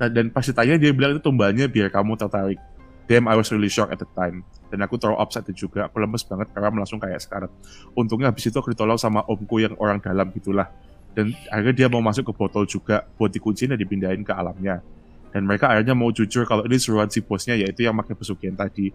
Dan, 0.00 0.16
dan 0.16 0.26
pas 0.32 0.42
ditanya 0.42 0.80
dia 0.80 0.90
bilang 0.96 1.12
itu 1.12 1.20
tumbalnya 1.20 1.68
biar 1.68 1.92
kamu 1.92 2.16
tertarik. 2.16 2.56
Damn, 3.04 3.28
I 3.28 3.36
was 3.36 3.52
really 3.52 3.68
shocked 3.68 3.92
at 3.92 4.00
the 4.00 4.08
time. 4.16 4.48
Dan 4.72 4.80
aku 4.80 4.96
terlalu 4.96 5.20
upset 5.20 5.44
juga. 5.52 5.92
Aku 5.92 6.00
lemes 6.00 6.24
banget 6.24 6.48
karena 6.56 6.72
langsung 6.72 6.96
kayak 6.96 7.20
sekarat. 7.20 7.52
Untungnya 7.92 8.32
habis 8.32 8.48
itu 8.48 8.56
aku 8.56 8.72
ditolong 8.72 8.96
sama 8.96 9.20
omku 9.28 9.60
yang 9.60 9.76
orang 9.76 10.00
dalam 10.00 10.32
gitulah. 10.32 10.72
Dan 11.12 11.36
akhirnya 11.52 11.84
dia 11.84 11.88
mau 11.92 12.00
masuk 12.00 12.24
ke 12.24 12.32
botol 12.32 12.64
juga 12.64 13.04
buat 13.20 13.28
dikunciin 13.28 13.76
dan 13.76 13.78
dipindahin 13.78 14.24
ke 14.24 14.32
alamnya. 14.32 14.80
Dan 15.28 15.44
mereka 15.44 15.68
akhirnya 15.68 15.92
mau 15.92 16.08
jujur 16.08 16.48
kalau 16.48 16.64
ini 16.64 16.80
suruhan 16.80 17.12
si 17.12 17.20
bosnya 17.20 17.52
yaitu 17.52 17.84
yang 17.84 17.92
pakai 18.00 18.16
pesugihan 18.16 18.56
tadi. 18.56 18.88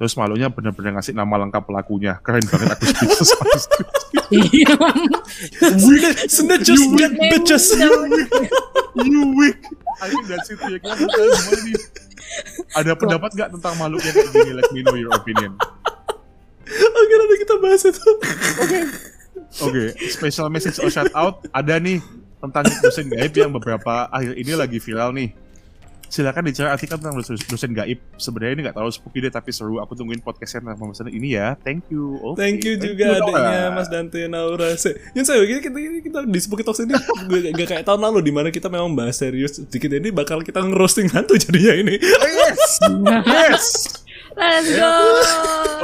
Terus 0.00 0.16
malunya 0.16 0.48
bener-bener 0.48 0.96
ngasih 0.96 1.12
nama 1.12 1.44
lengkap 1.44 1.60
pelakunya. 1.68 2.16
Keren 2.24 2.40
banget 2.48 2.72
aku 2.72 2.88
speechless. 2.88 3.68
Snitches 6.24 6.80
get 6.96 7.12
bitches. 7.20 7.76
you 8.96 9.28
weak. 9.36 9.60
I 10.00 10.08
think 10.08 10.24
that's 10.24 10.48
it. 10.48 10.56
Ya, 10.56 10.80
nih? 10.80 11.76
Ada 12.80 12.96
pendapat 12.96 13.28
nggak 13.36 13.60
tentang 13.60 13.76
makhluk 13.76 14.00
yang 14.00 14.14
kayak 14.16 14.32
gini? 14.32 14.52
Let 14.56 14.68
me 14.72 14.80
know 14.80 14.96
your 14.96 15.12
opinion. 15.12 15.52
Oke 16.70 17.14
nanti 17.20 17.36
kita 17.44 17.54
bahas 17.60 17.82
itu. 17.84 18.08
Oke, 19.60 19.84
special 20.08 20.48
message 20.48 20.80
or 20.80 20.88
shout 20.88 21.12
out 21.12 21.44
ada 21.52 21.76
nih 21.76 22.00
tentang 22.40 22.64
dosen 22.80 23.12
gaib 23.12 23.36
yang 23.36 23.52
beberapa 23.52 24.08
akhir 24.08 24.32
ini 24.32 24.52
lagi 24.56 24.80
viral 24.80 25.12
nih. 25.12 25.36
Silakan 26.10 26.42
dicari 26.42 26.66
artikel 26.66 26.98
tentang 26.98 27.14
dosen, 27.14 27.38
dosen 27.38 27.70
gaib. 27.70 28.02
Sebenarnya 28.18 28.52
ini 28.58 28.60
nggak 28.66 28.74
terlalu 28.74 28.90
spooky 28.90 29.22
deh, 29.22 29.30
tapi 29.30 29.54
seru. 29.54 29.78
Aku 29.78 29.94
tungguin 29.94 30.18
podcastnya 30.18 30.66
tentang 30.66 30.82
pemesanan 30.82 31.14
ini 31.14 31.38
ya. 31.38 31.54
Thank 31.62 31.86
you. 31.94 32.18
Oke, 32.18 32.42
Thank 32.42 32.66
you 32.66 32.74
juga 32.74 33.14
Nora. 33.14 33.30
adanya 33.30 33.62
Mas 33.78 33.86
Dante 33.86 34.26
Naura. 34.26 34.74
Yang 35.14 35.24
saya 35.30 35.38
kita, 35.46 35.70
kita, 35.70 35.78
kita 36.02 36.18
di 36.26 36.40
Spooky 36.42 36.66
Talks 36.66 36.82
ini 36.82 36.92
gak, 36.98 37.54
gak 37.54 37.68
kayak 37.70 37.84
tahun 37.86 38.02
lalu 38.10 38.26
di 38.26 38.32
mana 38.34 38.50
kita 38.50 38.66
memang 38.66 38.90
bahas 38.90 39.22
serius 39.22 39.62
sedikit 39.62 39.94
ini 39.94 40.10
bakal 40.10 40.42
kita 40.42 40.58
ngerosting 40.58 41.06
hantu 41.14 41.38
jadinya 41.38 41.78
ini. 41.78 41.94
Yes, 42.50 42.82
yes. 43.30 43.66
Let's 44.34 44.70
go. 44.74 44.90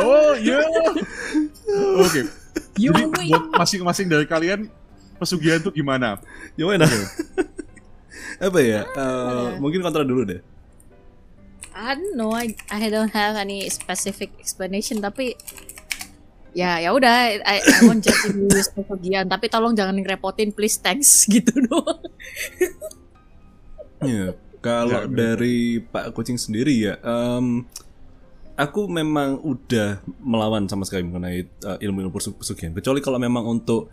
Oh 0.03 0.35
yeah. 0.35 0.67
Oke. 2.03 2.27
You 2.75 2.91
Jadi 2.91 3.31
buat 3.31 3.55
masing-masing 3.55 4.11
dari 4.11 4.27
kalian 4.27 4.67
pesugihan 5.17 5.63
tuh 5.63 5.71
gimana? 5.71 6.19
Gimana? 6.59 6.85
Apa 8.37 8.59
ya? 8.61 8.81
Eh, 8.85 9.49
mungkin 9.59 9.81
kontra 9.81 10.05
dulu 10.05 10.25
deh. 10.25 10.41
I 11.77 11.93
don't 11.93 12.17
know. 12.17 12.33
I, 12.33 12.57
I 12.73 12.89
don't 12.89 13.13
have 13.13 13.37
any 13.37 13.69
specific 13.69 14.33
explanation. 14.41 15.01
Tapi 15.01 15.37
ya 16.57 16.81
ya 16.81 16.93
udah. 16.93 17.37
I, 17.45 17.61
I 17.61 17.79
won't 17.85 18.01
judge 18.01 18.33
you 18.33 18.49
pesugihan. 18.77 19.29
Tapi 19.29 19.53
tolong 19.53 19.77
jangan 19.77 19.97
ngerepotin, 19.97 20.57
please. 20.57 20.81
Thanks 20.81 21.25
gitu 21.33 21.53
doang. 21.69 22.01
Iya, 24.01 24.37
kalau 24.61 25.05
Ya, 25.05 25.09
dari 25.09 25.81
Pak 25.81 26.13
Kucing 26.13 26.37
sendiri 26.37 26.73
ya, 26.77 27.01
em, 27.01 27.65
aku 28.57 28.89
memang 28.89 29.41
udah 29.41 30.01
melawan 30.21 30.69
sama 30.69 30.85
sekali 30.85 31.05
mengenai 31.05 31.45
eh, 31.45 31.79
ilmu-ilmu 31.81 32.13
pesu- 32.13 32.37
pesugihan. 32.37 32.73
Kecuali 32.73 33.01
kalau 33.01 33.17
memang 33.17 33.45
untuk 33.45 33.89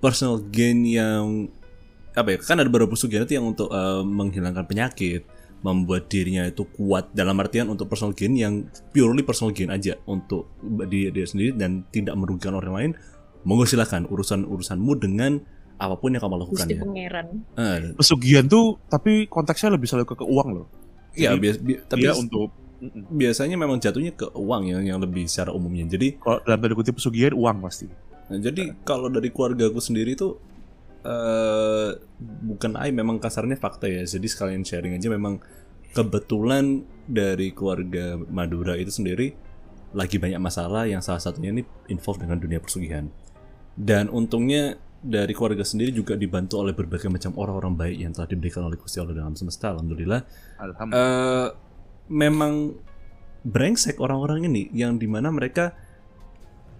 personal 0.00 0.40
gain 0.48 0.84
yang 0.84 1.48
apa 2.12 2.28
ya? 2.30 2.38
Kan 2.38 2.58
ada 2.58 2.68
beberapa 2.68 2.92
pesugihan 2.92 3.24
itu 3.24 3.34
yang 3.34 3.46
untuk 3.46 3.68
eh, 3.68 4.02
menghilangkan 4.02 4.64
penyakit, 4.64 5.22
membuat 5.58 6.06
dirinya 6.06 6.46
itu 6.46 6.62
kuat 6.70 7.10
dalam 7.10 7.34
artian 7.38 7.66
untuk 7.66 7.86
personal 7.86 8.14
gain 8.14 8.32
yang 8.32 8.54
purely 8.88 9.22
personal 9.22 9.50
gain 9.50 9.68
aja 9.68 9.98
untuk 10.04 10.46
dia, 10.86 11.10
dia 11.10 11.26
sendiri 11.26 11.50
dan 11.52 11.82
tidak 11.90 12.14
merugikan 12.14 12.54
orang 12.54 12.74
lain. 12.74 12.90
Monggo 13.42 13.64
silakan 13.64 14.06
urusan 14.06 14.44
urusanmu 14.44 14.92
dengan 14.98 15.38
apa 15.78 15.94
pun 15.94 16.10
yang 16.10 16.18
kamu 16.18 16.42
lakukan 16.42 16.66
Gusti 16.66 16.74
ya. 16.74 16.82
pangeran. 16.82 17.26
Eh, 17.54 17.94
Pesugihan 17.94 18.44
tuh 18.44 18.82
tapi 18.86 19.26
konteksnya 19.26 19.70
lebih 19.70 19.86
selalu 19.86 20.10
ke, 20.10 20.14
ke 20.18 20.26
uang 20.26 20.48
loh. 20.52 20.66
Iya, 21.14 21.34
bias- 21.34 21.58
bi- 21.58 21.78
tapi 21.80 22.02
Dia 22.02 22.14
untuk 22.14 22.50
biasanya 23.10 23.54
memang 23.54 23.78
jatuhnya 23.78 24.10
ke 24.12 24.30
uang 24.30 24.62
ya 24.66 24.78
yang 24.80 24.98
lebih 24.98 25.26
secara 25.26 25.50
umumnya. 25.50 25.86
Jadi, 25.88 26.18
kalau 26.18 26.38
dalam 26.42 26.58
tanda 26.58 26.74
kutip 26.74 26.94
pesugihan 26.94 27.34
uang 27.34 27.58
pasti. 27.58 27.86
nah, 28.28 28.36
jadi 28.36 28.74
kalau 28.82 29.08
dari 29.08 29.30
keluarga 29.30 29.66
aku 29.66 29.80
sendiri 29.80 30.12
tuh 30.12 30.36
eh 31.04 31.90
bukan 32.44 32.72
aib 32.84 32.94
memang 32.98 33.22
kasarnya 33.22 33.58
fakta 33.58 33.86
ya. 33.86 34.02
Jadi 34.02 34.26
sekalian 34.26 34.62
sharing 34.66 34.98
aja 34.98 35.08
memang 35.10 35.38
kebetulan 35.94 36.84
dari 37.08 37.54
keluarga 37.56 38.18
Madura 38.28 38.76
itu 38.76 38.92
sendiri 38.92 39.32
lagi 39.96 40.20
banyak 40.20 40.36
masalah 40.36 40.84
yang 40.84 41.00
salah 41.00 41.22
satunya 41.22 41.48
ini 41.48 41.64
involved 41.88 42.20
dengan 42.20 42.36
dunia 42.36 42.60
persugihan. 42.60 43.08
Dan 43.78 44.12
untungnya 44.12 44.76
dari 44.98 45.30
keluarga 45.30 45.62
sendiri 45.62 45.94
juga 45.94 46.18
dibantu 46.18 46.58
oleh 46.58 46.74
berbagai 46.74 47.06
macam 47.06 47.32
orang-orang 47.38 47.74
baik 47.78 47.96
yang 48.02 48.12
telah 48.12 48.28
diberikan 48.28 48.66
oleh 48.66 48.76
Gusti 48.76 48.98
Allah 48.98 49.14
dalam 49.14 49.38
semesta. 49.38 49.70
Alhamdulillah. 49.72 50.20
Alhamdulillah. 50.58 51.46
eh 51.46 51.48
memang 52.10 52.74
brengsek 53.46 54.02
orang-orang 54.02 54.50
ini 54.50 54.68
yang 54.74 54.98
di 54.98 55.06
mana 55.06 55.30
mereka 55.30 55.76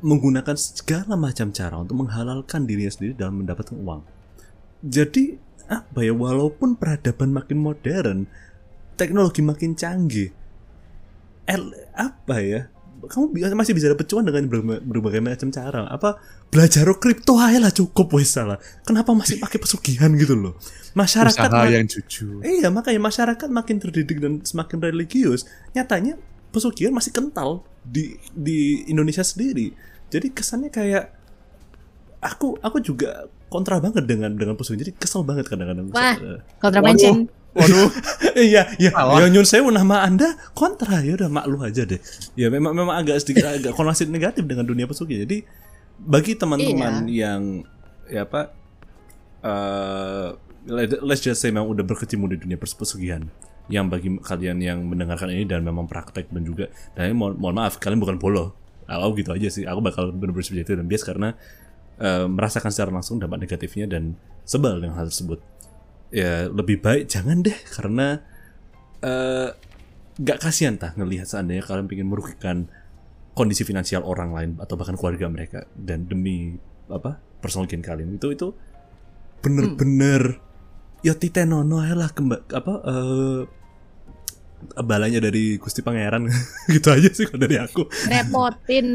menggunakan 0.00 0.54
segala 0.54 1.18
macam 1.18 1.50
cara 1.50 1.78
untuk 1.80 1.98
menghalalkan 1.98 2.64
dirinya 2.64 2.92
sendiri 2.92 3.18
dalam 3.18 3.42
mendapatkan 3.42 3.74
uang. 3.74 4.00
Jadi 4.86 5.34
apa 5.68 6.00
ya 6.00 6.14
walaupun 6.14 6.78
peradaban 6.78 7.34
makin 7.34 7.58
modern, 7.60 8.18
teknologi 8.94 9.42
makin 9.42 9.74
canggih, 9.74 10.30
el, 11.50 11.74
apa 11.92 12.36
ya 12.40 12.60
kamu 13.06 13.30
masih 13.54 13.78
bisa 13.78 13.86
dapat 13.94 14.10
cuan 14.10 14.26
dengan 14.26 14.50
berbagai, 14.82 15.22
macam 15.22 15.54
cara. 15.54 15.86
Apa 15.86 16.18
belajar 16.50 16.82
kripto 16.98 17.38
aja 17.38 17.62
lah 17.62 17.70
cukup 17.70 18.10
wes 18.18 18.34
salah. 18.34 18.58
Kenapa 18.82 19.14
masih 19.14 19.38
pakai 19.38 19.62
pesugihan 19.62 20.10
gitu 20.18 20.34
loh? 20.34 20.58
Masyarakat 20.98 21.46
Usaha 21.46 21.70
yang 21.70 21.86
jujur. 21.86 22.42
Iya 22.42 22.74
makanya 22.74 22.98
masyarakat 22.98 23.48
makin 23.54 23.76
terdidik 23.78 24.18
dan 24.18 24.42
semakin 24.42 24.82
religius. 24.82 25.46
Nyatanya 25.78 26.18
pesugihan 26.48 26.92
masih 26.92 27.12
kental 27.12 27.62
di 27.84 28.16
di 28.32 28.84
Indonesia 28.86 29.22
sendiri. 29.22 29.72
Jadi 30.08 30.32
kesannya 30.32 30.72
kayak 30.72 31.12
aku 32.20 32.58
aku 32.58 32.80
juga 32.80 33.28
kontra 33.48 33.80
banget 33.80 34.04
dengan 34.04 34.34
dengan 34.34 34.54
pesugihan. 34.56 34.88
Jadi 34.88 34.92
kesel 34.96 35.24
banget 35.24 35.48
kadang-kadang. 35.48 35.88
Wah. 35.92 36.16
Eh, 36.16 36.40
Kontra 36.60 36.80
mention. 36.80 37.28
Waduh. 37.56 37.90
iya 38.38 38.68
iya 38.76 38.92
ya 38.92 39.26
nyun 39.26 39.42
saya 39.42 39.64
nama 39.66 40.04
anda 40.04 40.36
kontra 40.52 41.00
ya 41.00 41.16
udah 41.16 41.30
maklu 41.32 41.58
aja 41.64 41.88
deh. 41.88 41.98
Ya 42.36 42.52
memang 42.52 42.76
memang 42.76 42.94
agak 42.94 43.18
sedikit 43.24 43.48
agak 43.50 43.72
konotasi 43.72 44.06
negatif 44.08 44.44
dengan 44.44 44.68
dunia 44.68 44.84
pesugihan. 44.84 45.24
Jadi 45.24 45.42
bagi 45.98 46.38
teman-teman 46.38 47.08
yang 47.08 47.42
ya 48.06 48.22
apa 48.28 48.52
eh 49.42 50.28
let- 50.68 51.02
let's 51.02 51.22
just 51.22 51.40
say 51.40 51.48
memang 51.50 51.70
udah 51.70 51.84
berkecimpung 51.86 52.30
di 52.30 52.38
dunia 52.38 52.58
pers- 52.60 52.76
pesugihan 52.76 53.26
yang 53.68 53.92
bagi 53.92 54.08
kalian 54.20 54.58
yang 54.64 54.78
mendengarkan 54.84 55.28
ini 55.28 55.44
dan 55.44 55.60
memang 55.60 55.84
praktek 55.84 56.32
dan 56.32 56.42
juga 56.44 56.72
dan 56.96 57.12
ini 57.12 57.16
mohon, 57.16 57.36
maaf 57.36 57.76
kalian 57.76 58.00
bukan 58.00 58.16
polo 58.16 58.56
kalau 58.88 59.12
gitu 59.12 59.30
aja 59.36 59.48
sih. 59.52 59.68
Aku 59.68 59.84
bakal 59.84 60.16
benar-benar 60.16 60.64
itu 60.64 60.72
dan 60.72 60.88
bias 60.88 61.04
karena 61.04 61.36
eh, 62.00 62.24
merasakan 62.24 62.72
secara 62.72 62.90
langsung 62.90 63.20
dampak 63.20 63.44
negatifnya 63.44 63.84
dan 63.84 64.16
sebal 64.48 64.80
dengan 64.80 64.96
hal 64.96 65.12
tersebut. 65.12 65.44
Ya 66.08 66.48
lebih 66.48 66.80
baik 66.80 67.12
jangan 67.12 67.44
deh 67.44 67.56
karena 67.68 68.24
eh 69.04 69.52
gak 70.18 70.40
kasihan 70.42 70.74
tah 70.80 70.96
ngelihat 70.96 71.28
seandainya 71.28 71.62
kalian 71.62 71.86
ingin 71.86 72.08
merugikan 72.08 72.66
kondisi 73.36 73.62
finansial 73.62 74.02
orang 74.02 74.34
lain 74.34 74.50
atau 74.58 74.74
bahkan 74.74 74.98
keluarga 74.98 75.30
mereka 75.30 75.68
dan 75.78 76.08
demi 76.08 76.56
apa 76.88 77.20
personal 77.44 77.68
gain 77.68 77.84
kalian. 77.84 78.16
Itu 78.16 78.32
itu 78.32 78.56
bener-bener 79.44 80.42
ya 81.06 81.14
titenono 81.14 81.78
lah 81.84 82.10
kemba, 82.10 82.42
apa 82.50 82.72
eh 82.82 83.57
balanya 84.82 85.22
dari 85.22 85.54
Gusti 85.56 85.80
Pangeran 85.80 86.26
gitu 86.74 86.88
aja 86.90 87.08
sih 87.10 87.26
kalau 87.30 87.40
dari 87.46 87.56
aku 87.58 87.86
Repotin. 88.10 88.86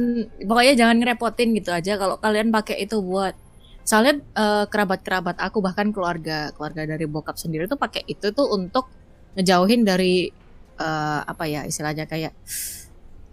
Pokoknya 0.43 0.74
jangan 0.76 0.95
ngerepotin 0.99 1.55
gitu 1.55 1.72
aja 1.72 1.95
kalau 1.95 2.20
kalian 2.20 2.51
pakai 2.51 2.84
itu 2.84 2.99
buat 2.99 3.36
soalnya 3.84 4.20
eh, 4.20 4.66
kerabat-kerabat 4.72 5.43
aku 5.43 5.59
bahkan 5.59 5.91
keluarga 5.91 6.55
keluarga 6.55 6.88
dari 6.88 7.03
bokap 7.03 7.36
sendiri 7.36 7.68
tuh 7.68 7.76
pakai 7.76 8.07
itu 8.07 8.32
tuh 8.32 8.47
untuk 8.47 8.88
ngejauhin 9.36 9.84
dari 9.84 10.32
eh, 10.80 11.22
apa 11.24 11.43
ya 11.47 11.68
istilahnya 11.68 12.07
kayak 12.07 12.32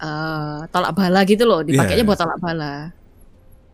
eh 0.00 0.60
tolak 0.72 0.92
bala 0.96 1.20
gitu 1.28 1.44
loh 1.46 1.60
dipakainya 1.62 2.02
Yes. 2.02 2.08
buat 2.08 2.18
tolak 2.18 2.38
bala. 2.40 2.74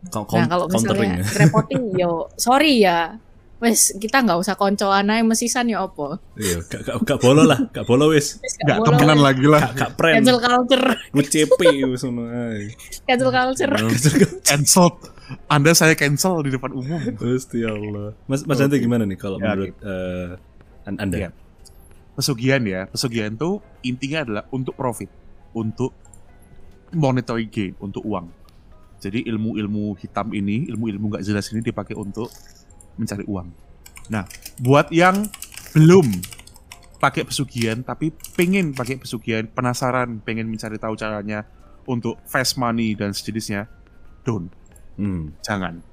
Nah 0.06 0.46
kalau 0.46 0.66
misalnya 0.68 1.18
ya. 1.22 1.44
repotin 1.44 1.82
yo 2.00 2.28
sorry 2.36 2.82
ya. 2.82 3.16
Wes 3.56 3.96
kita 3.96 4.20
nggak 4.20 4.36
usah 4.36 4.52
koncoan 4.52 5.08
aja 5.08 5.24
mesisan 5.24 5.64
ya 5.64 5.80
opo. 5.80 6.20
iya 6.36 6.60
gak, 6.62 6.84
gak, 6.84 6.96
gak 7.02 7.18
bolo 7.18 7.40
lah 7.40 7.56
gak 7.70 7.84
bolo 7.84 8.12
wis 8.12 8.36
Wes, 8.36 8.52
Gak 8.60 8.84
temenan 8.84 9.16
lagi 9.18 9.44
lah. 9.44 9.60
gak, 9.66 9.74
gak 9.74 9.90
pren 9.96 10.20
Cancel 10.20 10.38
culture, 10.38 10.86
gue 11.08 11.24
CP 11.24 11.60
wis 11.86 12.02
ngono 12.02 12.22
ae. 12.26 12.68
cancel 13.02 13.30
culture. 13.30 13.72
Cancel. 14.42 14.86
Anda 15.46 15.72
saya 15.72 15.96
cancel 15.96 16.38
di 16.40 16.52
depan 16.52 16.70
umum. 16.70 17.00
Gusti 17.16 17.64
Allah 17.64 18.12
Mas 18.24 18.44
Mas 18.44 18.56
Dante 18.56 18.76
gimana 18.76 19.02
nih 19.02 19.16
kalau 19.16 19.36
Ya, 19.36 19.50
menurut 19.50 19.74
eh, 19.74 20.36
an- 20.84 21.00
anda 21.00 21.16
Iya. 21.18 21.30
Pesugihan 22.12 22.62
ya. 22.62 22.86
Pesugihan 22.86 23.32
tuh 23.32 23.58
intinya 23.82 24.22
adalah 24.22 24.44
untuk 24.48 24.72
profit. 24.72 25.10
Untuk 25.50 25.92
monetary 26.90 27.44
gain. 27.46 27.74
Untuk 27.78 28.00
uang. 28.02 28.30
Jadi 28.96 29.26
ilmu-ilmu 29.26 29.92
hitam 29.96 30.30
ini, 30.30 30.64
ilmu-ilmu 30.66 31.12
gak 31.12 31.24
jelas 31.24 31.50
ini 31.50 31.60
dipakai 31.60 31.92
untuk 31.92 32.32
mencari 32.96 33.24
uang. 33.28 33.48
Nah, 34.12 34.24
buat 34.60 34.90
yang 34.92 35.28
belum 35.76 36.08
pakai 36.96 37.28
pesugihan 37.28 37.84
tapi 37.84 38.10
pengen 38.34 38.72
pakai 38.72 38.96
pesugihan, 38.96 39.44
penasaran, 39.46 40.24
pengen 40.24 40.48
mencari 40.48 40.80
tahu 40.80 40.96
caranya 40.96 41.44
untuk 41.86 42.18
fast 42.26 42.58
money 42.58 42.96
dan 42.98 43.14
sejenisnya, 43.14 43.70
don't, 44.26 44.50
hmm. 44.98 45.36
jangan. 45.44 45.84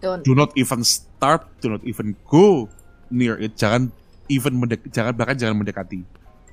Don't. 0.00 0.24
Do 0.24 0.32
not 0.32 0.52
even 0.56 0.84
start, 0.84 1.44
do 1.60 1.68
not 1.72 1.84
even 1.84 2.16
go 2.28 2.68
near 3.12 3.36
it. 3.36 3.56
Jangan 3.56 3.92
even 4.32 4.56
mendek, 4.56 4.88
jangan 4.88 5.12
bahkan 5.12 5.36
jangan 5.36 5.60
mendekati 5.60 6.04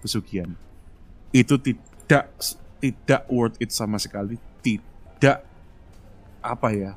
pesugihan. 0.04 0.52
Itu 1.32 1.60
tidak 1.60 2.32
tidak 2.80 3.22
worth 3.32 3.56
it 3.60 3.72
sama 3.72 4.00
sekali. 4.00 4.36
Tidak 4.64 5.38
apa 6.44 6.68
ya? 6.76 6.92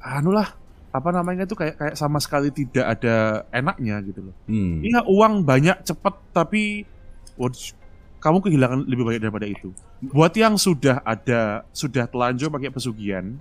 Anu 0.00 0.32
lah, 0.32 0.54
apa 0.96 1.12
namanya 1.12 1.44
itu 1.44 1.52
kayak 1.52 1.76
kayak 1.76 1.94
sama 1.94 2.16
sekali 2.16 2.48
tidak 2.48 2.96
ada 2.96 3.44
enaknya 3.52 4.00
gitu 4.00 4.20
loh. 4.24 4.34
Hmm. 4.48 4.80
Iya 4.80 5.04
uang 5.04 5.44
banyak 5.44 5.84
cepet 5.84 6.14
tapi 6.32 6.88
what- 7.36 7.76
kamu 8.16 8.40
kehilangan 8.42 8.80
lebih 8.88 9.04
banyak 9.04 9.22
daripada 9.22 9.44
itu. 9.44 9.70
Buat 10.00 10.32
yang 10.34 10.56
sudah 10.56 11.04
ada 11.04 11.62
sudah 11.70 12.08
telanjur 12.08 12.48
pakai 12.48 12.72
pesugihan, 12.72 13.36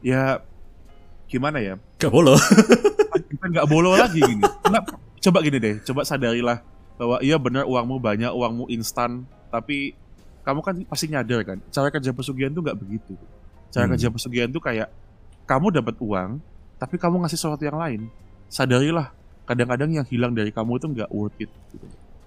ya 0.00 0.40
gimana 1.26 1.58
ya? 1.58 1.74
Gak 1.98 2.08
boleh. 2.08 2.38
Kita 3.26 3.44
nggak 3.50 3.66
bolo 3.68 3.98
lagi 3.98 4.22
gini. 4.22 4.40
Nggak, 4.40 4.84
coba 5.28 5.38
gini 5.42 5.58
deh, 5.58 5.74
coba 5.82 6.06
sadarilah 6.06 6.62
bahwa 6.96 7.20
iya 7.20 7.36
benar 7.36 7.66
uangmu 7.66 7.98
banyak, 7.98 8.30
uangmu 8.32 8.70
instan, 8.72 9.26
tapi 9.50 9.92
kamu 10.40 10.60
kan 10.62 10.74
pasti 10.86 11.10
nyadar 11.10 11.42
kan, 11.42 11.58
cara 11.68 11.90
kerja 11.90 12.14
pesugihan 12.14 12.54
tuh 12.54 12.62
nggak 12.64 12.78
begitu. 12.78 13.12
Cara 13.68 13.90
Hmm. 13.90 13.92
kerja 13.98 14.08
pesugihan 14.08 14.48
tuh 14.48 14.62
kayak 14.62 14.88
kamu 15.46 15.72
dapat 15.80 15.96
uang, 16.02 16.42
tapi 16.76 16.98
kamu 16.98 17.22
ngasih 17.24 17.38
sesuatu 17.38 17.62
yang 17.62 17.78
lain. 17.78 18.10
Sadarilah, 18.50 19.14
kadang-kadang 19.46 19.90
yang 19.94 20.06
hilang 20.06 20.34
dari 20.34 20.50
kamu 20.50 20.78
itu 20.78 20.86
nggak 20.92 21.10
worth 21.14 21.38
it. 21.40 21.50
Gitu. 21.72 21.86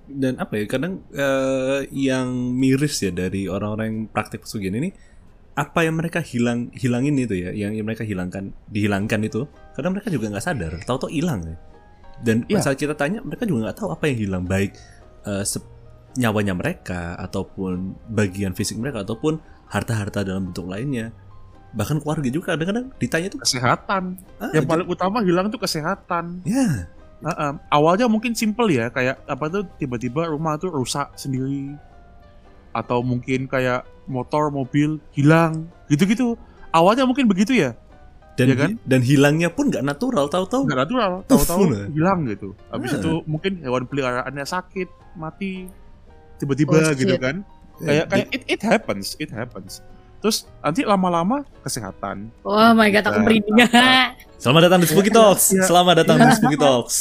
Dan 0.09 0.41
apa 0.41 0.57
ya? 0.57 0.65
Kadang 0.65 1.05
eh, 1.13 1.85
yang 1.93 2.31
miris 2.57 2.97
ya 3.03 3.11
dari 3.13 3.45
orang-orang 3.45 3.85
yang 3.87 3.99
praktik 4.09 4.41
pesugihan 4.47 4.79
ini 4.79 4.89
apa 5.59 5.83
yang 5.83 5.99
mereka 5.99 6.23
hilang 6.23 6.71
hilangin 6.71 7.19
itu 7.19 7.35
ya, 7.35 7.51
yang, 7.51 7.75
yang 7.75 7.83
mereka 7.83 8.07
hilangkan 8.07 8.55
dihilangkan 8.71 9.19
itu, 9.27 9.43
kadang 9.75 9.91
mereka 9.91 10.07
juga 10.07 10.31
nggak 10.31 10.45
sadar, 10.45 10.71
tahu-tahu 10.87 11.11
hilang 11.11 11.43
ya. 11.43 11.55
Dan 12.23 12.47
Iya. 12.47 12.63
saat 12.63 12.79
kita 12.79 12.95
tanya, 12.95 13.19
mereka 13.19 13.43
juga 13.43 13.67
nggak 13.67 13.77
tahu 13.79 13.91
apa 13.91 14.07
yang 14.07 14.17
hilang, 14.23 14.43
baik 14.47 14.71
se- 15.43 15.67
nyawanya 16.15 16.55
mereka 16.55 17.19
ataupun 17.19 17.91
bagian 18.07 18.55
fisik 18.55 18.79
mereka 18.79 19.03
ataupun 19.03 19.43
harta-harta 19.67 20.23
dalam 20.23 20.49
bentuk 20.49 20.65
lainnya. 20.65 21.11
Bahkan 21.69 22.01
keluarga 22.01 22.27
juga 22.27 22.53
kadang-kadang 22.53 22.89
ditanya 22.97 23.27
itu 23.27 23.37
Kesehatan. 23.37 24.17
ah, 24.37 24.49
Yang 24.51 24.65
paling 24.65 24.87
utama 24.87 25.21
hilang 25.21 25.47
tuh 25.47 25.59
kesehatan. 25.59 26.41
ya 26.43 26.89
Heeh. 27.19 27.51
awalnya 27.69 28.07
mungkin 28.07 28.31
simple 28.31 28.65
ya, 28.69 28.87
kayak 28.87 29.19
apa 29.23 29.45
tuh 29.49 29.67
tiba-tiba 29.75 30.25
rumah 30.25 30.55
tuh 30.55 30.71
rusak 30.71 31.11
sendiri, 31.13 31.75
atau 32.71 33.01
mungkin 33.01 33.43
kayak 33.43 33.83
motor, 34.07 34.47
mobil 34.47 35.03
hilang, 35.11 35.67
gitu-gitu. 35.85 36.39
Awalnya 36.71 37.03
mungkin 37.03 37.27
begitu 37.27 37.51
ya, 37.51 37.75
dan 38.33 38.47
Iya 38.47 38.55
kan? 38.55 38.69
dan 38.81 39.01
hilangnya 39.03 39.51
pun 39.51 39.67
nggak 39.67 39.83
natural, 39.83 40.25
tahu-tahu 40.25 40.63
nggak 40.63 40.79
natural, 40.79 41.11
tahu-tahu 41.27 41.61
Uff, 41.67 41.91
hilang 41.91 42.19
gitu. 42.23 42.55
Habis 42.71 42.95
Ah. 42.95 42.97
itu 42.97 43.11
mungkin 43.25 43.51
hewan 43.59 43.83
peliharaannya 43.83 44.45
sakit, 44.47 44.87
mati, 45.13 45.67
tiba-tiba 46.37 46.71
Oh, 46.71 46.93
gitu 46.95 47.13
shit. 47.13 47.19
kan. 47.19 47.43
Eh, 47.79 47.85
Kayak 47.85 48.05
kayak 48.07 48.27
it, 48.31 48.43
it 48.47 48.61
happens, 48.61 49.19
it 49.19 49.27
happens. 49.27 49.83
Terus 50.19 50.43
nanti 50.59 50.83
lama-lama 50.83 51.47
kesehatan. 51.63 52.27
Oh 52.43 52.71
my 52.73 52.91
god, 52.91 53.07
aku 53.07 53.19
Nah, 53.19 53.25
merinding. 53.25 53.55
Selamat 54.41 54.61
datang 54.67 54.79
di 54.83 54.87
Spooky 54.87 55.11
Talks. 55.11 55.45
Iya. 55.49 55.63
Selamat 55.63 55.93
datang 55.99 56.15
di 56.17 56.31
Spooky 56.33 56.57
Talks. 56.57 56.97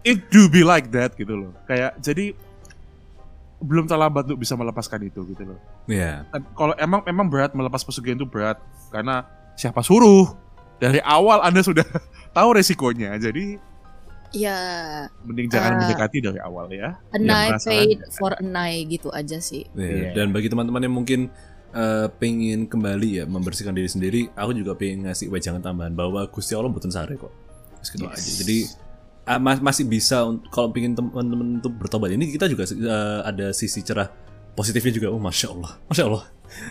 It 0.00 0.32
do 0.32 0.48
be 0.48 0.64
like 0.64 0.88
that 0.90 1.12
gitu 1.12 1.36
loh. 1.36 1.52
Kayak 1.64 2.00
jadi 2.00 2.32
belum 3.60 3.84
terlambat 3.84 4.24
untuk 4.24 4.40
bisa 4.40 4.56
melepaskan 4.56 5.04
itu 5.04 5.20
gitu 5.28 5.44
loh. 5.44 5.60
Iya. 5.84 6.24
Dan 6.28 6.40
kalau 6.54 6.72
emang 6.74 7.04
emang 7.04 7.28
berat 7.28 7.52
melepas 7.52 7.84
pesugihan 7.84 8.16
itu 8.16 8.24
berat 8.24 8.56
karena 8.88 9.28
siapa 9.52 9.84
suruh 9.84 10.32
dari 10.80 11.04
awal 11.04 11.44
anda 11.44 11.60
sudah 11.60 11.84
tahu 12.36 12.56
resikonya 12.56 13.20
jadi 13.20 13.60
ya, 14.32 14.56
mending 15.20 15.52
jangan 15.52 15.74
Ah. 15.74 15.78
mendekati 15.84 16.22
dari 16.22 16.38
awal 16.38 16.70
ya 16.70 16.96
a 17.12 17.18
night 17.18 17.60
paid 17.60 17.98
for 18.14 18.32
a 18.32 18.40
night 18.40 18.88
gitu 18.88 19.12
aja 19.12 19.36
sih. 19.36 19.68
Iya. 19.76 19.84
Iya. 19.92 20.10
Dan 20.16 20.32
bagi 20.32 20.48
teman-teman 20.48 20.80
yang 20.80 20.96
mungkin 20.96 21.28
eh, 21.70 22.06
pengen 22.12 22.66
kembali 22.66 23.08
ya 23.12 23.24
membersihkan 23.24 23.72
diri 23.72 23.86
sendiri, 23.86 24.20
aku 24.32 24.50
juga 24.52 24.74
pengen 24.74 25.06
ngasih 25.06 25.28
wejangan 25.28 25.60
tambahan 25.60 25.92
bahwa 25.92 26.26
Gusti 26.26 26.52
Allah 26.52 26.68
betul 26.68 26.90
sare 26.90 27.14
kok. 27.14 27.30
Terus 27.78 27.88
gitu 27.90 28.04
Yes. 28.04 28.14
aja. 28.14 28.32
Jadi 28.42 28.58
ah, 29.24 29.38
mas- 29.38 29.60
masih 29.60 29.84
bisa 29.84 30.20
kalau 30.48 30.68
pengen 30.68 30.92
teman-teman 30.92 31.58
untuk 31.58 31.72
bertobat 31.74 32.10
ini 32.10 32.28
kita 32.28 32.46
juga 32.46 32.66
eh, 32.66 33.20
ada 33.22 33.50
sisi 33.50 33.80
cerah 33.80 34.10
positifnya 34.52 34.92
juga. 34.92 35.08
Oh 35.08 35.18
masya 35.18 35.50
Allah, 35.50 35.78
masya 35.86 36.04
Allah, 36.06 36.24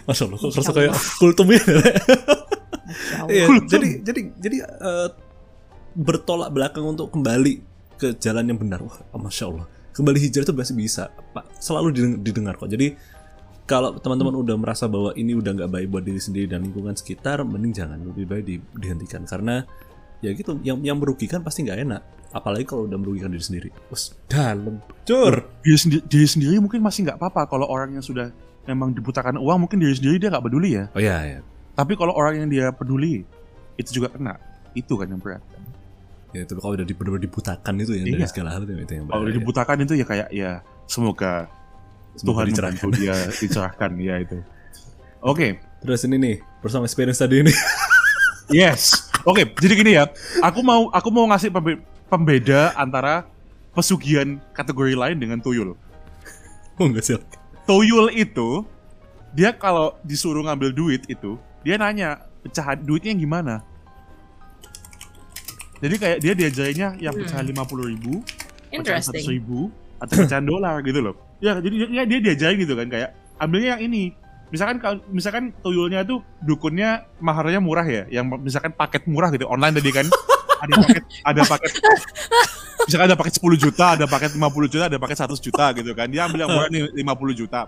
masya 0.05 0.23
Allah. 0.27 0.37
Kok 0.37 0.49
kerasa 0.51 0.71
kayak 0.71 0.93
kultum 1.17 1.47
ya? 1.49 1.61
Kultum. 3.45 3.67
jadi 3.73 3.89
jadi 4.01 4.21
jadi 4.35 4.57
eh, 4.65 5.09
bertolak 5.95 6.49
belakang 6.49 6.85
untuk 6.85 7.09
kembali 7.09 7.53
ke 7.95 8.15
jalan 8.15 8.45
yang 8.45 8.59
benar. 8.59 8.79
Wah, 8.79 8.95
masya 9.15 9.49
Allah. 9.49 9.65
Kembali 9.89 10.15
hijrah 10.17 10.47
itu 10.47 10.55
masih 10.55 10.75
bisa, 10.77 11.11
Pak. 11.33 11.59
Selalu 11.59 11.91
dideng- 11.91 12.19
didengar 12.21 12.55
kok. 12.55 12.71
Jadi 12.71 12.95
kalau 13.69 13.93
teman-teman 13.95 14.33
udah 14.35 14.57
merasa 14.57 14.89
bahwa 14.89 15.13
ini 15.13 15.31
udah 15.31 15.53
nggak 15.53 15.69
baik 15.69 15.87
buat 15.87 16.01
diri 16.01 16.17
sendiri 16.17 16.49
dan 16.49 16.65
lingkungan 16.65 16.91
sekitar, 16.91 17.45
mending 17.45 17.71
jangan 17.71 18.01
lebih 18.01 18.25
baik 18.25 18.43
di- 18.43 18.65
dihentikan 18.75 19.23
karena 19.23 19.61
ya 20.19 20.33
gitu, 20.33 20.57
yang 20.59 20.81
yang 20.81 20.97
merugikan 20.97 21.39
pasti 21.39 21.61
nggak 21.61 21.79
enak. 21.79 22.01
Apalagi 22.29 22.61
kalau 22.63 22.85
udah 22.85 22.93
merugikan 22.95 23.29
diri 23.29 23.41
sendiri. 23.41 23.69
Wes, 23.87 24.13
dalam. 24.25 24.81
Cur. 25.03 25.45
diri, 25.61 25.77
sendi- 25.77 26.03
diri 26.03 26.25
sendiri 26.25 26.57
mungkin 26.57 26.77
masih 26.79 27.05
nggak 27.05 27.17
apa-apa 27.17 27.45
kalau 27.47 27.65
orang 27.65 27.93
yang 27.93 28.01
sudah 28.01 28.33
memang 28.65 28.89
dibutakan 28.91 29.37
uang 29.37 29.65
mungkin 29.65 29.77
diri 29.77 29.93
sendiri 29.93 30.17
dia 30.17 30.29
nggak 30.29 30.43
peduli 30.43 30.69
ya 30.71 30.85
Oh 30.91 30.99
iya, 30.99 31.17
ya. 31.27 31.39
tapi 31.71 31.93
kalau 31.93 32.13
orang 32.13 32.37
yang 32.37 32.47
dia 32.47 32.69
peduli 32.69 33.25
itu 33.75 33.89
juga 33.91 34.09
kena 34.09 34.37
itu 34.71 34.93
kan 34.93 35.05
yang 35.05 35.17
berat 35.17 35.41
Ya 36.29 36.45
itu 36.45 36.53
kalau 36.53 36.77
udah 36.77 36.85
benar-benar 36.85 37.17
dibutakan 37.17 37.73
itu 37.75 37.91
ya 37.91 38.03
dari 38.03 38.13
Iya. 38.15 38.29
segala 38.29 38.49
hal 38.53 38.61
itu, 38.61 38.77
itu 38.77 38.93
yang 38.93 39.05
kalau 39.07 39.17
udah 39.17 39.25
bahaya. 39.25 39.37
dibutakan 39.41 39.77
itu 39.81 39.93
ya 39.97 40.05
kayak 40.05 40.27
ya 40.29 40.51
semoga 40.85 41.49
Semoga 42.15 42.41
Tuhan 42.41 42.45
dicerahkan. 42.49 42.87
dia 42.95 43.15
dicerahkan 43.33 43.91
ya 43.97 44.15
itu 44.19 44.37
oke 45.21 45.47
Terus 45.79 46.03
ini 46.03 46.19
nih, 46.19 46.35
bersama 46.59 46.83
experience 46.83 47.17
tadi 47.17 47.39
ini. 47.39 47.53
Yes. 48.51 49.07
Oke, 49.23 49.47
jadi 49.55 49.73
gini 49.77 49.91
ya. 49.95 50.11
Aku 50.41 50.59
mau 50.59 50.89
aku 50.89 51.07
mau 51.07 51.23
ngasih 51.23 51.47
pembe- 51.47 51.79
pembeda 52.09 52.75
antara 52.75 53.23
pesugihan 53.71 54.41
kategori 54.51 54.91
lain 54.91 55.15
dengan 55.15 55.39
tuyul. 55.39 55.77
oh 56.75 56.83
enggak 56.83 57.05
sih. 57.05 57.15
Tuyul 57.63 58.11
itu 58.11 58.65
dia 59.31 59.53
kalau 59.53 59.95
disuruh 60.01 60.43
ngambil 60.43 60.73
duit 60.73 61.05
itu, 61.05 61.37
dia 61.61 61.77
nanya 61.77 62.25
pecahan 62.41 62.75
duitnya 62.75 63.13
yang 63.13 63.21
gimana. 63.23 63.55
Jadi 65.79 65.95
kayak 65.95 66.17
dia 66.19 66.33
diajarinnya 66.35 66.89
yang 66.99 67.13
Hmm. 67.15 67.23
pecahan 67.23 67.45
lima 67.47 67.63
puluh 67.63 67.87
ribu, 67.87 68.19
pecahan 68.67 68.99
seratus 68.99 69.29
ribu, 69.29 69.71
atau 69.95 70.13
pecahan 70.19 70.43
dolar 70.43 70.75
gitu 70.83 70.99
loh. 70.99 71.15
Ya, 71.39 71.55
jadi 71.63 71.75
dia, 71.87 72.03
dia 72.03 72.19
diajarin 72.19 72.57
gitu 72.59 72.75
kan 72.75 72.87
kayak 72.91 73.09
ambilnya 73.39 73.79
yang 73.79 73.81
ini. 73.87 74.03
Misalkan 74.49 74.81
kalau 74.81 74.97
misalkan 75.13 75.53
tuyulnya 75.61 76.01
tuh 76.03 76.25
dukunnya 76.41 77.05
maharnya 77.21 77.61
murah 77.61 77.85
ya, 77.85 78.03
yang 78.09 78.25
misalkan 78.41 78.73
paket 78.73 79.05
murah 79.05 79.29
gitu 79.29 79.45
online 79.45 79.77
tadi 79.77 79.93
kan 79.93 80.09
ada 80.59 80.73
paket 80.83 81.03
ada 81.21 81.41
paket 81.45 81.71
misalkan 82.89 83.07
ada 83.13 83.17
paket 83.17 83.33
10 83.37 83.55
juta, 83.61 83.85
ada 83.93 84.05
paket 84.09 84.31
50 84.33 84.73
juta, 84.73 84.83
ada 84.89 84.97
paket 84.97 85.17
100 85.21 85.37
juta 85.37 85.65
gitu 85.77 85.91
kan. 85.93 86.09
Dia 86.09 86.25
ambil 86.25 86.39
yang 86.43 86.51
murah 86.51 86.69
nih 86.73 86.81
50 86.97 87.37
juta. 87.37 87.61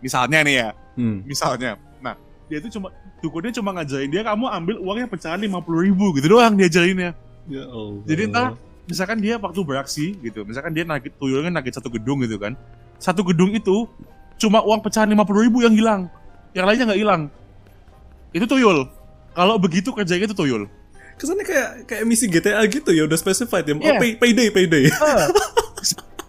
Misalnya 0.00 0.38
nih 0.46 0.54
ya, 0.54 0.68
Hmm. 0.96 1.18
misalnya. 1.26 1.76
Nah, 2.00 2.14
dia 2.48 2.62
itu 2.62 2.78
cuma 2.78 2.88
dukunnya 3.20 3.52
cuma 3.52 3.76
ngajarin 3.76 4.08
dia 4.08 4.22
kamu 4.24 4.48
ambil 4.48 4.76
uangnya 4.80 5.06
pecahan 5.10 5.36
50 5.36 5.82
ribu 5.84 6.14
gitu 6.16 6.30
doang 6.30 6.56
diajarinnya. 6.56 7.12
Ya 7.50 7.64
Allah. 7.68 8.00
Jadi 8.06 8.22
ntar 8.30 8.46
misalkan 8.86 9.18
dia 9.18 9.34
waktu 9.36 9.60
beraksi 9.66 10.14
gitu, 10.22 10.46
misalkan 10.46 10.72
dia 10.72 10.86
nagih 10.86 11.10
tuyulnya 11.18 11.50
nagih 11.50 11.74
satu 11.74 11.90
gedung 11.90 12.22
gitu 12.22 12.38
kan, 12.38 12.54
satu 13.00 13.24
gedung 13.24 13.50
itu 13.50 13.88
cuma 14.36 14.60
uang 14.60 14.80
pecahan 14.80 15.08
50 15.08 15.16
ribu 15.42 15.64
yang 15.64 15.72
hilang, 15.72 16.00
yang 16.52 16.68
lainnya 16.68 16.92
nggak 16.92 17.00
hilang. 17.00 17.22
Itu 18.30 18.44
tuyul. 18.44 18.86
Kalau 19.32 19.56
begitu 19.56 19.90
kerjanya 19.90 20.28
itu 20.28 20.36
tuyul. 20.36 20.68
kesannya 21.16 21.44
kayak 21.44 21.70
kayak 21.84 22.04
misi 22.08 22.24
GTA 22.26 22.64
gitu 22.64 22.96
ya 22.96 23.04
udah 23.04 23.12
specified 23.12 23.68
ya. 23.68 23.76
Oh, 23.76 23.84
Iya. 23.84 24.00
pay, 24.00 24.10
payday 24.16 24.48
payday. 24.48 24.84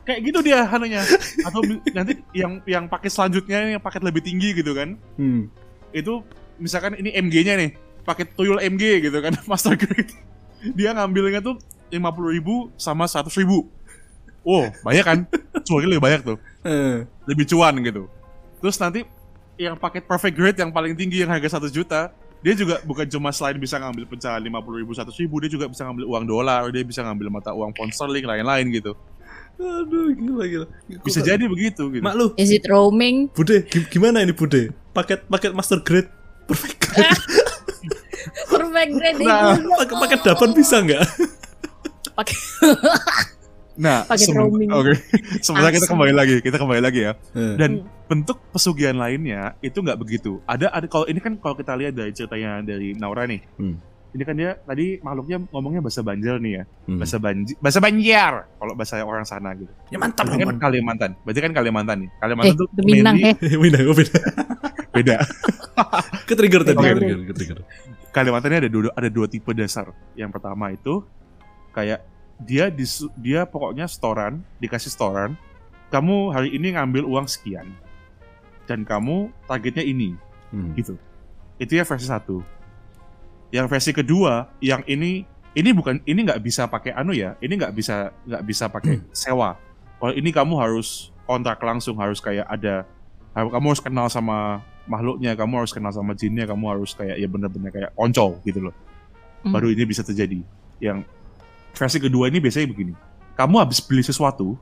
Kayak 0.01 0.19
gitu 0.28 0.39
dia 0.41 0.65
hanunya. 0.65 0.99
Atau 1.45 1.63
nanti 1.93 2.19
yang 2.34 2.59
yang 2.65 2.84
paket 2.89 3.07
selanjutnya 3.07 3.72
yang 3.72 3.80
paket 3.80 4.01
lebih 4.01 4.19
tinggi 4.19 4.51
gitu 4.51 4.76
kan, 4.76 4.99
Hmm. 5.15 5.47
itu 5.93 6.19
misalkan 6.57 6.97
ini 6.97 7.13
MG-nya 7.13 7.55
nih, 7.55 7.72
paket 8.03 8.36
tuyul 8.36 8.59
MG 8.59 8.99
gitu 8.99 9.15
kan, 9.22 9.32
master 9.49 9.78
grade. 9.78 10.11
Dia 10.76 10.91
ngambilnya 10.91 11.39
tuh 11.39 11.55
50 11.88 12.01
ribu 12.28 12.67
sama 12.76 13.07
100 13.07 13.32
ribu. 13.39 13.72
Wow, 14.41 14.74
banyak 14.82 15.05
kan? 15.05 15.19
Cuannya 15.62 15.88
lebih 15.89 16.03
banyak 16.03 16.22
tuh. 16.24 16.38
Eh. 16.62 17.05
lebih 17.26 17.45
cuan 17.47 17.74
gitu. 17.80 18.05
Terus 18.59 18.78
nanti 18.78 19.01
yang 19.55 19.74
paket 19.76 20.03
perfect 20.03 20.34
grade 20.34 20.57
yang 20.57 20.70
paling 20.70 20.93
tinggi 20.93 21.22
yang 21.22 21.30
harga 21.30 21.57
1 21.57 21.70
juta, 21.70 22.09
dia 22.39 22.53
juga 22.53 22.82
bukan 22.82 23.05
cuma 23.05 23.30
selain 23.30 23.53
bisa 23.55 23.78
ngambil 23.78 24.05
pecahan 24.05 24.41
50 24.41 24.49
ribu, 24.76 24.91
100 24.91 25.14
ribu, 25.18 25.36
dia 25.38 25.49
juga 25.49 25.66
bisa 25.66 25.86
ngambil 25.86 26.05
uang 26.07 26.26
dolar, 26.26 26.66
dia 26.70 26.82
bisa 26.82 27.01
ngambil 27.01 27.30
mata 27.30 27.53
uang 27.53 27.70
pound 27.72 27.89
sterling, 27.91 28.26
lain-lain 28.26 28.66
gitu. 28.72 28.93
Aduh 29.57 30.09
gila 30.12 30.45
gila. 30.45 30.66
Bisa 31.01 31.22
jadi 31.22 31.45
begitu 31.45 31.86
gitu. 31.89 32.01
Mak 32.01 32.14
lu, 32.18 32.34
Is 32.36 32.49
it 32.49 32.66
roaming? 32.66 33.30
Bude, 33.30 33.62
gi- 33.64 33.86
gimana 33.88 34.22
ini 34.22 34.34
Bude? 34.34 34.74
Paket 34.91 35.30
paket 35.30 35.53
master 35.53 35.78
grade 35.80 36.09
perfect 36.45 36.82
grade. 36.82 37.14
Perfect 38.51 38.91
grade 38.93 39.18
Nah, 39.22 39.57
itu. 39.57 39.66
paket 39.72 39.95
paket 39.97 40.20
dapan 40.24 40.49
bisa 40.51 40.76
nggak? 40.78 41.01
Pakai 42.14 42.36
Nah, 43.82 44.05
roaming. 44.05 44.69
Oke. 44.69 44.93
Sebenarnya 45.45 45.73
kita 45.82 45.88
kembali 45.89 46.13
lagi, 46.13 46.36
kita 46.45 46.57
kembali 46.61 46.82
lagi 46.86 46.99
ya. 47.09 47.13
Eh. 47.34 47.55
Dan 47.57 47.82
bentuk 48.05 48.38
pesugihan 48.53 48.93
lainnya 48.93 49.57
itu 49.65 49.82
nggak 49.82 49.97
begitu. 49.97 50.38
Ada 50.45 50.69
ada 50.69 50.86
kalau 50.86 51.09
ini 51.09 51.17
kan 51.17 51.34
kalau 51.41 51.57
kita 51.57 51.73
lihat 51.73 51.97
dari 51.97 52.13
ceritanya 52.13 52.61
dari 52.61 52.93
Naura 52.93 53.25
nih. 53.25 53.41
Hmm. 53.57 53.82
Ini 54.11 54.23
kan 54.27 54.36
dia 54.36 54.59
tadi 54.59 54.99
makhluknya 54.99 55.39
ngomongnya 55.55 55.82
bahasa 55.82 56.03
Banjar 56.03 56.36
nih 56.38 56.61
ya. 56.61 56.63
Hmm. 56.86 56.99
Bahasa 56.99 57.17
Banji, 57.17 57.53
bahasa 57.57 57.79
Banjar 57.79 58.34
kalau 58.59 58.73
bahasa 58.75 58.95
orang 59.01 59.25
sana 59.25 59.49
gitu. 59.55 59.71
Ya 59.89 59.97
mantap 59.97 60.27
Berarti 60.29 60.43
kan. 60.45 60.57
Kalimantan. 60.59 61.11
Berarti 61.23 61.39
kan 61.41 61.51
Kalimantan 61.55 61.97
nih. 62.05 62.09
Kalimantan 62.19 62.51
Eh, 62.53 62.59
tuh 62.59 62.67
Minang 62.86 63.17
eh. 63.23 63.34
Beda, 63.63 63.79
oh, 63.88 63.95
beda. 63.95 64.19
beda. 64.91 65.15
Ke 66.27 66.34
trigger 66.36 66.61
tadi, 66.67 66.75
Beda. 66.77 66.91
ke 66.91 66.99
trigger, 66.99 67.19
ke 67.23 67.34
trigger. 67.34 67.57
Kalimantan 68.11 68.51
ini 68.51 68.57
ada 68.67 68.69
dua 68.69 68.91
ada 68.91 69.07
dua 69.09 69.25
tipe 69.32 69.49
dasar. 69.55 69.88
Yang 70.19 70.29
pertama 70.36 70.75
itu 70.75 71.07
kayak 71.71 72.11
dia 72.41 72.67
disu- 72.67 73.11
dia 73.15 73.45
pokoknya 73.45 73.85
setoran, 73.85 74.41
dikasih 74.57 74.89
setoran. 74.89 75.37
Kamu 75.91 76.31
hari 76.31 76.55
ini 76.55 76.73
ngambil 76.73 77.03
uang 77.03 77.27
sekian. 77.27 77.67
Dan 78.65 78.87
kamu 78.87 79.29
targetnya 79.45 79.83
ini, 79.83 80.15
Hmm. 80.53 80.71
gitu. 80.75 80.95
Itu 81.59 81.75
ya 81.75 81.83
versi 81.83 82.07
satu. 82.07 82.39
Yang 83.51 83.67
versi 83.67 83.91
kedua, 83.91 84.47
yang 84.63 84.81
ini 84.87 85.27
ini 85.51 85.69
bukan 85.75 85.99
ini 86.07 86.23
nggak 86.23 86.39
bisa 86.39 86.63
pakai 86.71 86.95
anu 86.95 87.11
ya, 87.11 87.35
ini 87.43 87.59
nggak 87.59 87.75
bisa 87.75 88.15
nggak 88.23 88.43
bisa 88.47 88.71
pakai 88.71 89.03
sewa. 89.11 89.59
Kalau 89.99 90.15
ini 90.15 90.31
kamu 90.31 90.55
harus 90.55 91.11
kontrak 91.27 91.59
langsung, 91.59 91.99
harus 91.99 92.23
kayak 92.23 92.47
ada, 92.47 92.87
kamu 93.35 93.65
harus 93.75 93.83
kenal 93.83 94.07
sama 94.07 94.63
makhluknya, 94.87 95.35
kamu 95.35 95.53
harus 95.61 95.75
kenal 95.75 95.91
sama 95.91 96.15
jinnya, 96.15 96.47
kamu 96.47 96.65
harus 96.71 96.95
kayak 96.95 97.19
ya 97.19 97.27
bener-bener 97.27 97.69
kayak 97.69 97.91
konco 97.93 98.39
gitu 98.47 98.71
loh. 98.71 98.75
Hmm. 99.43 99.51
Baru 99.51 99.67
ini 99.67 99.83
bisa 99.83 100.01
terjadi. 100.01 100.39
Yang 100.79 101.03
versi 101.74 101.97
kedua 101.97 102.28
ini 102.28 102.38
biasanya 102.38 102.67
begini, 102.69 102.93
kamu 103.36 103.55
habis 103.61 103.80
beli 103.82 104.03
sesuatu, 104.03 104.55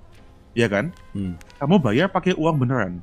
ya 0.54 0.70
kan? 0.70 0.94
Hmm. 1.12 1.36
Kamu 1.58 1.80
bayar 1.80 2.08
pakai 2.10 2.34
uang 2.36 2.58
beneran. 2.58 3.02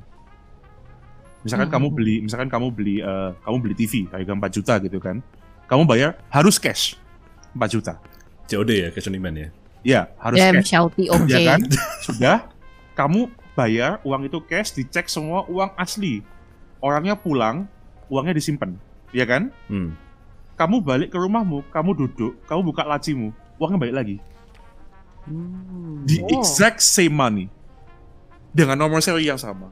Misalkan 1.45 1.69
Hmm. 1.69 1.75
kamu 1.79 1.87
beli, 1.93 2.15
misalkan 2.19 2.49
kamu 2.49 2.67
beli, 2.73 2.95
eh, 2.99 3.31
kamu 3.45 3.55
beli 3.61 3.75
TV 3.77 3.93
harga 4.09 4.31
4 4.33 4.51
juta 4.51 4.73
gitu 4.83 4.97
kan? 4.99 5.21
Kamu 5.67 5.83
bayar 5.85 6.17
harus 6.27 6.57
cash 6.57 6.97
4 7.55 7.69
juta. 7.71 7.93
COD 8.47 8.71
ya, 8.73 8.89
cash 8.91 9.07
on 9.07 9.15
demand 9.15 9.37
ya. 9.37 9.49
Ya, 9.85 10.01
harus 10.19 10.39
Damn, 10.39 10.59
cash. 10.59 10.71
shouty, 10.73 11.03
oke. 11.07 11.27
Ya 11.29 11.39
kan? 11.55 11.59
Sudah, 12.03 12.37
kamu 12.95 13.27
bayar 13.53 13.99
uang 14.03 14.27
itu 14.27 14.39
cash, 14.43 14.75
dicek 14.75 15.07
semua 15.07 15.43
uang 15.47 15.71
asli. 15.77 16.23
Orangnya 16.79 17.15
pulang, 17.15 17.67
uangnya 18.07 18.35
disimpan. 18.35 18.75
Ya 19.11 19.23
kan? 19.23 19.53
Hmm. 19.71 19.95
Kamu 20.57 20.81
balik 20.81 21.13
ke 21.13 21.17
rumahmu, 21.21 21.63
kamu 21.69 21.91
duduk, 21.95 22.33
kamu 22.49 22.61
buka 22.65 22.81
lacimu, 22.81 23.29
uangnya 23.57 23.79
balik 23.79 23.95
lagi. 23.95 24.17
The 26.07 26.23
Oh. 26.23 26.39
exact 26.39 26.79
same 26.79 27.11
money. 27.11 27.45
Dengan 28.55 28.79
nomor 28.79 29.03
seri 29.03 29.27
yang 29.27 29.37
sama. 29.37 29.69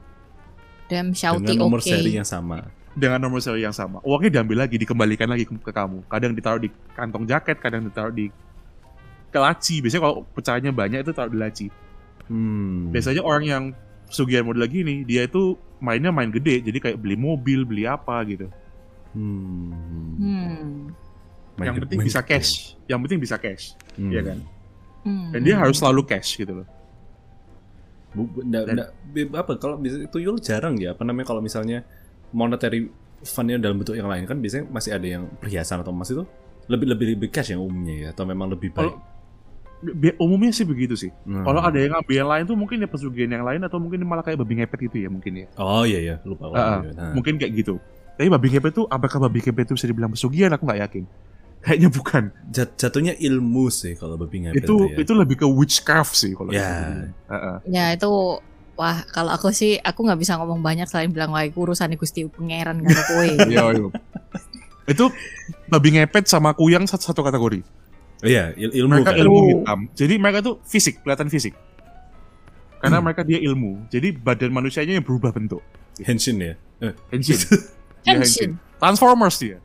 Damn, 0.86 1.10
shouty, 1.10 1.42
Dengan 1.42 1.66
nomor 1.66 1.80
oke. 1.82 1.88
seri 1.88 2.12
yang 2.14 2.28
sama. 2.28 2.70
Dengan 2.94 3.18
nomor 3.18 3.40
seri 3.42 3.64
yang 3.64 3.74
sama. 3.74 3.98
Uangnya 4.04 4.40
diambil 4.40 4.62
lagi, 4.62 4.76
dikembalikan 4.78 5.26
lagi 5.26 5.48
ke, 5.48 5.56
ke 5.58 5.72
kamu. 5.72 6.06
Kadang 6.06 6.36
ditaruh 6.36 6.60
di 6.60 6.70
kantong 6.94 7.24
jaket, 7.26 7.58
kadang 7.58 7.88
ditaruh 7.88 8.14
di 8.14 8.30
ke 9.26 9.38
laci. 9.40 9.82
Biasanya 9.82 10.02
kalau 10.06 10.16
pecahannya 10.30 10.72
banyak 10.72 10.98
itu 11.02 11.12
taruh 11.16 11.32
di 11.32 11.40
laci. 11.40 11.66
Hmm. 12.30 12.92
Biasanya 12.94 13.22
orang 13.24 13.44
yang 13.44 13.64
pesugihan 14.06 14.46
model 14.46 14.68
gini, 14.70 15.02
dia 15.02 15.26
itu 15.26 15.58
mainnya 15.82 16.14
main 16.14 16.30
gede. 16.30 16.62
Jadi 16.62 16.78
kayak 16.78 16.98
beli 17.00 17.16
mobil, 17.18 17.66
beli 17.66 17.88
apa 17.88 18.22
gitu. 18.28 18.46
Hmm. 19.16 19.72
Hmm. 20.20 20.74
Main 21.56 21.66
yang 21.66 21.76
penting 21.80 21.98
main 21.98 22.06
bisa 22.06 22.20
cash. 22.20 22.76
Yang 22.84 23.00
penting 23.02 23.18
bisa 23.18 23.36
cash, 23.36 23.64
Hmm. 23.96 24.12
ya 24.12 24.22
kan? 24.22 24.38
Hmm. 25.02 25.30
Dan 25.32 25.40
dia 25.42 25.56
harus 25.56 25.76
selalu 25.76 26.02
cash 26.04 26.36
gitu 26.36 26.52
loh. 26.52 26.66
Bu, 28.12 28.24
bu- 28.26 28.42
nggak- 28.42 28.64
Dan- 28.64 28.76
nggak- 28.76 28.92
be- 29.06 29.32
apa 29.34 29.52
kalau 29.56 29.76
bisa 29.76 30.00
itu 30.00 30.16
Yul 30.18 30.40
jarang 30.40 30.76
ya 30.76 30.92
apa 30.92 31.04
namanya 31.04 31.28
kalau 31.28 31.40
misalnya 31.40 31.84
monetary 32.30 32.88
fundnya 33.22 33.56
dalam 33.56 33.76
bentuk 33.76 33.92
yang 33.92 34.08
lain 34.08 34.24
kan 34.24 34.36
biasanya 34.36 34.64
masih 34.66 34.90
ada 34.92 35.06
yang 35.06 35.28
perhiasan 35.36 35.80
atau 35.80 35.92
emas 35.92 36.08
itu 36.08 36.24
lebih 36.66 36.86
lebih 36.88 37.06
lebih 37.14 37.28
cash 37.30 37.52
yang 37.52 37.60
umumnya 37.60 37.94
ya 37.94 38.08
atau 38.10 38.24
memang 38.24 38.48
lebih 38.48 38.72
baik. 38.72 38.88
Kalau- 38.88 39.14
Bi- 39.76 40.16
umumnya 40.16 40.50
sih 40.50 40.64
begitu 40.64 40.96
sih. 40.96 41.12
Hmm. 41.22 41.44
Kalau 41.44 41.60
ada 41.60 41.76
yang 41.76 41.92
ngambil 41.92 42.14
yang 42.16 42.30
lain 42.32 42.44
tuh 42.44 42.56
mungkin 42.56 42.80
ya 42.80 42.88
pesugihan 42.88 43.28
yang 43.30 43.44
lain 43.44 43.60
atau 43.60 43.76
mungkin 43.76 44.00
malah 44.02 44.24
kayak 44.24 44.40
babi 44.40 44.56
ngepet 44.56 44.88
gitu 44.88 44.96
ya 44.98 45.08
mungkin 45.08 45.32
ya. 45.36 45.46
Oh 45.54 45.84
iya 45.84 46.00
ya 46.02 46.14
lupa. 46.22 46.48
Ah. 46.50 46.80
Nah. 46.82 47.12
Mungkin 47.12 47.36
kayak 47.36 47.52
gitu. 47.54 47.76
Tapi 48.16 48.32
babi 48.32 48.48
ngepet 48.48 48.72
tuh 48.74 48.88
apakah 48.88 49.20
babi 49.20 49.38
ngepet 49.38 49.68
itu 49.68 49.76
bisa 49.76 49.84
dibilang 49.84 50.08
pesugihan 50.08 50.48
aku 50.48 50.64
nggak 50.64 50.80
yakin. 50.80 51.04
Kayaknya 51.60 51.88
bukan. 51.90 52.22
Jat- 52.48 52.76
jatuhnya 52.76 53.14
ilmu 53.14 53.68
sih 53.68 53.94
kalau 53.94 54.14
babi 54.14 54.44
ngepet 54.44 54.62
itu 54.62 54.74
ya. 54.86 54.96
itu 54.98 55.12
lebih 55.12 55.36
ke 55.36 55.46
witchcraft 55.46 56.14
sih 56.14 56.32
kalau. 56.32 56.50
Ya. 56.50 56.62
gitu. 56.62 56.90
Heeh. 57.28 57.56
Ya 57.68 57.84
itu 57.92 58.10
Wah, 58.76 59.00
kalau 59.08 59.32
aku 59.32 59.48
sih 59.50 59.80
aku 59.80 60.04
nggak 60.04 60.20
bisa 60.20 60.36
ngomong 60.36 60.60
banyak 60.60 60.84
selain 60.84 61.08
bilang 61.08 61.32
wah 61.32 61.40
iku 61.40 61.64
urusan 61.64 61.96
Gusti 61.96 62.28
Pangeran 62.28 62.84
karo 62.84 63.02
kowe. 63.08 63.24
Iya, 63.48 63.62
iya. 63.72 63.88
Itu 64.84 65.08
babi 65.66 65.96
ngepet 65.96 66.28
sama 66.28 66.52
kuyang 66.52 66.84
satu, 66.84 67.08
satu 67.08 67.24
kategori. 67.24 67.64
Iya, 68.20 68.52
il- 68.54 68.76
ilmu 68.76 69.00
Mereka 69.00 69.10
kan. 69.10 69.16
ilmu 69.16 69.38
hitam. 69.50 69.78
Jadi 69.92 70.14
mereka 70.16 70.38
tuh 70.40 70.60
fisik, 70.62 71.00
kelihatan 71.00 71.26
fisik. 71.26 71.56
Karena 72.76 73.00
Hmm. 73.00 73.08
mereka 73.08 73.24
dia 73.24 73.40
ilmu. 73.40 73.88
Jadi 73.88 74.12
badan 74.12 74.52
manusianya 74.52 74.92
yang 74.92 75.02
berubah 75.02 75.32
bentuk. 75.32 75.64
Henshin 75.98 76.36
ya. 76.36 76.54
Eh, 76.78 76.92
Henshin. 77.10 77.40
Dia 78.04 78.12
Henshin. 78.14 78.60
Transformers 78.76 79.40
dia. 79.40 79.56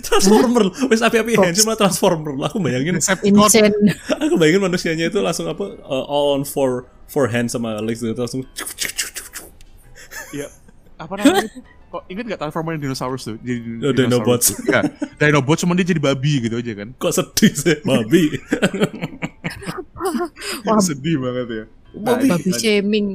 Transformer. 0.00 0.64
Wes 0.86 1.00
api-api 1.00 1.34
Henshin 1.34 1.64
malah 1.64 1.78
Transformer. 1.78 2.32
Lah, 2.34 2.48
Aku 2.48 2.58
bayangin. 2.58 2.98
Insane. 2.98 3.72
aku 4.08 4.34
bayangin 4.34 4.62
manusianya 4.62 5.06
itu 5.06 5.18
langsung 5.18 5.46
apa 5.46 5.64
uh, 5.80 6.04
all 6.06 6.34
on 6.34 6.42
four 6.42 6.86
four 7.06 7.26
hands 7.26 7.52
sama 7.52 7.78
legs 7.78 7.98
gitu 7.98 8.14
langsung 8.14 8.42
Iya. 10.28 10.46
Apa 10.98 11.14
namanya 11.14 11.46
itu? 11.46 11.60
Kok 11.88 12.04
inget 12.06 12.24
gak 12.28 12.40
Transformers 12.42 12.76
yang 12.76 12.84
dinosaurus 12.84 13.22
tuh? 13.24 13.36
Jadi 13.40 13.80
Oh, 13.80 13.92
Dinobots. 13.92 14.52
Iya. 14.60 14.80
Dinobots 15.16 15.64
cuma 15.64 15.72
dia 15.72 15.88
jadi 15.88 15.96
babi 15.98 16.44
gitu 16.44 16.60
aja 16.60 16.72
kan. 16.76 16.88
kok 16.94 17.12
sedih 17.12 17.52
sih 17.54 17.76
babi. 17.80 18.36
Wah. 20.68 20.76
Sedih 20.78 21.16
banget 21.16 21.46
ya. 21.48 21.64
Babi 21.96 22.28
Nah, 22.28 22.36
shaming. 22.54 23.08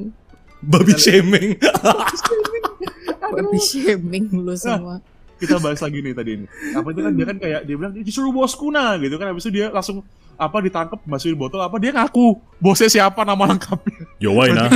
babi 0.59 0.93
shaming. 0.97 1.47
Babi 3.33 3.57
shaming 3.57 4.25
lu 4.31 4.53
semua. 4.53 5.01
Kita 5.43 5.59
bahas 5.59 5.79
lagi 5.79 5.99
nih 5.99 6.13
tadi 6.13 6.31
ini. 6.33 6.45
Apa 6.71 6.87
itu 6.89 6.99
kan 6.99 7.11
dia 7.11 7.25
kan 7.25 7.37
kayak 7.37 7.61
dia 7.63 7.75
bilang 7.75 7.91
dia 7.91 8.03
disuruh 8.03 8.31
bosku 8.31 8.67
nah 8.67 8.95
gitu 8.95 9.15
kan 9.15 9.29
habis 9.29 9.43
itu 9.43 9.51
dia 9.53 9.67
langsung 9.67 9.99
apa 10.33 10.57
ditangkap 10.59 10.97
masukin 11.05 11.37
botol 11.37 11.61
apa 11.61 11.77
dia 11.77 11.93
ngaku 11.93 12.33
bosnya 12.57 12.89
siapa 12.89 13.21
nama 13.21 13.45
lengkapnya. 13.45 14.09
Yo 14.17 14.33
why 14.33 14.49
nah? 14.49 14.71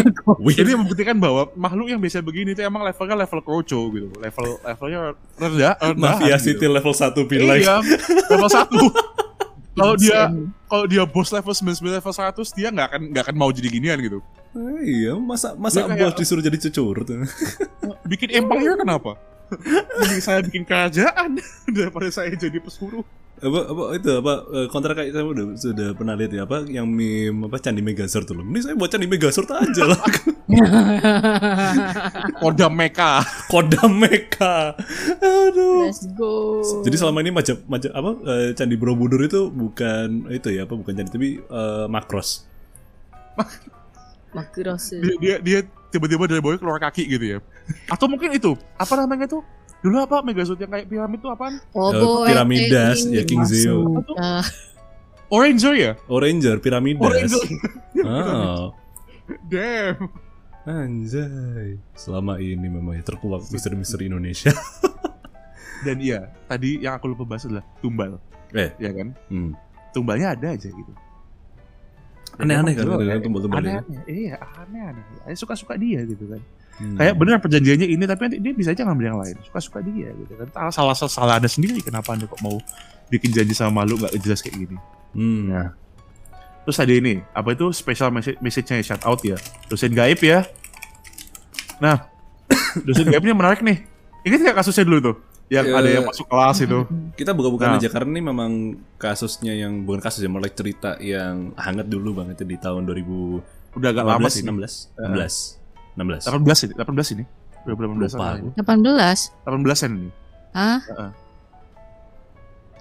Jadi 0.47 0.77
membuktikan 0.77 1.17
bahwa 1.17 1.49
makhluk 1.55 1.89
yang 1.89 1.97
biasa 1.97 2.21
begini 2.21 2.53
itu 2.53 2.61
emang 2.61 2.85
levelnya 2.85 3.17
level 3.17 3.41
kroco 3.41 3.79
gitu. 3.89 4.07
Level 4.15 4.47
levelnya 4.61 4.99
rendah, 5.35 5.73
rendah 5.81 6.13
Mafia 6.19 6.37
gitu. 6.37 6.45
City 6.53 6.65
level 6.67 6.93
1 6.93 7.17
pilih. 7.25 7.57
Iya, 7.57 7.81
level 8.29 8.49
1. 8.49 8.69
Kalau 9.77 9.93
dia 9.93 10.33
kalau 10.65 10.85
dia 10.89 11.05
bos 11.05 11.29
level 11.29 11.53
99 11.53 12.01
level 12.01 12.09
100 12.09 12.57
dia 12.57 12.73
nggak 12.73 12.87
akan 12.89 13.01
nggak 13.13 13.23
akan 13.29 13.35
mau 13.37 13.53
jadi 13.53 13.69
ginian 13.69 14.01
gitu. 14.01 14.25
Ah, 14.57 14.81
iya, 14.81 15.13
masa 15.13 15.53
masa 15.53 15.85
Dia 15.85 15.93
kayak- 15.93 16.01
bos 16.01 16.13
disuruh 16.17 16.41
jadi 16.41 16.57
cucur 16.57 17.05
tuh. 17.05 17.21
Bikin 18.09 18.33
empire 18.33 18.73
kenapa? 18.73 19.21
Mending 20.01 20.21
saya 20.21 20.39
bikin 20.43 20.63
kerajaan 20.67 21.39
daripada 21.75 22.07
saya 22.11 22.33
jadi 22.35 22.59
pesuruh. 22.59 23.03
apa 23.37 23.69
apa 23.69 23.83
itu 23.93 24.09
apa 24.17 24.33
eh, 24.49 24.65
kontra 24.65 24.97
kayak 24.97 25.13
saya 25.13 25.21
udah 25.21 25.45
sudah 25.53 25.93
pernah 25.93 26.17
lihat 26.17 26.33
ya 26.33 26.49
apa 26.49 26.65
yang 26.65 26.89
meme 26.89 27.45
apa 27.45 27.61
candi 27.61 27.85
Megazord 27.85 28.25
tuh 28.25 28.33
loh. 28.33 28.41
Ini 28.41 28.65
saya 28.65 28.73
buat 28.73 28.89
candi 28.89 29.05
Megazord 29.05 29.45
aja 29.53 29.93
lah. 29.93 30.01
Kodam 32.41 32.73
Mecha. 32.73 33.21
Kodam 33.45 33.93
Mecha. 33.93 34.73
Aduh. 35.21 35.85
Let's 35.85 36.09
go. 36.17 36.65
Jadi 36.81 36.97
selama 36.97 37.21
ini 37.21 37.29
macam 37.29 37.61
macam 37.69 37.93
apa 37.93 38.11
eh, 38.25 38.49
candi 38.57 38.73
Borobudur 38.73 39.21
itu 39.21 39.53
bukan 39.53 40.33
itu 40.33 40.57
ya 40.57 40.65
apa 40.65 40.73
bukan 40.73 40.97
candi 40.97 41.11
tapi 41.13 41.29
eh, 41.37 41.85
makros. 41.93 42.49
Makurasu. 44.33 44.97
Dia 44.97 45.15
dia, 45.21 45.35
dia 45.39 45.59
tiba-tiba 45.93 46.27
dari 46.27 46.41
bawah 46.43 46.59
keluar 46.59 46.79
kaki 46.81 47.05
gitu 47.05 47.37
ya. 47.37 47.39
Atau 47.87 48.07
mungkin 48.07 48.31
itu 48.31 48.55
apa 48.75 48.93
namanya 48.95 49.25
itu? 49.25 49.39
Dulu 49.77 49.95
apa 50.01 50.25
Megazord 50.25 50.57
yang 50.57 50.71
kayak 50.71 50.87
piramid 50.87 51.21
itu 51.21 51.29
apaan? 51.29 51.61
Oh, 51.71 51.93
Eh, 51.93 52.01
boy, 52.01 52.27
Piramidas, 52.27 53.05
ya, 53.05 53.21
King 53.21 53.45
Zeo. 53.45 54.01
Ah, 54.15 54.41
Oranger 55.29 55.73
ya? 55.75 55.91
Oranger, 56.07 56.57
piramidas. 56.57 57.29
Oranger. 57.29 57.45
Ah, 58.01 58.73
Damn. 59.51 60.07
anjay. 60.65 61.79
Selama 61.93 62.39
ini 62.39 62.67
memang 62.67 62.91
ya 62.91 63.03
terkuak 63.03 63.45
misteri-misteri 63.47 64.07
Indonesia. 64.07 64.51
Dan 65.85 66.01
iya, 66.01 66.33
tadi 66.43 66.81
yang 66.81 66.97
aku 66.97 67.07
lupa 67.07 67.23
bahas 67.23 67.45
adalah 67.45 67.63
tumbal, 67.79 68.17
eh, 68.51 68.73
ya 68.75 68.89
kan? 68.89 69.13
hmm. 69.29 69.51
Tumbalnya 69.93 70.33
ada 70.33 70.51
aja 70.51 70.67
gitu. 70.67 70.93
Aneh-aneh 72.37 72.73
kan 72.73 72.83
Emang 72.83 72.97
kadang-kadang 72.97 73.13
jual, 73.13 73.25
tumbal-tumbal 73.25 73.57
ya. 73.57 73.61
Aneh-aneh, 73.61 73.99
iya 74.09 74.35
aneh-aneh. 74.57 75.03
Saya 75.23 75.37
suka-suka 75.37 75.73
dia 75.77 76.01
gitu 76.03 76.25
kan. 76.27 76.41
Hmm. 76.77 76.93
Kayak 76.93 77.13
bener 77.17 77.41
perjanjiannya 77.41 77.87
ini 77.89 78.03
tapi 78.05 78.21
nanti 78.25 78.37
dia 78.37 78.53
bisa 78.53 78.69
aja 78.71 78.85
ngambil 78.85 79.05
yang 79.09 79.19
lain. 79.19 79.35
Suka-suka 79.41 79.81
dia 79.81 80.13
gitu 80.13 80.33
kan. 80.37 80.47
Salah 80.69 80.93
salah 80.93 81.09
salah 81.09 81.35
ada 81.41 81.49
sendiri 81.49 81.81
kenapa 81.81 82.13
anda 82.13 82.29
kok 82.29 82.37
mau 82.39 82.61
bikin 83.09 83.33
janji 83.33 83.57
sama 83.57 83.81
makhluk 83.81 84.05
nggak 84.05 84.13
jelas 84.21 84.39
kayak 84.41 84.55
gini. 84.55 84.77
Hmm. 85.17 85.43
Nah. 85.49 85.69
Terus 86.63 86.83
ada 86.83 86.91
ini, 86.91 87.23
apa 87.31 87.55
itu 87.55 87.71
special 87.71 88.11
message 88.11 88.35
message-nya 88.43 88.83
shout 88.83 88.99
out 89.07 89.23
ya. 89.23 89.39
Dosen 89.71 89.95
gaib 89.95 90.19
ya. 90.19 90.43
Nah, 91.79 92.11
dosen 92.87 93.07
gaibnya 93.07 93.31
menarik 93.31 93.63
nih. 93.63 93.87
Ingat 94.27 94.39
nggak 94.43 94.57
kasusnya 94.59 94.83
dulu 94.83 94.99
tuh? 94.99 95.15
Yang 95.47 95.65
Ya. 95.71 95.79
ada 95.79 95.87
yang 95.87 96.03
masuk 96.03 96.27
kelas 96.27 96.57
itu. 96.59 96.79
Kita 97.19 97.31
buka-bukaan 97.31 97.71
Nah. 97.71 97.79
aja 97.79 97.87
karena 97.87 98.09
ini 98.11 98.21
memang 98.21 98.51
kasusnya 98.99 99.55
yang 99.55 99.87
bukan 99.87 100.03
kasus 100.03 100.19
ya, 100.19 100.27
mulai 100.27 100.51
cerita 100.51 100.99
yang 100.99 101.55
hangat 101.55 101.87
dulu 101.87 102.19
banget 102.19 102.43
ya 102.43 102.45
di 102.45 102.57
tahun 102.59 102.83
2000 102.83 103.79
Udah 103.79 103.89
agak 103.95 104.03
lama 104.03 104.27
sih. 104.27 104.43
16 104.43 104.91
16 104.99 105.07
16 105.07 105.66
18 105.97 106.69
ini, 106.69 106.73
18 106.77 107.13
ini. 107.17 107.23
2018 107.65 108.15
Lupa 108.15 108.23
an 108.23 108.35
aku. 108.39 108.47
18. 108.55 109.33
18 109.43 109.83
an 109.83 109.91
ini. 109.97 110.09
Hah? 110.53 110.79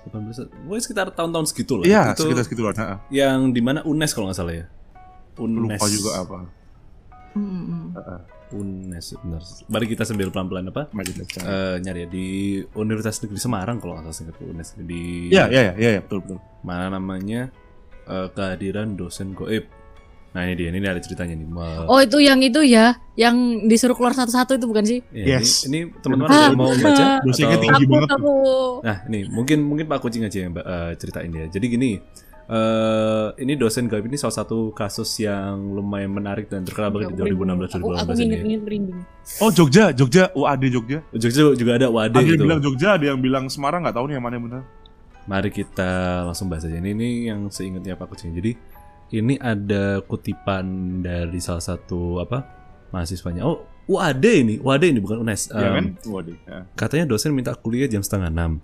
18 0.07 0.47
Pokoknya 0.47 0.83
sekitar 0.85 1.07
tahun-tahun 1.11 1.47
segitu 1.51 1.83
lah 1.83 1.85
Iya, 1.85 2.03
itu 2.15 2.23
sekitar 2.23 2.45
segitu 2.47 2.63
lah. 2.63 3.03
yang 3.11 3.51
di 3.51 3.59
mana 3.59 3.83
UNES 3.83 4.15
kalau 4.15 4.31
nggak 4.31 4.39
salah 4.39 4.55
ya 4.55 4.67
UNES 5.37 5.81
Lupa 5.81 5.87
juga 5.91 6.11
apa. 6.23 6.39
Hmm. 7.37 7.93
UNES 8.47 9.19
benar 9.21 9.43
mari 9.67 9.87
kita 9.91 10.07
sambil 10.07 10.31
pelan-pelan 10.31 10.71
apa 10.71 10.87
Mari 10.95 11.11
kita 11.11 11.25
cari. 11.27 11.45
Eh, 11.45 11.77
nyari 11.83 11.99
ya 12.01 12.09
di 12.09 12.27
Universitas 12.73 13.19
Negeri 13.21 13.41
Semarang 13.43 13.77
kalau 13.83 13.99
nggak 13.99 14.07
salah 14.07 14.17
singkat 14.17 14.37
UNES 14.39 14.69
di 14.81 15.35
Iya, 15.35 15.51
iya, 15.51 15.61
iya, 15.61 15.73
iya, 15.75 15.91
iya, 15.99 16.01
betul, 16.01 16.23
betul. 16.23 16.39
mana 16.63 16.87
namanya 16.89 17.51
eh, 18.07 18.29
kehadiran 18.31 18.95
dosen 18.95 19.35
goib 19.35 19.67
nah 20.37 20.45
ini 20.45 20.53
dia 20.55 20.69
ini 20.69 20.85
ada 20.85 21.01
ceritanya 21.01 21.33
nih 21.33 21.49
Ma- 21.49 21.89
Oh 21.89 21.97
itu 21.99 22.21
yang 22.21 22.37
itu 22.39 22.61
ya, 22.61 22.87
yang 23.15 23.33
disuruh 23.65 23.97
keluar 23.97 24.13
satu-satu 24.13 24.53
itu 24.53 24.67
bukan 24.67 24.85
sih? 24.85 25.01
Ya, 25.09 25.41
Yes. 25.41 25.65
Ini, 25.65 25.89
ini 25.89 25.97
teman-teman 25.97 26.29
Ah, 26.29 26.53
mau 26.53 26.69
baca? 26.71 27.25
Dosennya 27.25 27.49
atau- 27.51 27.65
tinggi 27.65 27.81
aku 27.81 27.89
banget 27.89 28.09
tuh. 28.11 28.19
aku 28.19 28.35
Nah, 28.83 28.97
ini 29.07 29.19
mungkin 29.27 29.59
mungkin 29.63 29.85
Pak 29.87 29.99
Kucing 29.99 30.23
aja 30.23 30.39
yang 30.39 30.53
uh, 30.55 30.93
ceritain 30.95 31.33
ya. 31.33 31.49
Jadi 31.49 31.67
gini, 31.67 31.91
eh 32.47 33.27
ini 33.39 33.53
dosen 33.55 33.87
gaib 33.87 34.05
ini 34.05 34.15
salah 34.15 34.37
satu 34.37 34.71
kasus 34.71 35.11
yang 35.19 35.57
lumayan 35.69 36.11
menarik 36.11 36.47
dan 36.47 36.63
terkenal 36.63 36.91
banget 36.91 37.11
di 37.11 37.19
2016 37.19 37.33
Aku, 37.75 37.91
aku 37.91 38.13
2018 38.13 38.23
ini. 38.23 38.57
merinding. 38.57 38.99
Oh, 39.41 39.51
Jogja, 39.51 39.91
Jogja, 39.91 40.31
UAD 40.33 40.63
Jogja. 40.69 40.99
Jogja 41.11 41.43
juga 41.55 41.73
ada 41.75 41.89
WAD 41.89 42.13
Ada 42.13 42.19
yang 42.19 42.29
gitu. 42.31 42.45
bilang 42.45 42.61
Jogja, 42.61 42.89
ada 42.95 43.05
yang 43.05 43.19
bilang 43.19 43.45
Semarang, 43.49 43.83
nggak 43.83 43.97
tahu 43.97 44.07
nih 44.07 44.15
yang 44.15 44.23
mana 44.23 44.35
yang 44.37 44.47
benar. 44.47 44.63
Mari 45.25 45.51
kita 45.51 45.91
langsung 46.23 46.47
bahas 46.47 46.63
aja. 46.63 46.77
Ini, 46.77 46.91
ini 46.93 47.09
yang 47.27 47.49
seingatnya 47.49 47.97
Pak 47.97 48.07
Kucing. 48.09 48.31
Jadi 48.31 48.55
ini 49.15 49.39
ada 49.39 50.03
kutipan 50.03 50.67
dari 51.05 51.39
salah 51.39 51.63
satu 51.63 52.19
apa 52.19 52.43
mahasiswanya. 52.91 53.47
Oh, 53.47 53.67
UAD 53.87 54.25
ini, 54.27 54.55
UAD 54.59 54.85
ini 54.91 54.99
bukan 54.99 55.23
UNES. 55.23 55.55
Iya 55.55 55.69
Em, 55.71 55.75
kan? 55.75 55.87
UAD. 56.11 56.29
Ya. 56.43 56.59
Katanya 56.75 57.05
dosen 57.07 57.31
minta 57.31 57.55
kuliah 57.55 57.87
jam 57.87 58.03
setengah 58.03 58.31
enam. 58.31 58.59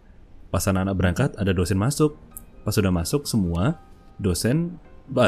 Pas 0.51 0.67
anak-anak 0.67 0.95
berangkat, 0.99 1.31
ada 1.39 1.55
dosen 1.55 1.79
masuk. 1.79 2.19
Pas 2.67 2.75
sudah 2.75 2.91
masuk 2.91 3.27
semua, 3.27 3.79
dosen 4.19 4.79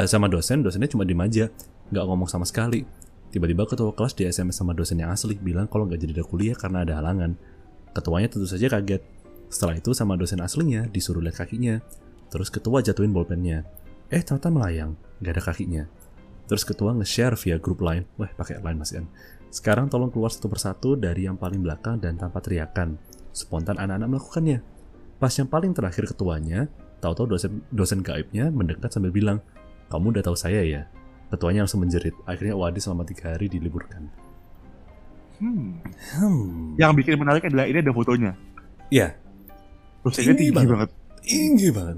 sama 0.06 0.26
dosen, 0.30 0.62
dosennya 0.62 0.90
cuma 0.90 1.02
diem 1.02 1.18
aja, 1.22 1.50
nggak 1.90 2.04
ngomong 2.06 2.30
sama 2.30 2.46
sekali. 2.46 2.86
Tiba-tiba 3.34 3.66
ketua 3.66 3.90
kelas 3.90 4.14
di 4.14 4.22
SMS 4.30 4.54
sama 4.62 4.70
dosen 4.70 5.02
yang 5.02 5.10
asli 5.10 5.34
bilang 5.34 5.66
kalau 5.66 5.90
nggak 5.90 5.98
jadi 5.98 6.22
ada 6.22 6.24
kuliah 6.26 6.54
karena 6.54 6.86
ada 6.86 6.94
halangan. 7.02 7.34
Ketuanya 7.90 8.30
tentu 8.30 8.46
saja 8.46 8.70
kaget. 8.70 9.02
Setelah 9.50 9.78
itu 9.78 9.90
sama 9.94 10.14
dosen 10.14 10.38
aslinya 10.38 10.86
disuruh 10.90 11.22
lihat 11.22 11.42
kakinya. 11.42 11.82
Terus 12.30 12.50
ketua 12.50 12.82
jatuhin 12.82 13.10
bolpennya. 13.10 13.66
Eh 14.14 14.22
ternyata 14.22 14.46
melayang, 14.46 14.94
nggak 15.18 15.32
ada 15.34 15.42
kakinya. 15.42 15.82
Terus 16.46 16.62
ketua 16.62 16.94
nge-share 16.94 17.34
via 17.34 17.58
grup 17.58 17.82
lain. 17.82 18.06
Wah 18.14 18.30
pakai 18.30 18.62
line 18.62 18.78
mas 18.78 18.94
Ian. 18.94 19.10
Sekarang 19.50 19.90
tolong 19.90 20.14
keluar 20.14 20.30
satu 20.30 20.46
persatu 20.46 20.94
dari 20.94 21.26
yang 21.26 21.34
paling 21.34 21.58
belakang 21.58 21.98
dan 21.98 22.14
tanpa 22.14 22.38
teriakan. 22.38 22.94
Spontan 23.34 23.74
anak-anak 23.74 24.06
melakukannya. 24.14 24.58
Pas 25.18 25.34
yang 25.34 25.50
paling 25.50 25.74
terakhir 25.74 26.06
ketuanya, 26.06 26.70
tahu-tahu 27.02 27.34
dosen 27.34 27.66
dosen 27.74 28.06
gaibnya 28.06 28.54
mendekat 28.54 28.94
sambil 28.94 29.10
bilang, 29.10 29.42
kamu 29.90 30.14
udah 30.14 30.22
tahu 30.22 30.38
saya 30.38 30.62
ya. 30.62 30.86
Ketuanya 31.34 31.66
langsung 31.66 31.82
menjerit. 31.82 32.14
Akhirnya 32.28 32.54
Wadi 32.54 32.78
selama 32.78 33.02
tiga 33.02 33.34
hari 33.34 33.50
diliburkan. 33.50 34.06
Hmm. 35.42 35.82
Hmm. 36.14 36.78
Yang 36.78 37.02
bikin 37.02 37.18
menarik 37.18 37.42
adalah 37.50 37.66
ini 37.66 37.82
ada 37.82 37.90
fotonya. 37.90 38.38
Ya, 38.92 39.18
Dosennya 40.04 40.36
Tinggi 40.36 40.52
tinggi 40.52 40.52
banget. 40.54 40.70
banget. 40.70 40.90
tinggi 41.24 41.68
banget. 41.72 41.96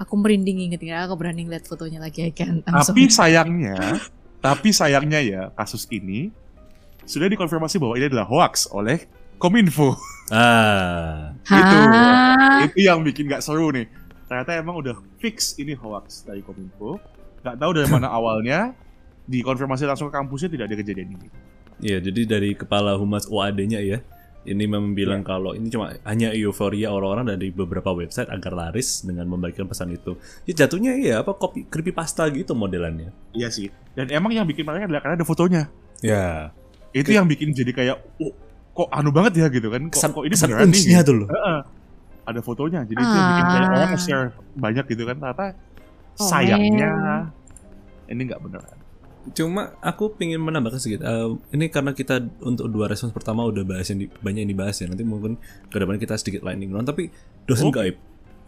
Aku 0.00 0.16
merinding 0.16 0.64
inget 0.64 0.80
ya, 0.80 1.04
aku 1.04 1.12
berani 1.20 1.44
ngeliat 1.44 1.68
fotonya 1.68 2.00
lagi 2.00 2.24
kan. 2.32 2.64
Tapi 2.64 3.12
sayangnya, 3.12 4.00
tapi 4.40 4.72
sayangnya 4.72 5.20
ya 5.20 5.42
kasus 5.52 5.84
ini 5.92 6.32
sudah 7.04 7.28
dikonfirmasi 7.28 7.76
bahwa 7.76 7.94
ini 8.00 8.08
adalah 8.08 8.24
hoax 8.24 8.64
oleh 8.72 9.04
Kominfo. 9.36 9.96
Ah, 10.32 11.32
Itu, 11.44 11.76
itu 12.64 12.78
yang 12.86 13.04
bikin 13.04 13.28
nggak 13.28 13.44
seru 13.44 13.72
nih. 13.72 13.88
Ternyata 14.24 14.56
emang 14.56 14.78
udah 14.78 14.94
fix 15.18 15.58
ini 15.58 15.76
hoax 15.76 16.22
dari 16.24 16.40
Kominfo. 16.40 16.96
Nggak 17.44 17.56
tahu 17.60 17.70
dari 17.76 17.88
mana 17.90 18.08
awalnya. 18.16 18.72
Dikonfirmasi 19.30 19.84
langsung 19.84 20.08
ke 20.08 20.16
kampusnya 20.16 20.48
tidak 20.50 20.64
ada 20.72 20.76
kejadian 20.80 21.14
ini. 21.14 21.28
Iya, 21.80 21.98
jadi 22.02 22.20
dari 22.26 22.50
kepala 22.52 22.96
humas 22.96 23.24
OAD-nya 23.24 23.80
ya, 23.80 23.98
ini 24.40 24.64
memang 24.64 24.96
bilang 24.96 25.20
kalau 25.20 25.52
ini 25.52 25.68
cuma 25.68 25.92
hanya 26.08 26.32
euforia 26.32 26.88
orang-orang 26.88 27.36
dari 27.36 27.52
beberapa 27.52 27.92
website 27.92 28.32
agar 28.32 28.56
laris 28.56 29.04
dengan 29.04 29.28
membagikan 29.28 29.68
pesan 29.68 29.92
itu. 29.92 30.16
Ya 30.48 30.64
jatuhnya 30.64 30.96
ya 30.96 31.20
apa 31.20 31.36
copy 31.36 31.68
creepypasta 31.68 32.24
gitu 32.32 32.56
modelannya. 32.56 33.12
Iya 33.36 33.52
sih. 33.52 33.68
Dan 33.92 34.08
emang 34.08 34.32
yang 34.32 34.48
bikin 34.48 34.64
menarik 34.64 34.88
adalah 34.88 35.02
karena 35.04 35.16
ada 35.20 35.26
fotonya. 35.28 35.62
Ya. 36.00 36.56
Itu 36.96 37.12
yang 37.12 37.28
bikin 37.28 37.52
jadi 37.52 37.70
kayak, 37.70 37.96
oh, 38.18 38.32
kok 38.72 38.88
anu 38.90 39.12
banget 39.12 39.44
ya 39.44 39.46
gitu 39.52 39.68
kan? 39.68 39.92
Kok, 39.92 39.94
Kesan, 39.94 40.10
kok 40.16 40.24
ini 40.24 40.34
kesan 40.34 40.48
beneran 40.48 40.68
nih? 40.72 40.82
gitu. 40.82 41.04
tuh 41.04 41.14
loh. 41.20 41.28
Heeh. 41.28 41.58
Ada 42.20 42.40
fotonya, 42.40 42.80
jadi 42.86 43.00
itu 43.00 43.14
yang 43.14 43.28
bikin 43.28 43.44
kayak 43.44 43.60
Ah. 43.60 43.76
orang 43.76 44.00
share 44.00 44.26
banyak 44.56 44.84
gitu 44.88 45.02
kan. 45.04 45.16
Ternyata 45.20 45.46
Oh, 46.20 46.28
sayangnya 46.28 46.90
ini 48.08 48.20
nggak 48.28 48.40
beneran. 48.44 48.76
Cuma 49.30 49.76
aku 49.78 50.16
pengen 50.16 50.40
menambahkan 50.40 50.80
sedikit. 50.80 51.04
Eh, 51.04 51.28
ini 51.52 51.68
karena 51.68 51.92
kita 51.92 52.24
untuk 52.40 52.72
dua 52.72 52.88
respons 52.88 53.12
pertama 53.12 53.44
udah 53.44 53.62
bahas 53.62 53.86
yang 53.88 54.00
di- 54.00 54.10
banyak 54.10 54.48
yang 54.48 54.52
dibahas 54.52 54.80
ya. 54.80 54.88
Nanti 54.88 55.04
mungkin 55.04 55.36
ke 55.68 55.76
depan 55.76 56.00
kita 56.00 56.16
sedikit 56.16 56.40
lightning 56.40 56.72
round. 56.72 56.88
Tapi 56.88 57.12
dosen 57.44 57.68
Oke. 57.68 57.76
gaib. 57.76 57.96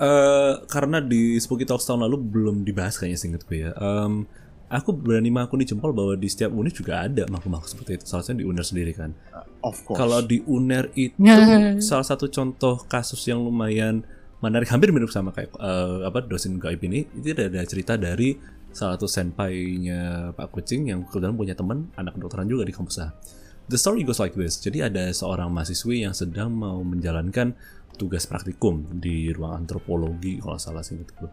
Eh, 0.02 0.54
karena 0.66 0.98
di 0.98 1.36
Spooky 1.38 1.68
Talks 1.68 1.84
tahun 1.84 2.08
lalu 2.08 2.16
belum 2.18 2.56
dibahas 2.64 2.96
kayaknya 2.96 3.18
seingat 3.20 3.42
gue 3.46 3.68
ya. 3.68 3.70
Em, 3.76 4.24
aku 4.66 4.90
berani 4.96 5.28
mengaku 5.28 5.60
di 5.60 5.68
jempol 5.68 5.92
bahwa 5.92 6.16
di 6.16 6.26
setiap 6.26 6.50
unit 6.50 6.72
juga 6.72 7.04
ada 7.04 7.28
makhluk-makhluk 7.28 7.68
seperti 7.68 8.00
itu. 8.00 8.04
Salah 8.08 8.24
satunya 8.24 8.42
di 8.42 8.46
UNER 8.48 8.64
sendiri 8.64 8.92
kan. 8.96 9.12
Of 9.62 9.84
course. 9.84 10.00
Kalau 10.00 10.18
di 10.24 10.40
UNER 10.42 10.90
itu 10.96 11.14
salah 11.92 12.02
satu 12.02 12.26
contoh 12.32 12.80
kasus 12.88 13.20
yang 13.28 13.44
lumayan 13.44 14.02
menarik 14.42 14.66
hampir 14.74 14.90
mirip 14.90 15.06
sama 15.12 15.30
kayak 15.30 15.54
eh, 15.54 15.98
apa 16.02 16.18
dosen 16.26 16.58
gaib 16.58 16.82
ini 16.82 17.06
itu 17.14 17.30
ada, 17.30 17.46
ada 17.46 17.62
cerita 17.62 17.94
dari 17.94 18.34
salah 18.72 18.96
satu 18.96 19.08
senpai-nya 19.08 20.32
Pak 20.32 20.48
Kucing 20.52 20.88
yang 20.88 21.04
kebetulan 21.06 21.36
punya 21.36 21.54
teman 21.56 21.92
anak 21.96 22.16
kedokteran 22.16 22.48
juga 22.48 22.64
di 22.64 22.74
kampus 22.74 22.96
A. 23.00 23.12
The 23.70 23.78
story 23.78 24.02
goes 24.02 24.18
like 24.18 24.34
this. 24.34 24.58
Jadi 24.58 24.82
ada 24.82 25.12
seorang 25.14 25.52
mahasiswi 25.52 26.02
yang 26.02 26.12
sedang 26.12 26.50
mau 26.50 26.82
menjalankan 26.82 27.54
tugas 28.00 28.26
praktikum 28.26 28.88
di 28.98 29.30
ruang 29.30 29.62
antropologi 29.62 30.40
kalau 30.40 30.58
salah 30.58 30.82
sih 30.82 30.98
gitu. 30.98 31.28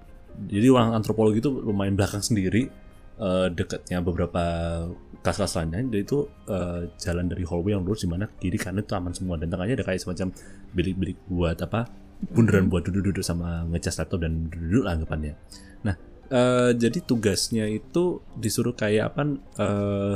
Jadi 0.48 0.66
ruang 0.70 0.94
antropologi 0.94 1.42
itu 1.42 1.52
lumayan 1.52 1.98
belakang 1.98 2.22
sendiri 2.22 2.70
eh, 3.20 3.48
dekatnya 3.52 4.00
beberapa 4.00 4.44
kelas-kelas 5.20 5.54
lainnya 5.60 5.84
jadi 5.92 6.04
itu 6.08 6.20
eh, 6.48 6.82
jalan 6.96 7.26
dari 7.28 7.44
hallway 7.44 7.76
yang 7.76 7.84
lurus 7.84 8.08
di 8.08 8.10
mana 8.10 8.30
kiri 8.40 8.56
kanan 8.56 8.88
itu 8.88 8.96
aman 8.96 9.12
semua 9.12 9.36
dan 9.36 9.52
tengahnya 9.52 9.84
ada 9.84 9.86
kayak 9.86 10.00
semacam 10.00 10.32
bilik-bilik 10.72 11.18
buat 11.28 11.60
apa 11.60 11.92
bundaran 12.20 12.68
buat 12.68 12.88
duduk-duduk 12.88 13.24
sama 13.24 13.64
ngecas 13.72 14.00
laptop 14.00 14.24
dan 14.24 14.48
duduk 14.52 14.84
lah 14.84 14.96
anggapannya. 14.96 15.34
Nah 15.88 15.96
eh, 16.30 16.72
jadi 16.78 17.00
tugasnya 17.04 17.66
itu 17.70 18.24
disuruh 18.38 18.74
kayak 18.74 19.14
apa 19.14 19.22
eh, 19.60 20.16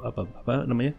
apa 0.00 0.20
apa 0.24 0.54
namanya 0.64 0.96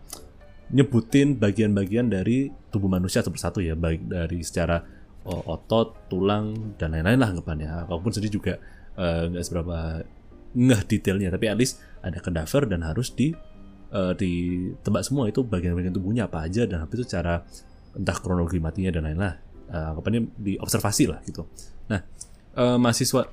nyebutin 0.72 1.36
bagian-bagian 1.36 2.08
dari 2.08 2.54
tubuh 2.70 2.88
manusia 2.88 3.20
satu 3.20 3.34
persatu 3.34 3.60
ya 3.60 3.76
baik 3.76 4.08
dari 4.08 4.40
secara 4.46 4.80
oh, 5.28 5.44
otot, 5.58 6.08
tulang 6.08 6.78
dan 6.80 6.96
lain-lain 6.96 7.20
lah 7.20 7.30
anggapannya. 7.36 7.90
Walaupun 7.90 8.12
sedih 8.14 8.32
juga 8.42 8.56
nggak 8.92 9.44
seberapa 9.44 10.04
ngeh 10.52 10.82
detailnya 10.84 11.32
tapi 11.32 11.48
at 11.48 11.58
least 11.58 11.80
ada 12.04 12.20
cadaver 12.20 12.68
dan 12.68 12.86
harus 12.86 13.12
di 13.12 13.36
eh, 13.92 14.14
ditebak 14.16 15.04
semua. 15.04 15.28
Itu 15.28 15.44
bagian-bagian 15.44 15.92
tubuhnya 15.92 16.32
apa 16.32 16.48
aja 16.48 16.64
dan 16.64 16.86
habis 16.86 17.04
itu 17.04 17.18
cara 17.18 17.44
entah 17.92 18.18
kronologi 18.24 18.62
matinya 18.64 18.96
dan 18.96 19.04
lain-lain 19.12 19.52
Eh, 19.72 19.80
anggapannya 19.80 20.36
diobservasi 20.36 21.08
lah 21.08 21.24
gitu. 21.24 21.48
Nah 21.88 22.04
eh, 22.60 22.76
mahasiswa 22.76 23.24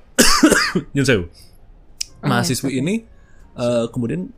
Nyun 0.95 1.05
sewu. 1.05 1.23
mahasiswi 2.19 2.83
ini 2.83 3.07
eh, 3.55 3.85
kemudian 3.91 4.29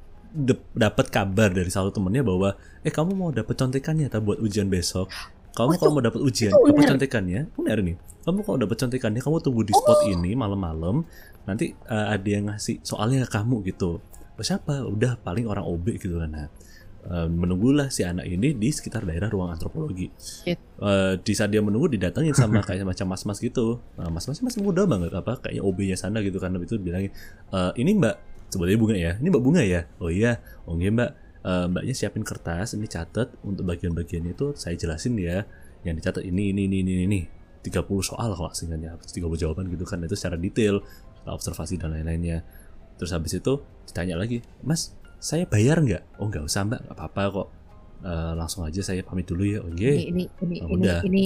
dapat 0.71 1.11
kabar 1.11 1.51
dari 1.51 1.67
salah 1.67 1.91
satu 1.91 1.99
temennya 1.99 2.23
bahwa 2.23 2.55
eh 2.87 2.93
kamu 2.93 3.11
mau 3.17 3.29
dapat 3.35 3.57
contekannya 3.57 4.07
tak 4.07 4.23
buat 4.23 4.39
ujian 4.39 4.71
besok. 4.71 5.11
Kamu 5.51 5.75
Oh, 5.75 5.79
kalau 5.79 5.91
mau 5.99 6.03
dapat 6.03 6.23
ujian 6.23 6.55
dapat 6.55 6.95
contekannya 6.95 7.51
benar 7.59 7.83
nih 7.83 7.99
kamu 8.23 8.39
kalau 8.45 8.57
dapat 8.61 8.77
contekannya 8.79 9.19
kamu 9.19 9.37
tunggu 9.43 9.61
di 9.67 9.73
spot 9.75 10.07
ini 10.07 10.31
malam-malam 10.37 11.03
nanti 11.43 11.73
eh, 11.73 12.07
ada 12.15 12.27
yang 12.29 12.47
ngasih 12.53 12.79
soalnya 12.85 13.25
ke 13.25 13.35
kamu 13.35 13.65
gitu. 13.67 13.99
Oh, 14.37 14.43
siapa? 14.45 14.85
Udah 14.87 15.19
paling 15.19 15.45
orang 15.49 15.65
OB 15.67 15.99
gitu 15.99 16.21
kan. 16.21 16.31
Nah 16.31 16.47
eh, 17.07 17.27
menunggulah 17.29 17.89
si 17.89 18.05
anak 18.05 18.25
ini 18.25 18.53
di 18.53 18.69
sekitar 18.69 19.05
daerah 19.05 19.29
ruang 19.29 19.49
antropologi. 19.49 20.09
Eh, 20.81 21.13
di 21.21 21.33
saat 21.33 21.49
dia 21.49 21.61
menunggu 21.61 21.89
didatengin 21.89 22.33
sama 22.33 22.61
kayak 22.67 22.85
macam 22.85 23.09
mas-mas 23.09 23.41
gitu. 23.41 23.81
Nah, 23.97 24.09
mas-mas 24.09 24.41
masih 24.41 24.61
muda 24.61 24.85
banget 24.85 25.13
apa 25.13 25.41
kayaknya 25.41 25.61
OB-nya 25.65 25.97
sana 25.97 26.21
gitu 26.21 26.37
kan 26.37 26.53
Habis 26.53 26.73
itu 26.73 26.77
bilangin 26.81 27.11
"Eh, 27.53 27.71
ini 27.81 27.97
mbak 27.97 28.15
sebetulnya 28.51 28.77
bunga 28.77 28.95
ya 28.99 29.11
ini 29.17 29.27
mbak 29.31 29.43
bunga 29.43 29.61
ya? 29.63 29.81
Oh 30.03 30.09
iya. 30.11 30.37
Oh 30.69 30.75
iya 30.77 30.91
mbak. 30.91 31.11
Eh, 31.41 31.65
mbaknya 31.73 31.93
siapin 31.97 32.21
kertas 32.21 32.77
ini 32.77 32.85
catat 32.85 33.33
untuk 33.41 33.65
bagian-bagiannya 33.65 34.37
itu 34.37 34.53
saya 34.53 34.77
jelasin 34.77 35.17
ya 35.17 35.41
yang 35.81 35.97
dicatat 35.97 36.21
ini 36.21 36.53
ini 36.53 36.69
ini 36.69 36.77
ini 36.85 36.93
ini. 37.09 37.21
30 37.61 37.85
soal 38.01 38.33
kalau 38.33 38.49
singkatnya 38.53 38.97
30 38.97 39.37
jawaban 39.37 39.69
gitu 39.69 39.85
kan 39.85 40.01
itu 40.01 40.17
secara 40.17 40.33
detail 40.33 40.81
observasi 41.29 41.77
dan 41.77 41.93
lain-lainnya. 41.93 42.41
Terus 42.97 43.13
habis 43.13 43.37
itu 43.37 43.61
ditanya 43.85 44.17
lagi 44.17 44.41
mas 44.65 44.93
saya 45.21 45.45
bayar 45.45 45.77
nggak 45.85 46.17
oh 46.17 46.27
nggak 46.27 46.43
usah 46.49 46.65
mbak 46.65 46.81
nggak 46.81 46.97
apa-apa 46.97 47.23
kok 47.29 47.47
Eh, 48.01 48.33
langsung 48.33 48.65
aja 48.65 48.81
saya 48.81 49.05
pamit 49.05 49.29
dulu 49.29 49.45
ya 49.45 49.61
oh 49.61 49.69
iya 49.77 49.93
Ini 49.93 50.09
ini 50.09 50.25
ini 50.41 50.55
Oh, 50.65 50.73
ini, 50.73 50.89
udah. 50.89 50.99
ini 51.05 51.23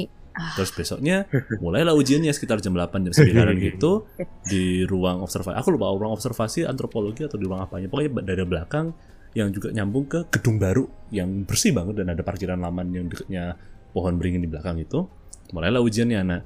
Terus 0.60 0.76
besoknya 0.76 1.24
mulailah 1.64 1.96
ujiannya 1.96 2.28
sekitar 2.36 2.60
jam 2.60 2.76
8 2.76 2.92
jam 3.08 3.16
9 3.16 3.56
gitu 3.72 4.04
di 4.44 4.84
ruang 4.84 5.24
observasi. 5.24 5.56
Aku 5.56 5.72
lupa 5.72 5.96
ruang 5.96 6.12
observasi 6.12 6.68
antropologi 6.68 7.24
atau 7.24 7.40
di 7.40 7.48
ruang 7.48 7.64
apanya. 7.64 7.88
Pokoknya 7.88 8.20
dari 8.20 8.44
belakang 8.44 8.92
yang 9.32 9.56
juga 9.56 9.72
nyambung 9.72 10.12
ke 10.12 10.28
gedung 10.36 10.60
baru 10.60 10.84
yang 11.16 11.48
bersih 11.48 11.72
banget 11.72 12.04
dan 12.04 12.12
ada 12.12 12.20
parkiran 12.28 12.60
laman 12.60 12.92
yang 12.92 13.08
dekatnya 13.08 13.56
pohon 13.96 14.20
beringin 14.20 14.44
di 14.44 14.52
belakang 14.52 14.76
itu. 14.76 15.08
Mulailah 15.56 15.80
ujiannya 15.80 16.20
anak. 16.20 16.42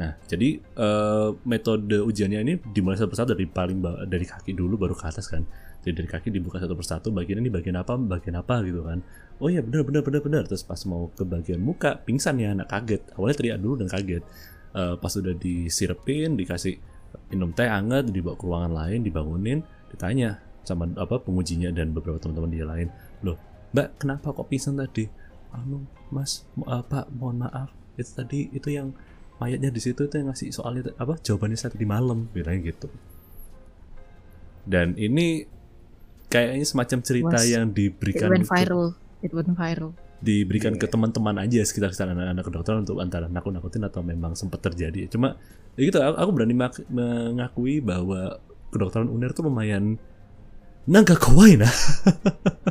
Nah, 0.00 0.16
jadi 0.24 0.64
eh, 0.64 1.28
metode 1.44 2.00
ujiannya 2.00 2.40
ini 2.40 2.52
dimulai 2.72 2.96
satu 2.96 3.12
persatu 3.12 3.36
dari 3.36 3.44
paling 3.44 4.08
dari 4.08 4.24
kaki 4.24 4.56
dulu 4.56 4.80
baru 4.80 4.96
ke 4.96 5.04
atas 5.04 5.28
kan. 5.28 5.44
Jadi 5.84 5.94
dari 6.00 6.08
kaki 6.08 6.32
dibuka 6.32 6.56
satu 6.56 6.72
persatu, 6.72 7.12
bagian 7.12 7.44
ini 7.44 7.52
bagian 7.52 7.76
apa, 7.76 7.94
bagian 8.00 8.40
apa 8.40 8.64
gitu 8.64 8.80
kan. 8.80 9.04
Oh 9.36 9.52
iya 9.52 9.60
benar 9.60 9.84
benar 9.84 10.00
benar 10.00 10.20
benar. 10.24 10.42
Terus 10.48 10.64
pas 10.64 10.80
mau 10.88 11.12
ke 11.12 11.28
bagian 11.28 11.60
muka, 11.60 12.00
pingsan 12.00 12.40
ya 12.40 12.56
anak 12.56 12.72
kaget. 12.72 13.12
Awalnya 13.20 13.36
teriak 13.36 13.58
dulu 13.60 13.74
dan 13.84 13.88
kaget. 13.92 14.24
Eh, 14.74 14.94
pas 14.96 15.12
udah 15.12 15.34
disirepin, 15.36 16.40
dikasih 16.40 16.80
minum 17.28 17.52
teh 17.52 17.68
hangat, 17.68 18.08
dibawa 18.08 18.34
ke 18.34 18.44
ruangan 18.48 18.72
lain, 18.72 19.04
dibangunin, 19.04 19.58
ditanya 19.92 20.40
sama 20.64 20.88
apa 20.96 21.20
pengujinya 21.20 21.68
dan 21.68 21.92
beberapa 21.92 22.16
teman-teman 22.16 22.50
dia 22.50 22.64
lain. 22.64 22.88
Loh, 23.20 23.36
Mbak, 23.76 24.00
kenapa 24.00 24.32
kok 24.32 24.48
pingsan 24.48 24.80
tadi? 24.80 25.04
Anu, 25.52 25.84
Mas, 26.08 26.48
eh, 26.56 26.82
Pak, 26.88 27.12
mohon 27.12 27.44
maaf. 27.44 27.70
Itu 27.94 28.10
tadi 28.16 28.50
itu 28.50 28.72
yang 28.72 28.96
mayatnya 29.38 29.70
di 29.70 29.80
situ 29.82 30.06
itu 30.06 30.14
yang 30.14 30.30
ngasih 30.30 30.48
soalnya 30.54 30.94
apa 30.98 31.18
jawabannya 31.18 31.58
saya 31.58 31.74
tadi 31.74 31.86
malam 31.86 32.30
bilangnya 32.30 32.70
gitu 32.70 32.88
dan 34.64 34.94
ini 34.96 35.44
kayaknya 36.34 36.66
semacam 36.66 36.98
cerita 37.00 37.38
Was- 37.38 37.46
yang 37.46 37.64
It 37.64 37.74
diberikan 37.78 38.26
went 38.26 38.42
ke- 38.42 38.50
viral. 38.50 38.84
It 39.22 39.30
went 39.30 39.54
viral. 39.54 39.94
diberikan 40.18 40.72
ke 40.74 40.88
Iya. 40.88 40.90
teman-teman 40.90 41.36
aja 41.38 41.60
sekitar 41.62 41.92
sekitar 41.92 42.10
anak-anak 42.10 42.42
kedokteran 42.42 42.80
untuk 42.80 42.96
antara 42.96 43.28
nakut-nakutin 43.28 43.84
atau 43.84 44.00
memang 44.00 44.32
sempat 44.32 44.56
terjadi 44.58 45.04
cuma 45.06 45.36
ya 45.74 45.84
gitu 45.84 46.00
aku, 46.00 46.16
aku 46.16 46.30
berani 46.32 46.54
mengakui 46.88 47.78
bahwa 47.78 48.40
kedokteran 48.68 49.06
uner 49.06 49.30
tuh 49.30 49.44
lumayan 49.44 50.00
naga 50.84 51.12
kawaii 51.14 51.54
nah 51.54 51.68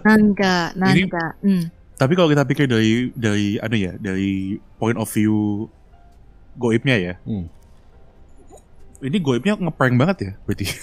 Nangka, 0.02 0.74
nangka. 0.82 1.38
Hmm. 1.40 1.70
Tapi 1.94 2.14
kalau 2.14 2.26
kita 2.28 2.42
pikir 2.44 2.66
dari 2.66 3.14
dari 3.14 3.56
anu 3.56 3.78
ya, 3.78 3.94
dari 3.96 4.58
point 4.76 4.98
of 4.98 5.06
view 5.08 5.70
goibnya 6.56 6.98
ya. 6.98 7.14
Hmm. 7.22 7.46
Ini 8.98 9.18
goibnya 9.20 9.56
ngeprank 9.56 9.94
banget 9.94 10.18
ya, 10.20 10.32
berarti. 10.42 10.66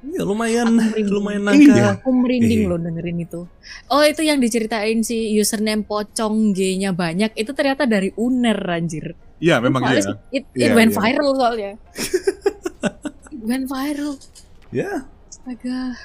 ya 0.00 0.22
lumayan 0.22 0.78
lumayan 1.04 1.42
Iya. 1.50 1.74
naga 1.74 1.84
Aku 1.98 2.10
merinding 2.12 2.64
Iya. 2.64 2.70
loh 2.70 2.78
dengerin 2.78 3.18
itu. 3.18 3.40
Oh 3.86 4.02
itu 4.02 4.22
yang 4.22 4.38
diceritain 4.38 5.02
si 5.02 5.34
username 5.34 5.82
pocong 5.82 6.52
G-nya 6.52 6.90
banyak 6.92 7.34
itu 7.34 7.50
ternyata 7.50 7.82
dari 7.82 8.14
Uner 8.14 8.54
anjir. 8.64 9.18
Iya, 9.38 9.58
memang 9.58 9.82
iya. 9.84 10.02
It, 10.30 10.44
it 10.46 10.46
Iya, 10.54 10.74
went 10.74 10.92
iya. 10.92 10.98
viral 10.98 11.30
soalnya. 11.34 11.72
it 13.34 13.42
went 13.42 13.66
viral. 13.66 14.14
ya 14.68 15.06
Astaga. 15.26 15.96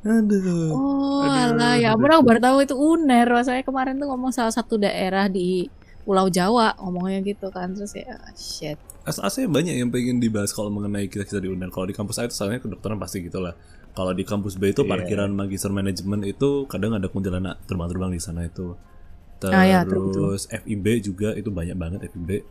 aduh 0.00 0.72
Oh 0.72 1.20
Aduh, 1.20 1.58
alah 1.58 1.74
ya 1.76 1.92
ampun 1.92 2.08
aku 2.08 2.22
baru 2.24 2.40
tahu 2.40 2.56
itu 2.62 2.74
Uner. 2.74 3.28
Saya 3.42 3.60
kemarin 3.60 3.98
tuh 3.98 4.08
ngomong 4.08 4.30
salah 4.30 4.50
satu 4.50 4.78
daerah 4.78 5.26
di 5.26 5.66
Pulau 6.02 6.26
Jawa 6.26 6.72
ngomongnya 6.78 7.20
gitu 7.20 7.50
kan 7.50 7.74
terus 7.74 7.92
ya 7.92 8.16
shit. 8.32 8.78
As-asnya 9.08 9.48
banyak 9.48 9.74
yang 9.74 9.88
pengen 9.88 10.20
dibahas 10.20 10.52
kalau 10.52 10.68
mengenai 10.68 11.08
kita-kita 11.08 11.40
di 11.40 11.48
UNER. 11.48 11.68
Kalau 11.68 11.84
di 11.84 11.96
kampus 11.96 12.20
A 12.20 12.24
itu 12.24 12.36
soalnya 12.36 12.60
kedokteran 12.60 12.96
pasti 12.96 13.20
gitu 13.20 13.40
lah. 13.40 13.56
Kalau 13.90 14.12
di 14.12 14.22
kampus 14.22 14.54
B 14.54 14.70
itu 14.70 14.84
Iya. 14.84 14.90
parkiran 14.90 15.32
magister 15.32 15.72
manajemen 15.72 16.22
itu 16.22 16.64
kadang 16.66 16.92
ada 16.92 17.08
kuntilanak 17.08 17.64
terbang-terbang 17.64 18.12
di 18.12 18.20
sana 18.20 18.44
itu. 18.44 18.76
Terus 19.38 19.54
Ah, 19.54 19.64
ya. 19.64 20.60
FIB 20.60 20.86
juga 21.00 21.32
itu 21.32 21.48
banyak 21.48 21.74
banget 21.74 22.00
FIB. 22.06 22.44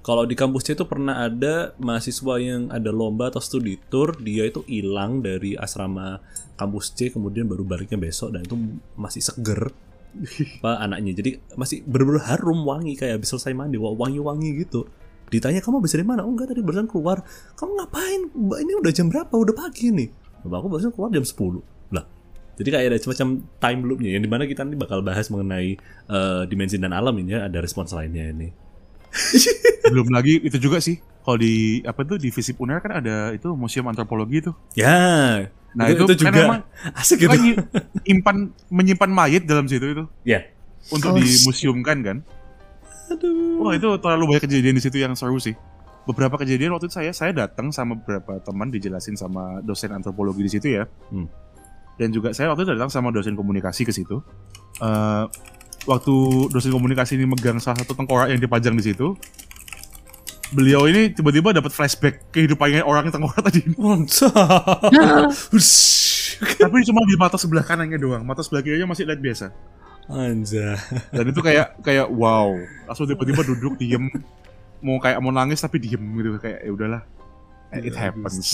Kalau 0.00 0.22
di 0.22 0.32
kampus 0.32 0.62
C 0.62 0.72
itu 0.72 0.84
pernah 0.84 1.24
ada 1.24 1.72
mahasiswa 1.78 2.34
yang 2.36 2.68
ada 2.68 2.92
lomba 2.92 3.32
atau 3.32 3.40
studi 3.40 3.80
tour, 3.88 4.12
dia 4.14 4.44
itu 4.44 4.60
hilang 4.64 5.24
dari 5.24 5.56
asrama 5.56 6.20
kampus 6.54 6.92
C 6.92 7.08
kemudian 7.08 7.48
baru 7.48 7.64
baliknya 7.64 7.96
besok 7.96 8.32
dan 8.32 8.44
itu 8.44 8.54
masih 8.94 9.24
seger 9.24 9.72
apa 10.62 10.78
anaknya 10.78 11.10
jadi 11.10 11.30
masih 11.58 11.82
bener-bener 11.82 12.22
harum 12.22 12.62
wangi 12.62 12.94
kayak 12.94 13.18
habis 13.18 13.34
selesai 13.34 13.50
mandi 13.50 13.74
wa- 13.74 13.98
wangi-wangi 13.98 14.62
gitu 14.62 14.86
ditanya 15.32 15.60
kamu 15.60 15.80
habis 15.84 15.92
dari 15.94 16.06
mana? 16.06 16.24
Oh 16.24 16.32
enggak 16.32 16.52
tadi 16.52 16.60
barusan 16.60 16.88
keluar. 16.88 17.22
Kamu 17.56 17.72
ngapain? 17.78 18.20
Mbak 18.32 18.58
ini 18.64 18.72
udah 18.80 18.92
jam 18.92 19.06
berapa? 19.08 19.32
Udah 19.32 19.54
pagi 19.56 19.92
nih. 19.92 20.08
Mbak 20.44 20.56
aku 20.60 20.68
barusan 20.68 20.92
keluar 20.92 21.10
jam 21.12 21.24
10 21.24 21.94
lah 21.94 22.04
jadi 22.54 22.68
kayak 22.70 22.86
ada 22.94 22.98
semacam 23.02 23.28
time 23.58 23.80
loopnya 23.82 24.10
yang 24.14 24.22
di 24.22 24.30
mana 24.30 24.46
kita 24.46 24.62
nanti 24.62 24.78
bakal 24.78 25.02
bahas 25.02 25.26
mengenai 25.26 25.74
eh, 26.06 26.42
dimensi 26.46 26.78
dan 26.78 26.94
alam 26.94 27.14
ini 27.18 27.34
ya 27.34 27.50
ada 27.50 27.58
respons 27.58 27.90
lainnya 27.90 28.30
ini. 28.30 28.48
Belum 29.90 30.10
lagi 30.10 30.38
itu 30.42 30.58
juga 30.62 30.78
sih. 30.78 30.98
Kalau 31.24 31.38
di 31.40 31.82
apa 31.82 32.04
tuh 32.06 32.20
di 32.20 32.30
Visip 32.30 32.60
Uner 32.62 32.78
kan 32.78 33.00
ada 33.02 33.34
itu 33.34 33.50
museum 33.58 33.86
antropologi 33.90 34.44
tuh. 34.44 34.54
ya 34.78 35.42
Nah, 35.74 35.90
itu, 35.90 36.06
itu 36.06 36.14
itu 36.14 36.22
kan 36.22 36.30
juga 36.30 36.42
emang 36.46 36.62
asik 36.94 37.26
Kan 37.26 37.34
gitu 37.34 37.58
nyimpan 38.06 38.36
menyimpan 38.70 39.10
mayat 39.10 39.42
dalam 39.42 39.66
situ 39.66 39.90
itu. 39.90 40.04
Ya. 40.22 40.46
Untuk 40.94 41.10
Oh, 41.10 41.18
dimuseumkan 41.18 41.98
kan. 42.06 42.16
Aduh 43.14 43.62
Wah 43.62 43.72
itu 43.78 43.88
terlalu 44.02 44.34
banyak 44.34 44.44
kejadian 44.50 44.74
di 44.76 44.82
situ 44.82 44.96
yang 44.98 45.14
seru 45.14 45.38
sih. 45.38 45.54
Beberapa 46.04 46.36
kejadian 46.36 46.76
waktu 46.76 46.90
itu 46.90 46.96
saya 47.00 47.12
saya 47.16 47.32
datang 47.32 47.72
sama 47.72 47.96
beberapa 47.96 48.36
teman 48.44 48.68
dijelasin 48.68 49.16
sama 49.16 49.64
dosen 49.64 49.88
antropologi 49.94 50.44
di 50.44 50.50
situ 50.52 50.66
ya. 50.76 50.84
Hmm. 51.08 51.30
Dan 51.96 52.10
juga 52.10 52.34
saya 52.34 52.50
waktu 52.52 52.66
itu 52.66 52.70
datang 52.76 52.90
sama 52.92 53.08
dosen 53.14 53.38
komunikasi 53.38 53.86
ke 53.86 53.92
situ. 53.94 54.20
Eh, 54.82 55.24
waktu 55.88 56.14
dosen 56.50 56.74
komunikasi 56.74 57.16
ini 57.16 57.24
megang 57.24 57.56
salah 57.62 57.80
satu 57.80 57.96
tengkorak 57.96 58.28
yang 58.34 58.40
dipajang 58.42 58.74
di 58.76 58.84
situ, 58.84 59.16
beliau 60.52 60.84
ini 60.90 61.14
tiba-tiba 61.14 61.54
dapat 61.54 61.70
flashback 61.72 62.28
kehidupannya 62.34 62.84
orang 62.84 63.08
yang 63.08 63.14
tengkorak 63.16 63.40
tadi. 63.46 63.62
Tapi 66.60 66.76
cuma 66.82 67.00
di 67.06 67.16
mata 67.16 67.38
sebelah 67.38 67.62
kanannya 67.62 67.96
doang, 67.96 68.22
mata 68.26 68.42
sebelah 68.42 68.60
kirinya 68.66 68.90
masih 68.90 69.06
lihat 69.06 69.20
biasa. 69.22 69.46
Anjay. 70.08 70.76
Dan 71.16 71.24
itu 71.32 71.40
kayak 71.40 71.80
kayak 71.80 72.08
wow, 72.12 72.52
langsung 72.84 73.08
tiba-tiba 73.08 73.40
duduk 73.40 73.80
diem, 73.80 74.12
mau 74.84 75.00
kayak 75.00 75.18
mau 75.24 75.32
nangis 75.32 75.64
tapi 75.64 75.80
diem 75.80 76.02
gitu 76.20 76.36
kayak 76.36 76.60
ya 76.60 76.70
udahlah, 76.72 77.02
it 77.72 77.88
Ya, 77.88 78.08
happens. 78.10 78.48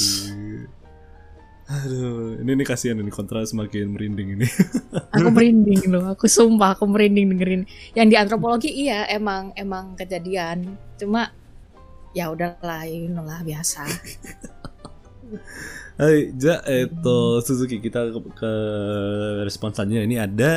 Aduh, 1.70 2.34
ini 2.42 2.50
nih 2.58 2.66
kasihan 2.66 2.98
ini 2.98 3.14
kontra 3.14 3.46
semakin 3.46 3.94
merinding 3.94 4.34
ini. 4.34 4.46
Aku 5.14 5.30
merinding 5.30 5.86
loh, 5.86 6.02
aku 6.10 6.26
sumpah 6.26 6.74
aku 6.74 6.82
merinding 6.90 7.30
dengerin. 7.30 7.62
Yang 7.94 8.06
di 8.10 8.16
antropologi 8.18 8.70
iya 8.74 9.06
emang 9.06 9.54
emang 9.54 9.94
kejadian. 9.94 10.74
Cuma 10.98 11.30
ya 12.10 12.26
udahlah, 12.34 12.90
ini 12.90 13.14
lah 13.14 13.38
biasa. 13.46 13.86
Hai, 15.94 16.34
ja 16.34 16.58
itu 16.66 17.18
Suzuki 17.46 17.78
kita 17.78 18.10
ke, 18.10 18.18
ke 18.34 18.52
respon 19.46 19.70
selanjutnya 19.70 20.02
ini 20.10 20.16
ada 20.18 20.54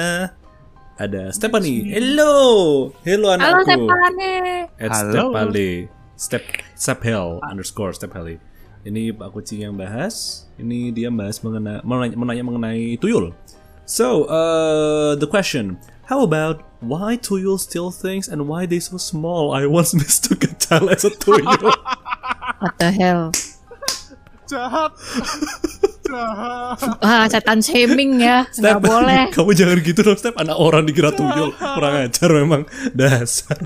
ada 0.97 1.33
Stephanie. 1.33 1.89
Hello. 1.89 2.91
Hello 3.01 3.33
Halo 3.33 3.37
anakku. 3.37 3.65
Stepane. 3.65 4.33
At 4.77 4.91
Halo. 4.93 5.33
Stepale. 5.33 5.69
Step 6.13 6.43
Stephel 6.77 7.41
underscore 7.41 7.91
Stephale. 7.91 8.37
Ini 8.83 9.15
Pak 9.15 9.31
Kucing 9.31 9.63
yang 9.63 9.75
bahas. 9.79 10.45
Ini 10.59 10.91
dia 10.91 11.07
bahas 11.07 11.39
mengenai 11.39 11.81
menanya, 11.87 12.15
menanya 12.19 12.43
mengenai 12.43 12.99
tuyul. 12.99 13.31
So, 13.83 14.27
uh, 14.31 15.15
the 15.15 15.27
question, 15.27 15.79
how 16.07 16.23
about 16.23 16.63
why 16.79 17.19
tuyul 17.19 17.59
steal 17.59 17.91
things 17.91 18.27
and 18.27 18.47
why 18.47 18.67
they 18.67 18.79
so 18.79 18.95
small? 18.99 19.51
I 19.51 19.65
once 19.67 19.95
mistook 19.99 20.43
a 20.43 20.51
child 20.55 20.91
as 20.91 21.03
a 21.07 21.11
tuyul. 21.11 21.47
What 22.63 22.79
the 22.79 22.91
hell? 22.95 23.31
Jahat, 24.47 24.95
Wah, 26.13 27.25
setan 27.27 27.59
shaming 27.59 28.21
ya. 28.21 28.45
Nggak 28.53 28.79
boleh. 28.79 29.23
Kamu 29.35 29.51
jangan 29.57 29.77
gitu 29.81 29.99
dong, 30.05 30.17
Step. 30.19 30.37
Anak 30.37 30.57
orang 30.57 30.85
dikira 30.85 31.11
tuyul. 31.11 31.53
Kurang 31.57 32.07
ajar 32.07 32.29
memang. 32.31 32.61
Dasar. 32.93 33.59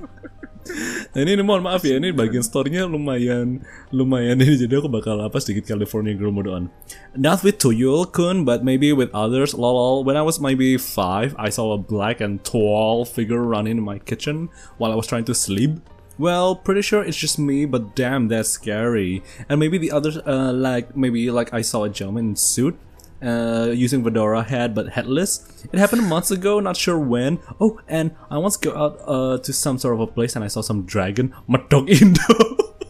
Nah 1.16 1.20
ini, 1.24 1.40
ini 1.40 1.44
mohon 1.48 1.64
maaf 1.64 1.88
ya, 1.88 1.96
ini 1.96 2.12
bagian 2.12 2.44
storynya 2.44 2.84
lumayan 2.84 3.64
lumayan 3.90 4.36
ini 4.36 4.60
jadi 4.60 4.84
aku 4.84 4.92
bakal 4.92 5.16
apa 5.24 5.40
sedikit 5.40 5.64
California 5.64 6.12
Girl 6.12 6.36
mode 6.36 6.52
on. 6.52 6.68
Not 7.16 7.42
with 7.42 7.58
Tuyul 7.58 8.12
Kun, 8.12 8.44
but 8.44 8.68
maybe 8.68 8.92
with 8.92 9.10
others. 9.16 9.56
Lol. 9.56 10.04
When 10.04 10.20
I 10.20 10.24
was 10.24 10.44
maybe 10.44 10.76
five, 10.76 11.34
I 11.40 11.50
saw 11.50 11.72
a 11.72 11.80
black 11.80 12.20
and 12.20 12.44
tall 12.44 13.08
figure 13.08 13.42
running 13.42 13.80
in 13.80 13.86
my 13.86 13.98
kitchen 14.04 14.52
while 14.76 14.92
I 14.92 15.00
was 15.00 15.08
trying 15.08 15.26
to 15.32 15.36
sleep. 15.36 15.80
Well, 16.18 16.56
pretty 16.56 16.82
sure 16.82 17.04
it's 17.04 17.18
just 17.18 17.38
me, 17.38 17.66
but 17.66 17.96
damn, 17.96 18.28
that's 18.28 18.50
scary. 18.50 19.24
And 19.50 19.60
maybe 19.60 19.78
the 19.78 19.92
others, 19.92 20.18
uh, 20.18 20.52
like 20.54 20.96
maybe 20.96 21.30
like 21.30 21.54
I 21.54 21.62
saw 21.62 21.84
a 21.84 21.90
gentleman 21.90 22.30
in 22.30 22.36
suit, 22.36 22.78
uh, 23.22 23.70
using 23.74 24.04
fedora 24.04 24.44
head 24.44 24.74
but 24.76 24.90
headless. 24.90 25.66
It 25.72 25.80
happened 25.80 26.08
months 26.08 26.32
ago, 26.32 26.60
not 26.60 26.78
sure 26.78 27.00
when. 27.00 27.40
Oh, 27.60 27.80
and 27.88 28.16
I 28.30 28.38
once 28.38 28.58
go 28.58 28.76
out 28.76 29.00
uh, 29.06 29.38
to 29.40 29.54
some 29.54 29.78
sort 29.78 29.94
of 29.96 30.00
a 30.02 30.08
place 30.08 30.36
and 30.36 30.44
I 30.44 30.48
saw 30.48 30.62
some 30.62 30.84
dragon, 30.84 31.34
Madog 31.50 31.90
Indo. 31.90 32.58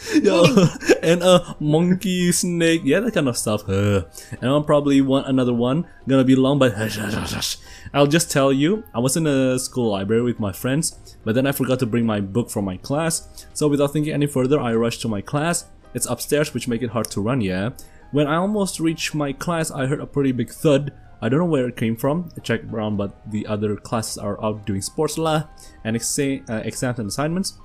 Yo, 0.22 0.44
and 1.02 1.22
a 1.22 1.56
monkey, 1.60 2.32
snake, 2.32 2.82
yeah, 2.84 3.00
that 3.00 3.12
kind 3.12 3.28
of 3.28 3.36
stuff. 3.36 3.68
And 3.68 4.06
I'll 4.42 4.62
probably 4.62 5.00
want 5.00 5.26
another 5.26 5.52
one. 5.52 5.86
Gonna 6.08 6.24
be 6.24 6.36
long, 6.36 6.58
but. 6.58 6.72
I'll 7.92 8.06
just 8.06 8.30
tell 8.30 8.52
you, 8.52 8.84
I 8.94 9.00
was 9.00 9.16
in 9.16 9.26
a 9.26 9.58
school 9.58 9.90
library 9.90 10.22
with 10.22 10.38
my 10.38 10.52
friends, 10.52 10.96
but 11.24 11.34
then 11.34 11.46
I 11.46 11.52
forgot 11.52 11.80
to 11.80 11.86
bring 11.86 12.06
my 12.06 12.20
book 12.20 12.50
from 12.50 12.64
my 12.64 12.76
class. 12.76 13.46
So 13.52 13.68
without 13.68 13.92
thinking 13.92 14.12
any 14.12 14.26
further, 14.26 14.60
I 14.60 14.74
rushed 14.74 15.02
to 15.02 15.08
my 15.08 15.20
class. 15.20 15.66
It's 15.92 16.06
upstairs, 16.06 16.54
which 16.54 16.68
make 16.68 16.82
it 16.82 16.90
hard 16.90 17.10
to 17.10 17.20
run. 17.20 17.40
Yeah. 17.40 17.70
When 18.12 18.26
I 18.26 18.36
almost 18.36 18.80
reached 18.80 19.14
my 19.14 19.32
class, 19.32 19.70
I 19.70 19.86
heard 19.86 20.00
a 20.00 20.06
pretty 20.06 20.32
big 20.32 20.50
thud. 20.50 20.92
I 21.20 21.28
don't 21.28 21.40
know 21.40 21.44
where 21.44 21.68
it 21.68 21.76
came 21.76 21.96
from. 21.96 22.30
I 22.36 22.40
checked 22.40 22.72
around, 22.72 22.96
but 22.96 23.30
the 23.30 23.46
other 23.46 23.76
classes 23.76 24.18
are 24.18 24.42
out 24.42 24.66
doing 24.66 24.82
sports 24.82 25.18
lah 25.18 25.44
and 25.84 25.96
exa- 25.96 26.48
uh, 26.48 26.62
exams 26.64 26.98
and 26.98 27.08
assignments. 27.08 27.58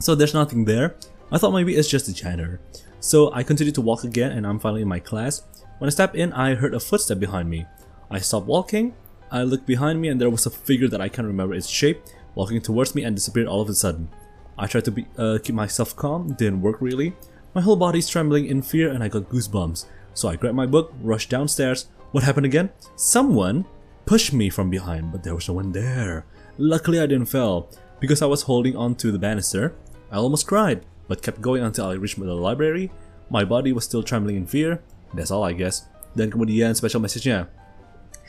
So 0.00 0.14
there's 0.14 0.34
nothing 0.34 0.64
there. 0.64 0.96
I 1.32 1.38
thought 1.38 1.52
maybe 1.52 1.76
it's 1.76 1.88
just 1.88 2.08
a 2.08 2.14
janitor. 2.14 2.60
So 2.98 3.32
I 3.32 3.42
continued 3.42 3.74
to 3.76 3.80
walk 3.80 4.04
again 4.04 4.32
and 4.32 4.46
I'm 4.46 4.58
finally 4.58 4.82
in 4.82 4.88
my 4.88 4.98
class. 4.98 5.42
When 5.78 5.88
I 5.88 5.90
stepped 5.90 6.16
in, 6.16 6.32
I 6.32 6.54
heard 6.54 6.74
a 6.74 6.80
footstep 6.80 7.18
behind 7.18 7.48
me. 7.48 7.66
I 8.10 8.18
stopped 8.18 8.46
walking. 8.46 8.94
I 9.30 9.42
looked 9.44 9.66
behind 9.66 10.00
me 10.00 10.08
and 10.08 10.20
there 10.20 10.28
was 10.28 10.44
a 10.46 10.50
figure 10.50 10.88
that 10.88 11.00
I 11.00 11.08
can't 11.08 11.28
remember 11.28 11.54
its 11.54 11.68
shape 11.68 12.02
walking 12.34 12.60
towards 12.60 12.94
me 12.94 13.04
and 13.04 13.14
disappeared 13.14 13.46
all 13.46 13.60
of 13.60 13.68
a 13.68 13.74
sudden. 13.74 14.08
I 14.58 14.66
tried 14.66 14.84
to 14.86 14.90
be, 14.90 15.06
uh, 15.16 15.38
keep 15.42 15.54
myself 15.54 15.96
calm, 15.96 16.34
didn't 16.34 16.60
work 16.60 16.80
really. 16.80 17.14
My 17.54 17.60
whole 17.60 17.76
body's 17.76 18.08
trembling 18.08 18.46
in 18.46 18.62
fear 18.62 18.90
and 18.90 19.02
I 19.02 19.08
got 19.08 19.28
goosebumps. 19.30 19.86
So 20.14 20.28
I 20.28 20.36
grabbed 20.36 20.56
my 20.56 20.66
book, 20.66 20.92
rushed 21.00 21.30
downstairs. 21.30 21.88
What 22.12 22.24
happened 22.24 22.46
again? 22.46 22.70
Someone 22.96 23.64
pushed 24.04 24.32
me 24.32 24.50
from 24.50 24.68
behind, 24.68 25.12
but 25.12 25.22
there 25.22 25.34
was 25.34 25.48
no 25.48 25.54
one 25.54 25.72
there. 25.72 26.26
Luckily, 26.58 27.00
I 27.00 27.06
didn't 27.06 27.26
fall. 27.26 27.70
Because 28.00 28.20
I 28.20 28.26
was 28.26 28.42
holding 28.42 28.76
on 28.76 28.96
to 28.96 29.12
the 29.12 29.18
banister, 29.18 29.74
I 30.10 30.16
almost 30.16 30.46
cried, 30.46 30.84
but 31.10 31.26
kept 31.26 31.42
going 31.42 31.66
until 31.66 31.90
I 31.90 31.98
reached 31.98 32.22
the 32.22 32.30
library. 32.30 32.94
My 33.34 33.42
body 33.42 33.74
was 33.74 33.82
still 33.82 34.06
trembling 34.06 34.38
in 34.38 34.46
fear. 34.46 34.78
That's 35.10 35.34
all, 35.34 35.42
I 35.42 35.58
guess. 35.58 35.90
Dan 36.14 36.30
kemudian 36.30 36.78
special 36.78 37.02
message-nya. 37.02 37.50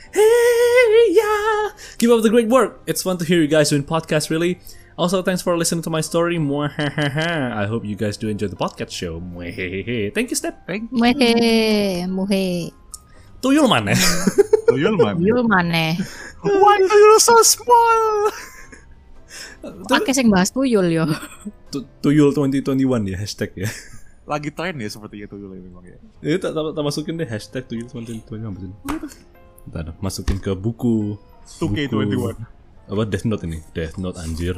Hey, 0.09 1.13
yeah! 1.13 1.77
Keep 2.01 2.09
up 2.09 2.25
the 2.25 2.33
great 2.33 2.49
work! 2.49 2.81
It's 2.89 3.05
fun 3.05 3.21
to 3.21 3.25
hear 3.25 3.37
you 3.37 3.47
guys 3.47 3.69
doing 3.69 3.85
podcasts, 3.85 4.33
really. 4.33 4.57
Also, 4.97 5.21
thanks 5.21 5.45
for 5.45 5.53
listening 5.53 5.85
to 5.85 5.93
my 5.93 6.01
story. 6.01 6.41
I 6.41 7.65
hope 7.69 7.85
you 7.85 7.93
guys 7.93 8.17
do 8.17 8.33
enjoy 8.33 8.49
the 8.49 8.57
podcast 8.57 8.89
show. 8.89 9.21
Thank 10.13 10.33
you, 10.33 10.35
Step. 10.35 10.65
Thank 10.65 10.89
Muhe, 10.89 12.09
muhe. 12.09 12.73
Tuyul 13.41 13.69
mana? 13.69 13.93
you, 14.73 14.97
man. 14.97 15.17
Yul 15.21 15.45
maneh. 15.45 15.97
Why 16.41 16.77
are 16.77 16.99
you 17.01 17.19
so 17.21 17.41
small? 17.41 18.31
Pakai 19.61 20.11
sing 20.11 20.27
bahas 20.27 20.49
tuyul 20.49 20.87
yo. 20.87 21.05
Tu- 21.69 21.85
Tuyul 21.99 22.33
2021 22.33 22.81
ya 23.07 23.17
hashtag 23.17 23.51
ya. 23.55 23.69
Lagi 24.25 24.49
tren 24.49 24.75
ya 24.75 24.87
seperti 24.87 25.21
itu 25.21 25.33
Yul 25.33 25.53
memang 25.55 25.83
ya. 25.83 25.97
Ini 26.19 26.37
tak, 26.37 26.51
tak, 26.51 26.63
tak 26.71 26.83
masukin 26.83 27.15
deh 27.15 27.25
hashtag 27.25 27.63
Tuyul 27.65 27.85
2021 27.85 28.41
apa 28.87 29.07
sih? 29.07 29.23
Ntar 29.61 29.81
dah, 29.83 29.95
masukin 29.99 30.37
ke 30.37 30.51
buku 30.51 31.17
2K21. 31.61 32.33
apa 32.83 33.01
Death 33.05 33.23
Note 33.23 33.45
ini 33.45 33.61
Death 33.71 33.95
Note 33.95 34.17
anjir 34.17 34.57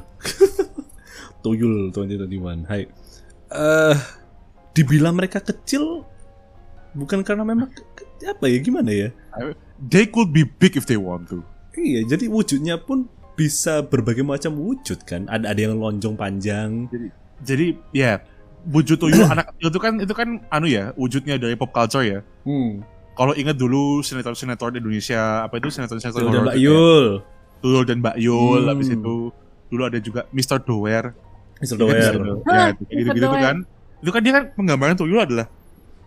Tuyul 1.43 1.91
2021 1.91 2.63
Hai 2.65 2.87
eh 3.49 3.95
dibilang 4.71 5.13
mereka 5.13 5.37
kecil 5.37 6.01
bukan 6.91 7.21
karena 7.21 7.43
memang 7.43 7.69
apa 8.23 8.45
ya 8.47 8.57
gimana 8.57 8.89
ya 8.89 9.09
They 9.77 10.07
could 10.07 10.31
be 10.31 10.47
big 10.47 10.73
if 10.73 10.85
they 10.85 10.95
want 10.95 11.27
to. 11.29 11.43
iya 11.75 12.01
jadi 12.05 12.25
wujudnya 12.25 12.79
pun 12.79 13.05
bisa 13.33 13.81
berbagai 13.81 14.21
macam 14.21 14.53
wujud 14.53 15.01
kan 15.03 15.25
ada 15.25 15.49
ada 15.49 15.59
yang 15.59 15.77
lonjong 15.77 16.13
panjang 16.13 16.85
Jadi 17.43 17.75
ya 17.91 18.21
wujud 18.63 18.95
tuyul 18.95 19.25
anak 19.33 19.51
kecil 19.51 19.67
itu 19.73 19.79
kan 19.81 19.93
itu 19.99 20.13
kan 20.13 20.29
anu 20.47 20.65
ya 20.65 20.93
wujudnya 20.95 21.35
dari 21.35 21.57
pop 21.57 21.73
culture 21.73 22.05
ya. 22.05 22.19
hmm. 22.45 22.85
Kalau 23.13 23.37
ingat 23.37 23.61
dulu 23.61 24.01
sinetron-sinetron 24.01 24.73
Indonesia 24.73 25.45
apa 25.45 25.61
itu 25.61 25.69
sinetron-sinetron 25.69 26.23
Tuyul 26.23 26.33
dan 26.33 26.41
Mbak 26.45 26.55
gitu 26.57 26.65
ya. 26.65 26.69
Yul 26.73 27.07
Tuyul 27.61 27.83
dan 27.85 27.97
Mbak 28.01 28.15
Yul 28.17 28.61
Hmm. 28.65 28.69
habis 28.73 28.89
itu 28.89 29.15
dulu 29.69 29.81
ada 29.85 29.97
juga 30.01 30.21
Mr. 30.29 30.57
Doer. 30.61 31.13
Mr. 31.61 31.75
Ingat 31.77 31.77
Doer 31.77 32.13
Ya, 32.49 32.65
gitu, 32.73 32.83
gitu, 32.89 33.09
gitu 33.13 33.27
kan. 33.29 33.57
Itu 34.01 34.09
kan 34.09 34.21
dia 34.21 34.33
kan 34.33 34.43
penggambaran 34.53 34.95
tuyul 34.97 35.21
adalah 35.21 35.45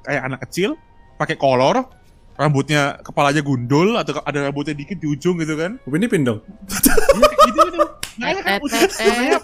kayak 0.02 0.22
anak 0.24 0.40
kecil 0.46 0.74
pakai 1.16 1.34
kolor, 1.34 1.88
rambutnya 2.36 3.00
kepalanya 3.00 3.40
gundul 3.40 3.96
atau 3.96 4.20
ada 4.22 4.48
rambutnya 4.48 4.76
dikit 4.76 5.00
di 5.00 5.08
ujung 5.08 5.40
gitu 5.40 5.56
kan. 5.56 5.80
Upin 5.84 6.04
Ipin 6.04 6.22
dong 6.22 6.40
gitu 6.68 7.60
gitu. 7.66 7.84
Makanya 8.16 8.42
kan 8.44 8.60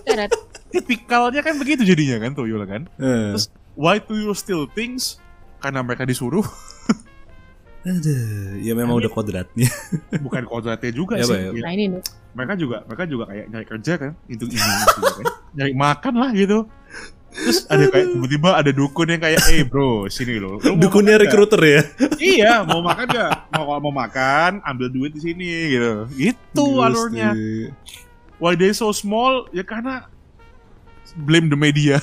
tet. 0.05 0.31
tipikalnya 0.73 1.40
kan 1.44 1.60
begitu 1.60 1.85
jadinya 1.85 2.16
kan 2.23 2.32
tuyul 2.32 2.62
kan. 2.64 2.89
Eh. 2.97 3.36
Terus 3.36 3.48
why 3.74 4.01
tuyul 4.01 4.32
still 4.32 4.64
thinks? 4.73 5.20
Karena 5.62 5.78
mereka 5.78 6.02
disuruh, 6.02 6.43
Aduh, 7.82 8.59
ya 8.62 8.74
memang 8.74 8.94
udah 8.94 9.10
kodratnya 9.10 9.66
bukan 10.23 10.47
kodratnya 10.47 10.90
juga 10.90 11.19
Ya, 11.19 11.27
sih. 11.27 11.35
Ya. 11.35 11.51
Nah 11.51 11.70
ini 11.70 11.85
nih. 11.98 12.02
mereka 12.35 12.55
juga 12.55 12.77
mereka 12.86 13.05
juga 13.06 13.24
kayak 13.31 13.47
nyari 13.51 13.66
kerja 13.66 13.93
kan 13.98 14.12
itu 14.27 14.44
ini 14.47 14.59
itu 14.59 15.02
kan 15.02 15.27
nyari 15.55 15.74
makan 15.74 16.14
lah 16.19 16.31
gitu 16.31 16.59
terus 17.32 17.64
ada 17.66 17.84
kayak 17.88 18.06
tiba-tiba 18.12 18.48
ada 18.52 18.70
dukun 18.70 19.09
yang 19.09 19.20
kayak 19.24 19.40
eh 19.48 19.64
bro 19.64 20.04
sini 20.12 20.36
mau 20.36 20.60
Dukunnya 20.60 21.16
makan 21.16 21.24
nggak?" 21.24 21.32
recruiter 21.32 21.60
ya? 21.64 21.80
Iya 22.20 22.52
mau 22.68 22.80
makan 22.84 23.06
gak 23.09 23.30
mau 23.56 23.64
kalau 23.68 23.80
mau 23.88 23.94
makan 24.04 24.60
ambil 24.62 24.86
duit 24.92 25.16
di 25.16 25.20
sini 25.24 25.48
gitu. 25.72 25.92
Itu 26.16 26.84
alurnya. 26.84 27.32
Why 28.36 28.59
they 28.59 28.74
so 28.76 28.92
small? 28.92 29.48
Ya 29.54 29.64
karena 29.64 30.06
blame 31.16 31.48
the 31.48 31.59
media. 31.59 32.00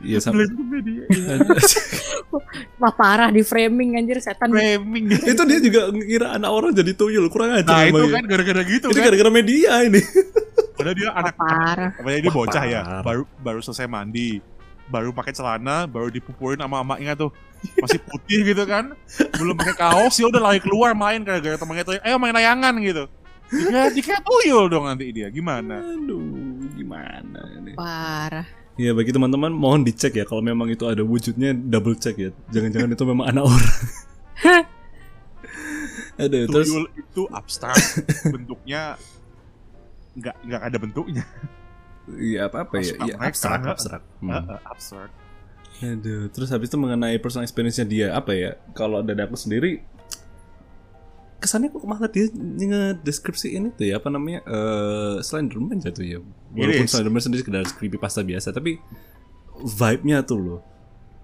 Iya 0.00 0.18
sama. 0.24 0.40
Blame 0.40 0.54
the 0.56 0.66
media. 0.66 1.02
Wah 2.80 2.94
parah 2.94 3.28
di 3.34 3.42
framing 3.42 3.98
anjir 3.98 4.22
setan. 4.22 4.54
framing. 4.54 5.10
Itu 5.10 5.42
dia 5.44 5.58
juga 5.58 5.90
ngira 5.90 6.38
anak 6.38 6.50
orang 6.50 6.72
jadi 6.72 6.92
tuyul 6.94 7.26
kurang 7.28 7.58
aja 7.58 7.66
nah 7.66 7.82
itu 7.84 7.98
ya. 8.06 8.14
kan 8.14 8.24
gara-gara 8.24 8.62
gitu 8.62 8.86
itu 8.88 9.00
kan. 9.02 9.06
gara-gara 9.10 9.30
media 9.34 9.82
ini 9.82 10.00
padahal 10.80 10.96
dia 10.96 11.10
anak 11.12 11.34
Parah. 11.36 11.90
Dia 12.00 12.32
bocah 12.32 12.64
ya, 12.64 12.80
baru 13.04 13.22
baru 13.44 13.60
selesai 13.60 13.84
mandi, 13.84 14.40
baru 14.88 15.12
pakai 15.12 15.36
celana, 15.36 15.84
baru 15.84 16.08
dipupurin 16.08 16.58
sama 16.58 16.80
emaknya 16.80 17.12
tuh, 17.14 17.30
masih 17.78 18.00
putih 18.00 18.42
gitu 18.48 18.64
kan, 18.64 18.96
belum 19.36 19.54
pakai 19.60 19.76
kaos, 19.76 20.16
ya 20.16 20.26
udah 20.32 20.40
lari 20.40 20.58
keluar 20.58 20.96
main 20.96 21.20
gara-gara 21.20 21.60
temannya 21.60 21.84
tuh, 21.84 21.94
ayo 22.00 22.16
main 22.16 22.32
layangan 22.32 22.74
gitu. 22.80 23.04
Dikira, 23.50 23.90
dikira 23.90 24.18
tuyul 24.22 24.70
dong 24.70 24.86
nanti 24.86 25.10
dia, 25.10 25.26
gimana? 25.26 25.82
aduh 25.82 26.70
gimana 26.70 27.40
ini 27.58 27.74
Parah. 27.74 28.46
ya 28.78 28.94
bagi 28.94 29.10
teman-teman 29.10 29.50
mohon 29.50 29.82
dicek 29.82 30.16
ya. 30.16 30.24
Kalau 30.24 30.40
memang 30.40 30.70
itu 30.70 30.86
ada 30.86 31.02
wujudnya 31.02 31.52
double 31.52 31.98
check 31.98 32.16
ya. 32.16 32.30
Jangan-jangan 32.54 32.94
itu 32.94 33.04
memang 33.04 33.26
anak 33.28 33.44
orang. 33.50 33.74
Aduh, 36.20 36.44
terus 36.52 36.68
Tuyul 36.68 36.86
itu 37.00 37.22
abstrak, 37.32 37.76
bentuknya 38.28 39.00
nggak 40.20 40.36
nggak 40.44 40.62
ada 40.62 40.76
bentuknya, 40.78 41.24
Iya 42.10 42.46
apa 42.46 42.68
apa 42.68 42.74
ya? 42.78 42.92
Abstrak 42.92 43.00
Iya 43.08 43.14
mereka. 43.16 43.28
abstrak 43.30 43.60
abstrak. 43.66 44.02
Hmm. 44.20 44.30
Eh, 44.30 44.42
eh, 44.44 44.60
abstrak. 44.68 45.10
Aduh, 45.80 46.22
terus 46.28 46.48
habis 46.52 46.68
itu 46.68 46.76
mengenai 46.76 47.16
personal 47.16 47.48
experience-nya 47.48 47.86
dia 47.88 48.06
apa 48.12 48.36
ya? 48.36 48.50
Kalau 48.76 49.00
dari 49.00 49.20
aku 49.24 49.32
sendiri 49.34 49.80
kesannya 51.40 51.72
kok 51.72 51.80
malah 51.88 52.04
dia 52.12 52.28
ngedeskripsiin 52.36 53.72
itu 53.72 53.88
ya 53.88 53.96
apa 53.96 54.12
namanya 54.12 54.44
eh 54.44 55.24
Slenderman 55.24 55.80
jatuh 55.80 56.04
ya 56.04 56.18
walaupun. 56.52 56.84
Slenderman 56.84 57.16
sendiri 57.24 57.40
sekedar 57.40 57.64
creepypasta 57.80 58.20
biasa 58.20 58.52
tapi 58.52 58.76
vibe-nya 59.56 60.20
tuh 60.20 60.36
loh 60.36 60.60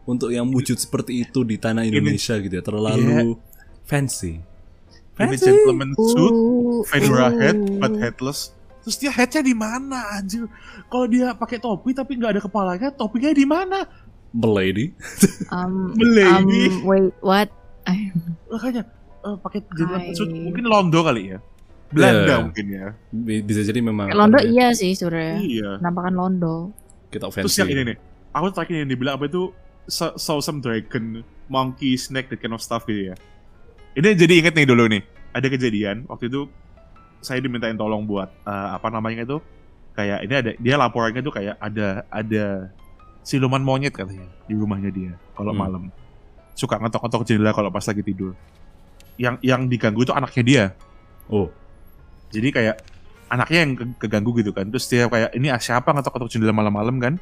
untuk 0.09 0.33
yang 0.33 0.49
wujud 0.49 0.81
seperti 0.81 1.21
itu 1.21 1.45
di 1.45 1.61
tanah 1.61 1.85
Indonesia 1.85 2.33
gitu 2.41 2.49
ya 2.49 2.65
terlalu 2.65 3.37
fancy 3.85 4.41
Ini 4.41 5.37
fancy 5.37 5.45
gentleman 5.53 5.93
suit, 5.93 6.33
Uh, 6.33 6.81
fedora 6.89 7.29
uh. 7.29 7.33
head, 7.37 7.57
but 7.77 7.93
headless. 8.01 8.56
Terus 8.87 8.97
dia 8.97 9.11
headnya 9.11 9.43
di 9.43 9.51
mana 9.51 10.15
anjir? 10.15 10.47
Kalau 10.87 11.05
dia 11.05 11.35
pakai 11.35 11.59
topi 11.59 11.91
tapi 11.91 12.15
nggak 12.15 12.33
ada 12.33 12.41
kepalanya, 12.41 12.89
topinya 12.89 13.31
di 13.33 13.43
mana? 13.43 13.83
Belady 14.31 14.95
Um, 15.49 15.91
Melady. 15.99 16.71
um, 16.71 16.85
wait, 16.85 17.11
what? 17.19 17.49
Makanya 18.47 18.83
eh, 19.23 19.37
pakai 19.37 19.59
suit 20.13 20.31
mungkin 20.31 20.65
Londo 20.65 21.03
kali 21.03 21.35
ya 21.35 21.39
Belanda 21.87 22.27
Yeah. 22.29 22.39
mungkin 22.43 22.67
ya 22.69 22.87
Bi- 23.09 23.43
bisa 23.43 23.63
jadi 23.63 23.79
memang 23.79 24.11
Londo 24.11 24.39
ya, 24.39 24.47
iya 24.47 24.67
sih 24.71 24.91
sebenarnya. 24.93 25.39
iya 25.41 25.71
Penampakan 25.79 26.15
Londo. 26.15 26.57
kita 27.09 27.27
terus 27.27 27.47
fancy 27.49 27.59
yang 27.59 27.71
ini 27.73 27.83
nih 27.85 27.97
aku 28.31 28.47
terakhir 28.51 28.75
yang 28.77 28.89
dibilang 28.89 29.15
apa 29.15 29.25
itu 29.25 29.55
saw, 29.87 30.15
saw 30.15 30.39
some 30.39 30.59
dragon 30.59 31.23
monkey 31.47 31.95
snake 31.95 32.27
that 32.27 32.39
kind 32.39 32.51
of 32.51 32.61
stuff 32.61 32.83
gitu 32.85 33.11
ya 33.11 33.17
ini 33.95 34.13
jadi 34.13 34.35
inget 34.43 34.55
nih 34.55 34.67
dulu 34.67 34.91
nih 34.91 35.03
ada 35.31 35.47
kejadian 35.47 36.05
waktu 36.07 36.27
itu 36.27 36.51
saya 37.27 37.43
dimintain 37.43 37.75
tolong 37.75 38.07
buat 38.07 38.31
eh, 38.31 38.69
apa 38.73 38.87
namanya 38.89 39.27
itu 39.27 39.43
kayak 39.93 40.19
ini 40.23 40.35
ada 40.37 40.51
dia 40.55 40.75
laporannya 40.79 41.19
tuh 41.21 41.35
kayak 41.35 41.59
ada 41.59 42.07
ada 42.07 42.71
siluman 43.21 43.59
monyet 43.59 43.91
katanya 43.91 44.31
di 44.47 44.55
rumahnya 44.55 44.95
dia 44.95 45.13
kalau 45.35 45.51
Hmm. 45.51 45.61
malam 45.61 45.83
suka 46.55 46.79
ngetok-ngetok 46.79 47.27
jendela 47.27 47.51
kalau 47.51 47.69
pas 47.69 47.83
lagi 47.83 48.01
tidur 48.01 48.33
yang 49.19 49.35
yang 49.43 49.67
diganggu 49.67 50.07
itu 50.07 50.15
anaknya 50.15 50.43
dia 50.47 50.65
oh 51.27 51.51
Jadi 52.27 52.51
kayak 52.51 52.77
anaknya 53.27 53.59
yang 53.63 53.73
ke- 53.75 53.97
keganggu 54.03 54.35
gitu 54.39 54.51
kan. 54.51 54.67
Terus 54.67 54.87
dia 54.87 55.07
kayak 55.07 55.31
ini 55.33 55.47
ah, 55.47 55.63
siapa 55.63 55.95
ngetok-ngetok 55.95 56.27
jendela 56.29 56.51
malam-malam 56.51 56.99
kan? 56.99 57.15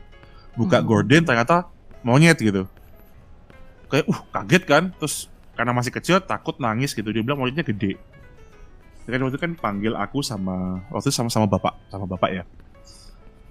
Buka 0.57 0.81
Hmm. 0.81 0.89
gorden 0.89 1.23
ternyata 1.23 1.69
monyet 2.01 2.41
gitu. 2.41 2.65
Kayak 3.93 4.09
uh 4.09 4.21
kaget 4.33 4.63
kan, 4.65 4.83
terus 4.97 5.29
karena 5.55 5.77
masih 5.77 5.93
kecil 5.93 6.25
takut 6.25 6.57
nangis 6.57 6.97
gitu 6.97 7.05
dia 7.09 7.21
bilang 7.21 7.37
monyetnya 7.37 7.63
gede. 7.63 8.01
Kan 9.05 9.21
waktu 9.21 9.37
itu 9.37 9.41
kan 9.41 9.53
panggil 9.53 9.93
aku 10.01 10.25
sama 10.25 10.81
waktu 10.89 11.13
itu 11.13 11.17
sama 11.17 11.29
sama 11.29 11.45
bapak 11.45 11.77
sama 11.93 12.09
bapak 12.09 12.31
ya. 12.33 12.45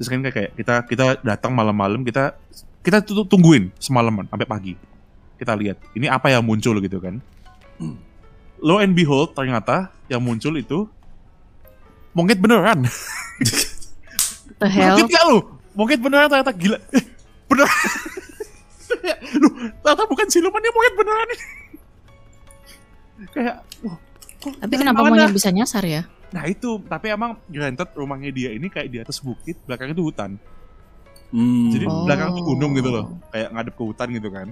Terus 0.02 0.08
kan 0.10 0.20
kayak 0.26 0.52
kita 0.58 0.76
kita 0.90 1.06
datang 1.22 1.54
malam-malam 1.54 2.02
kita 2.02 2.34
kita 2.82 3.06
tungguin 3.06 3.70
semalaman 3.78 4.26
sampai 4.28 4.50
pagi. 4.50 4.74
Kita 5.38 5.54
lihat 5.54 5.78
ini 5.94 6.10
apa 6.10 6.34
yang 6.34 6.42
muncul 6.42 6.82
gitu 6.82 6.98
kan. 6.98 7.22
Lo 8.64 8.82
and 8.82 8.98
behold 8.98 9.38
ternyata 9.38 9.94
yang 10.10 10.26
muncul 10.26 10.58
itu 10.58 10.90
monyet 12.18 12.42
beneran. 12.42 12.90
The 14.62 14.68
hell? 14.70 14.98
Kaget 14.98 15.10
gak 15.12 15.26
lu? 15.30 15.38
Monyet 15.78 16.00
beneran 16.02 16.28
ternyata 16.30 16.54
gila. 16.54 16.78
Eh, 16.98 17.06
beneran. 17.46 17.90
lu 19.42 19.50
ternyata 19.82 20.04
bukan 20.10 20.28
siluman 20.30 20.62
dia 20.64 20.74
monyet 20.74 20.96
beneran. 20.98 21.28
Kayak 23.34 23.56
wah, 23.86 23.98
kok 24.44 24.54
Tapi 24.60 24.76
kenapa 24.76 25.00
mana? 25.00 25.10
monyet 25.16 25.32
bisa 25.32 25.50
nyasar 25.50 25.84
ya? 25.88 26.02
Nah 26.34 26.44
itu, 26.50 26.82
tapi 26.86 27.14
emang 27.14 27.40
granted 27.48 27.90
rumahnya 27.96 28.30
dia 28.34 28.50
ini 28.52 28.68
kayak 28.68 28.90
di 28.90 28.98
atas 29.00 29.22
bukit, 29.24 29.56
belakangnya 29.64 29.96
itu 29.96 30.04
hutan. 30.04 30.36
Hmm. 31.34 31.70
Jadi 31.72 31.86
Oh. 31.90 32.06
belakang 32.06 32.30
tuh 32.36 32.44
gunung 32.46 32.72
gitu 32.78 32.90
loh, 32.94 33.06
kayak 33.32 33.50
ngadep 33.54 33.74
ke 33.74 33.84
hutan 33.86 34.08
gitu 34.14 34.30
kan. 34.30 34.48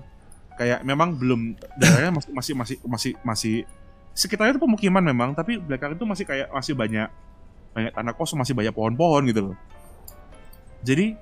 Kayak 0.58 0.80
memang 0.86 1.18
belum 1.18 1.58
daerahnya 1.78 2.12
masih 2.16 2.32
masih 2.34 2.54
masih 2.56 2.78
masih 2.86 3.12
masih 3.22 3.56
sekitarnya 4.14 4.58
itu 4.58 4.62
pemukiman 4.62 5.02
memang, 5.02 5.30
tapi 5.34 5.58
belakang 5.58 5.94
itu 5.94 6.04
masih 6.06 6.26
kayak 6.26 6.48
masih 6.54 6.74
banyak 6.74 7.10
banyak 7.72 7.92
tanah 7.96 8.14
kosong, 8.14 8.38
masih 8.42 8.54
banyak 8.54 8.74
pohon-pohon 8.74 9.24
gitu 9.30 9.42
loh. 9.52 9.56
Jadi 10.82 11.14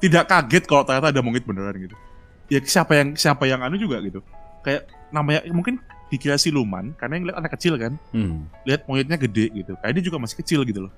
tidak 0.00 0.24
kaget 0.28 0.64
kalau 0.64 0.82
ternyata 0.84 1.12
ada 1.12 1.20
monyet 1.20 1.44
beneran 1.44 1.76
gitu. 1.76 1.96
Ya 2.50 2.58
siapa 2.64 2.96
yang 2.96 3.08
siapa 3.14 3.44
yang 3.46 3.60
anu 3.62 3.76
juga 3.76 4.00
gitu. 4.00 4.24
Kayak 4.60 4.88
namanya 5.12 5.44
mungkin 5.52 5.78
dikira 6.10 6.34
siluman 6.34 6.90
karena 6.94 7.14
yang 7.14 7.24
lihat 7.30 7.38
anak 7.38 7.52
kecil 7.54 7.74
kan, 7.74 7.94
Hmm. 8.10 8.50
lihat 8.62 8.84
monyetnya 8.84 9.16
gede 9.16 9.46
gitu. 9.54 9.72
Kayak 9.78 9.92
dia 9.94 10.04
juga 10.04 10.18
masih 10.18 10.36
kecil 10.36 10.60
gitu 10.62 10.86
loh. 10.86 10.92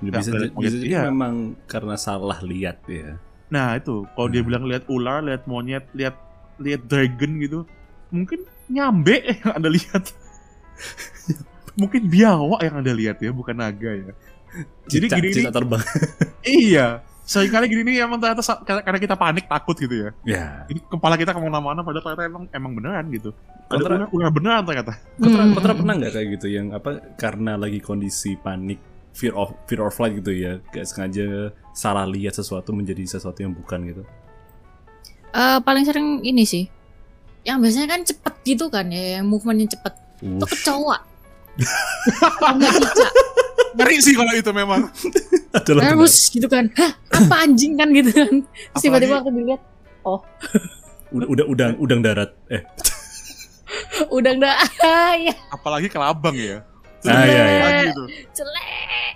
Ya, 0.00 0.10
Nggak 0.10 0.12
bisa 0.18 0.30
monyet, 0.32 0.52
bisa 0.56 0.74
jadi 0.74 0.86
iya. 0.86 1.00
memang 1.06 1.34
karena 1.64 1.94
salah 1.94 2.40
lihat 2.40 2.80
ya. 2.84 3.20
Nah 3.46 3.76
itu 3.76 4.04
kalau 4.10 4.28
dia 4.28 4.40
Hmm. 4.40 4.48
bilang 4.48 4.64
lihat 4.64 4.84
ular, 4.86 5.20
lihat 5.20 5.44
monyet, 5.44 5.84
lihat 5.92 6.16
lihat 6.56 6.82
dragon 6.84 7.32
gitu, 7.38 7.60
mungkin 8.08 8.42
nyambe 8.66 9.20
yang 9.44 9.52
anda 9.54 9.68
lihat. 9.68 10.08
mungkin 11.80 12.06
biawak 12.06 12.60
yang 12.62 12.74
anda 12.78 12.92
lihat 12.92 13.18
ya, 13.18 13.30
bukan 13.30 13.54
naga 13.54 13.92
ya. 13.92 14.12
Jadi 14.86 15.06
Cicak- 15.10 15.18
gini 15.18 15.28
nih, 15.34 15.50
terbang. 15.50 15.82
iya. 16.42 16.86
Seringkali 17.24 17.64
gini 17.66 17.82
nih 17.88 18.04
emang 18.04 18.20
ternyata 18.20 18.44
karena 18.62 18.98
kita 19.00 19.16
panik 19.16 19.48
takut 19.48 19.72
gitu 19.74 19.96
ya. 19.96 20.10
ya. 20.22 20.44
Ini 20.68 20.76
kepala 20.84 21.16
kita 21.16 21.32
ke 21.32 21.40
mana-mana 21.40 21.80
padahal 21.80 22.04
ternyata 22.04 22.24
emang 22.28 22.44
emang 22.52 22.72
beneran 22.76 23.04
gitu. 23.08 23.32
Ada 23.64 23.80
Kontra, 23.80 23.92
ular, 23.96 24.08
ular 24.12 24.30
beneran 24.30 24.62
ternyata. 24.62 24.92
kontra, 25.16 25.40
Hmm. 25.40 25.52
kontra 25.56 25.72
pernah 25.72 25.94
nggak 25.96 26.12
kayak 26.12 26.28
gitu 26.36 26.46
yang 26.52 26.66
apa 26.70 26.90
karena 27.16 27.56
lagi 27.56 27.80
kondisi 27.80 28.36
panik 28.36 28.76
fear 29.16 29.32
of 29.32 29.56
fear 29.64 29.80
of 29.80 29.94
flight 29.94 30.12
gitu 30.14 30.30
ya 30.30 30.60
kayak 30.68 30.84
sengaja 30.84 31.26
salah 31.72 32.04
lihat 32.04 32.36
sesuatu 32.36 32.76
menjadi 32.76 33.08
sesuatu 33.08 33.40
yang 33.40 33.56
bukan 33.56 33.88
gitu. 33.88 34.02
Eh, 35.32 35.58
paling 35.64 35.82
sering 35.82 36.20
ini 36.20 36.44
sih. 36.44 36.68
Yang 37.42 37.56
biasanya 37.60 37.88
kan 37.88 38.00
cepet 38.04 38.34
gitu 38.44 38.64
kan 38.68 38.86
ya, 38.88 39.18
yang 39.18 39.26
movementnya 39.26 39.72
cepet. 39.72 39.94
Itu 40.20 40.44
kecoa. 40.44 40.98
Kalau 42.36 42.52
nggak 42.54 42.72
cicak. 42.74 43.12
Ngeri 43.74 43.96
sih 43.98 44.14
kalau 44.14 44.32
itu 44.32 44.50
memang. 44.50 44.88
Adalah 45.58 45.82
benar. 45.82 45.94
Terus 45.98 46.14
gitu 46.28 46.46
kan. 46.46 46.64
Hah, 46.74 46.92
apa 47.10 47.34
anjing 47.42 47.74
kan 47.74 47.88
gitu 47.90 48.10
kan. 48.10 48.32
Tiba-tiba 48.76 49.14
aku 49.18 49.30
dilihat, 49.30 49.60
udah 51.14 51.26
udah 51.30 51.44
udang 51.46 51.72
udang 51.78 52.00
darat. 52.02 52.30
Eh, 52.48 52.62
udah 54.08 54.32
enggak. 54.32 54.56
ya, 55.20 55.34
Apalagi 55.50 55.86
kelabang 55.86 56.34
ya. 56.34 56.62
Ah, 57.04 57.22
iya, 57.22 57.42
iya. 57.44 57.92
Celek. 58.32 59.12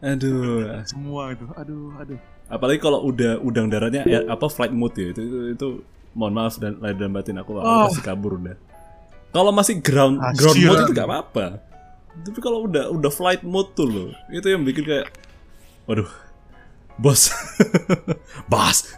aduh. 0.00 0.82
Semua 0.84 1.30
itu. 1.30 1.44
Aduh, 1.54 1.92
aduh. 1.96 2.18
Apalagi 2.50 2.82
kalau 2.82 3.06
udah 3.06 3.38
udang 3.38 3.70
daratnya 3.70 4.02
ya, 4.04 4.26
apa 4.26 4.50
flight 4.50 4.74
mode 4.74 4.98
ya 4.98 5.14
itu 5.14 5.22
itu, 5.22 5.38
itu 5.54 5.66
mohon 6.10 6.34
maaf 6.34 6.58
dan 6.58 6.74
lahir 6.82 6.98
dan 6.98 7.14
batin 7.14 7.38
aku 7.38 7.54
aku 7.54 7.62
Oh. 7.62 7.86
pasti 7.86 8.02
kabur 8.02 8.34
udah. 8.34 8.58
Kalau 9.30 9.54
masih 9.54 9.78
ground 9.78 10.18
ground 10.34 10.58
mode 10.58 10.82
itu 10.82 10.92
gak 10.92 11.06
apa-apa. 11.06 11.46
Tapi 12.20 12.38
kalau 12.38 12.68
udah 12.68 12.90
udah 12.90 13.10
flight 13.10 13.40
mode 13.40 13.72
tuh 13.72 13.86
loh, 13.86 14.08
itu 14.28 14.44
yang 14.44 14.62
bikin 14.62 14.84
kayak 14.84 15.08
waduh. 15.84 16.08
Bos. 17.00 17.32
Bos. 18.52 18.92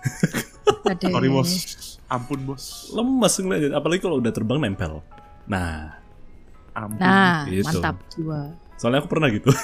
Aduh. 0.83 1.11
Sorry 1.15 1.29
bos. 1.31 1.51
Ampun 2.11 2.43
bos. 2.43 2.91
Lemes 2.91 3.35
ngeliatnya 3.39 3.79
apalagi 3.79 4.03
kalau 4.03 4.19
udah 4.19 4.33
terbang 4.35 4.59
nempel. 4.59 5.07
Nah, 5.47 5.95
Ampun. 6.75 6.99
Nah, 6.99 7.47
Gitu. 7.47 7.63
mantap 7.63 8.03
jiwa. 8.11 8.59
soalnya 8.75 8.99
aku 8.99 9.11
pernah 9.15 9.31
gitu. 9.31 9.55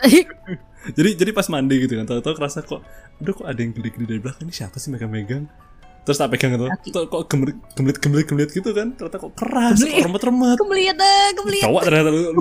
jadi 0.96 1.10
jadi 1.12 1.30
pas 1.34 1.50
mandi 1.50 1.76
gitu 1.82 1.92
kan, 1.92 2.06
tahu-tahu 2.06 2.34
kerasa 2.38 2.62
kok 2.62 2.80
udah 3.18 3.32
kok 3.34 3.46
ada 3.46 3.58
yang 3.58 3.72
gede-gede 3.74 4.06
dari 4.06 4.20
belakang 4.22 4.46
ini 4.48 4.54
siapa 4.54 4.78
sih 4.78 4.88
megang-megang? 4.88 5.44
Terus 6.00 6.16
tak 6.16 6.32
pegang 6.32 6.56
itu, 6.56 6.66
tuh 6.90 7.04
kok 7.06 7.28
gemelit 7.28 7.60
gemelit 7.76 7.98
gemelit 8.00 8.26
gemelit 8.26 8.50
gitu 8.50 8.72
kan, 8.72 8.96
ternyata 8.96 9.20
kok 9.20 9.36
keras, 9.36 9.78
kok 9.78 9.84
Gemelit. 9.84 10.04
remet-remet. 10.08 10.56
Kembeliat 10.56 10.96
deh, 10.96 11.26
kembeliat. 11.36 11.64
Cowok 11.68 11.82
ternyata 11.84 12.08
lu. 12.08 12.20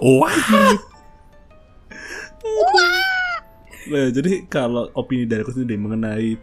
Wah. 0.00 0.30
Wah. 2.40 3.00
Nah, 3.90 4.06
jadi 4.08 4.46
kalau 4.46 4.88
opini 4.94 5.26
dari 5.26 5.42
aku 5.42 5.50
sendiri 5.50 5.74
mengenai 5.74 6.38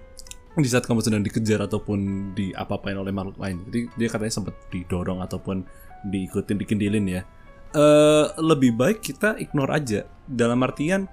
di 0.58 0.68
saat 0.68 0.84
kamu 0.84 1.00
sedang 1.00 1.22
dikejar 1.22 1.62
ataupun 1.64 2.00
di 2.34 2.50
apa-apain 2.52 2.98
oleh 2.98 3.14
makhluk 3.14 3.38
lain, 3.38 3.62
jadi 3.70 3.80
dia 3.94 4.08
katanya 4.10 4.34
sempat 4.34 4.58
didorong 4.68 5.22
ataupun 5.22 5.64
diikutin, 6.04 6.58
dikendilin 6.58 7.06
ya. 7.08 7.22
Eh 7.72 8.26
lebih 8.42 8.74
baik 8.74 9.00
kita 9.00 9.38
ignore 9.38 9.72
aja. 9.72 10.04
Dalam 10.26 10.60
artian 10.60 11.06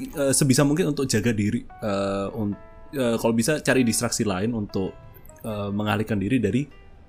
eh, 0.00 0.32
sebisa 0.32 0.64
mungkin 0.64 0.90
untuk 0.90 1.04
jaga 1.06 1.30
diri. 1.30 1.62
Eh, 1.62 2.28
un- 2.34 2.56
eh, 2.94 3.16
kalau 3.18 3.34
bisa 3.34 3.58
cari 3.62 3.82
distraksi 3.82 4.22
lain 4.26 4.54
untuk 4.54 4.94
eh, 5.42 5.70
mengalihkan 5.70 6.18
diri 6.18 6.38
dari 6.38 6.62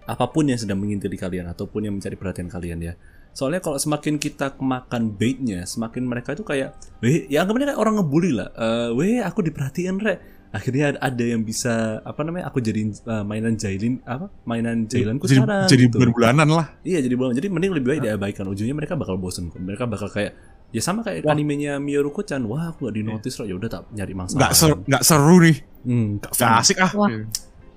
apa 0.05 0.25
pun 0.33 0.49
yang 0.49 0.57
sedang 0.57 0.81
mengintili 0.81 1.13
kalian 1.13 1.45
ataupun 1.53 1.85
yang 1.85 1.93
mencari 1.95 2.17
perhatian 2.17 2.49
kalian 2.49 2.79
ya. 2.81 2.93
Soalnya 3.31 3.63
kalau 3.63 3.79
semakin 3.79 4.19
kita 4.19 4.59
kemakan 4.59 5.15
baitnya, 5.15 5.63
semakin 5.63 6.03
mereka 6.03 6.35
itu 6.35 6.43
kayak, 6.43 6.75
weh, 6.99 7.31
ya 7.31 7.47
anggapnya 7.47 7.71
kayak 7.71 7.79
orang 7.79 7.95
ngebully 8.03 8.35
lah. 8.35 8.51
Eh, 8.51 8.89
weh, 8.91 9.23
aku 9.23 9.39
diperhatiin 9.39 9.97
re. 10.03 10.15
Akhirnya 10.51 10.99
ada, 10.99 11.23
yang 11.23 11.47
bisa 11.47 12.03
apa 12.03 12.27
namanya? 12.27 12.51
Aku 12.51 12.59
jadiin 12.59 12.91
eh, 12.91 13.23
mainan 13.23 13.55
jailin 13.55 14.03
apa? 14.03 14.27
Mainan 14.43 14.83
jailanku 14.83 15.31
jadi, 15.31 15.47
sekarang. 15.47 15.67
jadi 15.71 15.83
gitu. 15.87 15.95
bulan-bulanan 15.95 16.49
lah. 16.51 16.67
Iya 16.83 16.99
jadi 17.07 17.15
bohong. 17.15 17.35
Jadi 17.39 17.47
mending 17.47 17.71
lebih 17.71 17.87
baik 17.95 18.01
diabaikan. 18.03 18.43
Ujungnya 18.51 18.75
mereka 18.75 18.99
bakal 18.99 19.15
bosen. 19.15 19.47
Mereka 19.47 19.87
bakal 19.87 20.11
kayak 20.11 20.35
ya 20.71 20.81
sama 20.81 21.03
kayak 21.03 21.27
Wah. 21.27 21.35
animenya 21.35 21.77
Miyoruko 21.77 22.23
Chan. 22.23 22.41
Wah 22.47 22.71
aku 22.71 22.87
gak 22.87 22.95
di 22.95 23.03
notice 23.03 23.35
loh. 23.43 23.47
Ya 23.47 23.55
udah 23.59 23.69
tak 23.69 23.83
nyari 23.91 24.13
mangsa. 24.15 24.39
Lain. 24.39 24.55
seru, 24.55 24.75
nggak 24.87 25.03
seru 25.03 25.37
nih. 25.43 25.57
Hmm, 25.83 26.07
gak, 26.23 26.31
fun. 26.35 26.47
asik 26.57 26.77
ah. 26.79 26.91
Wah. 26.95 27.09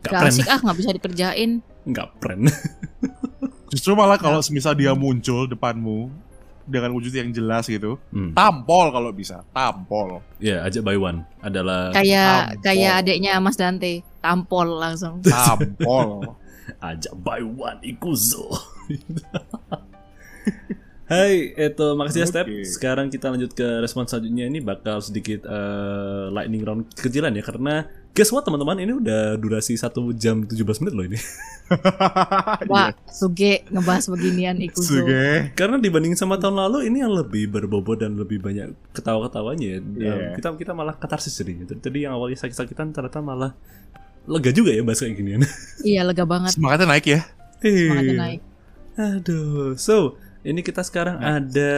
Gak 0.04 0.10
Gak 0.10 0.20
pren. 0.20 0.32
asik 0.32 0.46
ah, 0.46 0.58
nggak 0.62 0.76
bisa 0.78 0.90
dikerjain. 0.94 1.50
Gak 1.90 2.08
pren. 2.22 2.40
Justru 3.74 3.92
malah 3.98 4.16
kalau 4.20 4.38
semisal 4.38 4.78
dia 4.78 4.94
muncul 4.94 5.50
depanmu 5.50 6.06
dengan 6.64 6.96
wujud 6.96 7.12
yang 7.12 7.28
jelas 7.28 7.68
gitu, 7.68 8.00
hmm. 8.08 8.32
tampol 8.32 8.88
kalau 8.88 9.12
bisa, 9.12 9.44
tampol. 9.52 10.24
Ya 10.40 10.64
ajak 10.64 10.80
by 10.80 10.96
one 10.96 11.20
adalah 11.44 11.92
Kayak 11.92 12.56
kayak 12.64 13.04
adiknya 13.04 13.36
Mas 13.36 13.60
Dante, 13.60 14.00
tampol 14.24 14.80
langsung. 14.80 15.20
Tampol. 15.20 16.24
ajak 16.88 17.12
by 17.20 17.44
one 17.44 17.80
ikuzo. 17.84 18.48
Hai, 21.04 21.52
itu 21.52 21.86
makasih 21.92 22.24
ya 22.24 22.28
Step. 22.32 22.46
Sekarang 22.64 23.12
kita 23.12 23.28
lanjut 23.28 23.52
ke 23.52 23.84
respon 23.84 24.08
selanjutnya 24.08 24.48
ini 24.48 24.64
bakal 24.64 25.04
sedikit 25.04 25.44
eh, 25.44 26.26
lightning 26.32 26.64
round 26.64 26.88
kecilan 26.96 27.28
ya 27.36 27.44
karena 27.44 27.84
guess 28.16 28.32
what 28.32 28.40
teman-teman 28.40 28.80
ini 28.80 28.96
udah 28.96 29.36
durasi 29.36 29.76
1 29.76 29.92
jam 30.16 30.48
17 30.48 30.64
menit 30.80 30.94
loh 30.96 31.04
ini. 31.04 31.20
Wah, 32.72 32.96
Suge 33.04 33.68
ngebahas 33.68 34.08
beginian 34.16 34.56
Ikuzo. 34.64 35.04
Suge. 35.04 35.52
Karena 35.52 35.76
dibandingin 35.76 36.16
sama 36.16 36.40
tahun 36.40 36.56
lalu 36.56 36.88
ini 36.88 37.04
yang 37.04 37.12
lebih 37.12 37.52
berbobot 37.52 38.00
dan 38.00 38.16
lebih 38.16 38.40
banyak 38.40 38.72
ketawa-ketawanya 38.96 39.66
ya. 39.76 39.78
Iya. 39.84 40.14
Um, 40.16 40.28
kita 40.40 40.48
kita 40.56 40.72
malah 40.72 40.96
katarsis 40.96 41.36
jadinya. 41.36 41.68
Tadi 41.68 42.08
yang 42.08 42.16
awalnya 42.16 42.40
sakit-sakitan 42.40 42.96
ternyata 42.96 43.20
malah 43.20 43.52
lega 44.24 44.56
juga 44.56 44.72
ya 44.72 44.80
bahas 44.80 45.04
kayak 45.04 45.20
ginian. 45.20 45.44
Iya, 45.84 46.00
lega 46.08 46.24
banget. 46.24 46.56
Semangatnya 46.56 46.88
naik 46.88 47.06
ya. 47.12 47.20
Semangatnya 47.60 48.16
naik. 48.16 48.40
Aduh. 48.94 49.76
So, 49.76 50.16
ini 50.44 50.60
kita 50.60 50.84
sekarang 50.84 51.18
ada 51.24 51.72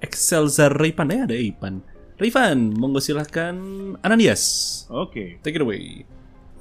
Excelzar 0.00 0.72
Ripan. 0.72 1.12
Eh, 1.12 1.20
ada 1.28 1.36
Ipan. 1.36 1.84
Rivan, 2.18 2.74
monggo 2.74 2.98
silahkan 2.98 3.54
Ananias. 4.02 4.42
Oke. 4.90 5.38
Take 5.44 5.60
it 5.60 5.62
away. 5.62 6.02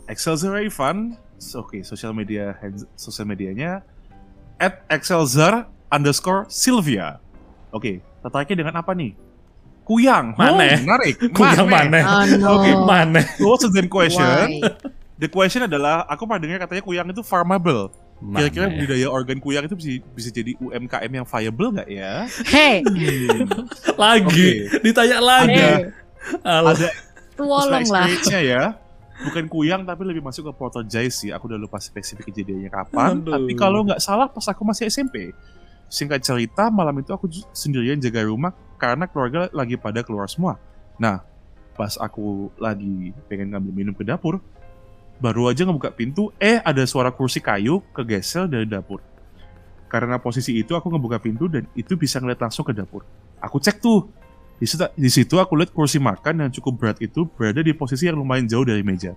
Excelzar 0.05 0.53
Ivan, 0.59 1.17
oke, 1.57 1.81
sosial 1.83 2.13
media 2.15 2.55
sosial 2.95 3.27
medianya 3.27 3.83
at 4.61 4.85
Excelzar 4.87 5.67
underscore 5.89 6.45
Sylvia. 6.47 7.19
Oke, 7.73 7.99
tertaiknya 8.23 8.63
dengan 8.63 8.75
apa 8.79 8.95
nih? 8.95 9.17
Kuyang. 9.83 10.35
Mana? 10.35 10.77
Oh, 10.77 10.79
menarik. 10.83 11.15
Kuyang 11.37 11.67
mana? 11.67 11.99
Oh 12.03 12.23
no. 12.37 12.47
Oke, 12.59 12.71
Mana? 12.83 13.21
What's 13.39 13.67
the 13.67 13.83
question? 13.87 14.23
Why? 14.61 14.75
The 15.17 15.27
question 15.31 15.65
adalah, 15.65 16.05
aku 16.05 16.29
pernah 16.29 16.43
dengar 16.45 16.69
katanya 16.69 16.83
kuyang 16.85 17.09
itu 17.09 17.25
farmable. 17.25 17.89
Kira-kira 18.17 18.65
Mana? 18.65 18.73
budidaya 18.81 19.07
organ 19.13 19.37
kuyang 19.37 19.69
itu 19.69 19.77
bisa, 19.77 19.89
bisa 20.17 20.29
jadi 20.33 20.57
UMKM 20.57 21.11
yang 21.21 21.25
viable 21.29 21.69
nggak 21.77 21.89
ya? 21.89 22.25
Hey, 22.49 22.81
Lagi 24.01 24.49
ditanya 24.81 25.17
lagi. 25.21 25.53
hey, 25.53 25.93
Alah. 26.41 26.73
Ada 26.73 26.89
tolonglah. 27.37 28.09
ya. 28.41 28.63
Bukan 29.17 29.45
kuyang 29.49 29.81
tapi 29.85 30.05
lebih 30.05 30.21
masuk 30.25 30.49
ke 30.49 30.53
poltergeist 30.53 31.25
sih. 31.25 31.29
Aku 31.29 31.45
udah 31.49 31.57
lupa 31.61 31.77
spesifik 31.77 32.29
kejadiannya 32.33 32.69
kapan. 32.73 33.21
Aduh. 33.21 33.33
Tapi 33.37 33.53
kalau 33.53 33.85
nggak 33.85 34.01
salah 34.01 34.29
pas 34.29 34.45
aku 34.49 34.65
masih 34.65 34.89
SMP. 34.89 35.33
Singkat 35.87 36.19
cerita, 36.19 36.67
malam 36.67 36.99
itu 36.99 37.13
aku 37.15 37.31
sendirian 37.55 37.95
jaga 38.01 38.25
rumah 38.27 38.51
karena 38.75 39.07
keluarga 39.07 39.47
lagi 39.55 39.79
pada 39.79 40.03
keluar 40.03 40.27
semua. 40.27 40.59
Nah, 40.99 41.23
pas 41.77 41.95
aku 41.95 42.51
lagi 42.59 43.15
pengen 43.31 43.55
ngambil 43.55 43.71
minum 43.71 43.93
ke 43.95 44.03
dapur, 44.03 44.43
baru 45.17 45.49
aja 45.49 45.65
ngebuka 45.65 45.93
pintu, 45.93 46.29
eh 46.37 46.61
ada 46.61 46.85
suara 46.85 47.09
kursi 47.09 47.41
kayu 47.41 47.81
kegesel 47.93 48.45
dari 48.49 48.65
dapur. 48.69 49.01
Karena 49.87 50.19
posisi 50.19 50.53
itu 50.57 50.75
aku 50.75 50.91
ngebuka 50.91 51.17
pintu 51.23 51.47
dan 51.47 51.63
itu 51.73 51.95
bisa 51.95 52.19
ngeliat 52.19 52.43
langsung 52.43 52.67
ke 52.67 52.75
dapur. 52.75 53.07
Aku 53.39 53.57
cek 53.57 53.79
tuh, 53.79 54.09
di 54.57 54.65
situ, 54.65 54.83
di 54.97 55.09
situ 55.09 55.35
aku 55.37 55.53
lihat 55.55 55.71
kursi 55.71 56.01
makan 56.01 56.47
yang 56.47 56.51
cukup 56.51 56.73
berat 56.75 56.97
itu 56.99 57.29
berada 57.37 57.61
di 57.61 57.71
posisi 57.71 58.09
yang 58.09 58.19
lumayan 58.19 58.49
jauh 58.49 58.65
dari 58.65 58.81
meja. 58.81 59.13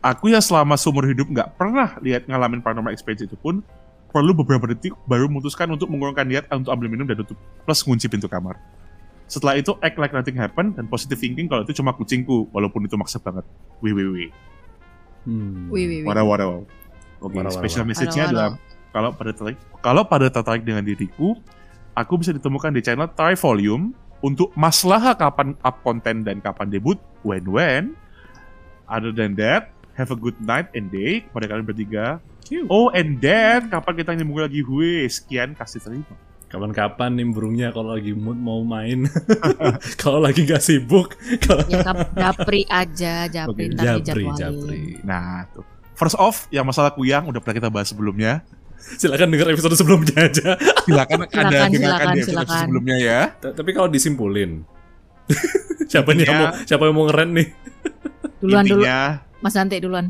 Aku 0.00 0.32
yang 0.32 0.40
selama 0.40 0.80
seumur 0.80 1.04
hidup 1.04 1.28
nggak 1.28 1.60
pernah 1.60 1.96
lihat 2.00 2.24
ngalamin 2.24 2.64
paranormal 2.64 2.92
experience 2.92 3.28
itu 3.28 3.36
pun 3.36 3.60
perlu 4.10 4.34
beberapa 4.34 4.66
detik 4.72 4.96
baru 5.06 5.30
memutuskan 5.30 5.70
untuk 5.70 5.86
mengurungkan 5.86 6.26
niat 6.26 6.50
untuk 6.50 6.72
ambil 6.74 6.88
minum 6.90 7.06
dan 7.06 7.20
tutup 7.20 7.38
plus 7.62 7.80
kunci 7.84 8.10
pintu 8.10 8.26
kamar. 8.26 8.58
Setelah 9.30 9.54
itu 9.54 9.78
act 9.78 9.94
like 10.02 10.10
nothing 10.10 10.34
happened 10.34 10.74
dan 10.74 10.90
positive 10.90 11.20
thinking 11.22 11.46
kalau 11.46 11.62
itu 11.62 11.70
cuma 11.70 11.94
kucingku 11.94 12.50
walaupun 12.50 12.90
itu 12.90 12.98
maksa 12.98 13.22
banget. 13.22 13.46
Wih 13.78 13.94
wih 13.94 14.08
wih. 14.10 14.30
Hmm. 15.28 15.68
Wih, 15.68 15.84
wih, 15.86 15.98
wih. 16.04 16.08
Wadaw 16.08 16.26
wadaw. 16.26 16.52
Oke, 17.20 17.36
Wadaw, 17.36 17.52
special 17.52 17.84
message-nya 17.84 18.32
adalah 18.32 18.48
kalau 18.90 19.10
pada 19.12 19.30
tertarik 19.36 19.58
kalau 19.80 20.02
pada 20.08 20.26
tertarik 20.32 20.64
dengan 20.64 20.84
diriku, 20.84 21.36
aku 21.92 22.20
bisa 22.20 22.32
ditemukan 22.32 22.72
di 22.72 22.80
channel 22.80 23.08
Try 23.12 23.36
Volume 23.36 23.92
untuk 24.20 24.52
masalah 24.56 25.16
kapan 25.16 25.56
up 25.64 25.80
konten 25.84 26.24
dan 26.24 26.40
kapan 26.40 26.68
debut, 26.68 26.96
when 27.24 27.44
when. 27.48 27.84
Other 28.90 29.14
than 29.14 29.38
that, 29.38 29.70
have 29.94 30.10
a 30.10 30.18
good 30.18 30.36
night 30.42 30.72
and 30.74 30.90
day 30.90 31.22
kepada 31.28 31.46
kalian 31.46 31.66
bertiga. 31.68 32.06
Oh, 32.66 32.90
and 32.90 33.22
then 33.22 33.70
kapan 33.70 33.94
kita 33.94 34.10
nyambung 34.18 34.42
lagi? 34.42 34.66
Gue 34.66 35.06
sekian 35.06 35.54
kasih 35.54 35.78
terima. 35.78 36.16
Kapan-kapan 36.50 37.14
nih 37.14 37.26
burungnya 37.30 37.68
kalau 37.70 37.94
lagi 37.94 38.10
mood 38.10 38.34
mau 38.34 38.58
main. 38.60 39.06
kalau 40.02 40.18
lagi 40.18 40.42
gak 40.42 40.58
sibuk. 40.58 41.14
Kalau 41.38 41.62
Ya 41.64 41.78
japri 42.12 42.66
aja, 42.66 43.30
japri 43.30 43.70
ntar 43.70 44.02
japri, 44.02 44.26
japri. 44.34 44.82
Nah, 45.00 45.46
tuh. 45.48 45.62
First 45.94 46.18
off, 46.18 46.50
yang 46.50 46.66
masalah 46.66 46.90
kuyang 46.90 47.30
udah 47.30 47.38
pernah 47.38 47.56
kita 47.56 47.70
bahas 47.70 47.88
sebelumnya. 47.88 48.42
Silakan 48.96 49.30
denger 49.30 49.52
episode 49.52 49.76
sebelumnya 49.76 50.26
aja. 50.26 50.58
Silakan 50.82 51.18
ada 51.22 51.30
Silakan, 51.30 51.68
dengarkan 51.68 51.70
silakan, 51.70 52.08
di 52.10 52.18
episode 52.18 52.32
silakan. 52.34 52.58
sebelumnya 52.58 52.96
ya. 52.98 53.20
T- 53.36 53.54
Tapi 53.54 53.70
kalau 53.70 53.88
disimpulin. 53.88 54.50
siapa 55.90 56.10
nih 56.10 56.24
yang 56.24 56.34
Intinya- 56.34 56.50
mau 56.50 56.66
siapa 56.66 56.82
yang 56.82 56.94
mau 56.96 57.04
ngeren 57.06 57.30
nih? 57.30 57.48
Duluan 58.40 58.64
dulu, 58.64 58.82
intinya, 58.82 58.98
Mas 59.38 59.52
Dante 59.52 59.76
duluan. 59.78 60.06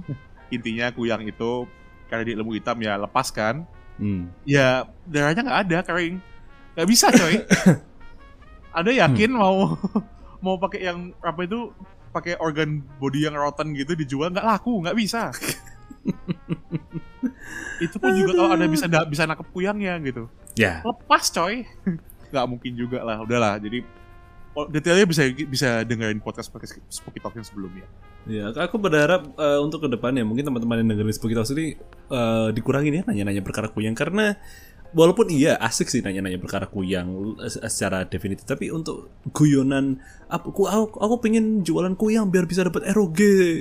intinya 0.48 0.86
kuyang 0.90 1.26
itu 1.26 1.66
karena 2.06 2.22
di 2.24 2.32
ilmu 2.32 2.54
hitam 2.54 2.78
ya 2.78 2.94
lepas 2.96 3.28
kan. 3.28 3.66
Hmm. 3.98 4.30
Ya 4.46 4.86
darahnya 5.04 5.42
nggak 5.42 5.60
ada 5.66 5.78
kering. 5.82 6.22
Nggak 6.76 6.88
bisa 6.88 7.06
coy. 7.10 7.34
ada 8.78 8.90
yakin 8.90 9.30
mau 9.34 9.74
mau 10.44 10.56
pakai 10.56 10.80
yang 10.86 11.12
apa 11.20 11.44
itu 11.44 11.74
pakai 12.10 12.34
organ 12.38 12.82
body 12.98 13.26
yang 13.26 13.38
rotten 13.38 13.74
gitu 13.74 13.94
dijual 13.94 14.30
nggak 14.30 14.47
laku 14.47 14.82
nggak 14.82 14.98
bisa. 14.98 15.30
itu 17.84 17.97
pun 17.97 18.12
juga 18.12 18.32
kalau 18.36 18.52
ada 18.56 18.68
bisa 18.68 18.86
bisa 19.09 19.22
nangkep 19.26 19.48
kuyangnya 19.52 19.97
gitu. 20.05 20.28
Ya. 20.59 20.82
lepas 20.82 21.30
coy 21.30 21.62
nggak 22.30 22.47
mungkin 22.47 22.72
juga 22.78 23.02
lah 23.02 23.22
udahlah 23.22 23.59
jadi 23.59 23.82
oh, 24.55 24.66
detailnya 24.70 25.06
bisa 25.06 25.22
bisa 25.47 25.82
dengerin 25.86 26.22
podcast 26.22 26.51
podcast 26.51 26.78
Spooky 26.90 27.22
Talk 27.22 27.34
yang 27.34 27.47
sebelumnya 27.47 27.86
Ya, 28.28 28.52
aku 28.52 28.76
berharap 28.76 29.32
eh, 29.32 29.60
untuk 29.64 29.80
ke 29.80 29.88
depannya 29.88 30.20
mungkin 30.28 30.44
teman-teman 30.44 30.84
yang 30.84 30.92
dengerin 30.92 31.16
Spooky 31.16 31.32
Talks 31.32 31.56
ini 31.56 31.72
eh, 32.12 32.48
dikurangin 32.52 33.01
ya 33.01 33.02
nanya-nanya 33.09 33.40
perkara 33.40 33.72
kuyang 33.72 33.97
karena 33.97 34.36
walaupun 34.90 35.30
iya 35.30 35.54
asik 35.58 35.86
sih 35.86 36.02
nanya-nanya 36.02 36.38
perkara 36.42 36.66
kuyang 36.66 37.38
eh, 37.38 37.50
secara 37.70 38.06
definitif. 38.06 38.46
Tapi 38.46 38.70
untuk 38.74 39.10
guyonan 39.30 40.02
aku 40.26 40.66
aku 40.66 40.98
aku, 40.98 41.14
pengen 41.22 41.62
jualan 41.62 41.94
kuyang 41.94 42.30
biar 42.30 42.46
bisa 42.46 42.66
dapat 42.66 42.90
ROG 42.90 43.18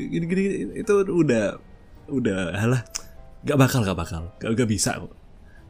gini-gini 0.10 0.74
itu 0.82 0.94
udah 1.06 1.58
udah 2.10 2.40
halah 2.58 2.82
gak 3.46 3.58
bakal 3.58 3.86
gak 3.86 3.98
bakal. 3.98 4.24
Gak, 4.42 4.50
gak 4.58 4.70
bisa 4.70 4.98
kok. 4.98 5.14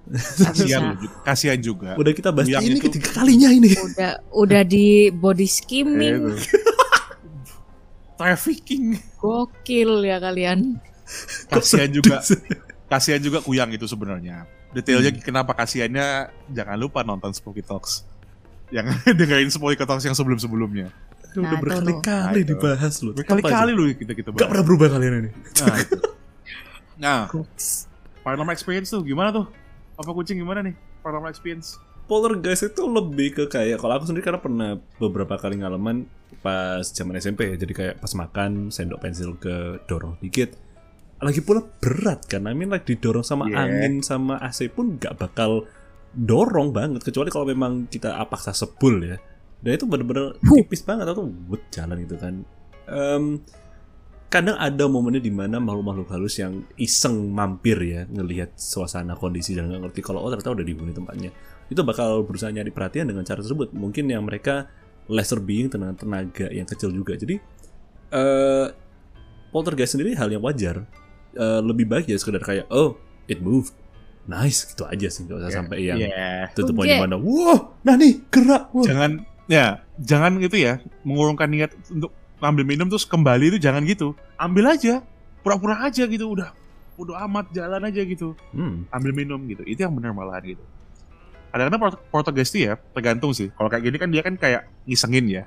kasihan 0.49 0.97
kasihan 1.21 1.59
juga. 1.61 1.93
Udah 1.93 2.13
kita 2.15 2.33
bahas 2.33 2.49
Kuyang 2.49 2.65
ini 2.65 2.77
itu- 2.81 2.85
ketiga 2.89 3.09
kalinya 3.13 3.49
ini. 3.53 3.71
Udah 3.77 4.11
udah 4.33 4.61
di 4.65 5.13
body 5.13 5.45
skimming. 5.45 6.33
Trafficking. 8.19 8.99
Gokil 9.15 10.03
ya 10.03 10.19
kalian. 10.19 10.81
kasihan 11.49 11.89
juga. 11.89 12.21
kasihan 12.89 13.21
juga 13.21 13.41
kuyang 13.41 13.69
itu 13.73 13.85
sebenarnya 13.85 14.45
detailnya 14.75 15.11
kenapa 15.17 15.57
kasihannya 15.57 16.29
jangan 16.53 16.77
lupa 16.77 17.01
nonton 17.01 17.33
Spooky 17.33 17.65
Talks. 17.65 18.05
Yang 18.69 18.97
dengerin 19.19 19.49
Spooky 19.49 19.79
Talks 19.81 20.05
yang 20.05 20.13
sebelum 20.13 20.37
sebelumnya 20.37 20.93
udah 21.37 21.45
Nah, 21.45 21.61
berkali-kali 21.61 22.41
Nah, 22.41 22.41
itu. 22.41 22.49
dibahas 22.57 22.95
loh. 23.05 23.13
Berkali-kali 23.13 23.71
lu 23.73 23.83
kita 23.93 24.13
kita 24.17 24.29
gak 24.33 24.49
pernah 24.49 24.65
berubah 24.65 24.87
kalian 24.97 25.13
ini. 25.25 25.29
Nah, 25.61 25.75
itu. 25.77 25.97
nah 27.03 27.19
paranormal 28.25 28.53
experience 28.53 28.89
tuh 28.89 29.05
gimana 29.05 29.29
tuh? 29.29 29.45
Apa 29.99 30.09
kucing 30.15 30.41
gimana 30.41 30.65
nih? 30.65 30.73
Paranormal 31.05 31.29
experience. 31.29 31.77
Poltergeist 32.09 32.73
itu 32.73 32.81
lebih 32.89 33.37
ke 33.37 33.43
kayak 33.45 33.77
kalau 33.77 34.01
aku 34.01 34.09
sendiri 34.09 34.25
karena 34.25 34.41
pernah 34.41 34.69
beberapa 34.97 35.37
kali 35.37 35.61
ngalaman 35.61 36.09
pas 36.41 36.81
zaman 36.81 37.21
SMP 37.21 37.53
ya. 37.53 37.55
Jadi 37.61 37.73
kayak 37.77 37.95
pas 38.01 38.09
makan 38.17 38.73
sendok 38.73 38.97
pensil 39.05 39.37
ke 39.37 39.85
dorong 39.85 40.17
dikit 40.17 40.57
lagi 41.19 41.43
pula 41.43 41.59
berat 41.61 42.23
kan. 42.25 42.47
I 42.47 42.55
mean 42.55 42.71
like 42.71 42.87
didorong 42.87 43.27
sama 43.27 43.47
Yeah. 43.51 43.67
angin 43.67 43.99
sama 43.99 44.39
AC 44.39 44.71
pun 44.71 44.95
nggak 44.95 45.19
bakal 45.19 45.67
dorong 46.15 46.71
banget. 46.71 47.03
Kecuali 47.03 47.27
kalau 47.29 47.45
memang 47.47 47.91
kita 47.91 48.15
paksa 48.25 48.55
sebul 48.55 49.03
ya. 49.03 49.17
Dan 49.59 49.75
itu 49.75 49.83
bener-bener 49.83 50.39
tipis 50.39 50.79
banget. 50.81 51.11
Atau 51.11 51.27
buat 51.27 51.59
jalan 51.75 51.99
itu 52.07 52.15
kan. 52.15 52.33
Em, 52.89 53.43
kadang 54.31 54.55
ada 54.55 54.85
momennya 54.87 55.19
di 55.19 55.33
mana 55.33 55.59
makhluk-makhluk 55.59 56.09
halus 56.13 56.39
yang 56.39 56.63
iseng 56.79 57.33
mampir 57.33 57.75
ya 57.81 58.05
ngelihat 58.07 58.55
suasana 58.55 59.17
kondisi 59.17 59.57
dan 59.57 59.67
nggak 59.69 59.89
ngerti 59.89 59.99
kalau 60.05 60.21
oh 60.23 60.29
ternyata 60.31 60.55
udah 60.55 60.65
dihuni 60.65 60.95
tempatnya. 60.95 61.35
Itu 61.67 61.83
bakal 61.83 62.23
berusaha 62.23 62.49
nyari 62.49 62.71
perhatian 62.71 63.11
dengan 63.11 63.27
cara 63.27 63.43
tersebut. 63.43 63.75
Mungkin 63.75 64.07
yang 64.07 64.23
mereka 64.23 64.71
lesser 65.11 65.43
being 65.43 65.67
dengan 65.67 65.93
tenaga 65.99 66.47
yang 66.47 66.65
kecil 66.65 66.95
juga. 66.95 67.19
Jadi 67.19 67.35
eh 68.09 68.67
poltergeist 69.51 69.97
sendiri 69.97 70.13
hal 70.17 70.29
yang 70.29 70.41
wajar 70.45 70.85
Eh, 71.39 71.61
lebih 71.63 71.87
baik 71.87 72.11
ya 72.11 72.19
sekedar 72.19 72.43
kayak 72.43 72.67
oh 72.67 72.99
it 73.31 73.39
moved. 73.39 73.71
Nice 74.27 74.67
gitu 74.67 74.83
aja 74.83 75.07
sih 75.07 75.23
nggak 75.23 75.39
usah 75.39 75.51
sampai 75.55 75.87
yang 75.87 75.97
yeah. 76.03 76.51
tutup 76.51 76.75
poin 76.75 76.91
mana. 76.91 77.15
Wah 77.15 77.79
nah 77.79 77.95
nih 77.95 78.19
gerak 78.27 78.67
wah. 78.75 78.83
Jangan 78.83 79.23
ya 79.47 79.79
jangan 79.95 80.35
gitu 80.43 80.59
ya 80.59 80.83
mengurungkan 81.07 81.47
niat 81.47 81.71
untuk 81.87 82.11
ngambil 82.43 82.63
minum 82.67 82.91
terus 82.91 83.07
kembali 83.07 83.55
itu 83.55 83.57
jangan 83.57 83.87
gitu. 83.87 84.19
Ambil 84.35 84.67
aja 84.67 84.99
pura-pura 85.39 85.79
aja 85.79 86.03
gitu 86.03 86.27
udah 86.27 86.51
udah 86.99 87.23
amat 87.31 87.55
jalan 87.55 87.87
aja 87.87 88.03
gitu. 88.03 88.35
Hmm. 88.51 88.83
ambil 88.91 89.15
minum 89.15 89.39
gitu 89.47 89.63
itu 89.63 89.79
yang 89.79 89.95
benar 89.95 90.11
malahan 90.11 90.43
gitu. 90.43 90.63
Kadang-kadang 91.55 91.79
port- 91.79 92.03
poltergeist 92.11 92.51
tuh 92.51 92.67
ya 92.67 92.75
tergantung 92.91 93.31
sih. 93.31 93.47
Kalau 93.55 93.71
kayak 93.71 93.87
gini 93.87 93.95
kan 93.95 94.11
dia 94.11 94.21
kan 94.27 94.35
kayak 94.35 94.67
ngisengin 94.83 95.25
ya. 95.31 95.43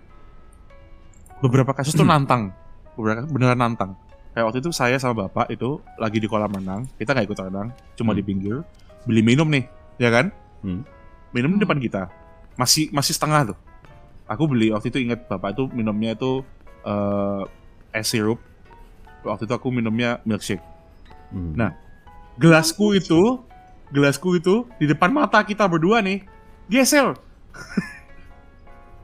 Beberapa 1.45 1.77
kasus 1.77 1.93
tuh 1.93 2.09
nantang. 2.09 2.57
Beberapa 2.97 3.29
beneran 3.29 3.61
nantang 3.61 3.93
kayak 4.33 4.45
waktu 4.49 4.59
itu 4.65 4.71
saya 4.73 4.97
sama 4.97 5.29
bapak 5.29 5.53
itu 5.53 5.81
lagi 6.01 6.19
di 6.19 6.29
kolam 6.29 6.53
renang. 6.53 6.89
Kita 6.97 7.13
nggak 7.13 7.27
ikut 7.29 7.39
renang 7.39 7.69
cuma 7.97 8.13
Hmm. 8.13 8.19
di 8.19 8.23
pinggir. 8.25 8.57
Beli 9.05 9.23
minum 9.23 9.49
nih 9.49 9.65
ya 10.01 10.11
kan? 10.11 10.33
Hmm. 10.63 10.83
minum 11.33 11.57
di 11.57 11.57
Hmm. 11.57 11.65
depan 11.65 11.79
kita. 11.81 12.03
Masih 12.61 12.93
masih 12.93 13.17
setengah 13.17 13.53
tuh. 13.53 13.59
Aku 14.29 14.45
beli 14.49 14.73
waktu 14.73 14.93
itu 14.93 15.01
inget 15.01 15.25
bapak 15.29 15.57
itu 15.57 15.65
minumnya 15.73 16.13
itu 16.13 16.45
eh 16.85 17.43
es 17.97 18.09
sirup. 18.09 18.41
Waktu 19.25 19.47
itu 19.47 19.55
aku 19.55 19.69
minumnya 19.73 20.19
milkshake. 20.27 20.61
Hmm. 21.33 21.57
Nah, 21.57 21.73
gelasku 22.37 22.93
itu 22.97 23.41
gelasku 23.93 24.41
itu 24.41 24.65
di 24.81 24.89
depan 24.89 25.13
mata 25.13 25.45
kita 25.45 25.69
berdua 25.69 26.01
nih 26.01 26.25
geser 26.69 27.13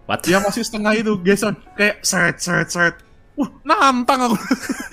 What? 0.09 0.25
yang 0.25 0.41
masih 0.41 0.65
setengah 0.65 0.97
itu 0.97 1.13
geser 1.21 1.53
kayak 1.77 2.01
seret 2.01 2.41
seret 2.41 2.69
seret 2.73 2.97
wah 3.39 3.51
nantang 3.63 4.19
aku 4.27 4.37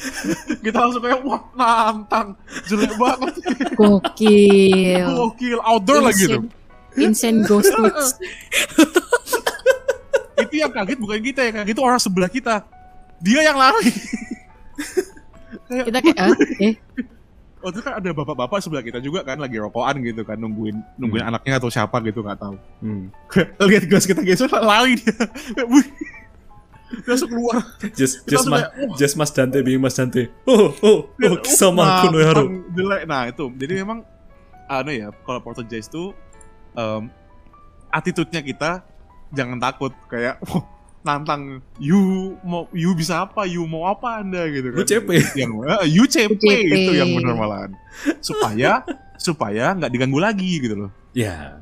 kita 0.66 0.78
langsung 0.78 1.02
kayak 1.02 1.20
wah 1.26 1.42
nantang 1.52 2.38
jelek 2.70 2.94
banget 2.94 3.34
Gokil. 3.74 5.06
gokil 5.10 5.60
outdoor 5.60 6.06
lagi 6.06 6.30
tuh 6.30 6.46
Insane- 6.46 6.54
Insane 6.96 7.40
ghost 7.44 7.74
itu 10.36 10.56
yang 10.60 10.72
kaget 10.72 10.98
bukan 11.00 11.20
kita 11.20 11.42
ya, 11.44 11.52
kaget 11.54 11.72
itu 11.76 11.82
orang 11.82 12.00
sebelah 12.00 12.28
kita. 12.28 12.64
Dia 13.20 13.40
yang 13.42 13.56
lari. 13.56 13.88
kayak, 15.68 15.86
Kita 15.88 16.00
kayak, 16.04 16.18
"Ah, 16.20 16.36
eh, 16.60 16.74
waktu 17.60 17.76
itu 17.76 17.82
kan 17.82 17.94
ada 17.98 18.10
bapak-bapak 18.12 18.60
sebelah 18.60 18.84
kita 18.84 19.00
juga 19.00 19.24
kan 19.24 19.40
lagi 19.40 19.58
rokokan 19.58 19.96
gitu 20.04 20.22
kan 20.22 20.38
nungguin 20.38 20.76
nungguin 20.96 21.24
anaknya 21.26 21.58
atau 21.58 21.72
siapa 21.72 22.04
gitu 22.04 22.22
nggak 22.22 22.38
tahu. 22.38 22.56
Hmm. 22.84 23.10
Lihat 23.60 23.84
gelas 23.88 24.06
kita 24.06 24.22
geser 24.22 24.52
lari 24.52 25.00
dia. 25.00 25.16
Langsung 27.04 27.30
keluar. 27.30 27.66
Just 27.98 28.24
just 28.26 28.46
mas 28.46 28.62
kayak, 28.62 28.72
wah. 28.78 28.96
just 28.96 29.16
Mas 29.16 29.32
Dante 29.32 29.58
being 29.62 29.82
Mas 29.82 29.94
Dante. 29.94 30.30
Oh 30.46 30.70
oh 30.80 30.98
oh 31.10 31.36
sama 31.44 31.82
Nah, 31.82 32.00
kuno 32.06 32.18
haru. 32.22 32.44
jelek. 32.72 33.02
Nah 33.06 33.22
itu, 33.26 33.46
jadi 33.58 33.82
memang 33.82 34.06
anu 34.66 34.92
ya, 34.92 35.10
kalau 35.26 35.42
Portuguese 35.42 35.86
itu 35.86 36.14
um, 36.74 37.10
attitude-nya 37.90 38.42
kita 38.42 38.72
jangan 39.32 39.58
takut 39.58 39.92
kayak 40.06 40.38
"Wah, 40.46 40.62
nantang 41.02 41.62
you 41.78 42.34
mau 42.42 42.70
you 42.70 42.94
bisa 42.94 43.26
apa, 43.26 43.46
you 43.46 43.66
mau 43.66 43.86
apa 43.86 44.22
anda 44.22 44.46
gitu 44.50 44.70
kan. 44.70 44.78
Lu 44.78 44.86
CP. 44.86 45.10
Yang 45.38 45.52
eh, 45.66 45.88
you 45.90 46.04
CP, 46.06 46.38
CP. 46.38 46.70
itu 46.70 46.92
yang 46.94 47.10
benar 47.14 47.34
malahan. 47.34 47.72
Supaya 48.22 48.86
supaya 49.18 49.74
nggak 49.74 49.90
diganggu 49.90 50.22
lagi 50.22 50.62
gitu 50.62 50.86
loh. 50.86 50.92
Ya. 51.14 51.62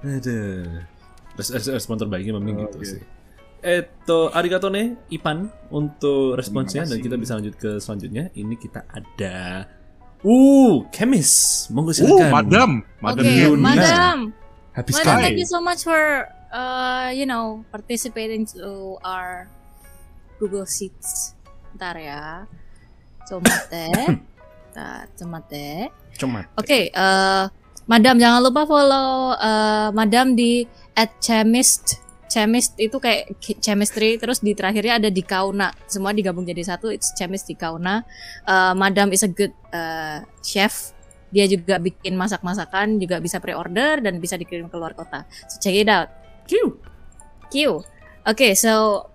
Ada. 0.00 0.40
Res 1.36 1.48
res 1.52 1.66
respon 1.68 1.96
terbaiknya 1.96 2.36
memang 2.36 2.64
gitu 2.64 2.78
Oke. 2.80 2.88
sih. 2.88 3.02
Eto 3.66 4.30
arigato 4.30 4.70
ne 4.70 4.94
Ipan 5.10 5.50
untuk 5.74 6.38
responsnya 6.38 6.86
dan 6.86 7.02
kita 7.02 7.18
bisa 7.18 7.34
lanjut 7.34 7.58
ke 7.58 7.82
selanjutnya. 7.82 8.30
Ini 8.30 8.54
kita 8.54 8.86
ada 8.86 9.66
Uh, 10.26 10.82
kemis. 10.90 11.66
Monggo 11.70 11.92
Oh, 11.92 11.94
silakan. 11.94 12.30
madam, 12.32 12.70
madam 12.98 13.22
Oke, 13.22 13.30
Yuna. 13.36 13.62
madam. 13.62 14.18
Habiskan. 14.74 15.04
Madam, 15.06 15.22
thank 15.22 15.38
you 15.38 15.46
so 15.46 15.60
much 15.62 15.86
for 15.86 16.26
uh, 16.50 17.12
you 17.14 17.28
know, 17.28 17.62
participating 17.70 18.42
to 18.42 18.96
our 19.06 19.46
Google 20.42 20.66
Sheets. 20.66 21.36
Ntar 21.78 22.00
ya. 22.00 22.48
Comate. 23.28 24.18
Ntar, 24.74 25.06
comate. 25.14 25.92
Cuma. 26.16 26.48
Oke, 26.58 26.90
eh, 26.90 27.44
Madam 27.86 28.18
jangan 28.18 28.40
lupa 28.42 28.66
follow 28.66 29.30
eh, 29.36 29.88
Madam 29.94 30.34
di 30.34 30.64
@chemist. 31.22 32.02
Chemist 32.26 32.74
itu 32.76 32.98
kayak 32.98 33.38
chemistry 33.62 34.18
terus 34.18 34.42
di 34.42 34.52
terakhirnya 34.52 34.98
ada 34.98 35.10
di 35.10 35.22
Kauna. 35.22 35.70
Semua 35.86 36.10
digabung 36.10 36.42
jadi 36.42 36.62
satu. 36.66 36.90
It's 36.90 37.14
chemist 37.14 37.46
di 37.46 37.54
Kauna. 37.54 38.02
Eh, 38.44 38.74
Madam 38.74 39.14
is 39.14 39.22
a 39.22 39.30
good 39.30 39.54
eh, 39.70 40.26
chef. 40.42 40.92
Dia 41.30 41.50
juga 41.50 41.82
bikin 41.82 42.14
masak-masakan, 42.14 43.02
juga 43.02 43.18
bisa 43.18 43.42
pre-order 43.42 43.98
dan 43.98 44.22
bisa 44.22 44.38
dikirim 44.38 44.70
ke 44.70 44.76
luar 44.78 44.94
kota. 44.94 45.26
So 45.50 45.58
check 45.58 45.74
it 45.74 45.90
out. 45.90 46.08
Q. 46.46 46.78
Q. 47.50 47.82
Okay, 48.26 48.54
so 48.54 49.06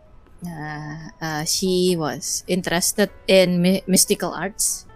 uh, 0.44 1.00
uh, 1.20 1.44
she 1.44 1.96
was 2.00 2.44
interested 2.48 3.12
in 3.28 3.64
my- 3.64 3.84
mystical 3.88 4.32
arts, 4.36 4.88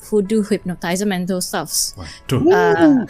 voodoo, 0.00 0.42
hypnotism, 0.42 1.12
and 1.12 1.28
those 1.28 1.48
stuffs. 1.48 1.92
Waduh. 1.96 2.40
Uh, 2.48 3.04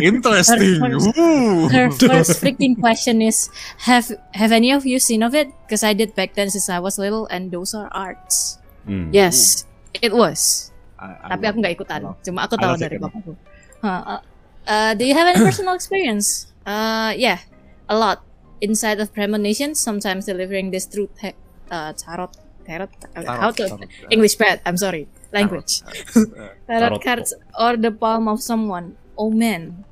Interesting. 0.00 0.80
Her 0.80 0.90
first- 1.00 1.70
her 1.72 1.86
first 2.08 2.32
freaking 2.42 2.78
question 2.78 3.20
is, 3.22 3.48
have 3.86 4.10
have 4.34 4.52
any 4.52 4.72
of 4.72 4.86
you 4.86 4.98
seen 4.98 5.22
of 5.22 5.34
it? 5.34 5.48
Because 5.66 5.82
I 5.84 5.92
did 5.92 6.14
back 6.14 6.34
then 6.34 6.50
since 6.50 6.68
I 6.68 6.78
was 6.80 6.98
little, 6.98 7.26
and 7.28 7.50
those 7.50 7.74
are 7.74 7.88
arts. 7.92 8.58
Hmm. 8.86 9.12
Yes, 9.12 9.64
it 10.00 10.12
was. 10.12 10.72
I- 10.98 11.16
I 11.16 11.28
Tapi 11.36 11.44
aku 11.48 11.58
love 11.60 11.60
nggak 11.64 11.72
it. 11.72 11.78
ikutan. 11.80 12.00
Love- 12.04 12.20
Cuma 12.24 12.40
aku 12.48 12.54
tahu 12.56 12.74
dari 12.76 12.96
it. 12.96 13.02
bapakku. 13.02 13.32
Huh, 13.80 14.00
uh, 14.04 14.20
uh, 14.68 14.92
do 14.96 15.04
you 15.04 15.14
have 15.16 15.28
any 15.28 15.40
personal 15.48 15.72
experience? 15.76 16.48
Uh, 16.64 17.12
yeah, 17.16 17.40
a 17.88 17.96
lot. 17.96 18.20
Inside 18.60 19.00
of 19.00 19.08
premonitions, 19.16 19.80
sometimes 19.80 20.28
delivering 20.28 20.68
this 20.72 20.84
truth, 20.84 21.08
he- 21.24 21.36
uh, 21.72 21.96
tarot, 21.96 22.28
tarot, 22.68 22.92
uh, 23.16 23.24
how 23.24 23.48
to 23.52 23.64
Tarot, 23.64 23.80
tarot. 23.88 24.12
English 24.12 24.36
bad. 24.36 24.60
I'm 24.68 24.76
sorry, 24.76 25.08
language. 25.32 25.82
Tarot. 25.82 26.26
Tarot 26.66 26.88
Tarot. 26.88 26.98
cards 27.00 27.34
or 27.58 27.76
the 27.76 27.90
palm 27.90 28.28
of 28.28 28.40
someone. 28.42 28.96
Oh 29.18 29.30
man. 29.30 29.84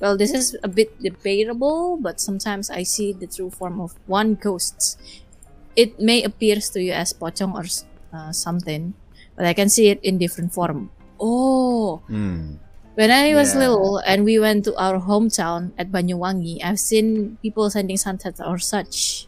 Well, 0.00 0.16
this 0.16 0.32
is 0.32 0.56
a 0.62 0.68
bit 0.68 0.94
debatable, 1.02 1.98
but 2.00 2.20
sometimes 2.20 2.70
I 2.70 2.84
see 2.84 3.12
the 3.12 3.26
true 3.26 3.50
form 3.50 3.80
of 3.80 3.94
one 4.06 4.34
ghost. 4.34 4.98
It 5.74 5.98
may 6.00 6.22
appears 6.22 6.70
to 6.70 6.82
you 6.82 6.92
as 6.92 7.12
pocong 7.12 7.54
or 7.54 7.66
uh, 8.16 8.30
something, 8.32 8.94
but 9.36 9.46
I 9.46 9.54
can 9.54 9.68
see 9.68 9.88
it 9.90 9.98
in 10.02 10.18
different 10.18 10.52
form. 10.54 10.90
Oh, 11.18 12.02
Hmm. 12.10 12.58
when 12.98 13.10
I 13.14 13.34
was 13.34 13.54
Yeah. 13.54 13.70
little 13.70 13.98
and 14.02 14.22
we 14.26 14.38
went 14.42 14.66
to 14.66 14.74
our 14.74 14.98
hometown 14.98 15.70
at 15.78 15.90
Banyuwangi, 15.94 16.58
I've 16.62 16.78
seen 16.82 17.38
people 17.42 17.70
sending 17.70 17.96
sunsets 17.96 18.40
or 18.42 18.58
such. 18.58 19.27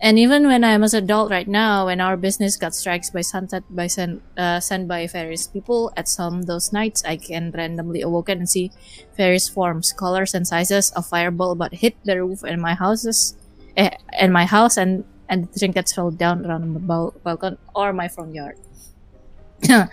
And 0.00 0.18
even 0.18 0.46
when 0.46 0.62
I'm 0.62 0.84
as 0.84 0.92
adult 0.92 1.30
right 1.30 1.48
now, 1.48 1.86
when 1.86 2.00
our 2.00 2.16
business 2.16 2.56
got 2.56 2.74
strikes 2.74 3.08
by 3.08 3.22
sunset 3.22 3.64
by 3.70 3.86
sent 3.86 4.20
uh, 4.36 4.60
sent 4.60 4.88
by 4.88 5.06
various 5.06 5.46
people, 5.46 5.90
at 5.96 6.06
some 6.06 6.42
those 6.42 6.72
nights 6.72 7.02
I 7.04 7.16
can 7.16 7.50
randomly 7.50 8.02
awoken 8.02 8.44
and 8.44 8.48
see 8.48 8.72
various 9.16 9.48
forms, 9.48 9.92
colors, 9.92 10.34
and 10.34 10.46
sizes 10.46 10.92
of 10.92 11.06
fireball, 11.08 11.54
but 11.54 11.80
hit 11.80 11.96
the 12.04 12.20
roof 12.20 12.44
in 12.44 12.60
my 12.60 12.74
houses, 12.74 13.36
eh, 13.76 13.96
in 14.20 14.32
my 14.32 14.44
house, 14.44 14.76
and 14.76 15.04
and 15.30 15.48
the 15.48 15.58
trinkets 15.58 15.94
fell 15.96 16.10
down 16.10 16.44
around 16.44 16.74
the 16.74 16.80
bal- 16.80 17.14
balcony 17.24 17.56
or 17.74 17.92
my 17.92 18.06
front 18.08 18.34
yard. 18.34 18.60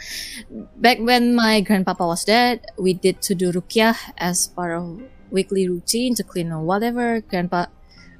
Back 0.75 0.99
when 0.99 1.35
my 1.35 1.61
grandpapa 1.61 2.05
was 2.05 2.25
dead, 2.25 2.65
we 2.77 2.93
did 2.93 3.21
to 3.23 3.33
do 3.35 3.51
rukyah 3.51 3.95
as 4.17 4.47
part 4.51 4.75
of 4.75 4.99
weekly 5.31 5.67
routine 5.67 6.13
to 6.15 6.23
clean 6.23 6.51
or 6.51 6.61
whatever 6.61 7.21
grandpa 7.21 7.65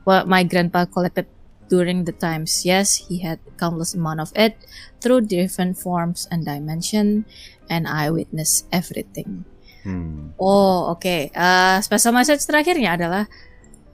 what 0.04 0.28
my 0.28 0.44
grandpa 0.44 0.86
collected 0.86 1.28
during 1.74 2.06
the 2.06 2.14
times. 2.14 2.62
Yes, 2.62 3.10
he 3.10 3.26
had 3.26 3.42
countless 3.58 3.98
amount 3.98 4.22
of 4.22 4.30
it 4.38 4.54
through 5.02 5.26
different 5.26 5.82
forms 5.82 6.30
and 6.30 6.46
dimension, 6.46 7.26
and 7.66 7.90
I 7.90 8.14
witnessed 8.14 8.70
everything. 8.70 9.50
Hmm. 9.82 10.38
Oh, 10.38 10.94
oke. 10.94 11.34
Uh, 11.34 11.82
special 11.82 12.14
message 12.14 12.46
terakhirnya 12.46 12.94
adalah 12.94 13.26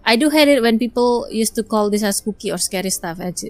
I 0.04 0.20
do 0.20 0.28
hate 0.28 0.52
it 0.52 0.60
when 0.60 0.76
people 0.76 1.32
used 1.32 1.56
to 1.56 1.64
call 1.64 1.88
this 1.88 2.04
as 2.04 2.20
spooky 2.20 2.52
or 2.52 2.60
scary 2.60 2.92
stuff 2.92 3.24
as 3.24 3.48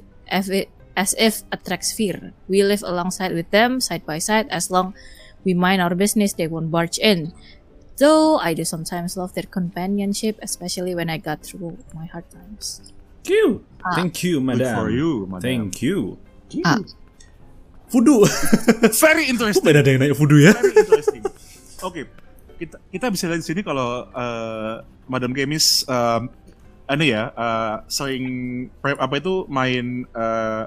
it 0.53 0.69
as 0.93 1.17
if 1.17 1.41
attracts 1.49 1.89
fear. 1.89 2.37
We 2.45 2.61
live 2.61 2.85
alongside 2.85 3.33
with 3.33 3.49
them, 3.49 3.81
side 3.81 4.05
by 4.05 4.21
side. 4.21 4.45
As 4.53 4.69
long 4.69 4.93
we 5.41 5.57
mind 5.57 5.81
our 5.81 5.95
business, 5.97 6.37
they 6.37 6.45
won't 6.45 6.69
barge 6.69 7.01
in. 7.01 7.33
Though 7.97 8.37
I 8.37 8.53
do 8.53 8.63
sometimes 8.63 9.17
love 9.17 9.33
their 9.33 9.47
companionship, 9.47 10.37
especially 10.39 10.93
when 10.93 11.09
I 11.09 11.17
got 11.17 11.43
through 11.43 11.79
my 11.95 12.07
hard 12.07 12.29
times. 12.31 12.93
Q. 13.29 13.61
Ah. 13.85 13.93
Thank 13.93 14.25
you, 14.25 14.41
Good 14.41 14.57
madam. 14.57 14.73
for 14.73 14.89
you, 14.89 15.29
madam. 15.29 15.45
Thank 15.45 15.85
you. 15.85 16.17
Ah. 16.65 16.81
Voodoo. 17.93 18.25
Very 19.05 19.29
Kok 19.29 19.31
interesting. 19.37 19.65
beda 19.65 19.81
ada 19.85 19.89
yang 19.93 20.01
nanya 20.01 20.17
voodoo 20.17 20.41
ya? 20.41 20.53
Very 20.57 20.73
interesting. 20.77 21.23
Oke, 21.85 22.09
kita 22.57 22.77
kita 22.89 23.05
bisa 23.13 23.29
lihat 23.29 23.41
di 23.41 23.47
sini 23.49 23.61
kalau 23.61 24.09
eh, 24.09 24.73
Madam 25.09 25.33
Kemis 25.33 25.85
um, 25.85 26.29
anu 26.89 27.05
ya 27.05 27.29
eh, 27.33 27.75
sering 27.85 28.25
apa 28.81 29.15
itu 29.21 29.45
main 29.45 30.05
eh, 30.09 30.63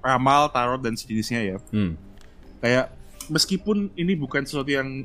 ramal, 0.00 0.48
tarot 0.52 0.80
dan 0.80 0.96
sejenisnya 0.96 1.40
ya. 1.44 1.56
Hmm. 1.72 2.00
Kayak 2.64 2.96
meskipun 3.28 3.92
ini 3.96 4.16
bukan 4.16 4.44
sesuatu 4.44 4.72
yang 4.72 5.04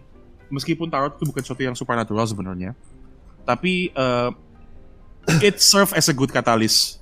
meskipun 0.51 0.87
tarot 0.87 1.19
itu 1.19 1.27
bukan 1.27 1.43
sesuatu 1.43 1.63
yang 1.63 1.75
supernatural 1.75 2.23
sebenarnya, 2.23 2.71
tapi 3.43 3.91
eh, 3.91 4.29
it 5.43 5.59
serve 5.61 5.91
as 5.93 6.09
a 6.09 6.15
good 6.15 6.31
catalyst 6.33 7.00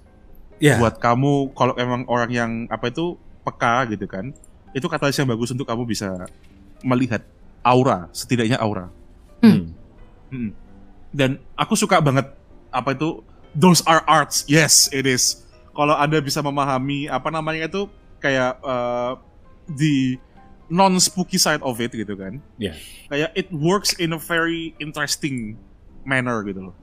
Ya. 0.59 0.75
buat 0.75 0.99
kamu 0.99 1.55
kalau 1.55 1.73
emang 1.75 2.03
orang 2.05 2.29
yang 2.29 2.51
apa 2.67 2.87
itu 2.87 3.15
peka 3.41 3.87
gitu 3.87 4.05
kan 4.05 4.35
itu 4.69 4.85
katalis 4.85 5.15
yang 5.15 5.25
bagus 5.25 5.49
untuk 5.49 5.63
kamu 5.63 5.83
bisa 5.83 6.27
melihat 6.81 7.23
aura 7.61 8.07
setidaknya 8.11 8.55
aura 8.55 8.91
Hmm. 9.39 9.71
Mm. 10.29 10.51
dan 11.09 11.29
aku 11.55 11.73
suka 11.73 11.97
banget 11.97 12.27
apa 12.69 12.91
itu 12.91 13.23
those 13.51 13.79
are 13.83 14.03
arts 14.03 14.43
yes 14.45 14.91
it 14.91 15.07
is 15.07 15.47
kalau 15.71 15.95
anda 15.95 16.19
bisa 16.19 16.39
memahami 16.39 17.07
apa 17.07 17.31
namanya 17.31 17.65
itu 17.65 17.87
kayak 18.19 18.59
uh, 18.59 19.15
the 19.71 20.19
non 20.67 20.99
spooky 20.99 21.39
side 21.39 21.63
of 21.63 21.79
it 21.79 21.89
gitu 21.89 22.13
kan 22.13 22.37
Ya. 22.59 22.75
kayak 23.07 23.31
it 23.33 23.47
works 23.49 23.95
in 23.95 24.11
a 24.11 24.19
very 24.19 24.75
interesting 24.77 25.55
manner 26.03 26.43
gitu 26.43 26.67
loh 26.67 26.75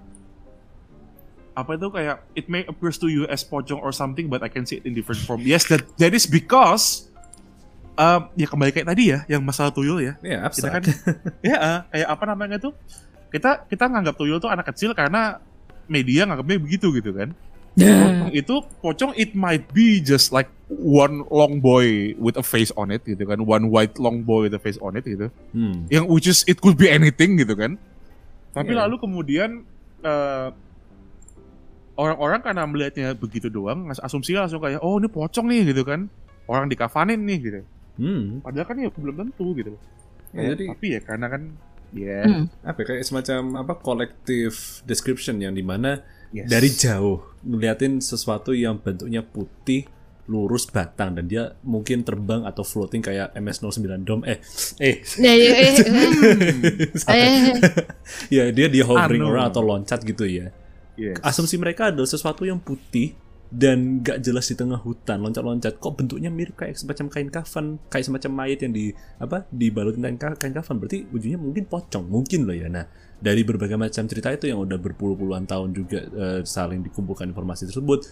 apa 1.57 1.81
itu 1.81 1.89
kayak 1.89 2.20
it 2.37 2.47
may 2.53 2.69
appears 2.69 3.01
to 3.01 3.09
you 3.09 3.24
as 3.33 3.41
pocong 3.41 3.81
or 3.81 3.89
something 3.89 4.28
but 4.28 4.45
I 4.45 4.53
can 4.53 4.69
see 4.69 4.77
it 4.77 4.85
in 4.85 4.93
different 4.93 5.24
form. 5.24 5.41
Yes 5.41 5.65
that 5.73 5.89
that 5.97 6.12
is 6.12 6.28
because 6.28 7.09
um, 7.97 8.28
ya 8.37 8.45
kembali 8.45 8.77
kayak 8.77 8.93
tadi 8.93 9.16
ya 9.16 9.24
yang 9.24 9.41
masalah 9.41 9.73
tuyul 9.73 10.05
ya. 10.05 10.20
Ya, 10.20 10.45
kita 10.53 10.69
abstrak. 10.69 10.73
kan 10.77 10.83
ya 11.41 11.57
eh, 11.57 11.78
kayak 11.97 12.09
apa 12.12 12.24
namanya 12.28 12.57
tuh 12.61 12.77
kita 13.33 13.65
kita 13.73 13.89
nganggap 13.89 14.20
tuyul 14.20 14.37
tuh 14.37 14.53
anak 14.53 14.69
kecil 14.69 14.93
karena 14.93 15.41
media 15.89 16.28
nganggapnya 16.28 16.61
begitu 16.61 16.93
gitu 16.93 17.16
kan. 17.16 17.33
Pocong 17.77 18.33
itu 18.33 18.55
pocong 18.81 19.12
it 19.16 19.33
might 19.33 19.65
be 19.73 20.01
just 20.01 20.33
like 20.33 20.49
one 20.69 21.24
long 21.28 21.61
boy 21.61 22.12
with 22.16 22.37
a 22.37 22.45
face 22.45 22.69
on 22.77 22.93
it 22.93 23.01
gitu 23.05 23.24
kan. 23.24 23.41
One 23.45 23.73
white 23.73 23.97
long 23.97 24.28
boy 24.28 24.49
with 24.49 24.55
a 24.57 24.61
face 24.61 24.77
on 24.85 24.97
it 24.97 25.09
gitu. 25.09 25.33
Hmm. 25.57 25.89
yang 25.89 26.05
which 26.05 26.28
is 26.28 26.45
it 26.45 26.61
could 26.61 26.77
be 26.77 26.93
anything 26.93 27.41
gitu 27.41 27.57
kan. 27.57 27.81
Tapi 28.53 28.77
Iya. 28.77 28.85
lalu 28.85 29.01
kemudian 29.01 29.65
eh, 30.05 30.49
orang-orang 31.97 32.40
karena 32.44 32.62
melihatnya 32.68 33.09
begitu 33.16 33.48
doang, 33.48 33.89
asumsinya 33.90 34.44
langsung 34.44 34.60
kayak 34.60 34.81
oh 34.85 35.01
ini 35.01 35.09
pocong 35.09 35.47
nih 35.48 35.73
gitu 35.73 35.82
kan, 35.82 36.06
orang 36.47 36.68
dikafanin 36.68 37.20
nih 37.24 37.39
gitu. 37.40 37.60
Hmm. 37.97 38.44
Padahal 38.44 38.66
kan 38.68 38.77
ya 38.77 38.89
belum 38.93 39.16
tentu 39.16 39.56
gitu. 39.56 39.73
Ya, 40.36 40.52
jadi 40.52 40.64
Tapi 40.77 40.86
ya 40.93 41.01
karena 41.01 41.27
kan 41.32 41.43
ya 41.97 42.20
Hmm. 42.28 42.44
apa 42.66 42.78
ya, 42.82 42.86
kayak 42.93 43.05
semacam 43.09 43.40
apa 43.64 43.74
collective 43.81 44.56
description 44.85 45.40
yang 45.40 45.56
di 45.56 45.64
mana 45.64 46.02
yes. 46.35 46.51
dari 46.51 46.68
jauh 46.68 47.24
ngeliatin 47.47 48.02
sesuatu 48.05 48.52
yang 48.52 48.77
bentuknya 48.82 49.24
putih 49.24 49.86
lurus 50.27 50.66
batang 50.66 51.14
dan 51.14 51.31
dia 51.31 51.55
mungkin 51.62 52.02
terbang 52.02 52.43
atau 52.43 52.66
floating 52.66 52.98
kayak 52.98 53.31
MS09 53.39 54.02
Dom 54.02 54.27
eh 54.27 54.43
eh 54.82 54.98
Ya, 55.23 55.32
ya, 55.39 55.51
ya, 55.55 55.70
ya. 55.70 57.14
Eh, 57.14 57.31
ya 58.35 58.44
dia 58.51 58.66
dia 58.66 58.85
hovering 58.85 59.23
around 59.23 59.55
atau 59.55 59.62
loncat 59.62 60.02
gitu 60.02 60.27
ya 60.27 60.51
Yes. 60.97 61.20
asumsi 61.20 61.60
mereka 61.60 61.93
adalah 61.93 62.09
sesuatu 62.09 62.48
yang 62.48 62.60
putih 62.60 63.12
dan 63.47 64.02
gak 64.02 64.27
jelas 64.27 64.51
di 64.51 64.59
tengah 64.59 64.81
hutan 64.82 65.23
loncat-loncat. 65.23 65.78
Kok 65.78 65.94
bentuknya 66.02 66.35
mirip 66.35 66.59
kayak 66.59 66.74
semacam 66.74 67.06
kain 67.06 67.31
kafan 67.31 67.66
kayak 67.86 68.05
semacam 68.10 68.31
mayat 68.35 68.59
yang 68.66 68.74
di 68.74 68.90
apa 69.23 69.47
dibalutin 69.55 70.02
kain, 70.02 70.18
ka- 70.18 70.39
kain 70.39 70.55
kafan? 70.56 70.82
Berarti 70.82 71.06
ujungnya 71.14 71.39
mungkin 71.39 71.64
pocong 71.70 72.05
mungkin 72.10 72.43
loh 72.43 72.56
ya. 72.56 72.66
Nah 72.66 72.90
dari 73.23 73.47
berbagai 73.47 73.78
macam 73.78 74.05
cerita 74.10 74.35
itu 74.35 74.51
yang 74.51 74.60
udah 74.60 74.77
berpuluh-puluhan 74.77 75.47
tahun 75.47 75.73
juga 75.73 76.01
eh, 76.05 76.40
saling 76.43 76.82
dikumpulkan 76.85 77.31
informasi 77.31 77.70
tersebut 77.70 78.05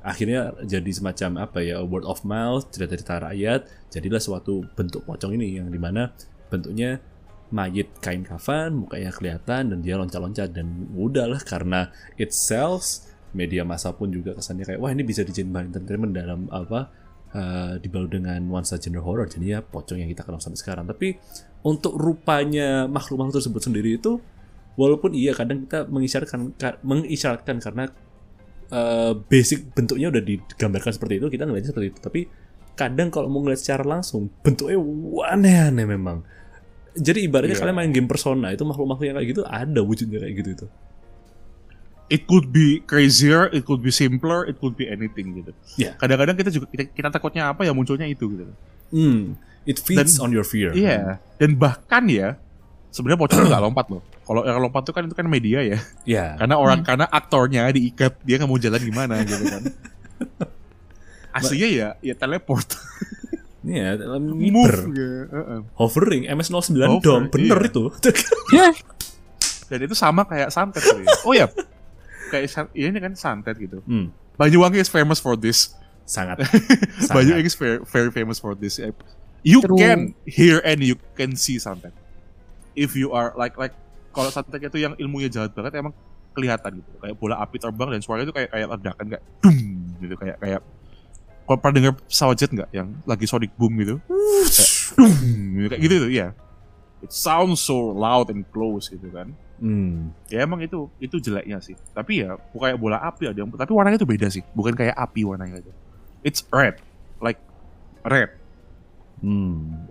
akhirnya 0.00 0.56
jadi 0.64 0.90
semacam 0.96 1.44
apa 1.44 1.60
ya 1.60 1.84
word 1.84 2.08
of 2.08 2.24
mouth 2.24 2.66
cerita-cerita 2.72 3.30
rakyat. 3.30 3.68
Jadilah 3.92 4.20
suatu 4.20 4.64
bentuk 4.74 5.04
pocong 5.04 5.36
ini 5.36 5.60
yang 5.60 5.68
di 5.68 5.78
mana 5.78 6.10
bentuknya 6.50 6.98
mayit 7.50 7.90
kain 7.98 8.22
kafan 8.22 8.86
mukanya 8.86 9.10
kelihatan 9.10 9.74
dan 9.74 9.78
dia 9.82 9.98
loncat-loncat 9.98 10.54
dan 10.54 10.86
udahlah 10.94 11.42
karena 11.42 11.90
it 12.14 12.30
sells 12.30 13.10
media 13.34 13.62
massa 13.62 13.94
pun 13.94 14.10
juga 14.10 14.34
kesannya 14.34 14.66
kayak 14.66 14.80
wah 14.82 14.90
ini 14.90 15.02
bisa 15.06 15.22
dijadiin 15.22 15.50
bahan 15.50 15.66
entertainment 15.70 16.14
dalam 16.14 16.46
apa 16.50 16.90
eh, 17.34 17.72
dibalut 17.82 18.10
dengan 18.10 18.38
nuansa 18.42 18.78
genre 18.78 19.02
horror 19.02 19.26
jadinya 19.30 19.62
pocong 19.62 20.02
yang 20.02 20.10
kita 20.10 20.26
kenal 20.26 20.42
sampai 20.42 20.58
sekarang. 20.58 20.86
Tapi 20.86 21.14
untuk 21.66 21.94
rupanya 21.94 22.86
makhluk-makhluk 22.90 23.42
tersebut 23.42 23.62
sendiri 23.62 23.98
itu 23.98 24.18
walaupun 24.74 25.12
iya 25.14 25.34
kadang 25.34 25.66
kita 25.66 25.86
mengisyaratkan 25.90 26.54
ka- 26.54 26.80
mengisyaratkan 26.82 27.58
karena 27.58 27.84
eh, 28.70 29.12
basic 29.26 29.74
bentuknya 29.74 30.10
udah 30.10 30.22
digambarkan 30.22 30.92
seperti 30.94 31.14
itu 31.22 31.26
kita 31.30 31.46
ngeliatnya 31.46 31.70
seperti 31.70 31.88
itu. 31.94 32.00
Tapi 32.02 32.20
kadang 32.78 33.10
kalau 33.10 33.26
mau 33.26 33.42
ngeliat 33.42 33.60
secara 33.60 33.82
langsung 33.82 34.30
bentuknya 34.40 34.78
aneh-aneh 35.34 35.86
memang 35.86 36.22
jadi 36.92 37.18
ibaratnya 37.24 37.54
Iya. 37.54 37.62
kalian 37.62 37.76
main 37.76 37.92
game 37.92 38.06
Persona 38.06 38.50
itu 38.50 38.62
makhluk-makhluk 38.62 39.06
yang 39.06 39.16
kayak 39.16 39.28
gitu 39.30 39.42
ada 39.44 39.80
wujudnya 39.80 40.18
kayak 40.18 40.34
gitu 40.38 40.50
itu 40.54 40.66
it 42.10 42.26
could 42.26 42.50
be 42.50 42.82
crazier, 42.82 43.46
it 43.54 43.62
could 43.62 43.78
be 43.78 43.94
simpler, 43.94 44.42
it 44.42 44.58
could 44.58 44.74
be 44.74 44.90
anything 44.90 45.30
gitu. 45.30 45.54
Iya. 45.78 45.94
Kadang-kadang 45.94 46.34
kita 46.34 46.50
juga 46.50 46.66
kita, 46.66 46.90
kita 46.90 47.08
takutnya 47.08 47.54
apa 47.54 47.62
ya 47.62 47.70
munculnya 47.70 48.02
itu 48.02 48.26
gitu. 48.34 48.50
Hmm, 48.90 49.38
it 49.62 49.78
feeds 49.78 50.18
Dan- 50.18 50.26
on 50.26 50.30
your 50.34 50.42
fear. 50.42 50.74
Iya. 50.74 51.22
Dan 51.38 51.54
bahkan 51.54 52.10
ya 52.10 52.34
sebenarnya 52.90 53.14
pocong 53.14 53.46
nggak 53.46 53.62
lompat 53.62 53.86
loh. 53.94 54.02
Kalau 54.26 54.42
yang 54.42 54.58
lompat 54.58 54.82
itu 54.82 54.92
kan 54.92 55.02
itu 55.06 55.14
kan 55.14 55.26
media 55.30 55.62
ya. 55.62 55.78
Iya. 56.02 56.34
Karena 56.34 56.58
orang 56.58 56.82
karena 56.82 57.06
aktornya 57.06 57.70
diikat 57.70 58.18
dia 58.26 58.42
nggak 58.42 58.50
mau 58.50 58.58
jalan 58.58 58.82
gimana 58.82 59.14
gitu 59.22 59.44
kan. 59.46 59.62
Aslinya 61.38 61.68
ya 61.70 61.88
ya 62.02 62.14
teleport, 62.18 62.74
Iya, 63.60 64.00
dalam 64.00 64.24
move. 64.24 64.40
ngiber. 64.40 64.74
ya, 64.96 65.10
heeh. 65.28 65.60
Hovering 65.76 66.22
MS09 66.32 66.80
Hover, 66.80 67.04
dom, 67.04 67.22
bener 67.28 67.58
iya. 67.60 67.68
itu. 67.68 67.84
Dan 69.70 69.78
itu 69.86 69.94
sama 69.94 70.24
kayak 70.24 70.50
santet 70.50 70.80
gitu 70.82 71.04
ya. 71.04 71.08
Oh 71.22 71.34
ya, 71.36 71.46
kayak 72.32 72.48
san- 72.50 72.72
ini 72.74 72.98
kan 72.98 73.14
santet 73.14 73.54
gitu. 73.60 73.84
hmm, 73.84 74.10
Banyuwangi 74.34 74.80
is 74.80 74.88
famous 74.88 75.20
for 75.20 75.36
this. 75.36 75.76
sangat. 76.08 76.42
Banyuwangi 77.14 77.46
sangat. 77.46 77.52
is 77.52 77.54
very, 77.54 77.78
very 77.86 78.10
famous 78.10 78.42
for 78.42 78.58
this. 78.58 78.82
You 79.40 79.62
True. 79.62 79.78
can 79.78 79.98
hear 80.26 80.58
and 80.64 80.82
you 80.82 80.98
can 81.14 81.38
see 81.38 81.60
santet. 81.62 81.94
If 82.74 82.98
you 82.98 83.14
are 83.14 83.30
like 83.36 83.54
like 83.54 83.76
kalau 84.10 84.32
santet 84.32 84.58
itu 84.58 84.82
yang 84.82 84.98
ilmunya 84.98 85.30
jahat 85.30 85.54
banget 85.54 85.78
emang 85.78 85.94
kelihatan 86.34 86.82
gitu. 86.82 86.90
Kayak 86.98 87.14
bola 87.20 87.38
api 87.38 87.56
terbang 87.62 87.94
dan 87.94 88.00
suaranya 88.02 88.26
itu 88.26 88.34
kayak 88.34 88.50
kayak 88.50 88.66
ledakan 88.74 89.04
kayak 89.06 89.24
dum 89.38 89.58
gitu 90.02 90.14
kayak 90.18 90.36
kayak 90.42 90.60
pernah 91.58 91.74
dengar 91.80 91.92
pesawat 92.06 92.36
jet 92.38 92.52
nggak 92.54 92.70
yang 92.70 92.88
lagi 93.02 93.26
sonic 93.26 93.50
boom 93.58 93.74
gitu? 93.82 93.96
Kayak, 94.06 94.70
gitu, 95.56 95.66
kayak 95.70 95.82
gitu 95.82 95.94
tuh, 96.06 96.10
iya. 96.12 96.28
It 97.00 97.10
sounds 97.10 97.64
so 97.64 97.96
loud 97.96 98.28
and 98.28 98.44
close 98.52 98.92
gitu 98.92 99.08
kan. 99.08 99.32
Hmm. 99.60 100.16
Ya 100.32 100.44
emang 100.44 100.60
itu 100.64 100.88
itu 101.00 101.20
jeleknya 101.20 101.60
sih. 101.60 101.76
Tapi 101.92 102.24
ya 102.24 102.36
bukan 102.52 102.72
kayak 102.72 102.80
bola 102.80 102.98
api 103.00 103.28
ada 103.28 103.38
yang 103.44 103.48
tapi 103.52 103.72
warnanya 103.72 104.00
itu 104.00 104.08
beda 104.08 104.28
sih. 104.32 104.44
Bukan 104.56 104.72
kayak 104.72 104.96
api 104.96 105.24
warnanya 105.24 105.60
itu. 105.60 105.72
It's 106.24 106.44
red. 106.52 106.80
Like 107.20 107.40
red. 108.04 108.36
Hmm. 109.20 109.88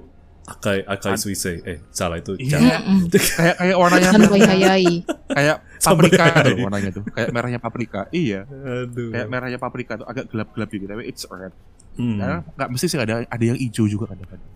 Akai 0.49 0.79
Akai 0.83 1.13
Suisei. 1.15 1.61
Eh, 1.61 1.77
salah 1.93 2.17
itu. 2.17 2.33
Iya. 2.35 2.57
Kayak 3.37 3.55
kayak 3.61 3.77
warnanya 3.77 4.09
hayai. 4.49 5.05
kayak 5.29 5.57
paprika 5.77 6.23
tuh 6.41 6.57
warnanya 6.57 6.89
tuh. 6.91 7.03
Kayak 7.13 7.29
merahnya 7.29 7.59
paprika. 7.61 8.01
Iya. 8.09 8.49
Aduh. 8.49 9.13
Kayak 9.13 9.27
merahnya 9.29 9.59
paprika 9.61 9.93
tuh 10.01 10.07
agak 10.09 10.25
gelap-gelap 10.27 10.69
gitu 10.73 10.85
tapi 10.85 11.03
it's 11.05 11.23
red. 11.29 11.53
Hmm. 11.95 12.17
Karena 12.17 12.37
nggak 12.43 12.69
mesti 12.73 12.85
sih 12.89 12.97
ada 12.97 13.23
ada 13.23 13.43
yang 13.43 13.57
hijau 13.59 13.85
juga 13.85 14.09
kadang-kadang. 14.09 14.49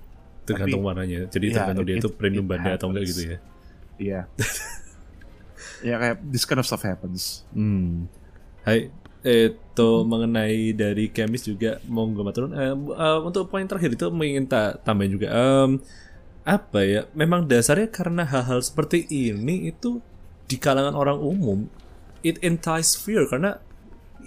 Tergantung 0.43 0.81
tapi- 0.81 0.89
warnanya. 0.89 1.19
Jadi 1.29 1.45
Iya, 1.49 1.55
tergantung 1.61 1.85
dia 1.85 1.95
it- 1.95 2.01
itu 2.03 2.09
premium 2.11 2.45
bandnya 2.49 2.73
atau 2.75 2.87
enggak 2.89 3.03
gitu 3.07 3.21
ya. 3.23 3.37
Iya. 4.01 4.19
ya 5.87 5.95
kayak 5.99 6.15
this 6.25 6.43
kind 6.43 6.59
of 6.59 6.65
stuff 6.65 6.81
happens. 6.81 7.43
Hmm. 7.51 8.07
Hai, 8.63 8.87
itu 9.23 9.89
mengenai 10.03 10.75
dari 10.75 11.07
Kemis 11.07 11.47
juga 11.47 11.79
monggo 11.87 12.27
maturun. 12.27 12.51
Eh, 12.51 12.75
eh, 12.75 13.19
untuk 13.23 13.47
poin 13.47 13.63
terakhir 13.63 13.95
itu 13.95 14.11
ingin 14.11 14.45
tak 14.45 14.83
tambahin 14.83 15.15
juga. 15.15 15.31
Em, 15.31 15.79
apa 16.43 16.83
ya? 16.83 17.07
Memang 17.15 17.47
dasarnya 17.47 17.87
karena 17.87 18.27
hal-hal 18.27 18.59
seperti 18.59 19.07
ini 19.07 19.71
itu 19.71 20.03
di 20.43 20.59
kalangan 20.59 20.91
orang 20.91 21.17
umum 21.23 21.71
it 22.19 22.35
entice 22.43 22.99
fear 22.99 23.23
karena 23.31 23.59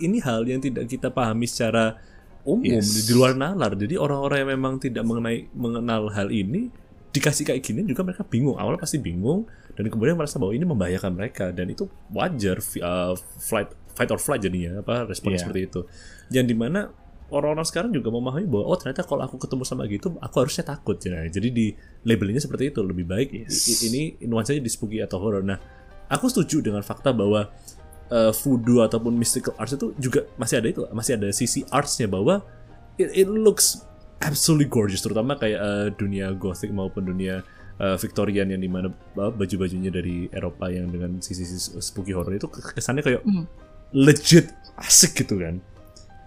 ini 0.01 0.21
hal 0.21 0.45
yang 0.49 0.61
tidak 0.61 0.89
kita 0.89 1.09
pahami 1.13 1.45
secara 1.49 1.97
umum 2.45 2.81
Yes. 2.81 3.05
di 3.09 3.13
luar 3.13 3.37
nalar. 3.37 3.77
Jadi 3.77 4.01
orang-orang 4.01 4.39
yang 4.45 4.51
memang 4.57 4.75
tidak 4.81 5.05
mengenai 5.05 5.49
mengenal 5.53 6.09
hal 6.13 6.33
ini 6.33 6.73
dikasih 7.13 7.49
kayak 7.49 7.65
gini 7.65 7.85
juga 7.85 8.05
mereka 8.05 8.25
bingung. 8.25 8.57
Awalnya 8.57 8.81
pasti 8.81 9.01
bingung 9.01 9.49
dan 9.77 9.89
kemudian 9.93 10.17
merasa 10.17 10.41
bahwa 10.41 10.57
ini 10.57 10.65
membahayakan 10.65 11.13
mereka 11.13 11.53
dan 11.53 11.69
itu 11.69 11.89
wajar 12.13 12.61
uh, 12.81 13.13
flight 13.41 13.73
fight 13.97 14.11
or 14.13 14.21
flight 14.21 14.39
jadinya 14.39 14.85
apa 14.85 15.09
responnya 15.09 15.41
Iya. 15.41 15.45
seperti 15.49 15.61
itu. 15.65 15.81
Yang 16.31 16.47
di 16.47 16.57
mana 16.57 16.81
orang-orang 17.27 17.67
sekarang 17.67 17.91
juga 17.91 18.13
memahami 18.13 18.47
bahwa 18.47 18.71
oh 18.71 18.77
ternyata 18.77 19.03
kalau 19.03 19.25
aku 19.25 19.35
ketemu 19.37 19.65
sama 19.65 19.83
gitu 19.89 20.15
aku 20.21 20.37
harusnya 20.39 20.63
takut 20.63 20.95
ya. 21.01 21.25
Jadi 21.27 21.49
di 21.51 21.67
labelingnya 22.05 22.39
seperti 22.39 22.71
itu 22.71 22.81
lebih 22.81 23.03
baik 23.03 23.29
i- 23.35 23.81
ini 23.83 24.01
nuansanya 24.23 24.61
di 24.61 24.71
spooky 24.71 25.01
atau 25.01 25.19
horror. 25.19 25.43
Nah, 25.43 25.59
aku 26.07 26.31
setuju 26.31 26.63
dengan 26.63 26.87
fakta 26.87 27.11
bahwa 27.11 27.51
uh, 28.09 28.31
voodoo 28.31 28.85
ataupun 28.85 29.11
mystical 29.11 29.59
arts 29.59 29.75
itu 29.75 29.91
juga 29.99 30.23
masih 30.37 30.63
ada 30.63 30.69
itu 30.71 30.81
masih 30.93 31.19
ada 31.19 31.29
sisi 31.33 31.67
artsnya 31.67 32.07
bahwa 32.07 32.47
it, 32.95 33.11
it 33.11 33.27
looks 33.27 33.83
absolutely 34.23 34.65
gorgeous 34.65 35.03
terutama 35.03 35.35
kayak 35.35 35.59
uh, 35.59 35.89
dunia 35.93 36.31
gothic 36.33 36.71
maupun 36.71 37.05
dunia 37.05 37.43
uh, 37.77 37.99
Victorian 37.99 38.49
yang 38.49 38.63
di 38.63 38.71
mana 38.71 38.89
uh, 39.19 39.29
baju-bajunya 39.29 39.91
dari 39.91 40.31
Eropa 40.31 40.71
yang 40.71 40.87
dengan 40.89 41.19
sisi-sisi 41.19 41.75
spooky 41.83 42.15
horror 42.15 42.33
itu 42.33 42.47
kesannya 42.49 43.03
kayak 43.03 43.21
Hmm. 43.27 43.45
Legit 43.95 44.51
asik 44.79 45.25
gitu 45.25 45.39
kan. 45.41 45.61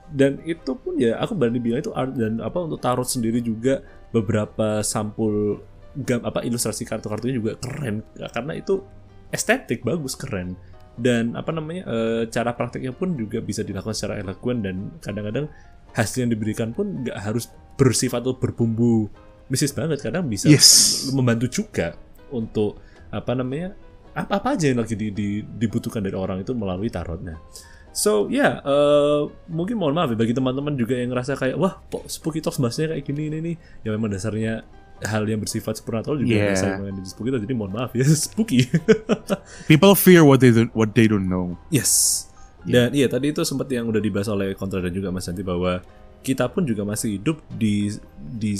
Dan 0.09 0.41
itu 0.41 0.73
pun 0.73 0.97
ya 0.97 1.21
aku 1.21 1.37
berani 1.37 1.61
bilang 1.61 1.85
itu 1.85 1.93
art 1.93 2.17
dan 2.17 2.41
apa 2.41 2.57
untuk 2.65 2.81
tarot 2.81 3.05
sendiri 3.05 3.45
juga 3.45 3.85
beberapa 4.09 4.81
sampul 4.81 5.61
gam 6.01 6.25
apa 6.25 6.41
ilustrasi 6.41 6.85
kartu-kartunya 6.85 7.37
juga 7.37 7.57
keren. 7.61 8.01
Karena 8.33 8.57
itu 8.57 8.81
estetik 9.29 9.85
bagus 9.85 10.17
keren. 10.17 10.57
Dan 10.99 11.37
apa 11.37 11.53
namanya 11.53 11.85
eh, 11.87 12.23
cara 12.27 12.57
prakteknya 12.57 12.91
pun 12.91 13.13
juga 13.15 13.39
bisa 13.39 13.61
dilakukan 13.63 13.95
secara 13.95 14.19
eloquent 14.19 14.59
dan 14.65 14.75
kadang-kadang 14.99 15.45
hasil 15.93 16.25
yang 16.25 16.31
diberikan 16.33 16.73
pun 16.73 17.05
nggak 17.05 17.17
harus 17.17 17.47
bersifat 17.79 18.25
atau 18.25 18.35
berbumbu 18.35 19.07
mistis 19.47 19.71
banget. 19.71 20.01
Kadang 20.01 20.25
bisa 20.25 20.49
Yes. 20.49 21.05
membantu 21.13 21.47
juga 21.61 21.93
untuk 22.33 22.81
apa 23.09 23.33
namanya 23.37 23.77
apa 24.19 24.33
apa 24.37 24.47
aja 24.53 24.67
yang 24.67 24.79
lagi 24.79 24.93
di- 24.93 25.11
di- 25.11 25.41
dibutuhkan 25.41 25.99
dari 25.99 26.13
orang 26.13 26.41
itu 26.41 26.51
melalui 26.51 26.87
tarotnya. 26.87 27.39
So 27.89 28.27
ya 28.27 28.61
eh, 28.61 29.21
mungkin 29.47 29.79
mohon 29.79 29.97
maaf 29.97 30.11
ya 30.11 30.17
bagi 30.17 30.31
teman-teman 30.31 30.75
juga 30.75 30.93
yang 30.93 31.09
ngerasa 31.09 31.33
kayak 31.33 31.57
wah 31.57 31.81
kok 31.85 32.05
spooky 32.05 32.39
talks 32.39 32.61
bahasnya 32.61 32.93
kayak 32.93 33.03
gini 33.03 33.27
ini 33.27 33.37
nih 33.41 33.55
ya 33.81 33.89
memang 33.91 34.13
dasarnya 34.13 34.61
hal 34.99 35.23
yang 35.23 35.39
bersifat 35.39 35.79
supernatural 35.79 36.19
juga 36.19 36.35
Yeah. 36.37 36.51
bisa 36.53 36.67
mengenai 36.75 37.07
spooky 37.07 37.31
talk 37.31 37.41
jadi 37.41 37.55
mohon 37.55 37.71
maaf 37.73 37.91
ya 37.95 38.03
spooky. 38.27 38.67
People 39.65 39.95
fear 39.95 40.21
what 40.21 40.39
they 40.39 40.51
don't, 40.51 40.69
what 40.75 40.91
they 40.93 41.07
don't 41.07 41.25
know. 41.25 41.57
Yes. 41.71 42.25
Dan 42.61 42.91
iya 42.91 43.07
tadi 43.07 43.31
itu 43.31 43.41
sempat 43.41 43.71
yang 43.71 43.87
udah 43.87 44.03
dibahas 44.03 44.27
oleh 44.27 44.51
Kontra 44.53 44.83
dan 44.83 44.91
juga 44.91 45.09
Mas 45.09 45.23
Santi 45.23 45.41
bahwa 45.41 45.79
kita 46.19 46.51
pun 46.51 46.67
juga 46.67 46.83
masih 46.83 47.15
hidup 47.15 47.39
di 47.55 47.87
di 48.19 48.59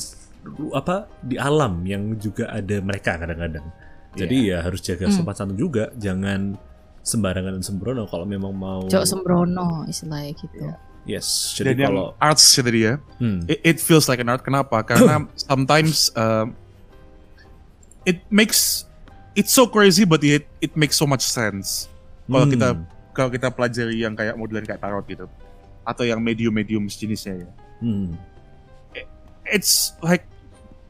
apa 0.71 1.11
di 1.19 1.35
alam 1.35 1.83
yang 1.83 2.15
juga 2.15 2.47
ada 2.47 2.79
mereka 2.79 3.19
kadang-kadang. 3.19 3.67
Jadi 4.15 4.49
ya 4.49 4.65
harus 4.65 4.81
jaga 4.81 5.05
Hmm. 5.05 5.13
sopan 5.13 5.35
santun 5.35 5.57
juga, 5.57 5.93
jangan 5.93 6.57
sembarangan 6.99 7.57
dan 7.57 7.63
sembrono 7.63 8.03
kalau 8.05 8.25
memang 8.25 8.53
mau 8.53 8.85
Jok 8.85 9.05
sembrono 9.05 9.85
istilahnya 9.85 10.33
gitu. 10.35 10.65
yes 11.07 11.55
Dan 11.57 11.73
jadi 11.73 11.81
yang 11.87 11.93
kalau 11.95 12.07
arts 12.19 12.45
ya 12.53 12.61
tadi 12.61 12.79
ya, 12.85 12.93
hmm, 13.17 13.39
it, 13.49 13.59
it 13.63 13.77
feels 13.79 14.05
like 14.05 14.19
an 14.19 14.29
art. 14.29 14.43
Kenapa? 14.43 14.81
Karena 14.83 15.25
sometimes 15.49 16.11
um, 16.13 16.53
it 18.03 18.21
makes 18.29 18.85
it's 19.33 19.53
so 19.53 19.65
crazy, 19.65 20.03
but 20.03 20.21
it 20.21 20.45
it 20.59 20.73
makes 20.73 20.97
so 20.97 21.05
much 21.05 21.23
sense. 21.23 21.87
Kalau 22.25 22.45
hmm, 22.45 22.53
kita 22.53 22.67
kalau 23.15 23.29
kita 23.29 23.47
pelajari 23.49 24.05
yang 24.05 24.13
kayak 24.13 24.37
modelan 24.37 24.65
kayak 24.65 24.81
tarot 24.81 25.05
gitu, 25.07 25.25
atau 25.81 26.03
yang 26.05 26.21
medium-medium 26.21 26.85
sejenisnya 26.85 27.41
ya, 27.41 27.49
hmm, 27.81 28.13
it's 29.49 29.97
like 30.03 30.25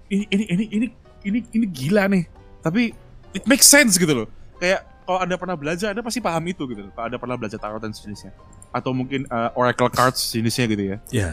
ini 0.09 0.25
ini 0.29 0.43
ini 0.49 0.63
ini 0.67 0.87
ini 1.23 1.39
ini 1.53 1.65
gila 1.69 2.09
nih. 2.11 2.25
Tapi 2.59 2.91
it 3.33 3.43
makes 3.45 3.67
sense 3.69 3.95
gitu 3.97 4.25
loh. 4.25 4.27
Kayak 4.57 4.85
kalau 5.05 5.19
anda 5.25 5.35
pernah 5.35 5.57
belajar, 5.57 5.91
anda 5.91 6.05
pasti 6.05 6.21
paham 6.21 6.43
itu 6.49 6.63
gitu. 6.69 6.85
loh. 6.85 6.91
Kalau 6.93 7.05
anda 7.09 7.17
pernah 7.17 7.35
belajar 7.39 7.57
tarot 7.57 7.81
dan 7.81 7.93
sejenisnya, 7.95 8.33
atau 8.69 8.93
mungkin 8.93 9.25
uh, 9.29 9.49
oracle 9.57 9.89
cards 9.89 10.21
sejenisnya 10.21 10.65
gitu 10.69 10.83
ya. 10.83 10.97
ya 11.09 11.31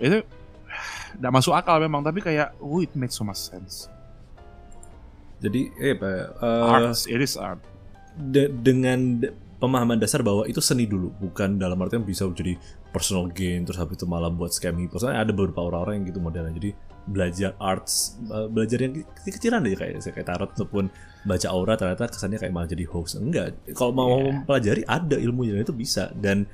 itu 0.00 0.24
nggak 1.20 1.32
masuk 1.32 1.52
akal 1.52 1.76
memang 1.78 2.00
tapi 2.00 2.24
kayak 2.24 2.56
oh 2.58 2.80
it 2.80 2.90
makes 2.96 3.14
so 3.14 3.22
much 3.22 3.38
sense 3.38 3.86
jadi 5.40 5.72
eh 5.80 5.92
apa 5.96 6.08
ya, 6.08 6.24
eh, 6.36 6.72
art 6.72 6.98
it 7.08 7.20
is 7.20 7.36
art 7.36 7.60
de- 8.16 8.50
dengan 8.50 9.20
de- 9.20 9.32
pemahaman 9.60 10.00
dasar 10.00 10.24
bahwa 10.24 10.48
itu 10.48 10.60
seni 10.64 10.88
dulu 10.88 11.12
bukan 11.20 11.60
dalam 11.60 11.76
artian 11.84 12.00
bisa 12.00 12.24
jadi 12.32 12.56
personal 12.90 13.28
gain 13.28 13.62
terus 13.68 13.76
habis 13.76 14.00
itu 14.00 14.08
malah 14.08 14.32
buat 14.32 14.50
scam 14.50 14.76
hipo 14.80 14.96
soalnya 14.96 15.28
ada 15.28 15.32
beberapa 15.36 15.60
orang-orang 15.60 16.00
yang 16.00 16.04
gitu 16.08 16.20
modelnya 16.20 16.52
jadi 16.56 16.70
belajar 17.10 17.58
arts 17.58 18.14
belajar 18.48 18.78
yang 18.80 19.02
kecil-kecilan 19.02 19.66
aja 19.66 19.76
kayak 19.76 19.92
kayak 20.00 20.26
tarot 20.26 20.50
ataupun 20.54 20.86
baca 21.20 21.46
aura 21.50 21.74
ternyata 21.76 22.08
kesannya 22.08 22.38
kayak 22.38 22.54
malah 22.54 22.70
jadi 22.70 22.86
hoax. 22.88 23.18
Enggak. 23.18 23.58
Kalau 23.74 23.92
mau 23.92 24.08
Yeah. 24.16 24.40
mempelajari 24.40 24.82
ada 24.86 25.16
ilmunya 25.18 25.60
itu 25.60 25.74
bisa. 25.74 26.08
Dan 26.16 26.46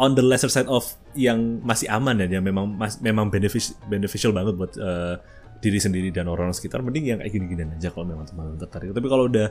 on 0.00 0.16
the 0.16 0.24
lesser 0.24 0.48
side 0.48 0.70
of 0.70 0.86
yang 1.12 1.60
masih 1.60 1.90
aman 1.92 2.16
ya 2.22 2.40
yang 2.40 2.44
memang 2.46 2.64
mas- 2.72 3.02
memang 3.04 3.28
benefic- 3.28 3.76
beneficial 3.90 4.32
banget 4.32 4.54
buat 4.56 4.72
eh, 4.80 5.14
diri 5.62 5.78
sendiri 5.78 6.08
dan 6.10 6.26
orang 6.26 6.50
sekitar 6.50 6.82
mending 6.82 7.04
yang 7.06 7.18
kayak 7.22 7.32
gini-gini 7.38 7.62
aja 7.78 7.92
kalau 7.94 8.08
memang 8.08 8.26
teman-teman 8.26 8.58
tertarik. 8.58 8.90
Tapi 8.96 9.06
kalau 9.06 9.28
udah 9.30 9.46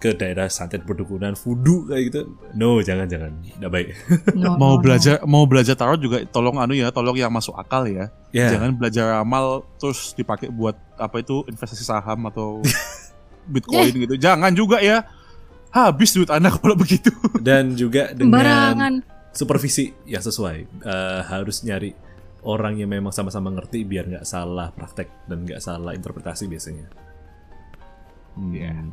ke 0.00 0.16
daerah 0.16 0.48
santet 0.48 0.80
perdukunan 0.88 1.36
voodoo 1.36 1.84
kayak 1.90 2.02
gitu. 2.08 2.20
No 2.56 2.80
jangan 2.80 3.04
jangan. 3.04 3.36
Tidak 3.44 3.70
baik. 3.70 3.88
No, 4.32 4.56
mau 4.60 4.76
no, 4.76 4.80
no. 4.80 4.82
belajar 4.82 5.14
mau 5.28 5.44
belajar 5.44 5.76
tarot 5.76 6.00
juga 6.00 6.24
tolong 6.24 6.56
anu 6.56 6.72
ya 6.72 6.88
tolong 6.88 7.16
yang 7.20 7.28
masuk 7.28 7.52
akal 7.58 7.84
ya. 7.84 8.08
Ya. 8.32 8.48
Jangan 8.56 8.80
belajar 8.80 9.20
ramal 9.20 9.68
terus 9.76 10.16
dipakai 10.16 10.48
buat 10.48 10.78
apa 10.96 11.20
itu 11.20 11.44
investasi 11.52 11.84
saham 11.84 12.24
atau 12.32 12.64
bitcoin 13.52 13.92
gitu. 14.08 14.16
Jangan 14.16 14.56
juga 14.56 14.80
ya. 14.80 15.04
Habis 15.70 16.16
duit 16.16 16.32
anda 16.32 16.48
kalau 16.48 16.74
begitu. 16.74 17.12
Dan 17.46 17.76
juga 17.76 18.10
dengan 18.16 18.40
Sembarangan. 18.40 18.94
supervisi 19.36 19.92
yang 20.08 20.24
sesuai. 20.24 20.58
Eh, 20.80 21.20
harus 21.28 21.62
nyari 21.62 21.92
orang 22.44 22.80
yang 22.80 22.88
memang 22.88 23.12
sama-sama 23.12 23.52
ngerti 23.52 23.84
biar 23.84 24.08
nggak 24.08 24.26
salah 24.26 24.72
praktek 24.72 25.28
dan 25.28 25.44
nggak 25.44 25.60
salah 25.60 25.92
interpretasi 25.92 26.48
biasanya. 26.48 26.88
Hmm. 28.32 28.52
Yeah. 28.56 28.88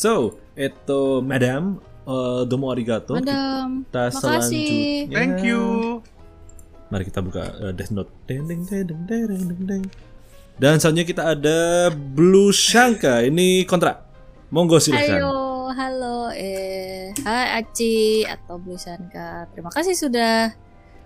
So 0.00 0.40
itu 0.56 1.20
madam 1.20 1.76
eh, 2.08 2.42
domo 2.48 2.72
arigato 2.72 3.20
Madam, 3.20 3.84
kita 3.84 4.04
makasih. 4.08 4.16
selanjutnya 4.16 5.12
thank 5.12 5.44
you 5.44 6.00
Mari 6.90 7.06
kita 7.06 7.22
buka 7.22 7.54
uh, 7.62 7.70
Death 7.70 7.94
Note. 7.94 8.10
Deng, 8.26 8.50
deng, 8.50 8.66
deng, 8.66 8.82
deng, 8.82 9.06
deng, 9.06 9.42
deng, 9.46 9.62
deng. 9.62 9.84
Dan 10.58 10.82
selanjutnya 10.82 11.06
kita 11.06 11.22
ada 11.38 11.58
Blue 11.94 12.50
Shanka. 12.50 13.22
Ini 13.22 13.62
kontrak. 13.62 14.10
Monggo 14.50 14.82
silahkan. 14.82 15.22
Ayo, 15.22 15.70
halo, 15.70 16.34
eh, 16.34 17.14
hai 17.22 17.62
Aci 17.62 18.26
atau 18.26 18.58
Blusanka. 18.58 19.46
Terima 19.54 19.70
kasih 19.70 19.94
sudah 19.94 20.50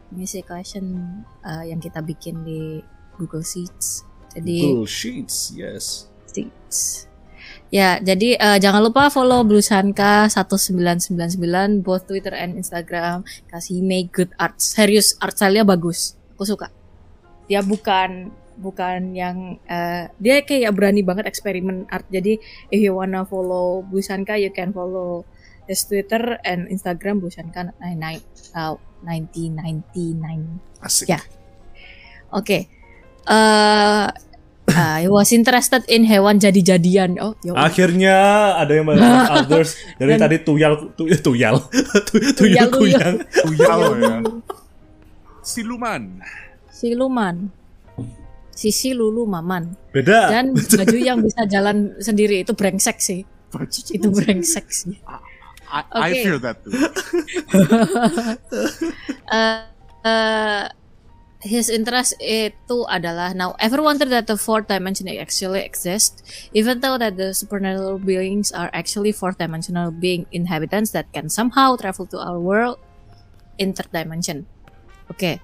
mengisi 0.09 0.41
question 0.41 1.21
eh, 1.45 1.69
yang 1.69 1.85
kita 1.85 2.01
bikin 2.01 2.41
di 2.49 2.81
Google 3.21 3.45
Sheets. 3.45 4.09
Jadi 4.33 4.65
Google 4.65 4.89
Sheets, 4.89 5.53
yes. 5.53 6.09
Sheets. 6.33 7.13
Ya, 7.75 7.99
jadi 7.99 8.39
eh, 8.39 8.59
jangan 8.63 8.87
lupa 8.87 9.11
follow 9.11 9.43
Blusanka 9.43 10.31
1999 10.31 11.83
both 11.83 12.07
Twitter 12.07 12.31
and 12.31 12.55
Instagram. 12.55 13.27
Kasih 13.51 13.83
make 13.83 14.15
good 14.15 14.31
art. 14.39 14.63
Serius 14.63 15.19
art 15.19 15.35
style-nya 15.35 15.67
bagus. 15.67 16.15
Aku 16.39 16.47
suka. 16.47 16.71
Dia 17.51 17.67
bukan 17.67 18.31
bukan 18.55 19.19
yang 19.19 19.59
eh, 19.67 20.07
dia 20.23 20.47
kayak 20.47 20.71
berani 20.71 21.03
banget 21.03 21.27
eksperimen 21.27 21.91
art. 21.91 22.07
Jadi 22.15 22.39
if 22.71 22.79
you 22.79 22.95
wanna 22.95 23.27
follow 23.27 23.83
Blusanka, 23.83 24.39
you 24.39 24.55
can 24.55 24.71
follow 24.71 25.27
his 25.67 25.83
Twitter 25.83 26.39
and 26.47 26.71
Instagram 26.71 27.19
Blusanka 27.19 27.75
99 27.83 28.23
uh, 28.55 28.79
1999. 29.03 30.79
Asik. 30.79 31.11
Ya. 31.11 31.19
Oke. 32.31 32.71
Eh 33.27 34.07
I 34.67 35.07
was 35.07 35.29
interested 35.31 35.85
in 35.87 36.09
hewan 36.09 36.41
jadi-jadian. 36.41 37.21
Oh, 37.21 37.37
yo. 37.41 37.53
Akhirnya 37.53 38.17
ada 38.57 38.73
yang 38.73 38.89
melihat 38.89 39.29
others 39.45 39.77
dari 39.97 40.17
Dan- 40.17 40.25
tadi 40.25 40.37
tuyal 40.41 40.73
tu- 40.97 41.05
tuyal 41.21 41.61
tuyal 42.09 42.33
Tuyal, 42.33 42.69
kuyang. 42.73 43.15
Uyal 43.45 43.81
ya 44.01 44.17
siluman 45.45 46.03
Siluman. 46.73 47.37
Sisi 48.51 48.95
Lulu 48.95 49.27
Maman. 49.27 49.75
Beda. 49.91 50.31
Dan 50.31 50.55
baju 50.55 50.97
yang 50.97 51.19
bisa 51.21 51.43
jalan 51.45 51.93
sendiri 51.99 52.41
itu 52.41 52.55
brengsek 52.55 52.99
sih. 52.99 53.27
Itu 53.91 54.09
brengsek 54.09 54.71
sih. 54.71 54.95
I, 55.67 55.81
I 55.91 56.11
Oke. 56.11 56.23
feel 56.23 56.39
that 56.39 56.57
too 56.63 56.71
Eh, 59.27 59.59
eh, 60.07 60.65
his 61.45 61.69
interest 61.69 62.17
itu 62.25 62.89
adalah 62.89 63.37
now 63.37 63.53
ever 63.61 63.85
wondered 63.85 64.09
that 64.09 64.25
the 64.25 64.35
fourth 64.35 64.65
dimension 64.67 65.05
actually 65.13 65.61
exists 65.61 66.25
even 66.57 66.81
though 66.81 66.97
that 66.97 67.21
the 67.21 67.37
supernatural 67.37 68.01
beings 68.01 68.49
are 68.49 68.73
actually 68.73 69.13
fourth 69.13 69.37
dimensional 69.37 69.93
being 69.93 70.25
inhabitants 70.33 70.97
that 70.97 71.05
can 71.13 71.29
somehow 71.29 71.77
travel 71.77 72.09
to 72.09 72.17
our 72.17 72.41
world 72.41 72.81
interdimension. 73.61 74.49
Okay. 75.13 75.37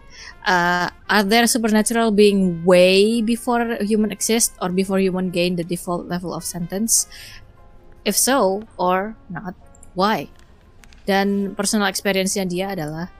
Uh, 0.49 0.89
are 1.05 1.23
there 1.23 1.47
supernatural 1.47 2.11
being 2.11 2.65
way 2.65 3.21
before 3.21 3.77
human 3.85 4.11
exist 4.11 4.57
or 4.65 4.73
before 4.73 4.99
human 4.99 5.29
gain 5.29 5.57
the 5.57 5.65
default 5.65 6.09
level 6.09 6.33
of 6.33 6.43
sentence? 6.49 7.07
If 8.09 8.17
so 8.17 8.65
or 8.81 9.21
not 9.29 9.53
why? 9.93 10.33
Dan 11.05 11.53
personal 11.53 11.93
experience-nya 11.93 12.49
dia 12.49 12.73
adalah 12.73 13.13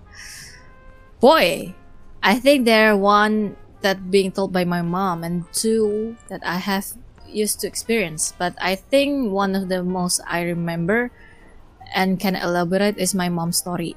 boy 1.21 1.77
I 2.23 2.37
think 2.37 2.65
there 2.65 2.93
are 2.93 2.97
one 2.97 3.57
that 3.81 4.11
being 4.11 4.33
told 4.33 4.53
by 4.53 4.65
my 4.65 4.83
mom 4.83 5.25
and 5.25 5.45
two 5.53 6.17
that 6.29 6.43
I 6.45 6.57
have 6.57 6.87
used 7.27 7.61
to 7.61 7.67
experience. 7.67 8.35
But 8.37 8.55
I 8.61 8.75
think 8.77 9.33
one 9.33 9.55
of 9.57 9.69
the 9.69 9.83
most 9.83 10.21
I 10.29 10.43
remember 10.43 11.11
and 11.95 12.21
can 12.21 12.37
elaborate 12.37 12.99
is 12.99 13.15
my 13.15 13.29
mom's 13.29 13.59
story. 13.59 13.97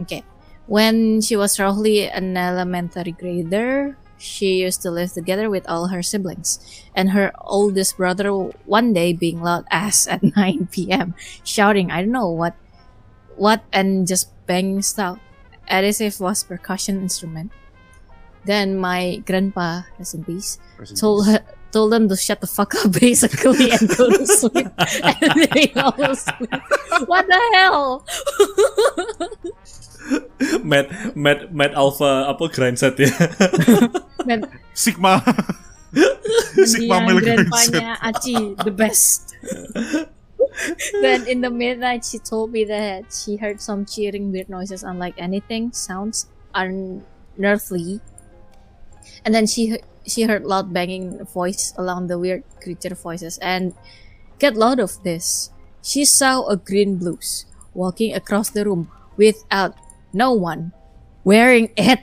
Okay. 0.00 0.24
When 0.66 1.20
she 1.20 1.36
was 1.36 1.60
roughly 1.60 2.08
an 2.08 2.36
elementary 2.36 3.12
grader 3.12 3.98
she 4.22 4.62
used 4.62 4.80
to 4.80 4.90
live 4.90 5.12
together 5.12 5.50
with 5.50 5.68
all 5.68 5.88
her 5.88 6.02
siblings. 6.02 6.62
And 6.94 7.10
her 7.10 7.32
oldest 7.42 7.96
brother 7.96 8.30
one 8.64 8.92
day 8.92 9.12
being 9.12 9.42
loud 9.42 9.66
ass 9.70 10.06
at 10.12 10.22
9 10.22 10.68
p.m 10.70 11.14
shouting 11.44 11.90
I 11.90 12.00
don't 12.00 12.14
know 12.14 12.30
what 12.30 12.54
what 13.36 13.64
and 13.72 14.06
just 14.06 14.30
banging 14.46 14.82
stuff 14.82 15.18
if 15.68 16.20
was 16.20 16.44
percussion 16.44 17.00
instrument. 17.02 17.52
Then 18.44 18.76
my 18.76 19.22
grandpa, 19.24 19.82
rest 19.98 20.14
in 20.14 20.24
peace, 20.24 20.58
told 20.98 21.26
her, 21.30 21.40
told 21.70 21.92
them 21.92 22.08
to 22.08 22.16
shut 22.16 22.40
the 22.40 22.46
fuck 22.50 22.74
up 22.74 22.92
basically 23.00 23.70
and 23.70 23.86
go 23.96 24.10
to 24.10 24.26
sleep. 24.40 24.66
and 24.76 25.48
they 25.54 25.72
all 25.78 25.94
sleep. 26.14 26.50
What 27.06 27.26
the 27.30 27.40
hell? 27.54 28.04
Mad 30.66 31.14
Mad 31.14 31.54
Mad 31.54 31.72
Alpha 31.78 32.26
apa 32.26 32.50
grind 32.50 32.78
set 32.82 32.98
ya. 32.98 33.06
Dan 34.26 34.42
Sigma 34.74 35.22
Sigma 36.66 36.98
Male 37.06 37.22
grandpanya 37.22 37.94
Aci, 38.02 38.58
the 38.66 38.74
best. 38.74 39.38
then 41.02 41.26
in 41.26 41.40
the 41.40 41.50
midnight, 41.50 42.04
she 42.04 42.18
told 42.18 42.52
me 42.52 42.64
that 42.64 43.12
she 43.12 43.36
heard 43.36 43.60
some 43.60 43.84
cheering 43.86 44.32
weird 44.32 44.48
noises 44.48 44.82
unlike 44.82 45.14
anything, 45.18 45.72
sounds 45.72 46.26
unearthly. 46.54 48.00
And 49.24 49.34
then 49.34 49.46
she 49.46 49.78
she 50.06 50.22
heard 50.24 50.44
loud 50.44 50.72
banging 50.72 51.24
voice 51.26 51.72
along 51.78 52.08
the 52.08 52.18
weird 52.18 52.42
creature 52.60 52.94
voices 52.94 53.38
and 53.38 53.74
get 54.38 54.54
loud 54.56 54.80
of 54.80 55.02
this. 55.04 55.50
She 55.82 56.04
saw 56.04 56.46
a 56.46 56.56
green 56.56 56.96
blues 56.98 57.46
walking 57.74 58.14
across 58.14 58.50
the 58.50 58.64
room 58.64 58.90
without 59.16 59.74
no 60.12 60.32
one 60.32 60.72
wearing 61.24 61.70
it. 61.76 62.00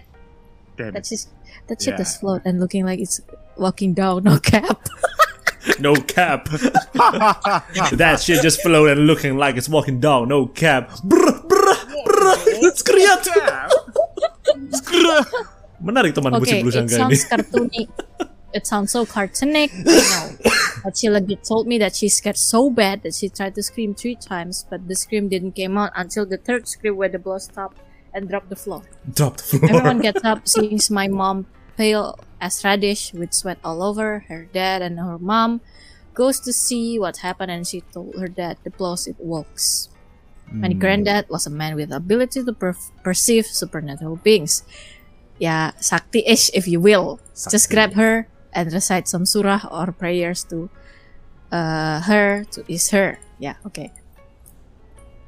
Damn 0.78 0.94
That 0.94 1.04
it. 1.04 1.08
shit, 1.08 1.26
that 1.68 1.82
shit 1.82 1.96
Yeah. 1.96 2.02
is 2.02 2.16
float 2.18 2.42
and 2.46 2.60
looking 2.60 2.86
like 2.86 3.00
it's 3.00 3.20
walking 3.58 3.94
down 3.94 4.24
no 4.24 4.40
cap. 4.40 4.80
no 5.80 5.96
cap. 5.96 6.46
that 7.96 8.20
shit 8.22 8.42
just 8.42 8.62
floated 8.62 8.98
looking 8.98 9.38
like 9.38 9.58
it's 9.58 9.70
walking 9.70 10.00
down. 10.00 10.30
No 10.30 10.48
cap. 10.48 10.92
Brr, 11.04 11.42
brr, 11.48 11.76
brr. 12.06 12.36
Skriat. 12.76 13.26
Menarik 15.80 16.14
teman 16.14 16.36
Okay, 16.44 16.62
blues 16.62 16.76
it 16.76 16.84
angka 16.84 17.08
ini. 17.08 17.18
cartoony. 17.30 17.84
It 18.52 18.66
sounds 18.68 18.92
so 18.92 19.06
cartoonic. 19.06 19.72
Know. 19.72 20.52
But 20.84 20.98
she 20.98 21.10
like 21.10 21.28
told 21.44 21.68
me 21.68 21.78
that 21.80 21.96
she 21.96 22.08
scared 22.08 22.38
so 22.40 22.70
bad 22.72 23.04
that 23.04 23.14
she 23.14 23.28
tried 23.28 23.54
to 23.56 23.64
scream 23.64 23.94
three 23.94 24.16
times, 24.16 24.66
but 24.70 24.88
the 24.88 24.96
scream 24.96 25.28
didn't 25.28 25.52
came 25.52 25.78
out 25.78 25.92
until 25.96 26.26
the 26.26 26.38
third 26.38 26.68
scream 26.68 26.96
where 26.96 27.10
the 27.12 27.20
blood 27.20 27.42
stopped 27.44 27.78
and 28.14 28.30
dropped 28.30 28.50
the 28.50 28.56
floor. 28.56 28.84
Drop 29.12 29.38
the 29.38 29.44
floor. 29.44 29.70
Everyone 29.70 30.00
gets 30.00 30.24
up, 30.24 30.48
sees 30.48 30.90
my 30.90 31.08
mom 31.08 31.48
pale 31.76 32.18
as 32.42 32.64
radish 32.64 33.14
with 33.14 33.34
sweat 33.34 33.60
all 33.64 33.84
over. 33.84 34.26
Her 34.28 34.48
dad 34.52 34.82
and 34.82 35.00
her 35.00 35.18
mom 35.18 35.62
goes 36.14 36.40
to 36.42 36.54
see 36.54 37.00
what 37.00 37.18
happened, 37.18 37.52
and 37.52 37.68
she 37.68 37.82
told 37.82 38.16
her 38.20 38.28
dad 38.28 38.58
the 38.64 38.70
blows 38.70 39.08
it 39.08 39.16
walks. 39.20 39.90
My 40.52 40.74
granddad 40.74 41.30
was 41.30 41.46
a 41.46 41.54
man 41.54 41.76
with 41.76 41.92
ability 41.92 42.44
to 42.44 42.54
per- 42.54 42.74
perceive 43.04 43.46
supernatural 43.46 44.18
beings. 44.18 44.64
Yeah, 45.38 45.72
sakti-ish 45.78 46.50
if 46.54 46.68
you 46.68 46.82
will. 46.82 47.20
Just 47.38 47.70
grab 47.70 47.94
her 47.94 48.28
and 48.52 48.74
recite 48.74 49.08
some 49.08 49.26
surah 49.26 49.62
or 49.70 49.92
prayers 49.94 50.44
to 50.50 50.70
uh, 51.52 52.02
her 52.02 52.46
to 52.52 52.66
ease 52.68 52.90
her. 52.90 53.20
Yeah, 53.38 53.62
okay. 53.68 53.94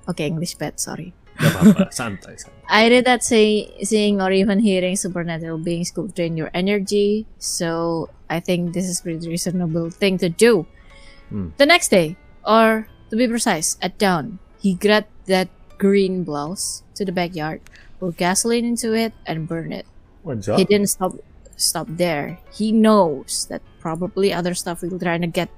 Okay, 0.10 0.26
English 0.26 0.56
bad, 0.56 0.80
sorry. 0.80 1.14
Gak 1.42 1.52
apa-apa, 1.58 1.86
santai. 1.90 2.38
santai. 2.42 2.62
I 2.70 2.88
read 2.88 3.06
that 3.06 3.24
say, 3.24 3.68
seeing 3.84 4.22
or 4.22 4.32
even 4.32 4.60
hearing 4.60 4.96
supernatural 4.96 5.58
beings 5.58 5.92
could 5.92 6.16
drain 6.16 6.38
your 6.38 6.50
energy, 6.54 7.26
so 7.38 8.10
I 8.30 8.40
think 8.40 8.74
this 8.74 8.88
is 8.88 9.02
pretty 9.02 9.28
reasonable 9.28 9.90
thing 9.90 10.18
to 10.20 10.30
do. 10.30 10.66
Hmm. 11.30 11.52
The 11.58 11.66
next 11.66 11.90
day, 11.90 12.16
or 12.48 12.88
to 13.10 13.16
be 13.16 13.28
precise, 13.28 13.76
at 13.82 13.98
dawn, 13.98 14.40
he 14.62 14.76
grabbed 14.76 15.12
that 15.28 15.50
green 15.78 16.24
blouse 16.24 16.84
to 16.96 17.04
the 17.04 17.12
backyard, 17.12 17.60
poured 18.00 18.16
gasoline 18.16 18.64
into 18.64 18.94
it, 18.94 19.12
and 19.26 19.48
burned 19.50 19.74
it. 19.74 19.86
He 20.56 20.64
didn't 20.64 20.88
stop 20.88 21.18
stop 21.58 21.88
there. 21.90 22.40
He 22.54 22.72
knows 22.72 23.48
that 23.50 23.62
probably 23.80 24.34
other 24.34 24.54
stuff 24.54 24.82
will 24.82 25.00
try 25.00 25.18
to 25.18 25.28
get 25.28 25.50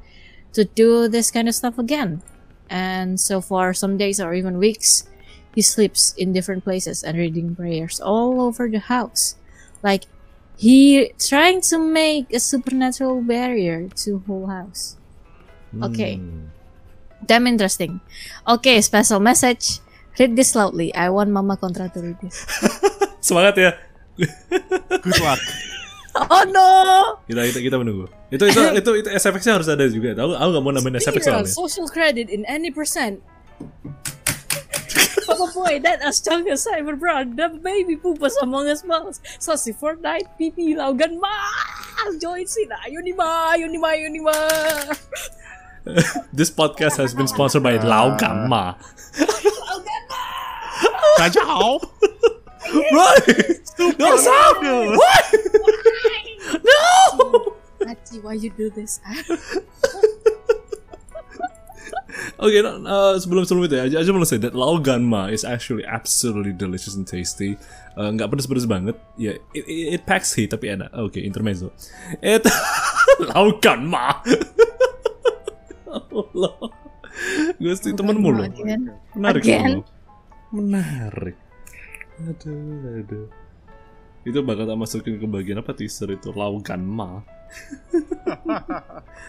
to 0.53 0.65
do 0.65 1.07
this 1.07 1.31
kind 1.31 1.47
of 1.47 1.55
stuff 1.55 1.77
again. 1.77 2.21
And 2.69 3.19
so 3.19 3.41
for 3.41 3.73
some 3.73 3.97
days 3.97 4.19
or 4.19 4.33
even 4.33 4.57
weeks, 4.57 5.07
he 5.53 5.61
sleeps 5.61 6.13
in 6.17 6.33
different 6.33 6.63
places 6.63 7.03
and 7.03 7.17
reading 7.17 7.55
prayers 7.55 8.01
all 8.01 8.41
over 8.41 8.67
the 8.67 8.79
house. 8.79 9.35
Like 9.81 10.05
he 10.57 11.13
trying 11.19 11.61
to 11.69 11.77
make 11.77 12.33
a 12.33 12.39
supernatural 12.39 13.21
barrier 13.21 13.89
to 14.05 14.23
whole 14.25 14.47
house. 14.47 14.97
Okay. 15.81 16.17
Hmm. 16.17 16.53
Damn 17.25 17.47
interesting. 17.47 18.01
Okay, 18.45 18.81
special 18.81 19.19
message. 19.19 19.79
Read 20.19 20.35
this 20.35 20.53
loudly. 20.53 20.93
I 20.93 21.09
want 21.09 21.31
Mama 21.31 21.57
Kontra 21.57 21.89
to 21.93 21.99
read 22.01 22.19
this. 22.21 22.45
Semangat 23.25 23.57
ya. 23.57 23.71
Good 24.17 25.19
luck. 25.21 25.39
Oh 26.13 26.45
no! 26.45 26.69
Kita 27.25 27.41
kita, 27.49 27.59
kita 27.73 27.77
menunggu. 27.81 28.05
Itu 28.29 28.45
itu 28.45 28.61
itu 28.77 28.91
itu 29.01 29.09
SFX-nya 29.17 29.57
harus 29.57 29.65
ada 29.65 29.81
juga. 29.89 30.13
Aku 30.13 30.37
aku 30.37 30.49
gak 30.53 30.61
mau 30.61 30.69
nambahin 30.69 31.01
SFX 31.01 31.25
Zero 31.25 31.41
soalnya. 31.41 31.49
social 31.49 31.87
credit 31.89 32.29
in 32.29 32.45
any 32.45 32.69
percent. 32.69 33.17
Papa 35.33 35.51
boy, 35.53 35.79
that 35.79 36.01
as 36.01 36.17
strong 36.17 36.47
as 36.49 36.65
cyber 36.65 36.97
broad, 36.97 37.35
the 37.37 37.49
baby 37.49 37.97
pupas 37.97 38.33
among 38.41 38.67
us 38.69 38.83
mouse. 38.83 39.19
Saucy 39.39 39.73
Fortnite, 39.73 40.29
PP 40.39 40.77
Laugan 40.77 41.17
mas, 41.17 42.21
join 42.21 42.45
sina, 42.45 42.77
yunima, 42.85 43.57
yunima, 43.57 43.97
yunima. 43.97 44.35
This 46.31 46.49
podcast 46.49 46.95
has 46.97 47.13
been 47.13 47.27
sponsored 47.27 47.63
by 47.63 47.75
Lau 47.75 48.15
Gamma. 48.15 48.77
Kacau. 51.17 51.81
Right. 52.71 53.59
No, 53.99 54.15
stop. 54.15 54.63
What? 54.63 55.25
no. 56.63 57.55
Aci, 57.83 58.23
why 58.23 58.33
you 58.33 58.49
do 58.51 58.69
this? 58.69 59.01
Oke, 62.43 62.59
no, 62.59 62.83
uh, 62.83 63.15
sebelum 63.15 63.47
sebelum 63.47 63.71
itu 63.71 63.79
ya, 63.79 63.87
I 63.87 64.03
just 64.03 64.11
say 64.27 64.35
that 64.43 64.51
Lau 64.51 64.75
Ganma 64.75 65.31
is 65.31 65.47
actually 65.47 65.87
absolutely 65.87 66.51
delicious 66.51 66.91
and 66.91 67.07
tasty. 67.07 67.55
Uh, 67.95 68.11
nggak 68.11 68.27
pedes-pedes 68.27 68.67
banget. 68.67 68.99
Ya, 69.15 69.39
it, 69.55 69.63
it, 69.63 69.87
it 69.95 70.01
packs 70.03 70.35
heat 70.35 70.51
tapi 70.51 70.75
enak. 70.75 70.91
Oke, 70.91 71.23
intermezzo. 71.23 71.71
It 72.19 72.43
Lau 73.31 73.55
Ganma. 73.63 74.19
Allah. 75.87 76.55
Gue 77.63 77.73
sih 77.79 77.95
temenmu 77.95 78.29
loh. 78.35 78.43
Again. 78.43 78.91
Menarik 79.15 79.41
Again. 79.47 79.63
loh. 79.79 79.85
Menarik. 80.51 81.37
Aduh, 82.27 82.91
aduh. 82.91 83.27
Itu 84.27 84.43
bakal 84.43 84.67
tak 84.67 84.75
masukin 84.75 85.15
ke 85.15 85.27
bagian 85.31 85.63
apa 85.63 85.71
teaser 85.71 86.11
itu 86.11 86.35
Lau 86.35 86.59
Ganma. 86.59 87.23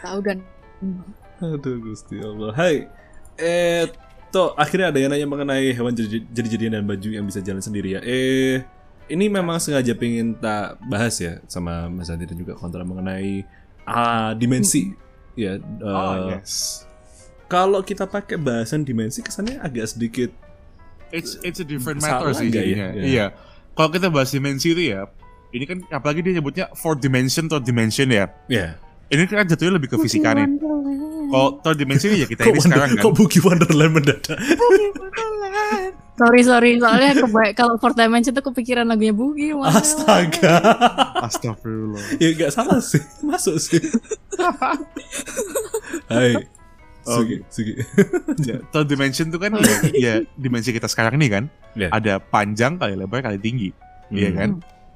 Tahu 0.02 0.18
dan 0.26 0.42
Aduh 1.42 1.78
Gusti 1.78 2.18
Allah. 2.18 2.50
Hai. 2.54 3.03
Eh 3.36 3.90
toh 4.35 4.55
akhirnya 4.59 4.90
ada 4.90 4.98
yang 4.98 5.11
nanya 5.15 5.28
mengenai 5.31 5.70
hewan 5.70 5.94
jadi- 5.94 6.27
jadi-jadian 6.27 6.82
dan 6.82 6.85
baju 6.86 7.09
yang 7.11 7.24
bisa 7.27 7.39
jalan 7.39 7.62
sendiri 7.62 7.98
ya. 7.98 8.01
Eh 8.02 8.62
ini 9.06 9.28
memang 9.28 9.61
sengaja 9.61 9.93
pengen 9.94 10.35
tak 10.40 10.81
bahas 10.89 11.15
ya 11.20 11.39
sama 11.47 11.86
Mas 11.93 12.09
Andi 12.09 12.24
dan 12.24 12.39
juga 12.40 12.56
kontra 12.56 12.82
mengenai 12.82 13.44
ah, 13.85 14.32
dimensi. 14.32 14.97
Ya. 15.36 15.59
eh, 15.59 15.85
Oh, 15.85 16.31
yes. 16.35 16.82
Kalau 17.47 17.85
kita 17.85 18.09
pakai 18.09 18.40
bahasan 18.40 18.82
dimensi 18.82 19.20
kesannya 19.20 19.61
agak 19.61 19.93
sedikit 19.93 20.31
It's 21.15 21.39
it's 21.47 21.62
a 21.62 21.66
different 21.66 22.02
matter 22.02 22.35
sih 22.35 22.51
ya? 22.51 22.62
Ya. 22.66 22.89
Iya. 22.90 23.27
Kalau 23.78 23.90
kita 23.94 24.11
bahas 24.11 24.35
dimensi 24.35 24.74
itu 24.74 24.90
ya, 24.90 25.06
ini 25.55 25.62
kan 25.62 25.78
apalagi 25.94 26.27
dia 26.27 26.43
nyebutnya 26.43 26.66
fourth 26.74 26.98
dimension, 26.98 27.47
third 27.47 27.62
dimension 27.62 28.11
ya. 28.11 28.27
ya. 28.51 28.74
Ini 29.06 29.23
kan 29.31 29.47
jatuhnya 29.47 29.78
lebih 29.78 29.94
ke 29.94 29.97
fisika 30.02 30.35
nih. 30.35 30.59
Kalau 31.26 31.60
third 31.60 31.76
dimension 31.76 32.09
ini 32.09 32.18
ya 32.18 32.26
kita 32.26 32.42
ini 32.44 32.59
sekarang 32.59 32.90
kan. 32.92 33.02
kok 33.02 33.12
Boogie 33.12 33.40
Wonderland 33.40 33.92
mendadak? 33.92 34.38
Sorry 36.14 36.42
sorry 36.42 36.78
soalnya 36.78 37.10
keba- 37.16 37.51
kalau 37.52 37.74
fourth 37.74 37.98
dimension 37.98 38.30
tuh 38.30 38.44
kepikiran 38.44 38.86
lagunya 38.86 39.10
Boogie. 39.10 39.51
Wonderland. 39.51 39.82
Astaga. 39.82 40.55
Astagfirullah. 41.20 41.98
ya 42.16 42.28
nggak 42.32 42.51
salah 42.51 42.78
sih, 42.78 43.02
masuk 43.20 43.59
sih. 43.59 43.82
Hai. 46.06 46.38
Sugi, 47.05 47.36
Sugi. 47.51 47.74
Ya, 48.40 48.64
third 48.70 48.86
dimension 48.86 49.26
itu 49.26 49.36
kan 49.36 49.52
ya, 49.59 49.76
ya 49.92 50.14
dimensi 50.32 50.70
kita 50.70 50.86
sekarang 50.86 51.18
ini 51.18 51.28
kan. 51.28 51.44
Ya. 51.74 51.90
Ada 51.90 52.16
panjang 52.16 52.78
kali 52.78 52.94
lebar 52.94 53.20
kali 53.20 53.36
tinggi. 53.36 53.74
Iya 54.09 54.30
Hmm. 54.30 54.38
kan? 54.38 54.51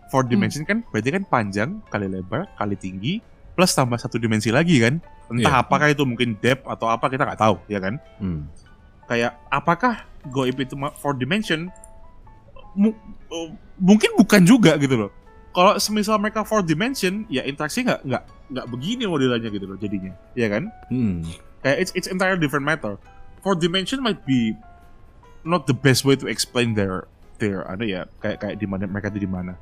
Fourth 0.08 0.30
dimension 0.30 0.64
kan 0.64 0.80
berarti 0.88 1.10
kan 1.10 1.22
panjang 1.26 1.68
kali 1.84 2.06
lebar 2.06 2.48
kali 2.54 2.74
tinggi 2.74 3.20
plus 3.52 3.74
tambah 3.74 3.98
satu 3.98 4.16
dimensi 4.16 4.48
lagi 4.48 4.78
kan. 4.78 5.02
Entah 5.28 5.52
Iya. 5.52 5.60
apakah 5.60 5.86
itu 5.92 6.02
mungkin 6.08 6.40
depth 6.40 6.64
atau 6.64 6.88
apa 6.88 7.06
kita 7.08 7.28
nggak 7.28 7.40
tahu 7.40 7.56
ya 7.68 7.78
kan. 7.78 8.00
Hmm. 8.16 8.48
Kayak 9.04 9.36
apakah 9.48 10.04
goib 10.28 10.56
itu 10.56 10.72
fourth 10.96 11.20
dimension? 11.20 11.68
Mu- 12.72 12.96
uh, 13.28 13.48
mungkin 13.76 14.16
bukan 14.16 14.42
juga 14.44 14.76
gitu 14.80 14.96
loh. 14.96 15.10
Kalau 15.52 15.74
semisal 15.76 16.20
mereka 16.20 16.44
fourth 16.44 16.68
dimension, 16.68 17.24
ya 17.26 17.42
interaksi 17.42 17.82
nggak 17.82 18.04
nggak 18.04 18.22
nggak 18.48 18.66
begini 18.68 19.04
modelannya 19.04 19.48
gitu 19.50 19.66
loh 19.66 19.76
jadinya, 19.76 20.12
ya 20.32 20.48
kan? 20.48 20.72
Hmm. 20.88 21.24
Kayak 21.60 21.76
it's 21.82 21.92
it's 21.92 22.08
entirely 22.08 22.38
different 22.38 22.64
matter. 22.64 22.96
Fourth 23.42 23.58
dimension 23.58 23.98
might 23.98 24.22
be 24.24 24.54
not 25.42 25.64
the 25.66 25.74
best 25.74 26.04
way 26.04 26.14
to 26.14 26.28
explain 26.28 26.72
their 26.72 27.08
their 27.36 27.64
ada 27.66 27.82
ya 27.82 28.00
kayak 28.20 28.38
kayak 28.40 28.56
di 28.60 28.66
mana 28.68 28.86
mereka 28.86 29.10
itu 29.10 29.24
di 29.24 29.30
mana. 29.30 29.56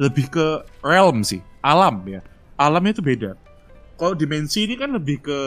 Lebih 0.00 0.28
ke 0.28 0.46
realm 0.80 1.20
sih, 1.22 1.40
alam 1.60 2.00
ya. 2.04 2.20
Alamnya 2.56 2.92
itu 2.96 3.04
beda. 3.04 3.36
Kalau 4.00 4.16
dimensi 4.16 4.64
ini 4.64 4.74
kan 4.74 4.88
lebih 4.90 5.20
ke 5.20 5.38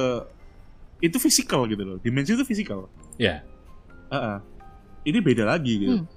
itu 1.01 1.17
physical 1.17 1.65
gitu 1.65 1.81
loh. 1.83 1.97
Dimensi 1.97 2.37
itu 2.37 2.45
physical. 2.45 2.85
Ya. 3.17 3.41
Heeh. 4.07 4.37
Ini 5.03 5.17
beda 5.19 5.43
lagi 5.43 5.73
gitu. 5.81 5.95
Hmm. 5.97 6.07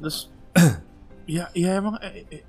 Terus 0.00 0.32
ya 1.36 1.52
ya 1.52 1.76
emang 1.76 2.00
eh, 2.00 2.24
eh, 2.26 2.42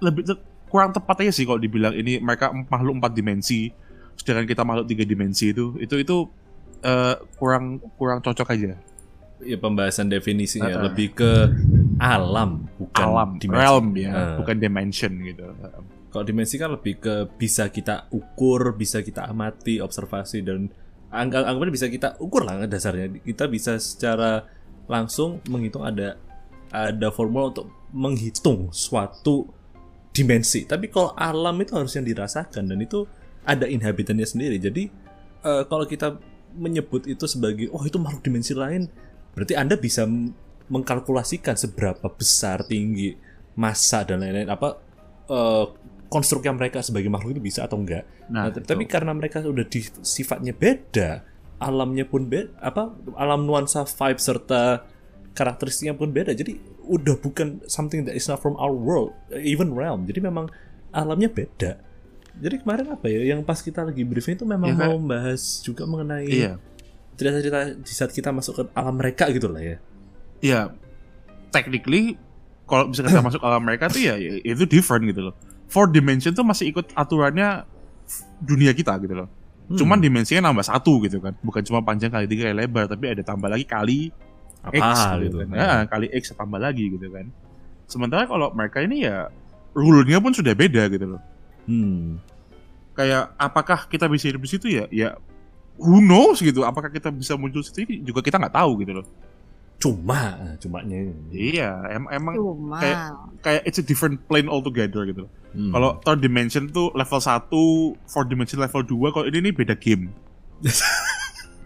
lebih 0.00 0.24
te- 0.24 0.42
kurang 0.66 0.90
tepat 0.90 1.22
aja 1.22 1.32
sih 1.32 1.44
kalau 1.44 1.60
dibilang 1.60 1.92
ini 1.92 2.16
mereka 2.18 2.48
makhluk 2.50 2.96
empat 2.96 3.12
dimensi 3.12 3.68
sedangkan 4.16 4.48
kita 4.48 4.62
makhluk 4.64 4.88
tiga 4.88 5.04
dimensi 5.04 5.52
itu 5.52 5.76
itu 5.78 5.94
itu 6.00 6.16
eh, 6.82 7.14
kurang 7.36 7.76
kurang 7.94 8.18
cocok 8.18 8.48
aja 8.50 8.74
ya 9.42 9.56
pembahasan 9.56 10.08
definisinya 10.08 10.72
Uh-uh. 10.72 10.84
lebih 10.88 11.12
ke 11.12 11.30
alam 12.00 12.66
bukan 12.76 13.04
alam 13.04 13.28
dimensi. 13.36 13.60
realm 13.60 13.86
ya 13.94 14.10
Uh, 14.10 14.36
bukan 14.42 14.56
dimension 14.58 15.12
gitu 15.22 15.44
Heeh. 15.44 15.82
Kalau 16.12 16.24
dimensi 16.28 16.60
kan 16.60 16.76
lebih 16.76 17.00
ke 17.00 17.14
bisa 17.40 17.72
kita 17.72 18.12
ukur 18.12 18.76
bisa 18.76 19.00
kita 19.00 19.26
amati 19.26 19.80
observasi 19.80 20.44
dan 20.44 20.68
angka 21.08 21.42
anggapannya 21.48 21.74
bisa 21.74 21.88
kita 21.88 22.20
ukur 22.20 22.44
lah 22.44 22.68
dasarnya 22.68 23.08
kita 23.24 23.48
bisa 23.48 23.80
secara 23.80 24.44
langsung 24.86 25.40
menghitung 25.48 25.82
ada 25.88 26.20
ada 26.68 27.08
formula 27.08 27.48
untuk 27.48 27.72
menghitung 27.96 28.68
suatu 28.70 29.48
dimensi 30.12 30.68
tapi 30.68 30.92
kalau 30.92 31.16
alam 31.16 31.56
itu 31.64 31.72
harus 31.72 31.96
yang 31.96 32.04
dirasakan 32.04 32.68
dan 32.68 32.78
itu 32.78 33.08
ada 33.46 33.66
inhabitannya 33.66 34.26
sendiri. 34.26 34.56
Jadi 34.58 34.88
eh, 35.42 35.62
kalau 35.66 35.84
kita 35.86 36.18
menyebut 36.52 37.08
itu 37.08 37.24
sebagai 37.24 37.72
oh 37.72 37.82
itu 37.82 37.98
makhluk 37.98 38.22
dimensi 38.22 38.52
lain, 38.54 38.86
berarti 39.34 39.54
Anda 39.56 39.74
bisa 39.78 40.06
mengkalkulasikan 40.70 41.58
seberapa 41.58 42.06
besar, 42.12 42.64
tinggi, 42.64 43.16
massa 43.58 44.06
dan 44.06 44.22
lain-lain 44.22 44.50
apa 44.50 44.68
eh, 45.28 45.64
konstruknya 46.12 46.52
mereka 46.52 46.84
sebagai 46.84 47.08
makhluk 47.08 47.40
itu 47.40 47.42
bisa 47.42 47.64
atau 47.64 47.80
enggak. 47.80 48.04
Nah, 48.28 48.52
Nah, 48.52 48.60
tapi 48.60 48.84
karena 48.84 49.16
mereka 49.16 49.40
udah 49.40 49.64
di 49.64 49.80
sifatnya 50.04 50.52
beda, 50.52 51.24
alamnya 51.56 52.04
pun 52.04 52.28
beda, 52.28 52.52
apa 52.60 52.92
alam 53.16 53.48
nuansa 53.48 53.88
vibe 53.88 54.20
serta 54.20 54.84
karakteristiknya 55.32 55.96
pun 55.96 56.12
beda. 56.12 56.36
Jadi 56.36 56.60
udah 56.84 57.16
bukan 57.16 57.64
something 57.64 58.04
that 58.04 58.12
is 58.12 58.28
not 58.28 58.44
from 58.44 58.52
our 58.60 58.76
world, 58.76 59.16
even 59.40 59.72
realm. 59.72 60.04
Jadi 60.04 60.20
memang 60.20 60.52
alamnya 60.92 61.32
beda. 61.32 61.80
Jadi 62.32 62.60
kemarin 62.60 62.92
apa 62.92 63.08
ya, 63.08 63.32
yang 63.32 63.40
pas 63.40 63.60
kita 63.60 63.80
lagi 63.80 64.04
briefing 64.04 64.36
itu 64.36 64.44
memang 64.44 64.76
Iya, 64.76 64.80
mau 64.84 65.00
membahas 65.00 65.64
juga 65.64 65.88
mengenai 65.88 66.28
Iya. 66.28 66.52
cerita-cerita 67.12 67.76
di 67.76 67.92
saat 67.92 68.12
kita 68.12 68.28
masuk 68.32 68.52
ke 68.56 68.62
alam 68.72 68.96
mereka 68.96 69.28
gitu 69.32 69.48
lah 69.48 69.60
ya. 69.64 69.76
Iya. 70.40 70.60
Technically 71.48 72.16
kalau 72.64 72.88
bisa 72.88 73.04
kita 73.04 73.20
masuk 73.28 73.40
alam 73.40 73.60
mereka 73.60 73.88
tuh 73.88 74.00
ya 74.00 74.16
ya 74.16 74.40
itu 74.44 74.64
different 74.68 75.04
gitu 75.08 75.32
loh. 75.32 75.36
Four 75.72 75.88
dimension 75.88 76.36
tuh 76.36 76.44
masih 76.44 76.68
ikut 76.68 76.92
aturannya 76.92 77.64
dunia 78.44 78.76
kita 78.76 78.92
gitu 79.00 79.24
loh. 79.24 79.28
Hmm. 79.72 79.78
Cuman 79.80 79.98
dimensinya 80.04 80.52
nambah 80.52 80.68
satu 80.68 81.00
gitu 81.08 81.24
kan. 81.24 81.32
Bukan 81.40 81.64
cuma 81.64 81.80
panjang 81.80 82.12
kali 82.12 82.28
tiga 82.28 82.52
kali 82.52 82.56
lebar, 82.60 82.84
tapi 82.92 83.08
ada 83.08 83.24
tambah 83.24 83.48
lagi 83.48 83.64
kali 83.64 84.12
apa 84.60 84.76
X 84.76 84.98
gitu. 85.00 85.22
gitu 85.24 85.36
kan. 85.40 85.48
Ya, 85.56 85.72
kali 85.88 86.06
X 86.12 86.36
tambah 86.36 86.60
lagi 86.60 86.92
gitu 86.92 87.08
kan. 87.08 87.32
Sementara 87.88 88.28
kalau 88.28 88.52
mereka 88.52 88.84
ini 88.84 89.08
ya 89.08 89.32
rule-nya 89.72 90.20
pun 90.20 90.36
sudah 90.36 90.52
beda 90.52 90.92
gitu 90.92 91.16
loh. 91.16 91.22
Hmm. 91.64 92.20
Kayak 92.92 93.32
apakah 93.40 93.88
kita 93.88 94.04
bisa 94.12 94.28
hidup 94.28 94.44
di 94.44 94.50
situ 94.52 94.66
ya? 94.68 94.84
Ya 94.92 95.16
who 95.80 96.04
knows 96.04 96.44
gitu. 96.44 96.68
Apakah 96.68 96.92
kita 96.92 97.08
bisa 97.08 97.32
muncul 97.40 97.64
di 97.64 97.68
situ 97.72 97.80
juga 98.04 98.20
kita 98.20 98.36
nggak 98.36 98.52
tahu 98.52 98.84
gitu 98.84 99.00
loh. 99.00 99.06
Cuma, 99.82 100.38
cumanya. 100.62 101.10
Iya, 101.28 101.70
em- 101.90 102.06
emang 102.06 102.34
Cuma 102.38 102.78
kayak- 102.78 103.10
kayak 103.42 103.62
it's 103.66 103.82
a 103.82 103.84
different 103.84 104.22
plane 104.30 104.46
altogether 104.46 105.02
gitu. 105.02 105.26
Hmm. 105.50 105.74
Kalau 105.74 105.98
third 106.00 106.22
dimension 106.22 106.70
tuh 106.70 106.94
level 106.94 107.18
1, 107.18 107.50
fourth 108.06 108.30
dimension 108.30 108.62
level 108.62 108.86
2, 108.86 109.10
kalau 109.10 109.26
ini 109.26 109.50
nih 109.50 109.52
beda 109.52 109.74
game. 109.74 110.14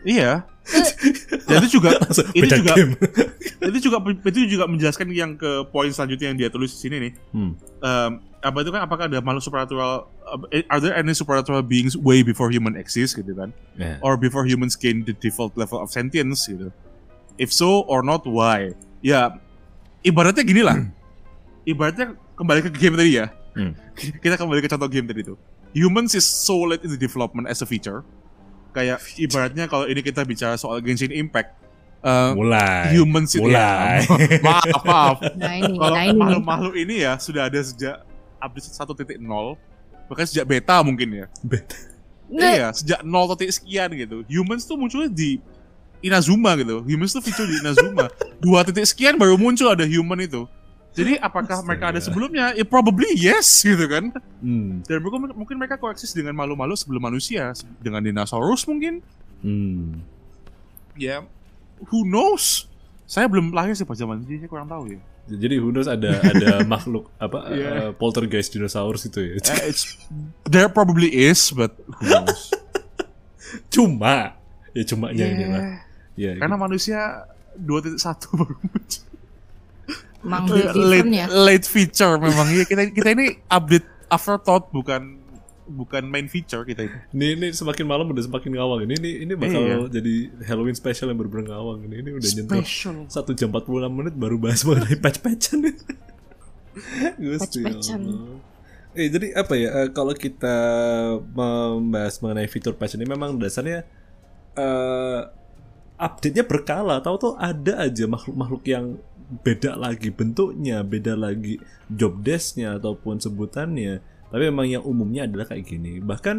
iya. 0.05 0.49
Dan 1.47 1.63
itu 1.63 1.79
juga 1.79 1.95
Langsung 1.95 2.27
ini 2.35 2.43
beda 2.43 2.57
juga 2.59 2.73
game. 2.75 2.93
itu 3.71 3.79
juga 3.87 3.97
itu 4.03 4.39
juga 4.51 4.65
menjelaskan 4.67 5.07
yang 5.15 5.39
ke 5.39 5.63
poin 5.71 5.87
selanjutnya 5.93 6.35
yang 6.35 6.39
dia 6.41 6.49
tulis 6.51 6.75
di 6.75 6.79
sini 6.83 6.97
nih. 6.99 7.13
Hmm. 7.31 7.53
Um, 7.85 8.11
apa 8.43 8.63
itu 8.63 8.71
kan 8.71 8.83
apakah 8.83 9.05
ada 9.07 9.19
makhluk 9.23 9.43
supernatural 9.43 10.07
uh, 10.27 10.39
are 10.71 10.79
there 10.79 10.95
any 10.95 11.15
supernatural 11.15 11.63
beings 11.63 11.95
way 11.95 12.23
before 12.23 12.51
human 12.51 12.75
exist 12.75 13.15
gitu 13.15 13.31
kan? 13.35 13.55
Ya. 13.79 13.99
Or 14.03 14.19
before 14.19 14.43
humans 14.43 14.75
gain 14.75 15.07
the 15.07 15.15
default 15.15 15.55
level 15.55 15.79
of 15.79 15.91
sentience 15.91 16.47
gitu. 16.47 16.71
If 17.37 17.53
so 17.53 17.85
or 17.85 18.01
not 18.01 18.25
why? 18.25 18.73
Ya 19.01 19.37
ibaratnya 20.01 20.43
gini 20.43 20.65
lah. 20.65 20.77
ibaratnya 21.63 22.15
kembali 22.35 22.61
ke 22.67 22.71
game 22.73 22.95
tadi 22.95 23.19
ya. 23.19 23.27
Hmm. 23.53 23.73
Kita 24.23 24.37
kembali 24.37 24.63
ke 24.63 24.69
contoh 24.69 24.87
game 24.87 25.05
tadi 25.05 25.21
itu. 25.23 25.35
Humans 25.75 26.15
is 26.15 26.25
so 26.25 26.65
late 26.65 26.81
in 26.81 26.91
the 26.91 26.97
development 26.97 27.47
as 27.47 27.61
a 27.61 27.69
feature. 27.69 28.01
Kayak 28.73 29.01
ibaratnya 29.17 29.65
kalau 29.67 29.85
ini 29.85 30.01
kita 30.01 30.21
bicara 30.23 30.57
soal 30.57 30.81
Genshin 30.81 31.09
Impact. 31.11 31.53
uh, 32.05 32.33
mulai. 32.37 32.93
humans 32.95 33.35
itu 33.35 33.43
mulai. 33.43 34.05
ya, 34.05 34.39
maaf 34.47 34.83
maaf 34.85 35.17
nah 35.41 35.55
ini 35.59 35.75
kalau 35.75 35.91
nah 35.97 36.03
ini 36.05 36.13
nih. 36.13 36.21
makhluk-makhluk 36.21 36.75
ini 36.77 36.95
ya 37.03 37.13
sudah 37.19 37.49
ada 37.51 37.59
sejak 37.59 37.97
update 38.39 38.69
1.0 38.71 39.19
bahkan 40.07 40.27
sejak 40.29 40.45
beta 40.47 40.77
mungkin 40.87 41.09
ya 41.11 41.27
Beta. 41.43 41.75
Nggak, 42.31 42.53
iya 42.53 42.69
sejak 42.71 43.01
0 43.03 43.11
titik 43.35 43.53
sekian 43.59 43.89
gitu 43.97 44.23
humans 44.29 44.63
tuh 44.69 44.77
munculnya 44.79 45.11
di 45.11 45.43
Inazuma 46.05 46.57
gitu 46.59 46.83
humans 46.85 47.13
tuh 47.15 47.23
feature 47.25 47.49
di 47.49 47.61
Inazuma 47.61 48.11
dua 48.45 48.65
titik 48.67 48.85
sekian 48.89 49.17
baru 49.17 49.39
muncul 49.41 49.73
ada 49.73 49.85
human 49.85 50.21
itu 50.23 50.45
jadi 50.97 51.21
apakah 51.21 51.61
mereka 51.61 51.93
ada 51.93 52.01
sebelumnya? 52.01 52.57
Ya 52.57 52.65
probably 52.65 53.13
yes 53.21 53.61
gitu 53.61 53.85
kan. 53.85 54.17
Hmm. 54.41 54.81
Dan 54.89 55.05
mungkin, 55.05 55.29
mungkin 55.37 55.57
mereka 55.61 55.77
koeksis 55.77 56.17
dengan 56.17 56.33
makhluk-makhluk 56.33 56.81
sebelum 56.81 57.05
manusia, 57.05 57.53
dengan 57.85 58.01
dinosaurus 58.01 58.65
mungkin. 58.65 59.05
Hmm. 59.45 60.01
Ya, 60.97 61.21
who 61.93 62.09
knows? 62.09 62.65
Saya 63.05 63.29
belum 63.29 63.53
lahir 63.53 63.77
sih 63.77 63.85
pas 63.85 64.01
zaman 64.01 64.25
itu, 64.25 64.41
saya 64.41 64.49
kurang 64.49 64.73
tahu 64.73 64.97
ya. 64.97 64.99
Jadi 65.29 65.61
who 65.61 65.69
knows 65.69 65.85
ada 65.85 66.17
ada 66.23 66.63
makhluk 66.73 67.13
apa 67.21 67.45
Iya. 67.53 67.69
eh, 67.69 67.91
poltergeist 67.93 68.57
dinosaurus 68.57 69.05
itu 69.05 69.21
ya. 69.21 69.33
Eh, 69.37 69.69
it's, 69.69 70.01
there 70.49 70.73
probably 70.73 71.13
is, 71.13 71.53
but 71.53 71.77
who 72.01 72.09
knows? 72.09 72.57
Cuma 73.75 74.33
ya 74.73 74.83
cumanya 74.89 75.25
ini 75.29 75.45
lah. 75.45 75.63
Yeah. 76.17 76.35
Ya. 76.37 76.41
Karena 76.43 76.57
manusia 76.57 77.01
2.1 77.57 78.01
baru 78.41 78.55
muncul. 78.61 79.05
Emang 80.27 80.45
late, 80.51 81.07
ya. 81.07 81.27
late 81.31 81.67
feature 81.71 82.19
memang 82.19 82.51
ya 82.51 82.67
kita 82.67 82.91
kita 82.91 83.15
ini 83.15 83.39
update 83.47 83.87
afterthought 84.11 84.67
bukan 84.75 85.23
bukan 85.67 86.03
main 86.03 86.27
feature 86.27 86.67
kita 86.67 86.83
ini. 86.83 86.99
Ini, 87.15 87.27
ini 87.39 87.47
semakin 87.55 87.87
malam 87.87 88.11
udah 88.11 88.27
semakin 88.27 88.59
ngawang 88.59 88.91
ini 88.91 88.95
ini 88.99 89.11
ini 89.23 89.33
bakal 89.39 89.63
Iya. 89.63 89.77
jadi 89.87 90.15
Halloween 90.47 90.75
special 90.75 91.15
yang 91.15 91.19
bener-bener 91.19 91.55
ngawang 91.55 91.87
ini 91.87 91.95
ini 92.03 92.11
udah 92.15 92.31
nyentuh 92.43 92.63
satu 93.07 93.39
jam 93.39 93.55
46 93.55 93.87
menit 93.87 94.15
baru 94.19 94.35
bahas 94.39 94.67
mengenai 94.67 94.99
patch-patchan. 95.05 95.63
Allah. 98.03 98.39
Eh 98.97 99.09
jadi 99.13 99.27
apa 99.37 99.55
ya 99.55 99.71
eh, 99.85 99.89
kalau 99.93 100.15
kita 100.17 100.57
membahas 101.35 102.19
mengenai 102.19 102.49
fitur 102.49 102.75
patch 102.75 102.97
ini 102.97 103.05
memang 103.05 103.37
dasarnya 103.37 103.85
eh 104.57 105.21
update-nya 105.97 106.45
berkala. 106.45 107.01
Tahu 107.01 107.17
tuh 107.17 107.35
ada 107.37 107.85
aja 107.85 108.05
makhluk-makhluk 108.09 108.65
yang 108.69 108.97
beda 109.27 109.75
lagi 109.75 110.15
bentuknya 110.15 110.87
beda 110.87 111.19
lagi 111.19 111.59
job 111.91 112.23
desk-nya 112.23 112.79
ataupun 112.79 113.19
sebutannya. 113.19 113.99
Tapi 114.31 114.43
memang 114.51 114.67
yang 114.71 114.85
umumnya 114.87 115.27
adalah 115.27 115.51
kayak 115.51 115.67
gini. 115.67 115.99
Bahkan 115.99 116.37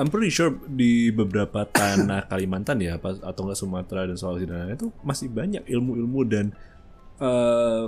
I'm 0.00 0.08
pretty 0.08 0.32
sure 0.32 0.56
di 0.72 1.12
beberapa 1.12 1.68
tanah 1.68 2.24
Kalimantan 2.30 2.80
ya 2.80 2.96
atau 2.96 3.40
enggak 3.44 3.58
Sumatera 3.60 4.08
dan 4.08 4.16
Sulawesi 4.16 4.48
dan 4.48 4.56
lain-lain 4.64 4.78
itu 4.80 4.88
masih 5.04 5.28
banyak 5.28 5.62
ilmu-ilmu 5.68 6.20
dan 6.24 6.46
eh 7.20 7.86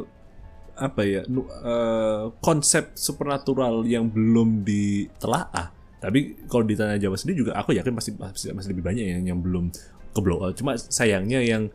apa 0.74 1.06
ya 1.06 1.22
eh, 1.24 2.24
konsep 2.42 2.98
supernatural 2.98 3.86
yang 3.86 4.10
belum 4.10 4.66
ditelaah. 4.66 5.70
Tapi 6.04 6.44
kalau 6.52 6.68
di 6.68 6.76
tanah 6.76 7.00
Jawa 7.00 7.16
sendiri 7.16 7.48
juga 7.48 7.56
aku 7.56 7.72
yakin 7.72 7.94
masih 7.96 8.12
masih, 8.20 8.52
masih 8.52 8.76
lebih 8.76 8.84
banyak 8.84 9.04
yang 9.08 9.24
yang 9.24 9.40
belum 9.40 9.72
ke 10.14 10.20
blow 10.22 10.38
out. 10.46 10.54
cuma 10.54 10.78
sayangnya 10.78 11.42
yang 11.42 11.68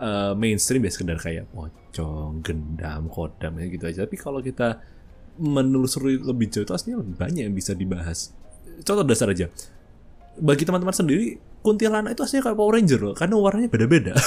eh, 0.00 0.32
mainstream 0.34 0.82
ya 0.82 0.90
sekedar 0.90 1.20
kayak 1.20 1.46
pocong, 1.52 2.40
gendam, 2.40 3.06
kodam 3.12 3.52
ya 3.60 3.66
gitu 3.68 3.84
aja 3.86 4.08
tapi 4.08 4.16
kalau 4.16 4.40
kita 4.40 4.80
menelusuri 5.36 6.16
lebih 6.20 6.48
jauh 6.48 6.64
itu 6.64 6.72
aslinya 6.72 7.04
lebih 7.04 7.16
banyak 7.16 7.42
yang 7.48 7.54
bisa 7.56 7.76
dibahas 7.76 8.32
contoh 8.84 9.04
dasar 9.04 9.28
aja 9.32 9.52
bagi 10.40 10.64
teman-teman 10.64 10.96
sendiri 10.96 11.36
kuntilanak 11.60 12.16
itu 12.16 12.24
aslinya 12.24 12.48
kayak 12.50 12.58
Power 12.58 12.72
Ranger 12.80 13.00
loh 13.00 13.14
karena 13.14 13.36
warnanya 13.36 13.68
beda-beda 13.68 14.16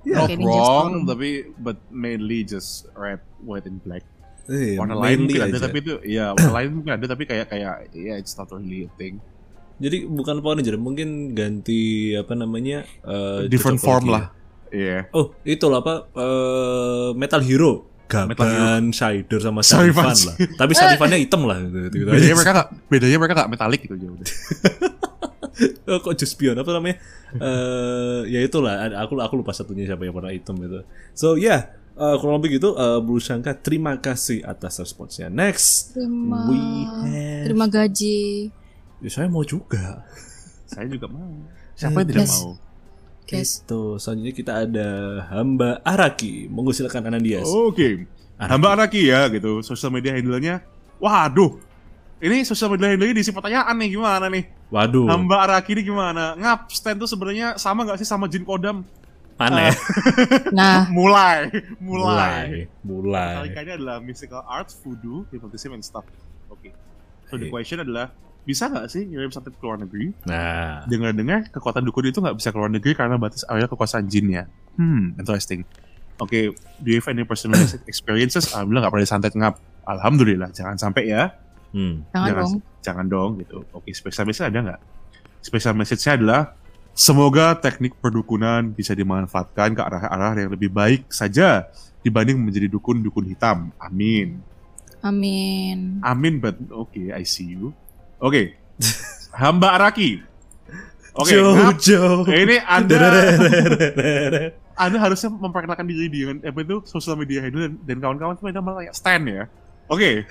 Not 0.00 0.32
Kayak 0.32 0.40
Ninja 0.40 0.60
wrong, 0.64 0.92
tapi 1.04 1.28
but 1.60 1.76
mainly 1.92 2.40
just 2.40 2.88
red, 2.96 3.20
white, 3.44 3.68
and 3.68 3.84
black. 3.84 4.00
Eh, 4.48 4.80
Warna 4.80 4.96
lain 4.96 5.28
mungkin 5.28 5.44
ada, 5.44 5.58
tapi 5.60 5.84
itu 5.84 6.00
ya 6.08 6.32
warna 6.32 6.52
lain 6.56 6.68
mungkin 6.72 6.92
ada, 6.96 7.06
tapi 7.06 7.28
kayak 7.28 7.52
kayak 7.52 7.92
ya 7.92 8.16
it's 8.16 8.32
not 8.40 8.48
really 8.48 8.88
a 8.88 8.90
thing. 8.96 9.20
Jadi 9.80 10.04
bukan 10.04 10.44
Power 10.44 10.60
Ranger, 10.60 10.76
mungkin 10.76 11.32
ganti 11.32 12.12
apa 12.12 12.36
namanya? 12.36 12.84
eh, 12.84 13.48
Different 13.48 13.80
form 13.80 14.12
lah. 14.12 14.28
Iya. 14.70 15.08
ya. 15.08 15.16
Oh, 15.16 15.32
itu 15.42 15.64
lah 15.66 15.80
apa? 15.80 15.94
eh, 16.12 17.08
Metal 17.16 17.40
Hero. 17.40 17.88
Metal 18.10 18.46
Hero. 18.46 18.60
Gaban, 18.60 18.84
Shider 18.92 19.40
sama 19.40 19.62
Sarifan. 19.64 20.12
Lah. 20.12 20.36
Tapi 20.36 20.72
Sarifannya 20.76 21.18
hitam 21.22 21.46
lah 21.48 21.58
gitu. 21.62 21.78
gitu 21.90 22.10
aja. 22.10 22.18
Bedanya 22.18 22.36
mereka 22.36 22.52
gak, 22.52 22.68
bedanya 22.90 23.16
mereka 23.18 23.34
gak 23.40 23.50
metalik 23.50 23.80
gitu 23.86 23.94
aja 23.96 24.06
udah. 24.06 24.28
Oh, 25.84 26.00
kok 26.00 26.16
Juspion 26.16 26.56
apa 26.56 26.70
namanya? 26.72 26.96
Eh 27.36 28.32
ya 28.32 28.40
itulah 28.40 28.88
aku 28.96 29.20
aku 29.20 29.34
lupa 29.44 29.52
satunya 29.52 29.84
siapa 29.84 30.08
yang 30.08 30.16
warna 30.16 30.32
hitam 30.32 30.56
itu. 30.56 30.80
So 31.12 31.36
ya 31.36 31.68
yeah, 32.00 32.16
kurang 32.16 32.40
lebih 32.40 32.56
gitu 32.56 32.72
uh, 32.78 33.02
Bulu 33.02 33.20
terima 33.60 34.00
kasih 34.00 34.40
atas 34.40 34.80
responsnya. 34.80 35.28
Next 35.28 35.92
Terima, 35.92 36.48
we 36.48 36.60
have 37.12 37.44
terima 37.44 37.66
gaji. 37.68 38.48
Ya, 39.00 39.10
saya 39.10 39.26
mau 39.26 39.42
juga. 39.42 40.04
Saya 40.66 40.86
juga 40.86 41.08
mau. 41.08 41.32
Siapa 41.72 42.04
yang 42.04 42.08
tidak 42.08 42.24
Yes. 42.24 42.32
mau? 42.36 42.50
Guys, 43.24 43.50
Itu 43.62 43.80
selanjutnya 43.96 44.34
kita 44.34 44.52
ada 44.60 44.88
hamba 45.30 45.78
Araki 45.82 46.50
mengusilkan 46.50 47.00
Anandias. 47.00 47.46
Oke. 47.46 48.04
Hamba 48.36 48.74
Anaki 48.74 49.06
ya 49.06 49.28
gitu. 49.28 49.62
Sosial 49.62 49.88
media 49.90 50.12
handle-nya. 50.12 50.60
Waduh. 50.98 51.60
Ini 52.18 52.44
sosial 52.44 52.68
media 52.70 52.90
handle-nya 52.90 53.14
diisi 53.14 53.30
pertanyaan 53.30 53.72
nih 53.72 53.88
gimana 53.90 54.26
nih? 54.28 54.44
Waduh, 54.68 55.08
Hamba 55.08 55.42
Araki 55.42 55.72
ini 55.72 55.82
gimana? 55.84 56.36
Ngap 56.36 56.68
stand 56.70 56.98
tuh 56.98 57.08
sebenarnya 57.08 57.56
sama 57.56 57.82
gak 57.82 57.98
sih 57.98 58.06
sama 58.06 58.26
Jin 58.26 58.44
Kodam? 58.44 58.84
mana 59.34 59.56
ya? 59.72 59.74
nah 60.52 60.84
Mulai, 60.92 61.48
mulai. 61.80 62.68
mulai, 62.84 63.32
mulai. 63.48 63.56
Adalah 63.56 63.96
mystical 63.96 64.44
arts, 64.44 64.76
voodoo, 64.76 65.24
hypnotism, 65.32 65.72
and 65.72 65.80
stuff. 65.80 66.04
Oke. 66.52 66.76
So 67.32 67.40
the 67.40 67.48
Hey. 67.48 67.50
question 67.50 67.80
adalah, 67.80 68.12
bisa 68.42 68.66
nggak 68.66 68.86
sih 68.86 69.04
ngirim 69.04 69.28
santet 69.28 69.54
ke 69.54 69.62
luar 69.62 69.76
negeri? 69.76 70.10
Nah, 70.24 70.82
Dengar-dengar 70.84 71.48
kekuatan 71.48 71.82
dukun 71.82 72.08
itu 72.08 72.18
nggak 72.18 72.34
bisa 72.34 72.50
ke 72.50 72.58
luar 72.58 72.68
negeri 72.68 72.92
karena 72.92 73.14
batas 73.14 73.44
area 73.46 73.64
kekuasaan 73.64 74.06
jinnya. 74.06 74.48
Hmm, 74.74 75.14
interesting. 75.16 75.62
Oke, 76.16 76.52
do 76.78 76.88
you 76.88 76.98
have 76.98 77.08
any 77.08 77.24
personal 77.24 77.56
experiences? 77.90 78.50
Alhamdulillah 78.50 78.82
nggak 78.84 78.92
pernah 78.92 79.06
disantet 79.06 79.32
ngap. 79.32 79.54
Alhamdulillah, 79.84 80.48
jangan 80.50 80.76
sampai 80.76 81.08
ya. 81.08 81.32
hmm. 81.72 82.10
Jangan 82.10 82.26
Jangan- 82.26 82.36
dong. 82.40 82.54
Jangan 82.80 83.06
dong 83.06 83.30
gitu. 83.38 83.56
Oke, 83.72 83.92
special 83.92 84.24
message 84.24 84.46
ada 84.46 84.60
nggak? 84.62 84.80
Special 85.40 85.72
message-nya 85.72 86.12
adalah 86.16 86.42
semoga 86.90 87.56
teknik 87.56 87.96
perdukunan 87.96 88.72
bisa 88.72 88.92
dimanfaatkan 88.92 89.72
ke 89.72 89.80
arah-arah 89.80 90.32
yang 90.36 90.50
lebih 90.50 90.68
baik 90.68 91.08
saja 91.08 91.68
dibanding 92.00 92.40
menjadi 92.40 92.68
dukun-dukun 92.68 93.24
hitam. 93.26 93.68
Amin. 93.76 94.40
Amin. 95.00 96.00
Amin, 96.00 96.40
but 96.40 96.56
oke, 96.68 96.92
I 97.08 97.24
see 97.24 97.56
you. 97.56 97.72
Oke, 98.20 98.60
hamba 99.32 99.80
Araki. 99.80 100.20
Oke, 101.16 101.34
ngap. 101.34 101.80
Jojo. 101.80 102.28
ini 102.28 102.60
anda 102.68 102.96
anda 104.80 104.96
harusnya 104.96 105.28
memperkenalkan 105.32 105.84
diri 105.84 106.06
dengan 106.08 106.36
apa 106.40 106.60
itu 106.64 106.80
sosial 106.88 107.18
media 107.18 107.44
handle 107.44 107.66
dan, 107.66 107.74
dan 107.84 107.96
kawan-kawan 107.98 108.36
tuh 108.38 108.48
anda 108.48 108.62
malah 108.62 108.84
kayak 108.84 108.96
Stan 108.96 109.22
ya. 109.24 109.44
Oke, 109.90 110.24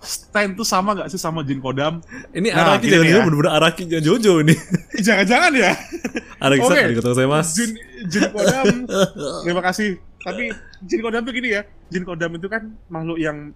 Stan 0.00 0.56
tuh 0.56 0.64
sama 0.64 0.96
gak 0.96 1.12
sih 1.12 1.20
sama 1.20 1.44
Jin 1.44 1.60
Kodam? 1.60 2.00
Ini 2.32 2.54
Nah, 2.56 2.78
Araki 2.78 2.88
jangan 2.88 3.04
ya. 3.04 3.20
bener-bener 3.26 3.52
Araki 3.52 3.82
Jojo 3.84 4.40
nih. 4.40 4.58
Jangan-jangan 5.06 5.52
ya? 5.52 5.72
Araki 6.40 6.62
okay. 6.64 6.96
kata 6.96 7.12
saya 7.12 7.28
mas. 7.28 7.52
Jin, 7.52 7.70
Jin 8.08 8.32
Kodam, 8.32 8.66
terima 9.44 9.62
kasih. 9.66 10.00
Tapi 10.24 10.54
Jin 10.88 11.00
Kodam 11.04 11.22
tuh 11.26 11.34
gini 11.36 11.52
ya, 11.52 11.62
Jin 11.92 12.02
Kodam 12.08 12.32
itu 12.34 12.48
kan 12.48 12.72
makhluk 12.88 13.20
yang 13.20 13.52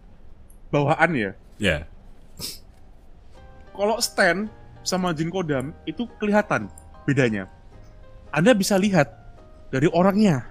bawaan 0.68 1.10
ya. 1.16 1.30
Ya. 1.56 1.88
Kalau 3.72 3.96
Stan 3.98 4.46
sama 4.84 5.16
Jin 5.16 5.32
Kodam 5.32 5.72
itu 5.88 6.04
kelihatan 6.20 6.68
bedanya. 7.08 7.48
Anda 8.32 8.52
bisa 8.52 8.76
lihat 8.76 9.08
dari 9.72 9.88
orangnya. 9.92 10.44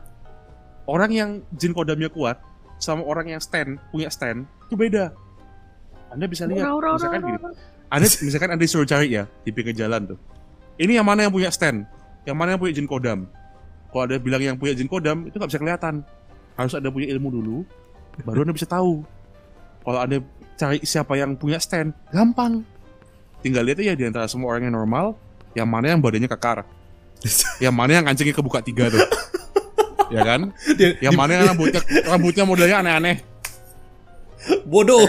Orang 0.89 1.13
yang 1.13 1.29
Jin 1.55 1.71
Kodamnya 1.71 2.09
kuat 2.09 2.41
sama 2.81 3.05
orang 3.05 3.37
yang 3.37 3.41
Stan 3.41 3.77
punya 3.93 4.09
Stan 4.09 4.43
itu 4.67 4.73
beda. 4.73 5.13
Anda 6.11 6.25
bisa 6.27 6.49
lihat. 6.49 6.65
Ora, 6.67 6.75
ora, 6.75 6.89
Misalkan 6.97 7.21
gini. 7.23 7.39
Anda 7.91 8.07
misalkan 8.07 8.49
Anda 8.55 8.63
disuruh 8.63 8.87
cari 8.87 9.07
ya 9.13 9.23
di 9.45 9.51
pinggir 9.51 9.75
jalan 9.75 10.15
tuh. 10.15 10.19
Ini 10.79 10.99
yang 10.99 11.07
mana 11.07 11.27
yang 11.27 11.33
punya 11.33 11.53
Stan? 11.53 11.85
Yang 12.25 12.37
mana 12.37 12.55
yang 12.55 12.61
punya 12.61 12.73
Jin 12.73 12.87
Kodam? 12.89 13.29
Kalau 13.91 14.03
ada 14.07 14.15
bilang 14.17 14.41
yang 14.41 14.55
punya 14.55 14.73
Jin 14.73 14.87
Kodam 14.87 15.27
itu 15.27 15.35
nggak 15.35 15.51
bisa 15.51 15.61
kelihatan. 15.61 15.95
Harus 16.55 16.73
ada 16.75 16.87
punya 16.87 17.07
ilmu 17.11 17.29
dulu, 17.31 17.57
baru 18.23 18.47
Anda 18.47 18.55
bisa 18.55 18.67
tahu. 18.67 19.03
Kalau 19.83 19.99
Anda 19.99 20.17
cari 20.55 20.79
siapa 20.83 21.19
yang 21.19 21.35
punya 21.35 21.59
Stan, 21.59 21.91
gampang. 22.11 22.63
Tinggal 23.41 23.63
lihat 23.65 23.77
aja 23.79 23.93
di 23.93 24.05
antara 24.05 24.25
semua 24.25 24.53
orang 24.53 24.69
yang 24.69 24.75
normal, 24.75 25.17
yang 25.53 25.65
mana 25.65 25.91
yang 25.91 25.99
badannya 25.99 26.29
kekar. 26.29 26.63
yang 27.63 27.73
mana 27.73 28.01
yang 28.01 28.05
kancingnya 28.05 28.33
kebuka 28.33 28.61
tiga 28.61 28.89
tuh. 28.89 29.01
ya 30.15 30.21
kan? 30.21 30.53
Dia- 30.73 30.97
Yang 31.01 31.13
mana 31.13 31.31
yang 31.35 31.43
rambutnya 31.49 31.81
rambutnya 32.05 32.43
modelnya 32.43 32.77
aneh-aneh. 32.81 33.17
bodoh. 34.65 35.05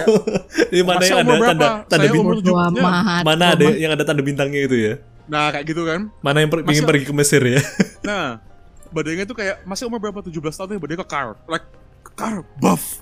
Di 0.68 0.84
mana 0.84 1.00
yang 1.00 1.24
ada 1.24 1.32
berapa? 1.32 1.48
tanda 1.56 1.68
tanda 1.88 2.04
Saya 2.04 2.12
bintang? 2.12 2.56
amat. 2.76 3.22
Mana 3.24 3.44
ada 3.56 3.64
yang 3.72 3.90
ada 3.96 4.04
tanda 4.04 4.20
bintangnya 4.20 4.60
itu 4.68 4.76
ya? 4.76 4.94
Nah, 5.24 5.48
kayak 5.48 5.64
gitu 5.72 5.88
kan. 5.88 6.12
Mana 6.20 6.44
yang 6.44 6.50
per- 6.52 6.60
ingin 6.68 6.84
Masa- 6.84 6.90
pergi 6.92 7.04
ke 7.08 7.14
Mesir 7.16 7.40
ya? 7.40 7.60
Nah, 8.08 8.44
badannya 8.92 9.24
tuh 9.24 9.32
kayak 9.32 9.64
masih 9.64 9.88
umur 9.88 10.02
berapa 10.02 10.20
17 10.20 10.36
tahun 10.36 10.68
tuh 10.68 10.76
badannya 10.76 11.00
kekar, 11.08 11.26
like 11.48 11.64
kekar, 12.04 12.44
buff, 12.60 13.00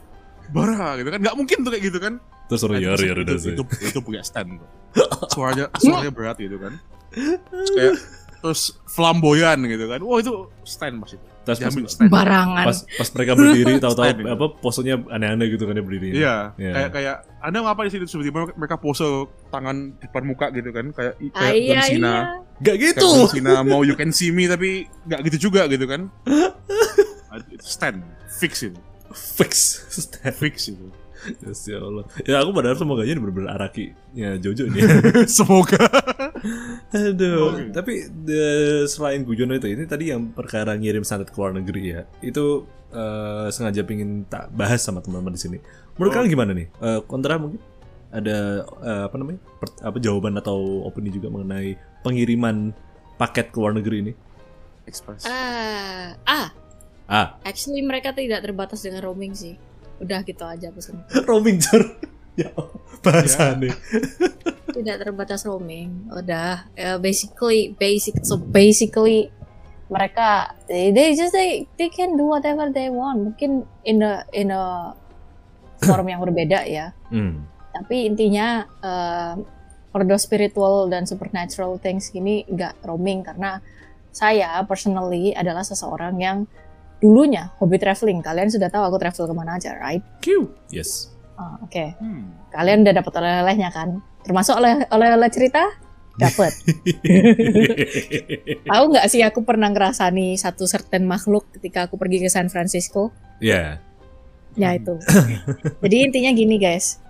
bara 0.55 0.95
gitu 1.03 1.09
kan. 1.11 1.19
Nggak 1.19 1.35
mungkin 1.35 1.57
tuh 1.67 1.71
kayak 1.75 1.85
gitu 1.91 1.99
kan. 1.99 2.15
Terus 2.51 2.61
suruh 2.61 2.75
Nah, 2.75 2.83
ya 2.83 2.91
itu, 2.93 3.05
ya 3.07 3.13
udah 3.15 3.23
itu, 3.25 3.35
sih. 3.39 3.55
itu, 3.55 3.63
itu 3.87 3.99
punya 4.03 4.21
stand 4.21 4.59
tuh. 4.59 4.69
Suaranya 5.33 5.71
suaranya 5.79 6.11
berat 6.11 6.37
gitu 6.37 6.59
kan. 6.59 6.75
Terus 7.15 7.71
kayak 7.73 7.95
terus 8.41 8.61
flamboyan 8.89 9.63
gitu 9.65 9.85
kan. 9.87 10.01
Wah, 10.03 10.19
itu 10.19 10.33
stand 10.67 10.99
mas 10.99 11.15
itu. 11.15 11.23
Terus 11.41 11.59
pas, 11.61 11.73
stand. 11.89 12.11
Barangan. 12.11 12.67
pas 12.67 12.79
pas 12.85 13.09
mereka 13.15 13.33
berdiri 13.33 13.73
tahu-tahu 13.85 14.05
apa 14.27 14.47
posenya 14.59 14.97
aneh-aneh 15.09 15.47
gitu 15.49 15.65
kan 15.65 15.73
dia 15.73 15.85
berdiri. 15.85 16.09
Iya, 16.13 16.37
Iya. 16.57 16.73
kayak 16.75 16.91
kayak 16.91 17.17
Anda 17.39 17.59
ngapa 17.63 17.81
di 17.87 17.91
situ 17.93 18.05
tiba-tiba 18.09 18.41
mereka 18.59 18.77
pose 18.77 19.07
tangan 19.49 19.95
di 19.95 20.05
depan 20.05 20.23
muka 20.27 20.47
gitu 20.51 20.71
kan 20.71 20.91
kayak 20.91 21.15
Ah, 21.33 21.39
kayak 21.39 21.55
iya, 21.55 21.71
John 21.71 21.87
Cena. 21.87 22.11
iya. 22.11 22.23
Gak 22.61 22.65
Kayak 22.67 22.79
gitu. 22.83 23.09
John 23.09 23.31
Cena 23.33 23.53
mau 23.63 23.81
you 23.83 23.95
can 23.95 24.11
see 24.11 24.29
me 24.29 24.45
tapi 24.45 24.85
nggak 25.07 25.21
gitu 25.31 25.49
juga 25.49 25.65
gitu 25.67 25.87
kan. 25.87 26.11
Ah, 27.31 27.39
itu 27.47 27.63
stand 27.63 28.03
fix 28.27 28.59
itu. 28.61 28.75
Fix. 29.15 29.79
Stand. 29.87 30.35
Fix 30.35 30.67
itu. 30.67 30.87
Ya 31.71 31.79
Allah. 31.79 32.05
Ya 32.25 32.37
aku 32.41 32.51
berharap 32.51 32.77
semoga 32.77 33.03
aja 33.03 33.13
ini 33.13 33.21
bener-bener 33.21 33.51
Araki 33.53 33.93
ya 34.13 34.37
Jojo 34.37 34.67
nih. 34.67 34.83
Semoga. 35.39 35.81
Aduh. 36.91 37.53
Oke. 37.53 37.63
Tapi 37.71 37.93
the- 38.25 38.87
selain 38.87 39.23
Gujono 39.23 39.53
itu 39.53 39.69
ini 39.69 39.85
tadi 39.85 40.11
yang 40.11 40.33
perkara 40.33 40.75
ngirim 40.75 41.03
santet 41.03 41.29
ke 41.29 41.37
luar 41.37 41.53
negeri 41.53 41.83
ya. 41.93 42.01
Itu 42.21 42.65
eh, 42.91 43.47
sengaja 43.51 43.85
pingin 43.85 44.27
tak 44.27 44.51
bahas 44.51 44.81
sama 44.81 44.99
teman-teman 44.99 45.35
di 45.35 45.41
sini. 45.41 45.59
Menurut 45.95 46.11
Oh. 46.11 46.15
kalian 46.17 46.31
gimana 46.31 46.51
nih? 46.53 46.67
Eh, 46.73 47.01
kontra 47.05 47.37
mungkin 47.37 47.61
ada 48.11 48.65
eh, 48.67 49.03
apa 49.07 49.15
namanya? 49.15 49.41
Per- 49.61 49.81
apa 49.85 49.97
jawaban 50.01 50.35
atau 50.35 50.59
opini 50.83 51.09
juga 51.09 51.29
mengenai 51.29 51.77
pengiriman 52.01 52.73
paket 53.15 53.53
ke 53.53 53.57
luar 53.61 53.77
negeri 53.77 53.97
ini? 54.03 54.13
Express. 54.89 55.29
Ah, 55.29 56.17
ah, 56.25 56.49
Ah, 57.11 57.43
actually 57.43 57.83
mereka 57.83 58.15
tidak 58.15 58.39
terbatas 58.41 58.81
dengan 58.81 59.03
roaming 59.03 59.35
sih. 59.35 59.59
Udah 60.01 60.25
gitu 60.25 60.43
aja 60.43 60.73
pesan. 60.73 61.05
roaming 61.29 61.61
jar. 61.61 61.85
ya, 62.39 62.49
bahasannya. 63.05 63.75
Tidak 64.77 64.97
terbatas 65.03 65.45
roaming. 65.45 66.09
Udah, 66.09 66.67
eh, 66.75 66.97
basically 66.97 67.77
basic 67.77 68.25
so 68.25 68.41
basically 68.41 69.29
mereka 69.91 70.55
they, 70.71 70.95
they 70.95 71.13
just 71.19 71.35
they, 71.35 71.67
they 71.75 71.91
can 71.91 72.17
do 72.17 72.25
whatever 72.25 72.73
they 72.73 72.89
want. 72.89 73.35
Mungkin 73.35 73.67
in 73.85 74.01
a 74.01 74.25
in 74.33 74.49
a 74.55 74.97
form 75.87 76.09
yang 76.09 76.25
berbeda 76.25 76.65
ya. 76.65 76.97
Hmm. 77.13 77.45
Tapi 77.71 78.09
intinya 78.09 78.65
eh, 78.81 79.35
for 79.91 80.07
the 80.07 80.17
spiritual 80.17 80.87
dan 80.87 81.05
supernatural 81.05 81.77
things 81.83 82.09
gini 82.15 82.47
nggak 82.47 82.79
roaming 82.87 83.27
karena 83.27 83.59
saya 84.11 84.63
personally 84.67 85.35
adalah 85.35 85.63
seseorang 85.63 86.19
yang 86.19 86.39
dulunya 87.01 87.51
hobi 87.59 87.81
traveling. 87.81 88.21
Kalian 88.21 88.53
sudah 88.53 88.69
tahu 88.69 88.85
aku 88.87 88.97
travel 89.01 89.25
ke 89.27 89.35
mana 89.35 89.57
aja, 89.57 89.75
right? 89.81 90.05
Q. 90.21 90.49
Yes. 90.69 91.11
Ah, 91.35 91.57
Oke, 91.65 91.97
Hmm. 91.97 92.37
kalian 92.53 92.85
udah 92.85 92.95
dapat 93.01 93.13
oleh-olehnya 93.17 93.73
kan? 93.73 94.05
Termasuk 94.21 94.61
oleh 94.61 94.85
oleh-oleh 94.93 95.31
cerita? 95.33 95.65
Dapat. 96.21 96.53
tahu 98.69 98.85
nggak 98.93 99.07
sih 99.09 99.25
aku 99.25 99.41
pernah 99.41 99.73
ngerasani 99.73 100.37
satu 100.37 100.69
certain 100.69 101.09
makhluk 101.09 101.49
ketika 101.57 101.89
aku 101.89 101.97
pergi 101.97 102.21
ke 102.21 102.29
San 102.29 102.53
Francisco? 102.53 103.09
Ya. 103.41 103.81
Ya 104.59 104.77
itu. 104.77 105.01
Jadi 105.81 105.97
intinya 106.11 106.31
gini 106.37 106.61
guys, 106.61 107.01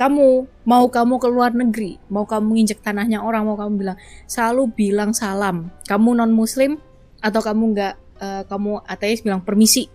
kamu 0.00 0.48
mau 0.64 0.88
kamu 0.88 1.20
ke 1.20 1.28
luar 1.28 1.52
negeri, 1.52 2.00
mau 2.08 2.24
kamu 2.24 2.58
nginjek 2.58 2.80
tanahnya 2.80 3.22
orang, 3.22 3.46
mau 3.46 3.54
kamu 3.54 3.74
bilang 3.76 3.98
selalu 4.26 4.62
bilang 4.72 5.10
salam. 5.12 5.70
Kamu 5.86 6.16
non 6.16 6.32
Muslim 6.32 6.80
atau 7.20 7.44
kamu 7.44 7.64
nggak, 7.76 7.94
eh, 8.18 8.42
kamu 8.46 8.82
ateis 8.84 9.22
bilang 9.24 9.42
permisi 9.42 9.88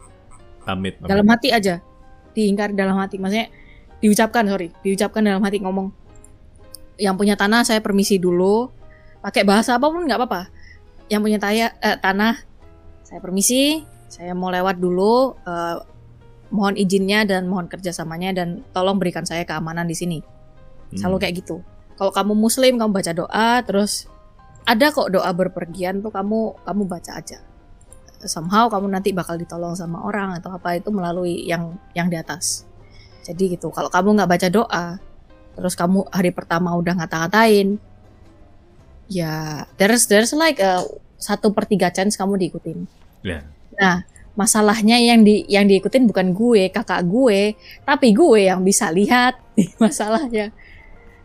Amit. 0.64 1.00
amit. 1.00 1.08
dalam 1.08 1.28
hati 1.28 1.52
aja, 1.52 1.84
diingkar 2.32 2.72
dalam 2.72 2.96
hati. 2.96 3.20
Maksudnya 3.20 3.52
diucapkan 4.00 4.48
sorry, 4.48 4.72
diucapkan 4.84 5.24
dalam 5.24 5.44
hati 5.44 5.60
ngomong. 5.60 5.92
Yang 7.00 7.16
punya 7.20 7.36
tanah 7.36 7.68
saya 7.68 7.80
permisi 7.84 8.18
dulu, 8.18 8.72
pakai 9.20 9.44
bahasa 9.44 9.76
apa 9.76 9.88
pun 9.92 10.08
nggak 10.08 10.20
apa-apa. 10.20 10.42
Yang 11.12 11.22
punya 11.22 11.40
taya, 11.40 11.68
eh, 11.84 11.98
tanah 12.00 12.40
saya 13.04 13.20
permisi, 13.20 13.84
saya 14.08 14.32
mau 14.34 14.50
lewat 14.50 14.80
dulu. 14.80 15.36
eh, 15.44 15.78
mohon 16.54 16.78
izinnya 16.78 17.26
dan 17.26 17.50
mohon 17.50 17.66
kerjasamanya 17.66 18.30
dan 18.38 18.62
tolong 18.78 19.02
berikan 19.02 19.26
saya 19.26 19.42
keamanan 19.42 19.90
di 19.90 19.98
sini. 19.98 20.22
Hmm. 20.22 20.98
Selalu 21.02 21.26
kayak 21.26 21.36
gitu. 21.42 21.66
Kalau 21.98 22.14
kamu 22.14 22.38
muslim 22.38 22.78
kamu 22.78 22.94
baca 22.94 23.12
doa 23.12 23.50
terus 23.66 24.06
ada 24.64 24.94
kok 24.94 25.10
doa 25.10 25.34
berpergian 25.34 26.06
tuh 26.06 26.14
kamu 26.14 26.54
kamu 26.62 26.82
baca 26.86 27.12
aja. 27.18 27.42
Somehow 28.28 28.72
kamu 28.72 28.92
nanti 28.92 29.12
bakal 29.12 29.36
ditolong 29.40 29.74
sama 29.74 30.04
orang 30.04 30.38
atau 30.38 30.54
apa 30.56 30.78
itu 30.78 30.90
melalui 30.90 31.44
yang 31.48 31.76
yang 31.98 32.08
di 32.08 32.18
atas. 32.20 32.68
Jadi 33.24 33.56
gitu. 33.56 33.72
Kalau 33.72 33.88
kamu 33.88 34.20
nggak 34.20 34.30
baca 34.30 34.48
doa 34.52 34.86
terus 35.54 35.78
kamu 35.78 36.10
hari 36.10 36.34
pertama 36.34 36.74
udah 36.74 36.98
ngata-ngatain 36.98 37.78
ya 39.06 39.62
there's 39.78 40.10
there's 40.10 40.34
like 40.34 40.58
satu 41.24 41.56
per 41.56 41.64
tiga 41.70 41.88
chance 41.94 42.20
kamu 42.20 42.36
diikutin. 42.36 42.84
Ya. 43.24 43.48
Nah, 43.80 44.04
masalahnya 44.36 45.00
yang 45.00 45.24
di 45.24 45.48
yang 45.48 45.64
diikutin 45.72 46.04
bukan 46.04 46.36
gue, 46.36 46.68
kakak 46.68 47.08
gue, 47.08 47.56
tapi 47.88 48.12
gue 48.12 48.52
yang 48.52 48.60
bisa 48.60 48.92
lihat 48.92 49.40
masalahnya. 49.84 50.52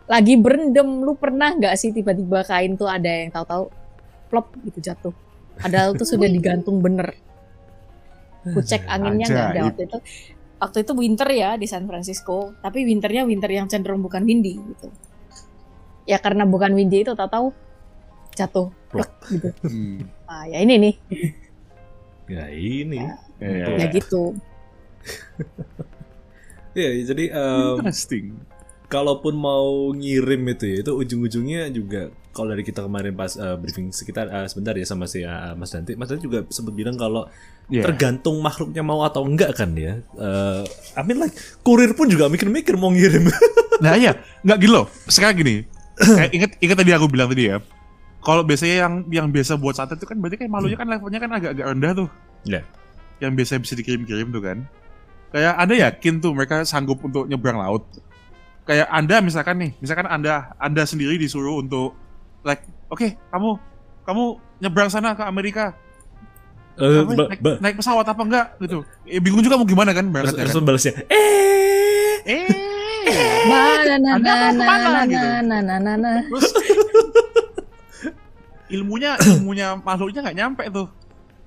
Lagi 0.09 0.39
berendam, 0.39 1.05
lu 1.05 1.19
pernah 1.19 1.53
nggak 1.53 1.75
sih 1.75 1.91
tiba-tiba 1.93 2.47
kain 2.47 2.79
tuh 2.79 2.89
ada 2.89 3.11
yang 3.11 3.35
tahu-tahu 3.35 3.69
plop 4.31 4.47
gitu 4.71 4.79
jatuh. 4.81 5.15
Padahal 5.59 5.95
tuh 5.95 6.07
sudah 6.07 6.27
digantung 6.27 6.79
bener. 6.79 7.13
Ku 8.49 8.63
cek 8.63 8.87
anginnya 8.87 9.27
nggak 9.27 9.47
ada 9.53 9.61
waktu 9.69 9.83
itu. 9.85 9.99
Waktu 10.59 10.79
itu 10.83 10.93
winter 10.95 11.29
ya 11.31 11.55
di 11.55 11.67
San 11.67 11.87
Francisco, 11.87 12.55
tapi 12.59 12.83
winternya 12.83 13.23
winter 13.23 13.51
yang 13.51 13.67
cenderung 13.67 14.03
bukan 14.03 14.23
windy 14.25 14.59
gitu. 14.59 14.89
ya 16.09 16.17
karena 16.17 16.49
bukan 16.49 16.73
Windy 16.73 17.05
itu 17.05 17.13
tahu-tahu 17.13 17.53
jatuh 18.33 18.73
Plok. 18.89 19.11
gitu. 19.29 19.53
Hmm. 19.69 20.09
Ah, 20.25 20.49
ya 20.49 20.65
ini 20.65 20.75
nih, 20.81 20.95
Ya 22.29 22.45
ini. 22.49 22.97
Ya, 23.41 23.77
ya 23.77 23.87
gitu. 23.93 24.33
Ya, 26.77 26.95
jadi 27.03 27.25
em, 27.33 27.81
Interesting. 27.81 28.39
kalaupun 28.87 29.35
mau 29.35 29.91
ngirim 29.91 30.43
itu 30.47 30.65
ya, 30.69 30.77
itu 30.81 30.93
ujung-ujungnya 30.95 31.73
juga 31.75 32.13
kalau 32.39 32.55
dari 32.55 32.63
kita 32.63 32.87
kemarin 32.87 33.19
pas 33.19 33.35
eh, 33.35 33.59
briefing 33.59 33.91
sekitar 33.91 34.31
eh, 34.31 34.47
sebentar 34.47 34.79
ya 34.79 34.87
sama 34.87 35.11
si 35.11 35.27
eh, 35.27 35.53
Mas 35.59 35.75
Danti, 35.75 35.99
Mas 35.99 36.07
Danti 36.07 36.31
juga 36.31 36.47
sempat 36.47 36.79
bilang 36.79 36.95
kalau 36.95 37.27
Yeah. 37.69 37.85
tergantung 37.85 38.41
makhluknya 38.41 38.81
mau 38.81 39.05
atau 39.05 39.29
enggak 39.29 39.53
kan 39.53 39.77
ya. 39.77 40.01
Eh 40.17 40.63
I 40.97 41.05
mean 41.05 41.21
like 41.21 41.37
kurir 41.61 41.93
pun 41.93 42.09
juga 42.09 42.25
mikir-mikir 42.33 42.81
mau 42.81 42.89
ngirim. 42.89 43.29
Nah 43.85 43.93
iya, 43.95 44.17
nggak 44.41 44.59
gini 44.59 44.73
loh. 44.73 44.89
Sekarang 45.07 45.37
gini, 45.39 45.69
kayak 46.01 46.33
inget 46.33 46.51
inget 46.65 46.77
tadi 46.81 46.91
aku 46.97 47.07
bilang 47.13 47.29
tadi 47.29 47.53
ya. 47.53 47.61
Kalau 48.25 48.43
biasanya 48.43 48.89
yang 48.89 48.95
yang 49.07 49.27
biasa 49.31 49.55
buat 49.61 49.77
santet 49.79 50.03
itu 50.03 50.09
kan 50.09 50.19
berarti 50.19 50.41
kan 50.41 50.49
malunya 50.51 50.75
kan 50.81 50.89
levelnya 50.91 51.21
kan 51.23 51.31
agak-agak 51.31 51.67
rendah 51.77 51.93
tuh. 51.93 52.09
Ya. 52.43 52.65
Yang 53.21 53.33
biasa 53.37 53.53
bisa 53.63 53.75
dikirim-kirim 53.79 54.33
tuh 54.33 54.43
kan. 54.43 54.59
Kayak 55.31 55.55
Anda 55.61 55.75
yakin 55.79 56.15
tuh 56.25 56.33
mereka 56.33 56.65
sanggup 56.65 57.05
untuk 57.05 57.29
nyebrang 57.29 57.61
laut. 57.61 57.85
Kayak 58.67 58.89
Anda 58.91 59.21
misalkan 59.21 59.57
nih, 59.61 59.71
misalkan 59.79 60.09
Anda 60.09 60.57
Anda 60.57 60.89
sendiri 60.89 61.21
disuruh 61.21 61.61
untuk 61.61 61.95
like, 62.41 62.63
oke, 62.87 63.05
kamu 63.29 63.51
kamu 64.03 64.23
nyebrang 64.59 64.89
sana 64.89 65.13
ke 65.13 65.23
Amerika. 65.23 65.77
Eh, 66.75 67.03
Kamu 67.03 67.11
ba- 67.13 67.29
naik, 67.29 67.41
ba- 67.43 67.59
naik 67.59 67.77
pesawat 67.77 68.07
apa 68.07 68.23
enggak 68.23 68.47
gitu. 68.59 68.87
Eh, 69.03 69.19
bingung 69.19 69.43
juga 69.43 69.59
mau 69.59 69.67
gimana 69.67 69.91
kan 69.91 70.03
terus, 70.03 70.15
berangkatnya 70.15 70.45
terus 70.45 70.55
kan. 70.55 70.65
balasnya 70.65 70.93
eh 71.07 72.15
Eh. 72.25 72.47
Nah, 73.49 73.97
nah, 73.97 73.99
nah, 73.99 74.17
nah, 74.53 74.53
nah, 74.53 75.03
gitu? 75.05 75.27
nah, 75.49 75.61
nah, 75.61 75.79
nah, 75.81 75.95
nah. 75.97 76.17
Terus 76.23 76.47
ilmunya 78.69 79.17
ilmunya 79.29 79.75
makhluknya 79.77 80.21
nggak 80.23 80.37
nyampe 80.37 80.65
tuh. 80.71 80.89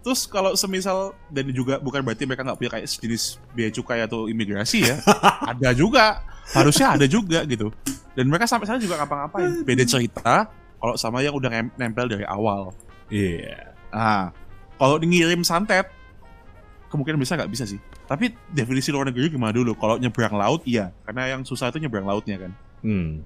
Terus 0.01 0.26
kalau 0.26 0.57
semisal 0.57 1.13
dan 1.30 1.45
juga 1.53 1.77
bukan 1.77 2.01
berarti 2.01 2.26
mereka 2.26 2.41
nggak 2.41 2.57
punya 2.57 2.72
kayak 2.73 2.88
sejenis 2.89 3.23
bea 3.53 3.69
cukai 3.69 4.01
atau 4.01 4.26
imigrasi 4.26 4.89
ya, 4.89 4.97
ada 5.53 5.69
juga 5.72 6.26
harusnya 6.51 6.97
ada 6.97 7.05
juga 7.05 7.45
gitu. 7.45 7.69
Dan 8.11 8.26
mereka 8.26 8.49
sampai 8.49 8.65
sana 8.65 8.81
juga 8.81 8.97
ngapa-ngapain. 8.97 9.61
Beda 9.63 9.85
cerita 9.85 10.49
kalau 10.82 10.98
sama 10.98 11.22
yang 11.22 11.38
udah 11.38 11.48
nem- 11.48 11.76
nempel 11.78 12.10
dari 12.10 12.26
awal. 12.26 12.74
Iya. 13.08 13.72
Nah, 13.94 14.34
kalau 14.76 14.98
ngirim 14.98 15.45
santet 15.45 15.86
kemungkinan 16.90 17.22
bisa 17.22 17.38
nggak 17.38 17.52
bisa 17.53 17.64
sih. 17.64 17.78
Tapi 18.10 18.34
definisi 18.52 18.91
luar 18.91 19.08
negeri 19.08 19.32
gimana 19.32 19.56
dulu? 19.56 19.78
Kalau 19.78 19.95
nyebrang 19.95 20.36
laut 20.36 20.66
iya, 20.68 20.91
karena 21.08 21.38
yang 21.38 21.48
susah 21.48 21.72
itu 21.72 21.80
nyebrang 21.80 22.03
lautnya 22.03 22.36
kan. 22.41 22.52
Hmm. 22.84 23.24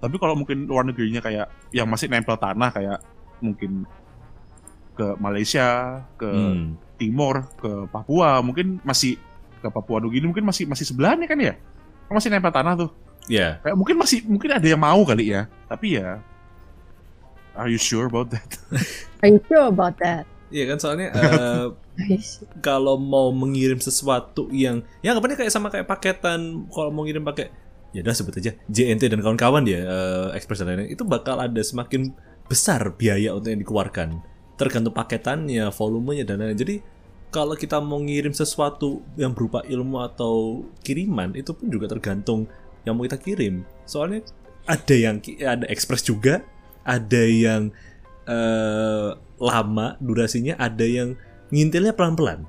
Tapi 0.00 0.16
kalau 0.16 0.38
mungkin 0.38 0.64
luar 0.64 0.86
negerinya 0.86 1.20
kayak 1.20 1.50
yang 1.74 1.90
masih 1.90 2.08
nempel 2.08 2.38
tanah 2.38 2.70
kayak 2.72 2.98
mungkin 3.42 3.84
ke 4.96 5.06
Malaysia, 5.18 6.00
ke 6.16 6.28
Hmm. 6.30 6.78
Timor, 6.96 7.50
ke 7.58 7.90
Papua, 7.90 8.38
mungkin 8.46 8.78
masih 8.86 9.18
ke 9.58 9.66
Papua 9.66 9.98
Nugini 9.98 10.30
mungkin 10.30 10.46
masih 10.46 10.70
masih 10.70 10.86
sebelahnya 10.86 11.26
kan 11.26 11.38
ya? 11.38 11.58
Kan 12.06 12.14
Masih 12.14 12.30
nempel 12.30 12.54
tanah 12.54 12.78
tuh. 12.78 12.90
Ya. 13.26 13.58
Kayak 13.62 13.74
mungkin 13.74 13.96
masih 13.98 14.18
mungkin 14.26 14.50
ada 14.54 14.66
yang 14.66 14.78
mau 14.78 15.02
kali 15.02 15.34
ya. 15.34 15.50
Tapi 15.66 15.98
ya 15.98 16.22
Are 17.52 17.68
you 17.68 17.80
sure 17.80 18.08
about 18.08 18.32
that? 18.32 18.48
Are 19.22 19.28
you 19.28 19.40
sure 19.44 19.68
about 19.68 20.00
that? 20.00 20.24
Iya 20.52 20.68
kan 20.72 20.78
soalnya 20.80 21.08
eh, 21.18 21.66
Guys, 21.92 22.40
kalau 22.64 22.96
mau 22.96 23.28
mengirim 23.32 23.76
sesuatu 23.76 24.48
yang 24.48 24.80
ya 25.04 25.12
anggapannya 25.12 25.36
kayak 25.36 25.52
sama 25.52 25.68
kayak 25.68 25.84
paketan 25.84 26.64
kalau 26.72 26.88
mau 26.88 27.04
ngirim 27.04 27.20
pakai 27.20 27.52
ya 27.92 28.00
udah 28.00 28.16
sebut 28.16 28.40
aja 28.40 28.56
JNT 28.72 29.12
dan 29.12 29.20
kawan-kawan 29.20 29.68
ya 29.68 29.84
eh, 29.84 30.28
Express 30.36 30.64
dan 30.64 30.72
lain-lain 30.72 30.92
itu 30.96 31.04
bakal 31.04 31.36
ada 31.36 31.60
semakin 31.60 32.16
besar 32.48 32.80
biaya 32.96 33.36
untuk 33.36 33.52
yang 33.52 33.60
dikeluarkan 33.60 34.24
tergantung 34.56 34.96
paketannya 34.96 35.68
volumenya 35.72 36.24
dan 36.24 36.40
lain-lain 36.40 36.60
jadi 36.60 36.76
kalau 37.32 37.56
kita 37.56 37.80
mau 37.80 38.00
ngirim 38.00 38.32
sesuatu 38.32 39.04
yang 39.16 39.36
berupa 39.36 39.64
ilmu 39.64 40.00
atau 40.00 40.64
kiriman 40.80 41.36
itu 41.36 41.52
pun 41.52 41.68
juga 41.68 41.92
tergantung 41.92 42.48
yang 42.88 42.96
mau 42.96 43.04
kita 43.04 43.20
kirim 43.20 43.68
soalnya 43.84 44.24
ada 44.64 44.94
yang 44.96 45.20
ada 45.44 45.68
Express 45.68 46.08
juga 46.08 46.40
ada 46.82 47.22
yang 47.22 47.70
eh, 48.26 49.10
lama 49.42 49.86
durasinya 49.98 50.54
ada 50.58 50.86
yang 50.86 51.18
ngintilnya 51.50 51.92
pelan-pelan. 51.92 52.46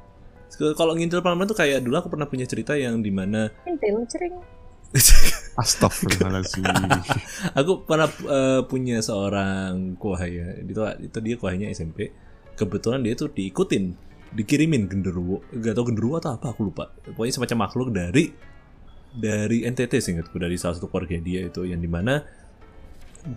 Kalau 0.54 0.94
ngintil 0.94 1.26
pelan-pelan 1.26 1.50
tuh 1.50 1.58
kayak 1.58 1.82
dulu 1.82 1.98
aku 1.98 2.10
pernah 2.14 2.30
punya 2.30 2.46
cerita 2.46 2.78
yang 2.78 3.02
di 3.02 3.10
mana 3.10 3.50
intil 3.66 4.06
cering. 4.06 4.38
Astagfirullahaladzim. 5.64 6.66
aku 7.60 7.86
pernah 7.86 8.10
eh, 8.10 8.62
punya 8.70 9.02
seorang 9.02 9.98
kuahaya 9.98 10.62
itu 10.62 10.82
itu 11.02 11.18
dia 11.22 11.36
kuahanya 11.42 11.74
SMP 11.74 12.14
kebetulan 12.54 13.02
dia 13.02 13.18
tuh 13.18 13.34
diikutin 13.34 13.98
dikirimin 14.34 14.90
genderuwo 14.90 15.46
gak 15.54 15.78
tau 15.78 15.86
genderuwo 15.86 16.18
atau 16.18 16.38
apa 16.38 16.54
aku 16.54 16.70
lupa 16.70 16.90
pokoknya 17.06 17.34
semacam 17.38 17.58
makhluk 17.70 17.90
dari 17.94 18.34
dari 19.14 19.62
NTT 19.70 19.94
seingatku 20.02 20.42
dari 20.42 20.58
salah 20.58 20.78
satu 20.78 20.90
keluarga 20.90 21.22
dia 21.22 21.46
itu 21.46 21.70
yang 21.70 21.78
di 21.78 21.90
mana 21.90 22.26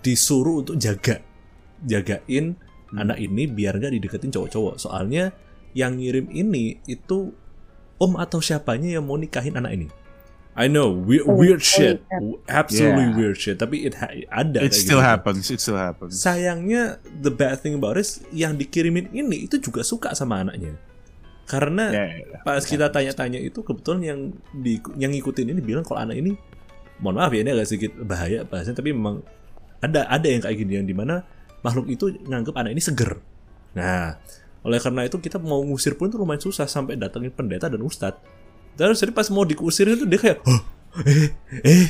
disuruh 0.02 0.60
untuk 0.60 0.76
jaga 0.76 1.22
jagain 1.80 2.56
anak 2.92 3.18
ini 3.18 3.46
biar 3.46 3.76
nggak 3.76 3.92
dideketin 3.92 4.30
cowok-cowok 4.30 4.78
soalnya 4.78 5.30
yang 5.72 5.98
ngirim 5.98 6.26
ini 6.28 6.80
itu 6.84 7.30
om 7.96 8.12
atau 8.16 8.40
siapanya 8.40 8.98
yang 8.98 9.04
mau 9.04 9.14
nikahin 9.14 9.54
anak 9.54 9.72
ini 9.74 9.88
I 10.56 10.72
know 10.72 10.88
weird, 10.88 11.28
Oh, 11.28 11.36
weird 11.36 11.60
oh, 11.60 11.68
shit 11.68 12.00
yeah. 12.00 12.40
absolutely 12.48 13.04
Yeah. 13.04 13.14
weird 13.14 13.36
shit 13.36 13.60
tapi 13.60 13.84
it 13.84 13.92
ha- 13.94 14.08
ada 14.32 14.64
It 14.64 14.72
still 14.72 14.98
gitu. 14.98 15.04
happens, 15.04 15.52
it 15.52 15.60
still 15.60 15.76
happens. 15.76 16.16
sayangnya 16.16 16.96
the 17.12 17.28
bad 17.28 17.60
thing 17.60 17.76
about 17.76 18.00
it 18.00 18.08
yang 18.32 18.56
dikirimin 18.56 19.12
ini 19.12 19.44
itu 19.44 19.60
juga 19.60 19.84
suka 19.84 20.16
sama 20.16 20.40
anaknya 20.40 20.80
karena 21.44 21.92
Ya, 21.92 22.04
ya, 22.08 22.24
ya. 22.24 22.38
pas 22.42 22.64
kita 22.64 22.88
tanya-tanya 22.88 23.38
itu 23.38 23.60
kebetulan 23.60 24.00
yang 24.02 24.20
di 24.50 24.80
yang 24.96 25.12
ngikutin 25.12 25.52
ini 25.52 25.60
bilang 25.60 25.84
kalau 25.84 26.00
anak 26.02 26.16
ini 26.16 26.34
mohon 26.98 27.20
maaf 27.20 27.30
ya 27.30 27.44
ini 27.44 27.52
agak 27.52 27.68
sedikit 27.68 27.92
bahaya 28.00 28.42
bahasanya 28.42 28.80
tapi 28.80 28.96
memang 28.96 29.20
ada 29.80 30.06
ada 30.06 30.26
yang 30.26 30.40
kayak 30.40 30.56
gini 30.56 30.72
yang 30.78 30.86
di 30.86 30.94
mana 30.96 31.22
makhluk 31.60 31.86
itu 31.88 32.12
nganggap 32.24 32.54
anak 32.56 32.76
ini 32.76 32.82
seger 32.82 33.20
nah 33.76 34.16
oleh 34.66 34.78
karena 34.82 35.06
itu 35.06 35.16
kita 35.18 35.38
mau 35.38 35.62
ngusir 35.62 35.94
pun 35.94 36.10
itu 36.10 36.18
lumayan 36.18 36.42
susah 36.42 36.66
sampai 36.66 36.98
datangin 36.98 37.30
pendeta 37.30 37.70
dan 37.70 37.80
ustadz 37.80 38.18
terus 38.74 38.98
jadi 38.98 39.12
pas 39.14 39.28
mau 39.30 39.46
dikusir 39.46 39.88
itu 39.88 40.04
dia 40.04 40.18
kayak 40.18 40.38
oh, 40.44 40.60
eh 41.06 41.30
eh 41.64 41.86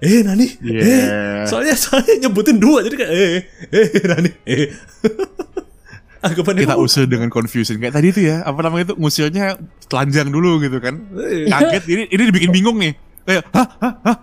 eh 0.00 0.20
nani 0.22 0.46
eh 0.46 0.58
Yeah. 0.62 1.44
soalnya 1.48 1.74
soalnya 1.74 2.28
nyebutin 2.28 2.62
dua 2.62 2.84
jadi 2.86 2.94
kayak 2.96 3.12
eh 3.12 3.40
eh 3.72 4.04
nani 4.06 4.30
eh 4.46 4.68
anggapannya 6.24 6.68
Kita 6.68 6.76
usir 6.76 7.08
dengan 7.08 7.32
confusion 7.32 7.80
kayak 7.80 7.96
tadi 7.96 8.12
tuh 8.12 8.24
ya, 8.28 8.44
apa 8.44 8.60
namanya 8.60 8.92
itu 8.92 8.94
ngusirnya 9.00 9.56
telanjang 9.88 10.28
dulu 10.28 10.60
gitu 10.60 10.76
kan. 10.76 11.00
eh. 11.16 11.48
Kaget 11.48 11.84
ini 11.88 12.02
ini 12.12 12.22
dibikin 12.28 12.52
bingung 12.52 12.76
nih. 12.76 12.92
Kayak, 13.20 13.44
hah, 13.52 13.68
hah, 13.78 13.94
hah, 14.02 14.16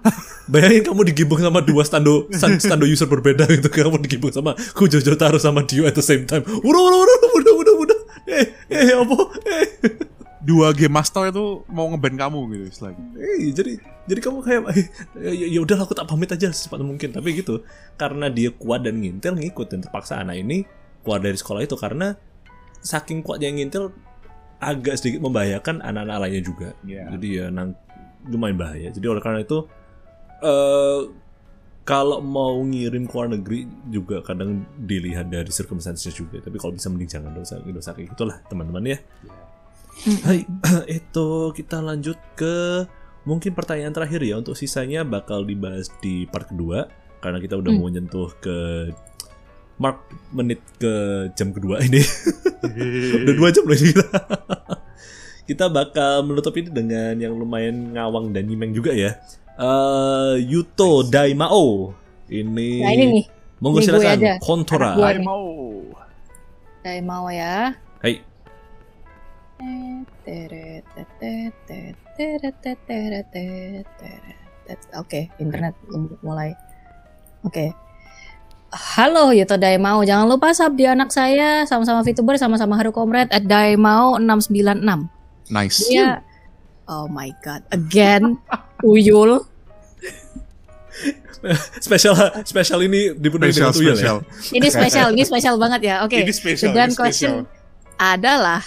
Bayangin 0.48 0.84
kamu 0.84 1.02
digibung 1.12 1.40
sama 1.40 1.60
dua 1.60 1.84
stando 1.84 2.28
stan- 2.32 2.60
stando 2.60 2.84
user 2.84 3.06
berbeda 3.06 3.46
gitu. 3.48 3.68
Kamu 3.68 4.00
digibung 4.00 4.32
sama 4.32 4.56
Kujojo 4.74 5.14
Taro 5.16 5.38
sama 5.38 5.64
Dio 5.64 5.86
at 5.86 5.94
the 5.94 6.04
same 6.04 6.24
time. 6.24 6.42
Udah, 6.44 6.82
udah, 6.82 7.00
udah, 7.04 7.30
udah, 7.36 7.54
udah, 7.56 7.76
udah. 7.84 8.00
Eh, 8.28 8.46
eh, 8.68 8.92
apa? 8.92 9.18
Eh. 9.48 9.68
dua 10.38 10.72
game 10.72 10.96
master 10.96 11.28
itu 11.28 11.68
mau 11.68 11.92
ngeban 11.92 12.16
kamu 12.16 12.40
gitu 12.56 12.64
istilahnya. 12.72 13.04
Eh, 13.20 13.52
jadi 13.52 13.74
jadi 14.08 14.20
kamu 14.24 14.38
kayak 14.40 14.62
eh, 14.72 14.88
ya, 15.36 15.48
ya 15.52 15.60
udah 15.60 15.84
aku 15.84 15.92
tak 15.92 16.08
pamit 16.08 16.32
aja 16.32 16.48
secepat 16.48 16.80
mungkin 16.80 17.12
tapi 17.12 17.36
gitu 17.36 17.68
karena 18.00 18.32
dia 18.32 18.56
kuat 18.56 18.88
dan 18.88 19.04
ngintil 19.04 19.36
ngikut 19.36 19.68
dan 19.68 19.84
terpaksa 19.84 20.24
anak 20.24 20.40
ini 20.40 20.64
keluar 21.04 21.20
dari 21.20 21.36
sekolah 21.36 21.68
itu 21.68 21.76
karena 21.76 22.16
saking 22.80 23.28
kuatnya 23.28 23.52
ngintil 23.52 23.92
agak 24.64 24.96
sedikit 24.96 25.28
membahayakan 25.28 25.84
anak-anak 25.84 26.16
lainnya 26.24 26.44
juga 26.48 26.70
Iya. 26.88 27.04
jadi 27.20 27.28
ya 27.28 27.46
nang 27.52 27.76
lumayan 28.28 28.58
bahaya. 28.60 28.88
Jadi 28.92 29.06
oleh 29.08 29.22
karena 29.24 29.42
itu 29.42 29.66
eh 30.44 31.02
kalau 31.88 32.20
mau 32.20 32.60
ngirim 32.68 33.08
ke 33.08 33.14
luar 33.16 33.32
negeri 33.32 33.64
juga 33.88 34.20
kadang 34.20 34.68
dilihat 34.76 35.32
dari 35.32 35.48
circumstances 35.48 36.12
juga. 36.12 36.44
Tapi 36.44 36.60
kalau 36.60 36.76
bisa 36.76 36.92
mending 36.92 37.08
jangan 37.08 37.32
dosa 37.32 37.64
dosa 37.64 37.96
kayak 37.96 38.12
gitulah 38.12 38.38
teman-teman 38.52 38.96
ya. 38.96 38.98
Hai, 40.28 40.44
itu 41.00 41.28
kita 41.56 41.80
lanjut 41.80 42.20
ke 42.36 42.84
mungkin 43.24 43.56
pertanyaan 43.56 43.96
terakhir 43.96 44.20
ya. 44.20 44.36
Untuk 44.38 44.60
sisanya 44.60 45.08
bakal 45.08 45.48
dibahas 45.48 45.88
di 46.04 46.28
part 46.28 46.52
kedua 46.52 46.92
karena 47.24 47.40
kita 47.40 47.56
udah 47.56 47.72
Hmm. 47.72 47.80
mau 47.82 47.90
nyentuh 47.90 48.30
ke 48.44 48.92
mark 49.80 50.04
menit 50.36 50.60
ke 50.78 50.94
jam 51.40 51.56
kedua 51.56 51.80
ini. 51.82 52.04
Udah 53.24 53.36
dua 53.38 53.50
jam 53.54 53.64
loh 53.70 53.78
kita 53.78 54.02
kita 55.48 55.72
bakal 55.72 56.28
menutup 56.28 56.52
ini 56.60 56.70
dengan 56.70 57.16
yang 57.16 57.32
lumayan 57.34 57.96
ngawang 57.96 58.36
dan 58.36 58.46
nyimeng 58.46 58.76
juga 58.76 58.92
ya 58.92 59.16
Eh 59.58 60.36
Yuto 60.46 61.08
Daimao 61.08 61.96
ini 62.30 62.84
Nah 62.84 62.92
ini 62.94 63.06
nih, 63.10 63.26
monggo 63.64 63.82
ini 63.82 63.88
gue 63.88 63.98
silakan 63.98 64.20
kontora 64.44 64.94
Anak 64.94 65.00
gue. 65.00 65.08
Hai 65.08 65.18
mau. 65.24 65.48
saya 66.84 67.02
mau 67.02 67.26
ya. 67.32 67.74
Hai 68.04 68.16
Oke, 74.98 75.32
internet 75.40 75.74
mulai. 76.22 76.52
Oke. 77.48 77.72
Halo 78.68 79.32
Yuto 79.32 79.56
Daimao, 79.56 80.04
jangan 80.04 80.28
lupa 80.28 80.52
sub 80.52 80.76
di 80.76 80.84
anak 80.84 81.10
saya 81.10 81.64
sama-sama 81.64 82.04
VTuber 82.04 82.36
sama-sama 82.36 82.76
Haru 82.76 82.92
Comrade 82.92 83.32
at 83.32 83.48
Daimao 83.48 84.20
696. 84.20 85.17
Nice. 85.48 85.88
Dia 85.88 86.24
Oh 86.88 87.12
my 87.12 87.36
god, 87.44 87.68
again 87.76 88.40
Uyul. 88.80 89.44
Spesial 91.84 92.16
spesial 92.48 92.80
ini 92.82 93.14
dipenuhi 93.14 93.54
dengan 93.54 93.76
tuyul 93.76 93.94
ya. 93.94 93.96
spesial. 94.00 94.18
Ini 94.56 94.68
spesial, 94.72 95.08
ini 95.14 95.24
spesial 95.28 95.56
banget 95.60 95.82
ya. 95.86 95.96
Oke. 96.08 96.18
Ini 96.24 96.34
spesial, 96.34 96.74
Dan 96.74 96.90
ini 96.92 96.98
question 96.98 97.46
adalah 98.00 98.64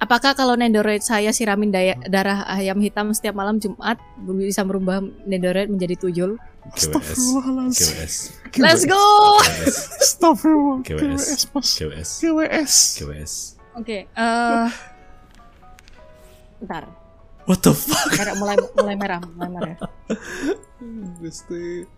apakah 0.00 0.34
kalau 0.34 0.56
Nendoroid 0.58 1.04
saya 1.04 1.30
siramin 1.30 1.70
daya, 1.70 1.94
darah 2.08 2.48
ayam 2.50 2.80
hitam 2.82 3.12
setiap 3.14 3.36
malam 3.36 3.60
Jumat 3.62 4.00
bisa 4.24 4.64
merubah 4.66 5.04
Nendoroid 5.28 5.70
menjadi 5.70 5.94
tuyul? 6.00 6.40
KWS. 6.74 6.90
Astagfirullahaladzim. 6.90 7.92
KWS. 8.52 8.62
Let's 8.64 8.84
go. 8.84 9.00
KWS. 9.40 9.76
Astagfirullah. 10.00 10.78
KWS. 10.84 10.98
KWS, 10.98 11.42
Mas. 11.54 11.68
KWS. 11.78 12.10
KWS. 12.20 12.74
KWS. 13.00 13.32
Oke, 13.78 13.98
eh 14.10 14.68
Bentar, 16.60 16.84
What 17.48 17.64
the 17.64 17.72
fuck? 17.72 18.12
merah, 18.14 18.34
mulai 18.36 18.56
mulai 18.76 18.96
merah, 18.96 19.20
mulai 19.24 19.50
merah. 19.50 19.76
Gusti. 21.18 21.88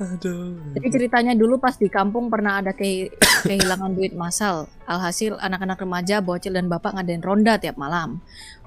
Aduh. 0.00 0.58
Jadi 0.74 0.88
ceritanya 0.90 1.32
dulu 1.38 1.62
pas 1.62 1.78
di 1.78 1.86
kampung 1.86 2.26
pernah 2.26 2.58
ada 2.58 2.74
ke- 2.74 3.12
kehilangan 3.46 3.92
duit 3.94 4.16
masal. 4.16 4.66
Alhasil 4.88 5.38
anak-anak 5.38 5.78
remaja, 5.78 6.18
bocil 6.18 6.56
dan 6.56 6.66
bapak 6.66 6.98
ngadain 6.98 7.22
ronda 7.22 7.60
tiap 7.60 7.78
malam. 7.78 8.18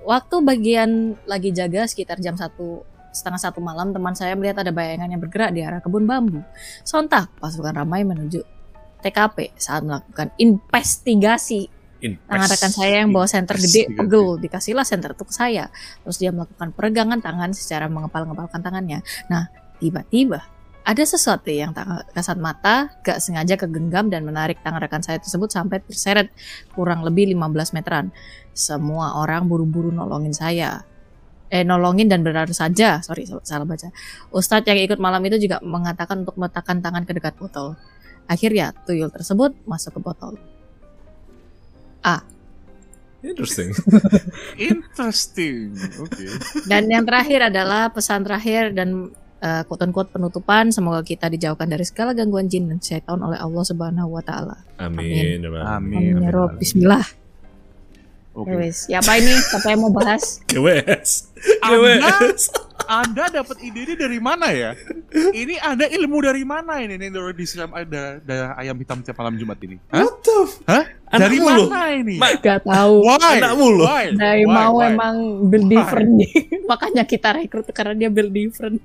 Waktu 0.06 0.36
bagian 0.46 1.20
lagi 1.28 1.52
jaga 1.52 1.84
sekitar 1.90 2.22
jam 2.24 2.40
satu 2.40 2.86
setengah 3.12 3.42
satu 3.42 3.60
malam, 3.60 3.92
teman 3.92 4.16
saya 4.16 4.38
melihat 4.38 4.64
ada 4.64 4.72
bayangan 4.72 5.12
yang 5.12 5.20
bergerak 5.20 5.52
di 5.52 5.66
arah 5.66 5.84
kebun 5.84 6.08
bambu. 6.08 6.40
Sontak 6.88 7.28
pasukan 7.42 7.74
ramai 7.74 8.08
menuju 8.08 8.40
TKP 9.04 9.56
saat 9.60 9.84
melakukan 9.84 10.32
investigasi. 10.40 11.68
Tangan 12.14 12.50
rekan 12.52 12.72
saya 12.72 12.96
yang 13.02 13.10
bawa 13.10 13.26
senter 13.26 13.58
gede 13.58 13.90
pegel 13.94 14.38
dikasihlah 14.38 14.86
senter 14.86 15.18
itu 15.18 15.26
ke 15.26 15.34
saya. 15.34 15.74
Terus 16.06 16.18
dia 16.22 16.30
melakukan 16.30 16.70
peregangan 16.76 17.20
tangan 17.24 17.52
secara 17.58 17.90
mengepal-ngepalkan 17.90 18.62
tangannya. 18.62 19.02
Nah, 19.32 19.50
tiba-tiba 19.82 20.46
ada 20.86 21.02
sesuatu 21.02 21.50
yang 21.50 21.74
tak 21.74 22.14
kasat 22.14 22.38
mata 22.38 22.94
gak 23.02 23.18
sengaja 23.18 23.58
kegenggam 23.58 24.14
dan 24.14 24.22
menarik 24.22 24.62
tangan 24.62 24.78
rekan 24.78 25.02
saya 25.02 25.18
tersebut 25.18 25.50
sampai 25.50 25.82
terseret 25.82 26.30
kurang 26.78 27.02
lebih 27.02 27.26
15 27.34 27.74
meteran. 27.74 28.14
Semua 28.54 29.18
orang 29.18 29.50
buru-buru 29.50 29.90
nolongin 29.90 30.38
saya. 30.38 30.86
Eh 31.50 31.66
nolongin 31.66 32.06
dan 32.06 32.22
berlari 32.22 32.54
saja. 32.54 33.02
Sorry 33.02 33.26
salah 33.26 33.66
baca. 33.66 33.90
Ustadz 34.30 34.70
yang 34.70 34.78
ikut 34.78 35.02
malam 35.02 35.26
itu 35.26 35.42
juga 35.42 35.58
mengatakan 35.66 36.22
untuk 36.22 36.38
meletakkan 36.38 36.86
tangan 36.86 37.02
ke 37.02 37.18
dekat 37.18 37.34
botol. 37.34 37.74
Akhirnya 38.30 38.74
tuyul 38.86 39.10
tersebut 39.10 39.58
masuk 39.66 39.98
ke 39.98 40.00
botol. 40.06 40.38
Interesting. 43.26 43.74
Interesting. 44.62 45.74
Oke. 45.98 46.30
Dan 46.70 46.86
yang 46.94 47.10
terakhir 47.10 47.50
adalah 47.50 47.90
pesan 47.90 48.22
terakhir 48.22 48.78
dan 48.78 49.10
uh, 49.42 49.66
quote-unquote 49.66 50.14
penutupan 50.14 50.70
semoga 50.70 51.02
kita 51.02 51.26
dijauhkan 51.34 51.66
dari 51.66 51.82
segala 51.82 52.14
gangguan 52.14 52.46
jin 52.46 52.70
dan 52.70 52.78
syaitan 52.78 53.18
oleh 53.18 53.42
Allah 53.42 53.64
Subhanahu 53.66 54.14
wa 54.14 54.22
taala. 54.22 54.62
Amin. 54.78 55.42
Amin. 55.42 55.66
Amin 55.66 56.22
ya 56.22 56.30
Rob. 56.30 56.62
Bismillah. 56.62 57.06
Oke. 58.36 58.52
Ya 58.52 58.56
wes. 58.60 58.78
Siapa 58.92 59.12
ini? 59.16 59.32
Siapa 59.32 59.68
yang 59.74 59.82
mau 59.88 59.94
bahas? 59.96 60.24
KWS. 60.52 61.10
Anda, 61.64 61.72
KWS. 61.72 62.42
Anda 62.86 63.24
dapat 63.32 63.58
ide 63.64 63.80
ini 63.88 63.94
dari 63.96 64.20
mana 64.20 64.52
ya? 64.52 64.76
Ini 65.16 65.56
Anda 65.64 65.88
ilmu 65.88 66.20
dari 66.20 66.44
mana 66.44 66.84
ini? 66.84 67.00
Ini 67.00 67.10
dari 67.16 67.32
disiram 67.32 67.72
ada 67.72 68.20
darah 68.20 68.60
ayam 68.60 68.76
hitam 68.76 69.00
tiap 69.02 69.16
malam 69.18 69.40
Jumat 69.40 69.56
ini. 69.64 69.80
Hah? 69.88 70.04
What 70.04 70.20
the 70.28 70.38
f- 70.52 70.60
Dari 71.18 71.38
loh. 71.38 71.68
mana 71.68 71.82
ini? 71.92 72.16
Ma- 72.18 72.36
Gak 72.36 72.60
tahu. 72.64 72.96
Why? 73.04 73.36
Anakmu 73.38 73.68
loh. 73.74 73.86
Why? 73.86 74.04
Dari 74.12 74.44
Why? 74.44 74.54
mau 74.54 74.74
Why? 74.76 74.88
emang 74.90 75.16
build 75.46 75.68
different 75.68 76.12
nih. 76.16 76.32
Makanya 76.72 77.04
kita 77.04 77.30
rekrut 77.32 77.68
karena 77.70 77.94
dia 77.96 78.10
build 78.10 78.32
different. 78.32 78.80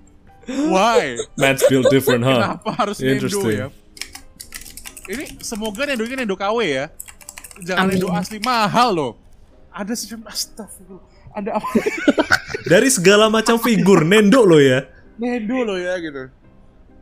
Why? 0.46 1.14
Man's 1.34 1.62
built 1.64 1.86
different, 1.88 2.22
huh? 2.22 2.38
Kenapa 2.58 2.70
harus 2.74 2.96
Nendo 2.98 3.28
Interesting. 3.28 3.56
ya? 3.56 3.68
Ini 5.06 5.24
semoga 5.38 5.82
Nendo 5.84 6.02
ini 6.02 6.14
Nendo 6.16 6.34
KW 6.34 6.58
ya. 6.62 6.86
Jangan 7.60 7.86
Amin. 7.86 7.98
Nendo 7.98 8.08
asli 8.10 8.38
mahal 8.38 8.88
loh. 8.90 9.12
Ada 9.70 9.94
sistem 9.94 10.26
astagfirullah. 10.26 11.06
Ada 11.30 11.50
apa? 11.56 11.68
Dari 12.70 12.88
segala 12.90 13.30
macam 13.30 13.56
figur 13.56 14.02
Nendo 14.02 14.42
lo 14.42 14.58
ya. 14.58 14.82
Nendo 15.16 15.62
loh 15.62 15.78
ya 15.78 15.94
gitu. 15.98 16.26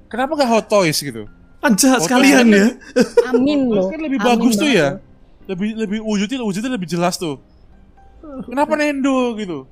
Kenapa 0.09 0.37
gak 0.37 0.49
hot 0.49 0.67
toys 0.67 1.01
gitu? 1.01 1.29
Anja 1.59 1.97
Oke. 1.97 2.07
sekalian 2.07 2.47
ya. 2.49 2.67
Amin 3.29 3.67
loh. 3.67 3.89
Kan 3.89 3.99
lebih 3.99 4.21
Amin 4.21 4.29
bagus 4.29 4.55
tuh 4.57 4.69
ya. 4.69 5.01
Loh. 5.49 5.51
Lebih 5.51 5.69
lebih 5.79 5.99
wujudnya 6.01 6.37
wujudnya 6.39 6.71
lebih 6.71 6.85
jelas 6.87 7.17
tuh. 7.17 7.41
Kenapa 8.45 8.77
Nendo 8.77 9.33
gitu? 9.35 9.65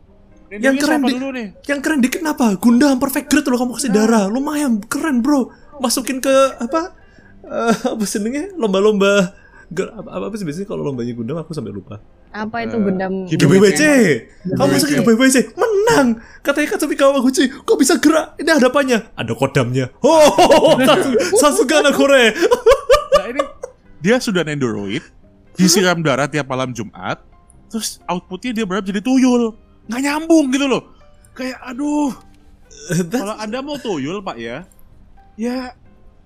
Nendo 0.49 0.63
Yang 0.63 0.75
ini 0.75 0.81
keren 0.81 1.01
di- 1.03 1.13
dulu 1.13 1.29
nih? 1.31 1.47
Yang 1.63 1.81
keren 1.83 1.99
dikit 2.01 2.19
kenapa? 2.21 2.47
Gundam 2.57 2.97
perfect 2.97 3.29
grade 3.29 3.47
lo 3.47 3.57
kamu 3.57 3.73
kasih 3.75 3.91
darah. 3.91 4.25
Lumayan 4.27 4.81
keren, 4.81 5.21
Bro. 5.21 5.53
Masukin 5.77 6.19
ke 6.19 6.33
apa? 6.57 6.97
Eh, 7.43 7.77
apa 7.87 8.03
senengnya? 8.03 8.51
Lomba-lomba 8.55 9.37
Gak, 9.67 9.91
apa, 9.91 10.31
apa 10.31 10.35
sih 10.35 10.47
biasanya 10.47 10.63
kalau 10.65 10.87
lombanya 10.87 11.11
Gundam 11.11 11.37
aku 11.37 11.51
sampai 11.51 11.75
lupa. 11.75 11.99
Apa 12.31 12.63
itu 12.63 12.79
Eh, 12.79 12.83
Gundam? 12.87 13.27
GBWC. 13.27 13.83
Kamu 14.47 14.63
GBWC. 14.63 14.71
masukin 14.71 14.95
ke 14.95 15.03
GBWC, 15.05 15.37
menang. 15.59 16.07
Katanya 16.39 16.69
Katsumi 16.71 16.95
Kawaguchi, 16.95 17.51
kok 17.51 17.75
bisa 17.75 17.99
gerak? 17.99 18.39
Ini 18.39 18.47
ada 18.53 18.71
apanya? 18.71 19.11
Ada 19.13 19.35
kodamnya. 19.35 19.91
Oh, 19.99 20.79
Sasuga, 20.79 21.19
Sasuga 21.35 21.77
Nagore. 21.83 22.31
Nah 23.11 23.27
ini 23.27 23.43
dia 23.99 24.23
sudah 24.23 24.47
Nendoroid, 24.47 25.03
disiram 25.57 25.99
darah 26.05 26.29
tiap 26.29 26.47
malam 26.47 26.71
Jumat, 26.71 27.21
terus 27.73 27.99
outputnya 28.07 28.53
dia 28.63 28.65
berapa 28.69 28.85
jadi 28.85 29.01
tuyul, 29.01 29.57
nggak 29.89 30.01
nyambung 30.05 30.53
gitu 30.53 30.67
loh. 30.69 30.83
Kayak 31.37 31.59
aduh, 31.65 32.13
kalau 33.09 33.35
anda 33.37 33.59
mau 33.65 33.77
tuyul 33.81 34.21
pak 34.21 34.37
ya, 34.37 34.69
ya 35.37 35.73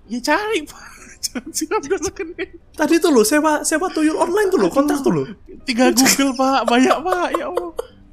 ya 0.07 0.19
cari 0.19 0.67
pak, 0.67 0.87
jangan 1.25 1.49
siram 1.55 1.81
darah 1.87 2.11
ke 2.11 2.23
Nendo. 2.27 2.57
Tadi 2.71 2.95
tuh 2.99 3.11
lo 3.11 3.21
sewa 3.23 3.63
sewa 3.63 3.87
tuyul 3.91 4.15
online 4.19 4.47
tuh 4.51 4.59
lo, 4.59 4.67
kontrak 4.71 4.99
tuh 5.03 5.11
lo. 5.11 5.23
Tiga 5.67 5.91
Google 5.91 6.33
pak, 6.35 6.67
banyak 6.67 6.97
pak, 7.03 7.27
ya 7.39 7.47
Allah. 7.47 7.71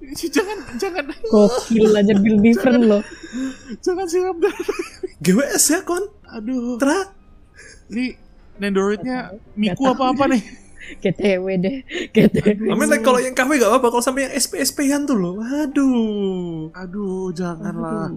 Jangan 0.09 0.59
jangan 0.81 1.05
Gokil 1.29 1.93
aja 1.93 2.15
build 2.17 2.41
different 2.41 2.89
loh. 2.89 3.03
jangan 3.85 4.09
siram 4.09 4.41
darah. 4.41 4.57
GWS 5.21 5.65
ya 5.69 5.81
kon. 5.85 6.05
Aduh, 6.29 6.81
Tra. 6.81 7.13
ini 7.89 8.17
Nendoroidnya 8.59 9.39
Miku 9.57 9.87
Nggak 9.87 9.97
apa 9.97 10.05
apa 10.13 10.25
nih? 10.33 10.43
GTW 11.03 11.47
deh. 11.61 11.77
GTW. 12.15 12.73
Amin 12.73 12.89
like, 12.89 13.05
kalau 13.05 13.21
yang 13.21 13.37
KW 13.37 13.61
gak 13.61 13.71
apa-apa, 13.71 13.89
kalau 13.93 14.05
sampai 14.05 14.29
yang 14.29 14.35
SP 14.37 14.61
SP-an 14.61 15.05
tuh 15.05 15.17
lo. 15.17 15.33
Aduh. 15.41 16.73
Aduh, 16.73 17.31
janganlah. 17.37 18.11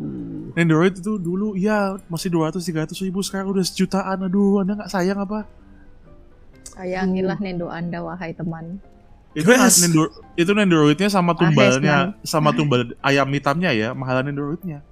Nendoroid 0.56 1.00
itu 1.00 1.16
dulu 1.20 1.56
ya 1.56 1.96
masih 2.12 2.32
200 2.32 2.60
300 2.60 3.06
ribu 3.08 3.20
sekarang 3.24 3.52
udah 3.52 3.64
sejutaan. 3.64 4.24
Aduh, 4.28 4.64
Anda 4.64 4.80
nggak 4.80 4.92
sayang 4.92 5.20
apa? 5.20 5.48
Sayangilah 6.72 7.40
Nendo 7.40 7.68
Anda 7.68 8.00
wahai 8.04 8.32
teman. 8.32 8.80
Itu 9.32 9.48
Yes. 9.48 9.80
Nendor 9.80 10.12
itu 10.36 10.52
Nendoroidnya 10.52 11.08
sama 11.08 11.32
tumbalnya 11.32 12.20
sama 12.28 12.52
tumbal 12.52 12.92
ayam 13.00 13.32
hitamnya 13.32 13.72
ya, 13.72 13.90
mahalan 13.96 14.32
Nendoroidnya. 14.32 14.84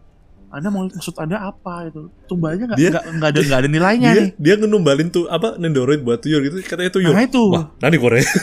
Anda 0.49 0.67
mau 0.67 0.81
maksud 0.83 1.13
Anda 1.15 1.37
apa 1.45 1.85
itu? 1.85 2.09
Tumbalnya 2.25 2.65
nggak 2.67 2.77
Dia- 2.77 2.91
nggak 2.91 3.03
nggak 3.13 3.29
ada 3.29 3.39
nggak 3.43 3.59
ada 3.59 3.69
nilainya 3.69 4.09
Dia 4.09 4.19
nih. 4.19 4.29
dia 4.35 4.53
ngenumbalin 4.55 5.07
tuh 5.07 5.25
apa 5.25 5.55
Nendoroid 5.55 6.01
buat 6.01 6.19
tuyul 6.19 6.41
gitu 6.43 6.57
katanya 6.63 6.89
tuyul. 6.89 7.11
Nah 7.11 7.21
itu. 7.21 7.43
Wah, 7.47 7.69
nani 7.77 7.97
Korea. 7.97 8.25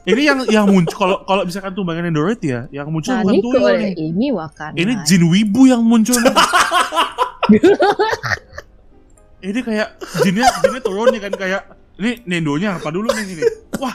Ini 0.00 0.22
yang 0.24 0.38
yang 0.48 0.64
muncul 0.64 0.96
kalau 0.96 1.16
kalau 1.22 1.42
misalkan 1.44 1.70
tumbalnya 1.70 2.02
Nendoroid 2.02 2.40
ya, 2.40 2.64
yang 2.70 2.88
muncul 2.88 3.12
Nah, 3.12 3.20
bukan 3.20 3.30
ini 3.30 3.42
tuyul 3.42 3.68
nih. 3.76 3.92
ini 4.00 4.26
Wakanda. 4.32 4.76
Ini 4.76 4.92
jin 5.04 5.22
wibu 5.24 5.62
yang 5.66 5.82
muncul. 5.82 6.16
ini 9.40 9.60
kayak 9.60 9.88
jinnya 10.20 10.46
jinnya 10.58 10.80
turun 10.80 11.08
nih 11.10 11.20
kan 11.20 11.32
kayak 11.32 11.62
ini 11.96 12.22
nendonya 12.24 12.76
apa 12.76 12.88
dulu 12.88 13.08
nih 13.08 13.24
ini. 13.28 13.44
Wah, 13.76 13.92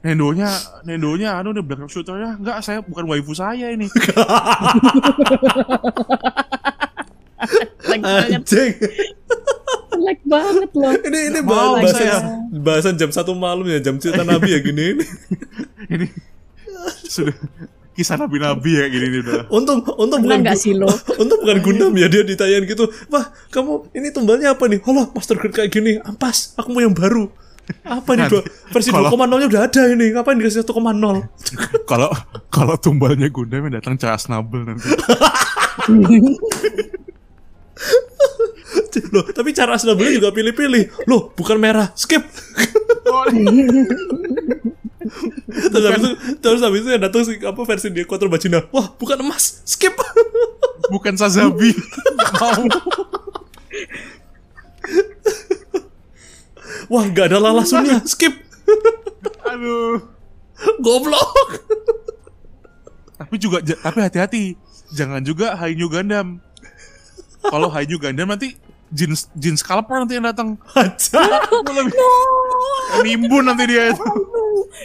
nendonya 0.00 0.46
nendonya 0.82 1.36
anu 1.36 1.50
nih 1.50 1.60
black 1.60 1.86
shooternya 1.86 2.36
enggak 2.36 2.58
saya 2.60 2.78
bukan 2.80 3.04
waifu 3.06 3.32
saya 3.32 3.70
ini. 3.70 3.90
Like 7.88 8.02
banget, 8.02 8.30
Anjing. 8.42 8.72
like 9.98 10.22
banget 10.24 10.70
loh. 10.74 10.92
Ini 10.94 11.18
ini 11.30 11.38
Mau 11.40 11.78
bahasan, 11.78 11.94
saya. 11.94 12.18
bahasan 12.50 12.94
jam 12.96 13.10
satu 13.10 13.32
malam 13.32 13.66
ya, 13.66 13.78
jam 13.78 13.96
cerita 13.96 14.22
Nabi 14.22 14.54
ya 14.54 14.60
gini 14.60 14.82
ini. 14.94 15.04
ini 15.94 16.06
sudah 17.06 17.34
kisah 17.94 18.14
nabi-nabi 18.14 18.78
ya 18.78 18.86
gini 18.86 19.06
nih 19.10 19.20
udah. 19.26 19.40
Untung 19.50 19.82
untung 19.98 20.22
Pernah 20.22 20.38
bukan 20.38 20.54
sih 20.54 20.70
lo? 20.70 20.86
Untung 21.22 21.42
bukan 21.42 21.58
Gundam 21.58 21.92
ya 21.94 22.06
dia 22.06 22.22
ditanyain 22.22 22.62
gitu. 22.62 22.86
Wah, 23.10 23.26
kamu 23.50 23.90
ini 23.90 24.14
tumbalnya 24.14 24.54
apa 24.54 24.70
nih? 24.70 24.78
Halo, 24.86 25.10
Master 25.10 25.34
Grade 25.34 25.54
kayak 25.54 25.70
gini. 25.74 25.98
Ampas, 26.02 26.54
aku 26.54 26.70
mau 26.70 26.78
yang 26.78 26.94
baru. 26.94 27.26
Apa 27.84 28.16
nih 28.16 28.32
dua, 28.32 28.40
versi 28.72 28.88
Kalau- 28.88 29.12
2.0 29.12 29.28
nya 29.34 29.46
udah 29.50 29.62
ada 29.66 29.82
ini. 29.92 30.06
Ngapain 30.14 30.38
dikasih 30.38 30.62
1.0? 30.62 31.84
Kalau 31.84 32.08
kalau 32.48 32.74
tumbalnya 32.78 33.26
Gundam 33.28 33.66
yang 33.66 33.82
datang 33.82 33.98
Charles 33.98 34.30
Nabel 34.30 34.62
nanti. 34.72 34.88
Loh, 39.14 39.24
tapi 39.30 39.54
cara 39.54 39.78
Asnabel 39.78 40.18
juga 40.18 40.34
pilih-pilih. 40.34 41.06
Loh, 41.08 41.30
bukan 41.32 41.56
merah, 41.56 41.94
skip. 41.94 42.20
terus 45.72 45.84
habis 45.88 46.02
itu, 46.04 46.12
terus 46.44 46.60
habis 46.60 46.80
itu 46.84 46.90
yang 46.92 47.02
datang 47.08 47.24
si 47.24 47.40
apa 47.40 47.60
versi 47.64 47.88
dia 47.88 48.04
Quattro 48.04 48.28
Bacina. 48.28 48.68
Wah, 48.74 48.92
bukan 48.98 49.18
emas, 49.24 49.62
skip. 49.64 49.94
Bukan 50.88 51.20
Sazabi. 51.20 51.76
Mau. 52.40 52.64
Wah, 56.88 57.04
nggak 57.04 57.28
ada 57.28 57.44
lalasunnya, 57.44 58.00
skip. 58.08 58.32
Aduh. 59.44 60.00
Goblok. 60.80 61.60
Tapi 63.20 63.34
juga 63.36 63.60
tapi 63.60 63.98
hati-hati. 64.00 64.56
Jangan 64.96 65.20
juga 65.20 65.60
Hainyu 65.60 65.92
Gundam. 65.92 66.40
Kalau 67.44 67.68
Hainyu 67.70 68.02
Gundam 68.02 68.28
nanti 68.28 68.58
jin 68.88 69.12
jin 69.36 69.54
scalper 69.54 70.02
nanti 70.02 70.16
yang 70.18 70.26
datang. 70.26 70.56
Aja. 70.74 71.20
Nimbun 73.04 73.44
nanti 73.46 73.64
dia 73.68 73.92
itu. 73.92 74.04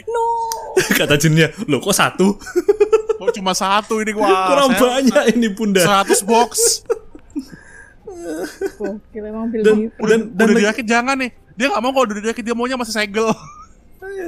No. 0.10 0.24
Kata 0.98 1.16
jinnya, 1.20 1.54
loh 1.70 1.78
kok 1.82 1.94
satu? 1.94 2.38
Kok 3.20 3.30
cuma 3.36 3.54
satu 3.54 4.02
ini 4.02 4.12
wah. 4.18 4.50
Kurang 4.52 4.70
saya 4.74 4.82
banyak 4.82 5.24
ini 5.38 5.48
bunda. 5.54 5.82
100 5.86 6.24
box. 6.26 6.82
Gokil 8.80 9.24
emang 9.28 9.52
Dan, 9.52 9.92
dan, 9.92 10.20
dan, 10.32 10.46
udah 10.48 10.48
lagi, 10.48 10.60
dirakit 10.64 10.86
jangan 10.88 11.16
nih. 11.20 11.32
Dia 11.54 11.68
nggak 11.70 11.82
mau 11.84 11.92
kalau 11.94 12.06
udah 12.10 12.18
dirakit 12.24 12.44
dia 12.44 12.56
maunya 12.56 12.78
masih 12.80 12.96
segel. 12.96 13.28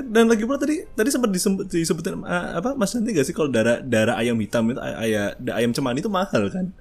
dan 0.08 0.26
lagi 0.32 0.44
pula 0.48 0.58
tadi 0.58 0.88
tadi 0.96 1.10
sempat 1.12 1.30
disebut 1.30 1.68
disebutin 1.68 2.24
uh, 2.24 2.58
apa 2.64 2.74
Mas 2.80 2.96
nanti 2.96 3.12
gak 3.12 3.28
sih 3.28 3.36
kalau 3.36 3.52
darah 3.52 3.84
darah 3.84 4.16
ayam 4.18 4.40
hitam 4.40 4.72
itu 4.72 4.80
ay- 4.80 5.12
ayam 5.12 5.36
ayam 5.52 5.72
cemani 5.76 6.00
itu 6.00 6.10
mahal 6.10 6.48
kan? 6.48 6.72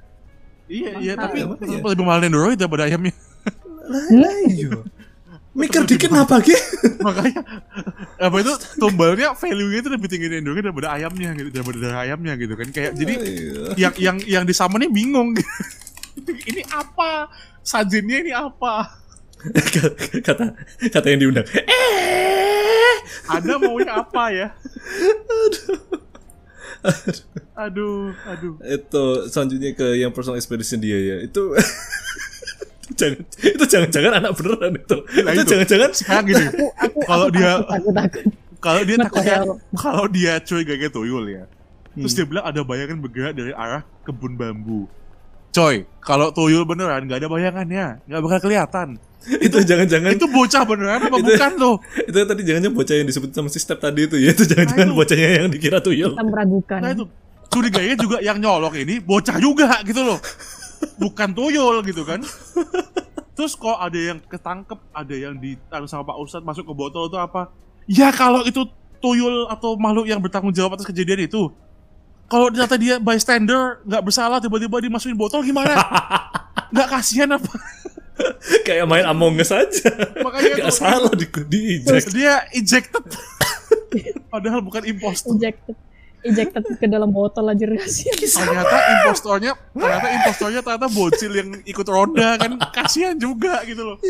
Iya, 0.68 0.90
iya, 1.00 1.12
tapi 1.14 1.44
Mahal, 1.44 1.56
iya. 1.60 1.78
tetap 1.78 1.86
lebih 1.92 2.04
mahal 2.04 2.20
Nendoroid 2.24 2.58
daripada 2.58 2.84
ayamnya. 2.88 3.14
Lah 3.90 4.36
iya. 4.48 4.70
Mikir 5.54 5.86
dikit 5.86 6.10
apa 6.10 6.42
ge? 6.42 6.58
Makanya 6.98 7.40
apa 8.18 8.36
itu 8.42 8.52
tumbalnya 8.74 9.38
value-nya 9.38 9.78
itu 9.86 9.90
lebih 9.92 10.08
tinggi 10.10 10.26
Nendoroid 10.26 10.66
daripada 10.66 10.88
ayamnya 10.98 11.30
gitu, 11.38 11.48
daripada 11.54 11.88
ayamnya 12.02 12.32
gitu 12.34 12.54
kan. 12.58 12.68
Kayak 12.74 12.92
jadi 12.98 13.14
Iya. 13.22 13.62
yang 13.78 13.94
yang 14.00 14.16
yang 14.24 14.44
di 14.48 14.54
summon-nya 14.56 14.90
bingung. 14.90 15.36
ini 16.50 16.62
apa? 16.74 17.30
Sajennya 17.62 18.18
ini 18.24 18.32
apa? 18.34 18.98
kata 20.24 20.56
kata 20.90 21.06
yang 21.12 21.20
diundang. 21.20 21.46
Eh, 21.52 22.96
Ada 23.28 23.60
maunya 23.60 24.00
apa 24.00 24.32
ya? 24.32 24.48
Aduh, 25.28 26.00
aduh. 27.64 28.12
itu 28.62 29.04
selanjutnya 29.28 29.70
ke 29.72 29.96
yang 29.96 30.10
personal 30.10 30.36
expedition 30.36 30.78
dia 30.78 30.96
ya. 30.96 31.16
Itu 31.22 31.54
jangan 32.98 33.18
itu 33.40 33.64
jangan-jangan 33.64 34.12
anak 34.20 34.32
beneran 34.36 34.72
itu. 34.76 34.96
Nah, 35.24 35.30
itu 35.32 35.42
jangan-jangan 35.46 35.90
Sekarang 35.90 36.24
gini, 36.24 36.44
aku 36.44 36.66
aku 36.76 36.98
Kalau 37.02 37.26
dia- 37.30 37.64
kalau 38.60 38.80
dia 38.82 38.96
takutnya 38.98 39.34
kalau- 39.38 39.58
kalau 39.74 40.04
dia 40.06 40.32
curiganya 40.38 40.88
tuyul 40.88 41.24
ya. 41.26 41.44
Terus 41.94 42.10
Hmm. 42.10 42.18
dia 42.18 42.26
bilang 42.26 42.44
ada 42.44 42.60
bayangan 42.60 42.98
bergerak 42.98 43.32
dari 43.32 43.52
arah 43.52 43.82
kebun 44.02 44.34
bambu. 44.34 44.90
Coy, 45.50 45.86
kalau 46.00 46.34
tuyul 46.34 46.66
beneran 46.66 47.06
nggak 47.06 47.22
ada 47.22 47.28
bayangannya, 47.30 47.86
nggak 48.04 48.20
bakal 48.20 48.40
kelihatan. 48.42 48.88
itu 49.46 49.56
jangan-jangan 49.58 50.10
Itu 50.12 50.26
bocah 50.26 50.62
beneran 50.62 51.00
apa 51.02 51.16
Itu- 51.20 51.26
bukan 51.30 51.50
tuh? 51.54 51.74
itu 52.02 52.16
tadi 52.20 52.42
jangan-jangan 52.42 52.74
bocah 52.74 52.94
yang 52.94 53.08
disebut 53.08 53.28
sama 53.30 53.48
si 53.48 53.58
step 53.58 53.78
tadi 53.78 54.00
itu 54.04 54.16
ya 54.16 54.30
itu 54.34 54.44
jangan-jangan 54.44 54.86
Nah, 54.86 54.94
bocahnya 54.94 55.28
yang 55.36 55.48
dikira 55.48 55.78
tuyul. 55.78 56.12
kita 56.12 56.24
meragukan 56.24 56.78
Nah 56.78 56.90
itu 56.90 57.04
curiganya 57.46 57.94
juga 57.94 58.16
yang 58.18 58.36
nyolok 58.36 58.74
ini 58.76 58.98
bocah 58.98 59.36
juga 59.36 59.78
gitu 59.82 60.02
loh. 60.02 60.18
Bukan 60.96 61.32
tuyul 61.32 61.80
gitu 61.82 62.02
kan. 62.02 62.18
Terus 63.32 63.54
kok 63.54 63.74
ada 63.74 63.94
yang 63.94 64.18
ketangkep, 64.20 64.78
ada 64.90 65.14
yang 65.14 65.34
ditaruh 65.34 65.86
sama 65.86 66.04
Pak 66.04 66.18
Ustadz 66.18 66.42
masuk 66.42 66.64
ke 66.64 66.72
botol 66.72 67.06
itu 67.06 67.14
apa? 67.14 67.50
Ya 67.86 68.10
kalau 68.10 68.42
itu 68.42 68.66
tuyul 68.98 69.46
atau 69.46 69.74
makhluk 69.74 70.04
yang 70.04 70.18
bertanggung 70.18 70.50
jawab 70.50 70.74
atas 70.74 70.84
kejadian 70.84 71.24
itu. 71.24 71.50
Kalau 72.24 72.48
ternyata 72.48 72.74
dia 72.74 72.96
bystander 72.96 73.78
nggak 73.82 74.02
bersalah 74.02 74.38
tiba-tiba 74.38 74.74
dimasukin 74.80 75.14
botol 75.14 75.40
gimana? 75.40 75.76
Nggak 76.70 76.88
kasihan 76.90 77.30
apa? 77.30 77.52
Kayak 78.66 78.86
main 78.86 79.06
Among 79.06 79.34
Us 79.42 79.50
aja. 79.50 79.90
Makanya 80.22 80.54
Gak 80.66 80.74
salah 80.74 81.12
di, 81.12 81.26
di 81.50 81.60
eject. 81.82 82.14
Dia 82.14 82.46
ejected. 82.54 83.04
Padahal 84.30 84.62
bukan 84.62 84.82
impostor. 84.86 85.34
ejected 85.38 85.74
ejected 86.24 86.64
ke 86.80 86.88
dalam 86.88 87.12
botol 87.12 87.52
aja 87.52 87.68
kasihan 87.68 88.16
ternyata 88.16 88.76
impostornya 88.96 89.52
ternyata 89.76 90.08
impostornya 90.08 90.60
ternyata 90.64 90.88
bocil 90.88 91.32
yang 91.36 91.50
ikut 91.68 91.84
roda 91.84 92.40
kan 92.40 92.56
kasihan 92.72 93.12
juga 93.20 93.60
gitu 93.68 93.84
loh 93.84 94.00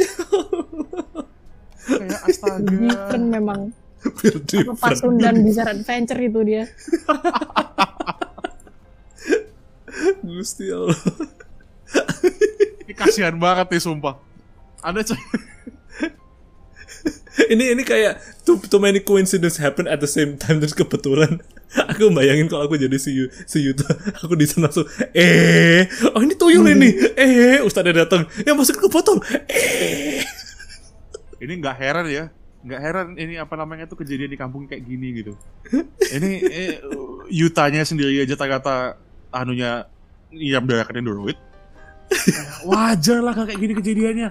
kayak 1.90 2.20
astaga 2.30 2.70
different 2.70 3.26
memang 3.34 3.60
apa 4.06 4.30
different. 4.46 4.78
Pasundan 4.78 5.42
Bizarre 5.42 5.74
Adventure 5.74 6.20
itu 6.22 6.40
dia 6.46 6.62
Gusti 10.24 10.70
Allah. 10.70 10.96
Ini 12.84 12.92
kasihan 12.96 13.36
banget 13.36 13.66
nih 13.72 13.82
sumpah. 13.82 14.16
Ada 14.84 15.16
ini 17.52 17.74
ini 17.74 17.82
kayak 17.82 18.20
too, 18.46 18.60
too 18.62 18.78
many 18.78 19.02
coincidence 19.02 19.58
happen 19.58 19.90
at 19.90 19.98
the 19.98 20.08
same 20.08 20.38
time 20.38 20.62
terus 20.62 20.76
kebetulan 20.76 21.42
aku 21.74 22.08
bayangin 22.14 22.46
kalau 22.46 22.70
aku 22.70 22.78
jadi 22.78 22.94
si 22.96 23.10
Yu, 23.10 23.26
si 23.44 23.66
Yuta 23.66 23.90
aku 24.22 24.38
di 24.38 24.46
sana 24.46 24.70
langsung 24.70 24.86
eh 25.12 25.90
oh 26.14 26.20
ini 26.22 26.34
tuyul 26.38 26.66
ini. 26.70 26.90
Eh 27.18 27.58
ustadznya 27.64 28.06
datang 28.06 28.30
yang 28.46 28.54
masuk 28.54 28.78
ke 28.78 28.88
botol. 28.88 29.18
Eh. 29.50 30.22
Ini 31.42 31.52
nggak 31.60 31.76
heran 31.76 32.06
ya. 32.08 32.30
Nggak 32.64 32.80
heran 32.80 33.06
ini 33.20 33.36
apa 33.36 33.54
namanya 33.58 33.84
tuh 33.84 34.00
kejadian 34.00 34.32
di 34.32 34.38
kampung 34.38 34.64
kayak 34.70 34.86
gini 34.86 35.20
gitu. 35.20 35.32
Ini 35.98 36.30
eh, 36.46 36.74
Yutanya 37.28 37.82
sendiri 37.82 38.22
aja 38.22 38.38
kata 38.38 38.96
anunya 39.34 39.90
yang 40.30 40.62
berakan 40.62 41.02
Android 41.02 41.38
wajar 42.68 43.18
lah 43.20 43.32
kayak 43.34 43.58
gini 43.58 43.72
kejadiannya. 43.76 44.30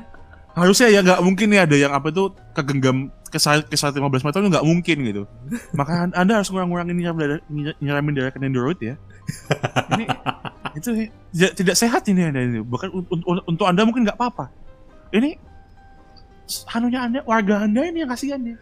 Harusnya 0.54 0.88
ya 0.94 1.00
nggak 1.02 1.20
mungkin 1.26 1.48
nih 1.50 1.62
ada 1.66 1.76
yang 1.76 1.92
apa 1.98 2.14
itu 2.14 2.30
kegenggam 2.54 3.10
kesal 3.34 3.66
kesal 3.66 3.90
15 3.90 4.22
meter 4.22 4.40
itu 4.46 4.50
nggak 4.54 4.68
mungkin 4.70 4.98
gitu. 5.02 5.24
Maka 5.74 6.06
an- 6.06 6.14
anda 6.14 6.38
harus 6.38 6.54
ngurang-ngurangin 6.54 6.94
nyiram 6.94 7.18
darah- 7.18 7.46
ny- 7.50 7.78
nyiramin 7.82 8.14
darah 8.14 8.30
ke 8.30 8.38
Android 8.38 8.78
ya. 8.78 8.96
Ini 9.98 10.06
itu 10.78 10.90
ya, 11.34 11.50
tidak 11.58 11.74
sehat 11.74 12.06
ini 12.06 12.30
anda 12.30 12.46
ini. 12.46 12.62
Bahkan 12.62 12.90
un- 12.94 13.26
un- 13.26 13.46
untuk 13.50 13.66
anda 13.66 13.82
mungkin 13.82 14.06
nggak 14.06 14.14
apa-apa. 14.14 14.54
Ini 15.10 15.34
anunya 16.70 17.00
anda 17.02 17.20
warga 17.26 17.66
anda 17.66 17.82
ini 17.90 18.06
yang 18.06 18.14
kasihan 18.14 18.42
ya. 18.46 18.56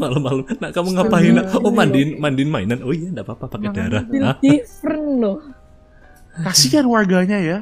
Malam-malam 0.00 0.48
nah 0.58 0.72
kamu 0.74 0.96
ngapain? 0.96 1.32
Nak? 1.38 1.54
oh 1.54 1.70
mandiin 1.70 2.18
mandiin 2.18 2.50
mainan. 2.50 2.82
Oh 2.82 2.90
iya 2.90 3.14
enggak 3.14 3.30
apa-apa 3.30 3.46
pakai 3.46 3.68
darah. 3.70 4.02
different 4.42 5.22
loh. 5.22 5.38
Kasihan 6.34 6.88
warganya 6.90 7.38
ya 7.38 7.58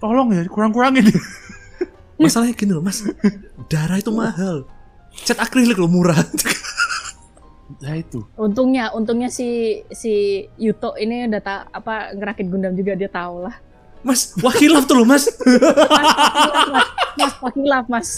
tolong 0.00 0.32
ya 0.32 0.42
kurang-kurangin. 0.48 1.06
Masalahnya 2.20 2.56
gini 2.56 2.72
loh 2.74 2.84
mas. 2.84 3.04
Darah 3.68 4.00
itu 4.00 4.10
mahal. 4.10 4.64
Cat 5.24 5.38
akrilik 5.38 5.76
loh 5.76 5.90
murah. 5.90 6.18
Nah 7.80 7.94
itu. 7.94 8.26
Untungnya 8.34 8.90
untungnya 8.90 9.30
si 9.30 9.78
si 9.94 10.42
Yuto 10.58 10.98
ini 10.98 11.30
udah 11.30 11.38
tak 11.38 11.70
apa 11.70 12.18
ngerakit 12.18 12.50
Gundam 12.50 12.74
juga 12.74 12.98
dia 12.98 13.06
tahu 13.06 13.46
lah. 13.46 13.54
Mas 14.02 14.34
wakilaf 14.42 14.90
tuh 14.90 14.98
loh 14.98 15.06
mas. 15.06 15.30
Mas 15.46 16.10
mas. 17.14 17.32
Wakilaf 17.38 17.86
mas. 17.86 18.08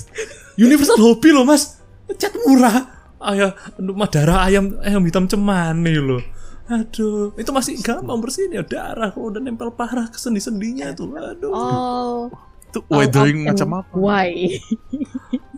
Universal 0.57 0.97
hobi 0.97 1.37
loh 1.37 1.45
mas. 1.45 1.85
Cat 2.17 2.33
murah. 2.49 2.97
Ayah 3.21 3.53
mah 3.77 4.09
darah 4.09 4.49
ayam 4.49 4.81
ayam 4.81 5.05
hitam 5.05 5.29
cemani 5.29 6.01
loh 6.01 6.25
aduh. 6.71 7.35
Itu 7.35 7.51
masih 7.51 7.79
gampang 7.81 8.19
bersihin 8.23 8.55
ya 8.55 8.63
darah 8.63 9.11
kalau 9.11 9.31
udah 9.33 9.41
nempel 9.43 9.71
parah 9.75 10.07
ke 10.07 10.19
sendi-sendinya 10.19 10.95
tuh. 10.95 11.15
Aduh. 11.15 11.53
Oh. 11.55 12.31
Itu 12.73 12.81
weathering 12.89 13.45
often, 13.45 13.53
macam 13.53 13.85
apa? 13.85 13.93
why 13.93 14.33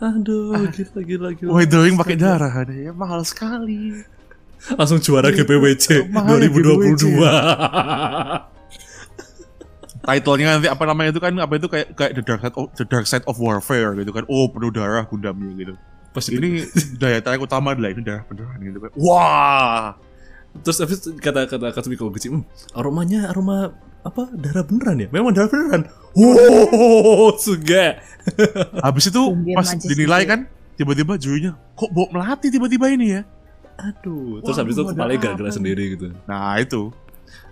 aduh 0.03 0.67
gila 0.75 1.01
gila 1.07 1.31
gila. 1.39 1.51
Weathering 1.55 1.95
pakai 1.95 2.19
darah 2.19 2.51
ada 2.51 2.75
ya 2.75 2.91
mahal 2.91 3.23
sekali. 3.23 4.03
Langsung 4.75 4.99
juara 4.99 5.31
GPWC 5.31 6.11
Mahal 6.11 6.43
ya 6.43 6.51
2022 6.51 7.23
titlenya 10.05 10.59
nanti 10.59 10.69
apa 10.69 10.85
namanya 10.85 11.17
itu 11.17 11.21
kan 11.23 11.33
apa 11.39 11.55
itu 11.57 11.69
kayak 11.71 11.97
kayak 11.97 12.13
the 12.19 12.23
dark 12.27 12.41
side 12.43 12.57
of, 12.59 12.67
the 12.77 12.85
dark 12.85 13.07
side 13.09 13.25
of 13.31 13.39
warfare 13.39 13.95
gitu 13.95 14.11
kan. 14.11 14.27
Oh 14.27 14.51
penuh 14.51 14.75
darah 14.75 15.07
Gundamnya 15.07 15.55
gitu. 15.55 15.75
Pas 16.11 16.27
ini 16.29 16.67
daya 17.01 17.23
tarik 17.23 17.47
utama 17.47 17.79
adalah 17.79 17.95
ini 17.95 18.03
darah 18.03 18.27
beneran 18.27 18.59
gitu 18.59 18.79
kan. 18.83 18.91
Wah 18.99 19.95
terus 20.61 20.79
habis 20.79 20.99
itu 20.99 21.11
kata 21.15 21.45
kata 21.45 21.67
Katsumi 21.71 21.95
Koguchi 21.95 22.29
hmm, 22.29 22.45
aromanya 22.73 23.27
aroma 23.27 23.75
apa? 24.01 24.29
Darah 24.31 24.63
beneran 24.63 24.97
ya? 24.99 25.09
Memang 25.09 25.33
darah 25.33 25.49
beneran. 25.49 25.83
Wow 26.15 27.35
suga 27.37 27.99
habis 28.87 29.09
itu 29.09 29.23
pas 29.51 29.67
majis 29.67 29.87
dinilai 29.87 30.23
kan 30.25 30.41
tiba-tiba 30.75 31.17
jurinya 31.17 31.53
kok 31.73 31.89
bawa 31.89 32.07
melati 32.11 32.49
tiba-tiba 32.49 32.87
ini 32.89 33.07
ya? 33.13 33.23
Aduh. 33.75 34.39
Terus 34.41 34.55
Wah, 34.55 34.63
habis 34.63 34.75
itu 34.75 34.83
kepalanya 34.87 35.19
gerak-gerak 35.21 35.51
nih? 35.51 35.57
sendiri 35.57 35.85
gitu. 35.93 36.07
Nah 36.25 36.55
itu. 36.57 36.95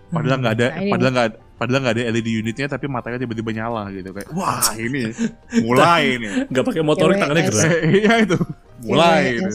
Padahal 0.08 0.38
nggak 0.38 0.54
ada 0.54 0.66
Nah, 0.68 0.78
ini 0.78 0.90
padahal 0.90 1.10
nggak 1.10 1.26
ada- 1.26 1.40
padahal 1.52 1.80
nggak 1.80 1.94
ada 1.94 2.02
LED 2.10 2.28
unitnya 2.36 2.66
tapi 2.66 2.84
matanya 2.86 3.18
tiba-tiba 3.18 3.50
nyala 3.50 3.86
gitu 3.88 4.10
kayak 4.10 4.28
wah 4.32 4.58
ini 4.78 5.14
mulai 5.58 6.18
nih 6.18 6.32
Nggak 6.46 6.64
pakai 6.64 6.82
motorik 6.82 7.14
GWS. 7.14 7.22
tangannya 7.22 7.42
gerak. 7.48 7.70
iya 7.98 8.12
itu. 8.20 8.38
Mulai 8.82 9.20
ini. 9.32 9.52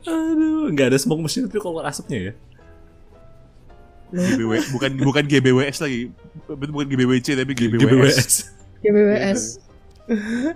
Aduh, 0.00 0.72
nggak 0.72 0.86
ada 0.88 0.98
smoke 0.98 1.20
machine 1.20 1.44
tapi 1.44 1.58
keluar 1.58 1.84
asapnya 1.84 2.18
ya. 2.18 2.32
GBW 4.12 4.52
bukan 4.74 4.90
bukan 5.00 5.24
GBWS 5.28 5.84
lagi 5.84 6.08
bukan 6.48 6.86
GBWC 6.88 7.26
tapi 7.36 7.52
GBWS, 7.52 7.84
GBWS. 7.84 8.34
GBWS. 8.80 9.40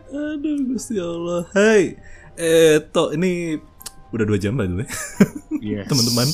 Aduh, 0.09 0.57
Gusti 0.73 0.97
Allah. 0.97 1.45
Hai. 1.53 2.01
Eh, 2.41 2.81
toh 2.89 3.13
ini 3.13 3.61
udah 4.09 4.25
dua 4.25 4.39
jam 4.41 4.57
ya, 4.57 4.65
Yes. 5.61 5.85
teman-teman. 5.93 6.29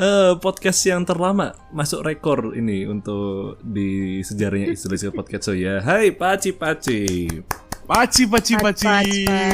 Eh, 0.00 0.32
podcast 0.40 0.80
yang 0.88 1.04
terlama 1.04 1.52
masuk 1.76 2.00
rekor 2.00 2.56
ini 2.56 2.88
untuk 2.88 3.60
di 3.60 4.24
sejarahnya 4.24 4.72
istilah 4.72 5.12
podcast 5.12 5.52
so 5.52 5.52
ya. 5.52 5.84
Hai. 5.84 6.16
Paci, 6.16 6.56
paci, 6.56 7.28
paci. 7.84 8.22
Paci, 8.24 8.54
paci. 8.56 8.88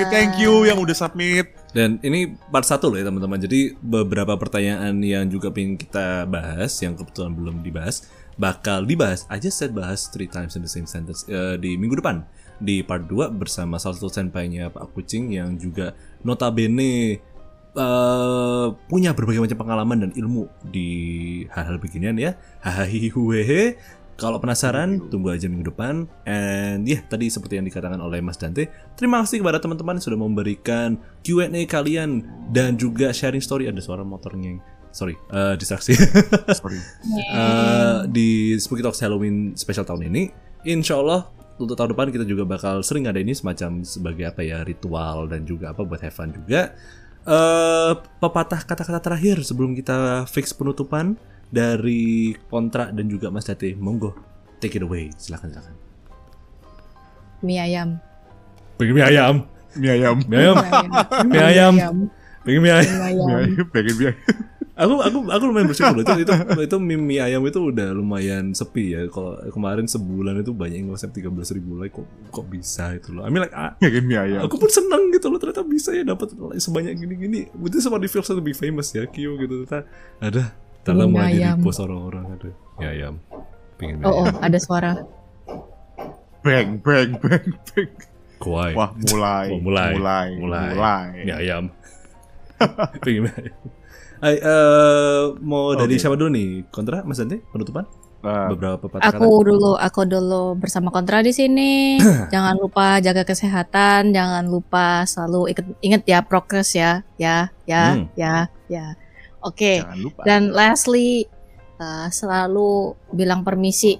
Thank 0.07 0.39
you 0.39 0.63
yang 0.63 0.79
udah 0.79 0.95
submit. 0.95 1.56
Dan 1.77 2.01
ini 2.01 2.33
part 2.49 2.65
satu 2.65 2.89
loh 2.89 2.97
ya 2.97 3.05
teman-teman. 3.05 3.37
Jadi 3.37 3.77
beberapa 3.77 4.33
pertanyaan 4.41 4.97
yang 5.05 5.29
juga 5.29 5.53
pengen 5.53 5.77
kita 5.77 6.25
bahas 6.25 6.73
yang 6.81 6.97
kebetulan 6.97 7.37
belum 7.37 7.61
dibahas 7.61 8.09
bakal 8.41 8.85
dibahas. 8.85 9.29
I 9.29 9.37
just 9.41 9.61
said 9.61 9.77
bahas 9.77 10.09
three 10.09 10.29
times 10.29 10.57
in 10.57 10.65
the 10.65 10.71
same 10.71 10.89
sentence 10.89 11.29
eh, 11.29 11.57
di 11.61 11.77
minggu 11.77 12.01
depan 12.01 12.25
di 12.57 12.81
part 12.81 13.05
2 13.05 13.37
bersama 13.37 13.77
salah 13.77 14.01
satu 14.01 14.09
senpainya 14.09 14.73
Pak 14.73 14.97
Kucing 14.97 15.37
yang 15.37 15.61
juga 15.61 15.93
notabene 16.25 17.21
eh, 17.77 18.67
punya 18.89 19.13
berbagai 19.13 19.45
macam 19.45 19.59
pengalaman 19.61 20.09
dan 20.09 20.11
ilmu 20.17 20.49
di 20.65 20.89
hal-hal 21.53 21.77
beginian 21.77 22.17
ya. 22.17 22.37
Hahaha. 22.65 23.77
Kalau 24.17 24.41
penasaran, 24.41 25.13
tunggu 25.13 25.29
aja 25.29 25.45
minggu 25.45 25.69
depan. 25.69 26.09
And 26.25 26.89
ya, 26.89 27.05
tadi 27.05 27.29
seperti 27.29 27.61
yang 27.61 27.69
dikatakan 27.69 28.01
oleh 28.01 28.25
Mas 28.25 28.41
Dante, 28.41 28.65
terima 28.97 29.21
kasih 29.21 29.45
kepada 29.45 29.61
teman-teman 29.61 30.01
yang 30.01 30.05
sudah 30.09 30.19
memberikan 30.21 30.97
Q&A 31.21 31.69
kalian 31.69 32.25
dan 32.49 32.81
juga 32.81 33.13
sharing 33.13 33.45
story. 33.45 33.69
Ada 33.69 33.85
suara 33.85 34.01
motornya 34.09 34.57
yang 34.57 34.61
sorry, 34.89 35.13
eh, 35.13 35.55
distraksi. 35.61 35.93
Sorry. 36.57 36.81
Eh, 37.13 37.99
di 38.09 38.57
Spooky 38.57 38.81
Talks 38.81 39.05
Halloween 39.05 39.53
special 39.53 39.85
tahun 39.85 40.09
ini, 40.09 40.33
insya 40.65 40.97
Allah 40.97 41.29
untuk 41.61 41.77
tahun 41.77 41.93
depan 41.93 42.09
kita 42.09 42.25
juga 42.25 42.49
bakal 42.49 42.81
sering 42.81 43.05
ada 43.05 43.21
ini 43.21 43.37
semacam 43.37 43.85
sebagai 43.85 44.25
apa 44.29 44.41
ya 44.41 44.65
ritual 44.65 45.29
dan 45.29 45.45
juga 45.45 45.77
apa 45.77 45.85
buat 45.85 46.01
have 46.01 46.17
fun 46.17 46.33
juga. 46.33 46.73
eh 47.27 47.93
pepatah 48.23 48.63
kata-kata 48.63 49.03
terakhir 49.03 49.43
sebelum 49.43 49.75
kita 49.75 50.31
fix 50.31 50.55
penutupan 50.55 51.19
dari 51.49 52.35
kontrak 52.51 52.93
dan 52.93 53.07
juga 53.07 53.31
Mas 53.31 53.47
Date, 53.47 53.75
monggo 53.79 54.15
take 54.59 54.77
it 54.79 54.85
away, 54.85 55.13
silakan 55.21 55.53
silakan. 55.53 55.75
Mie 57.45 57.61
ayam. 57.61 57.89
Pengen 58.81 58.95
mie 58.97 59.05
ayam, 59.07 59.35
Mie 59.77 59.91
ayam. 59.93 60.17
mie 60.25 60.41
ayam, 60.41 60.57
mie 61.29 61.43
ayam, 61.45 61.75
pengen 62.45 62.61
mie 62.65 62.73
ayam. 62.73 62.93
Mie 62.97 63.05
ayam. 63.13 63.29
ayam. 63.29 63.67
Pengen 63.73 63.95
mie 63.97 64.07
ayam. 64.13 64.17
Aku 64.77 65.01
aku 65.01 65.19
aku 65.33 65.43
lumayan 65.49 65.73
bersyukur 65.73 65.97
loh. 65.97 66.05
itu 66.05 66.21
itu 66.21 66.33
itu 66.61 66.77
mie, 66.77 67.01
mie 67.01 67.21
ayam 67.25 67.41
itu 67.49 67.57
udah 67.73 67.97
lumayan 67.97 68.53
sepi 68.53 68.93
ya. 68.93 69.09
Kalau 69.09 69.41
kemarin 69.49 69.89
sebulan 69.89 70.45
itu 70.45 70.53
banyak 70.53 70.85
yang 70.85 70.93
ngosep 70.93 71.17
13 71.17 71.33
ribu 71.57 71.81
like 71.81 71.97
kok 71.97 72.05
kok 72.29 72.45
bisa 72.45 72.93
itu 72.93 73.09
loh. 73.17 73.25
I 73.25 73.33
mean 73.33 73.41
like 73.41 73.57
ah, 73.57 73.73
Pengen 73.81 74.05
mie 74.05 74.21
ayam. 74.21 74.45
aku 74.45 74.61
pun 74.61 74.69
senang 74.69 75.09
gitu 75.17 75.33
loh 75.33 75.41
ternyata 75.41 75.65
bisa 75.65 75.97
ya 75.97 76.05
dapat 76.05 76.29
sebanyak 76.61 76.93
gini-gini. 76.93 77.49
Itu 77.57 77.81
sama 77.81 77.97
di 77.97 78.09
feel 78.09 78.21
to 78.21 78.45
be 78.45 78.53
famous 78.53 78.93
ya 78.93 79.09
Kyo 79.09 79.41
gitu 79.41 79.65
ternyata 79.65 79.89
ada 80.21 80.66
Mie 80.93 81.07
mulai 81.09 81.33
di 81.33 81.43
ayam. 81.43 81.57
post 81.59 81.81
orang-orang 81.83 82.25
ada 82.31 82.51
mie 82.79 82.87
ayam. 82.87 83.15
Pengen 83.77 83.97
Oh, 84.05 84.23
oh, 84.23 84.29
ada 84.39 84.59
suara. 84.61 84.93
Bang, 86.45 86.79
bang, 86.79 87.11
bang, 87.19 87.45
bang. 87.75 87.91
Kuai. 88.39 88.73
Wah, 88.77 88.93
mulai. 89.11 89.47
Oh, 89.51 89.59
mulai. 89.59 89.91
Mulai. 89.97 90.27
Mulai. 90.39 90.67
Mulai. 90.77 91.07
Mie 91.25 91.35
ayam. 91.35 91.65
Pengen. 93.05 93.27
Hai, 94.17 94.41
eh, 94.41 95.23
mau 95.45 95.77
dari 95.77 95.97
Oke. 95.97 96.01
siapa 96.01 96.17
dulu 96.17 96.31
nih? 96.33 96.49
Kontra 96.73 97.05
Mas 97.05 97.21
Dante 97.21 97.45
penutupan? 97.53 97.85
Nah, 98.25 98.49
Beberapa 98.49 98.89
pepatah 98.89 99.13
kata. 99.13 99.21
Aku 99.21 99.45
dulu, 99.45 99.77
aku 99.77 100.01
dulu 100.09 100.57
bersama 100.57 100.89
Kontra 100.89 101.21
di 101.21 101.37
sini. 101.37 102.01
jangan 102.33 102.57
lupa 102.57 102.97
jaga 102.99 103.29
kesehatan, 103.29 104.17
jangan 104.17 104.49
lupa 104.49 105.05
selalu 105.05 105.53
inget, 105.53 105.67
inget 105.85 106.03
ya 106.09 106.19
progres 106.25 106.73
ya, 106.73 107.05
ya, 107.21 107.53
ya, 107.69 107.83
Hmm. 107.93 108.09
ya, 108.17 108.49
ya. 108.73 108.97
Oke. 109.45 109.85
lupa. 110.01 110.23
Dan 110.25 110.53
lastly, 110.55 111.27
uh, 111.81 112.09
selalu 112.09 112.97
bilang 113.13 113.45
permisi. 113.45 113.99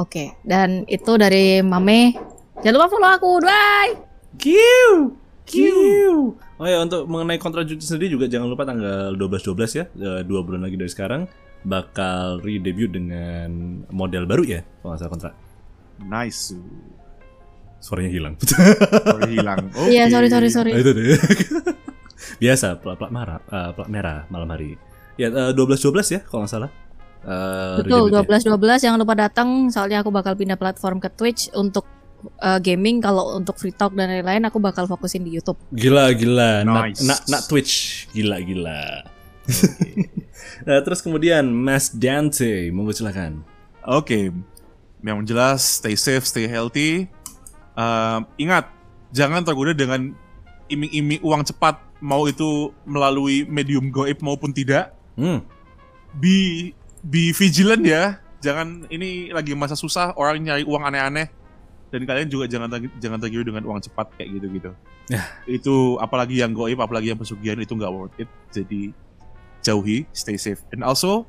Oke. 0.00 0.40
Dan 0.42 0.88
itu 0.88 1.14
dari 1.18 1.60
Mame. 1.60 2.16
Jangan 2.62 2.74
lupa 2.74 2.88
follow 2.90 3.10
aku, 3.10 3.30
bye. 3.44 3.92
Q, 4.34 4.46
Q. 5.46 5.54
Oh 6.54 6.66
ya 6.70 6.78
untuk 6.82 7.10
mengenai 7.10 7.38
kontrak 7.38 7.66
Jujutsu 7.66 7.98
sendiri 7.98 8.14
juga 8.14 8.30
jangan 8.30 8.46
lupa 8.46 8.62
tanggal 8.62 9.14
12-12 9.18 9.78
ya, 9.78 9.84
eh, 9.90 10.22
dua 10.22 10.40
bulan 10.46 10.62
lagi 10.62 10.78
dari 10.78 10.90
sekarang 10.90 11.26
bakal 11.66 12.38
redebut 12.38 12.94
dengan 12.94 13.82
model 13.90 14.24
baru 14.26 14.42
ya, 14.46 14.60
kalau 14.80 14.94
nggak 14.94 15.00
salah 15.02 15.12
kontrak. 15.12 15.34
Nice. 16.06 16.54
Suaranya 17.82 18.10
hilang. 18.10 18.34
Sorry 18.40 19.32
hilang. 19.36 19.68
Iya, 19.90 20.08
Oke. 20.08 20.12
sorry, 20.14 20.28
sorry, 20.30 20.48
sorry. 20.48 20.72
Nah, 20.72 20.80
itu 20.80 20.90
deh. 20.96 21.04
Biasa 22.42 22.78
plat 22.78 22.96
plat 22.96 23.10
merah, 23.10 23.40
eh, 23.40 23.70
plat 23.74 23.88
merah 23.90 24.24
malam 24.30 24.48
hari. 24.50 24.78
Ya 25.14 25.30
eh, 25.30 25.52
12-12 25.54 26.14
ya 26.14 26.20
kalau 26.26 26.46
nggak 26.46 26.52
salah. 26.52 26.70
Eh, 27.24 27.76
Betul, 27.80 28.12
redebutnya. 28.12 28.78
12-12 28.78 28.84
jangan 28.84 28.98
lupa 29.00 29.14
datang. 29.16 29.48
Soalnya 29.72 30.04
aku 30.04 30.10
bakal 30.12 30.36
pindah 30.36 30.58
platform 30.58 31.00
ke 31.00 31.08
Twitch 31.14 31.48
untuk 31.56 31.88
uh, 32.40 32.58
gaming. 32.60 33.00
Kalau 33.00 33.36
untuk 33.36 33.56
free 33.56 33.74
talk 33.74 33.92
dan 33.96 34.10
lain-lain, 34.10 34.44
aku 34.48 34.60
bakal 34.60 34.88
fokusin 34.88 35.24
di 35.24 35.36
YouTube. 35.36 35.58
Gila 35.72 36.12
gila, 36.16 36.64
Nice. 36.64 37.00
nak, 37.04 37.20
nak, 37.20 37.20
nak 37.28 37.42
Twitch, 37.48 38.06
gila 38.12 38.40
gila. 38.40 39.04
nah, 40.64 40.80
terus 40.84 41.00
kemudian 41.04 41.44
Mas 41.48 41.92
Dante, 41.92 42.72
monggo 42.72 42.92
silakan. 42.96 43.44
Oke, 43.84 44.32
yang 45.04 45.20
jelas 45.28 45.80
stay 45.84 45.96
safe, 45.96 46.24
stay 46.24 46.48
healthy. 46.48 47.12
Um, 47.76 48.24
ingat, 48.40 48.72
jangan 49.12 49.44
tergoda 49.44 49.76
dengan 49.76 50.16
iming-iming 50.72 51.20
uang 51.20 51.44
cepat, 51.44 51.76
mau 52.04 52.28
itu 52.28 52.68
melalui 52.84 53.48
medium 53.48 53.88
goib 53.88 54.20
maupun 54.20 54.52
tidak. 54.52 54.92
Hmm. 55.16 55.40
Be 56.20 56.70
be 57.00 57.32
vigilant 57.32 57.80
ya. 57.80 58.20
Jangan 58.44 58.84
ini 58.92 59.32
lagi 59.32 59.56
masa 59.56 59.72
susah, 59.72 60.12
orang 60.20 60.44
nyari 60.44 60.68
uang 60.68 60.84
aneh-aneh. 60.84 61.32
Dan 61.88 62.04
kalian 62.04 62.28
juga 62.28 62.44
jangan 62.44 62.68
jangan 63.00 63.16
tergiur 63.16 63.48
dengan 63.48 63.64
uang 63.64 63.80
cepat 63.80 64.12
kayak 64.20 64.36
gitu-gitu. 64.36 64.70
Ya. 65.08 65.24
Itu 65.48 65.96
apalagi 65.96 66.44
yang 66.44 66.52
goib, 66.52 66.76
apalagi 66.76 67.16
yang 67.16 67.16
pesugihan 67.16 67.56
itu 67.56 67.72
nggak 67.72 67.88
worth 67.88 68.12
it. 68.20 68.28
Jadi 68.52 68.92
jauhi, 69.64 70.04
stay 70.12 70.36
safe, 70.36 70.60
and 70.76 70.84
also 70.84 71.24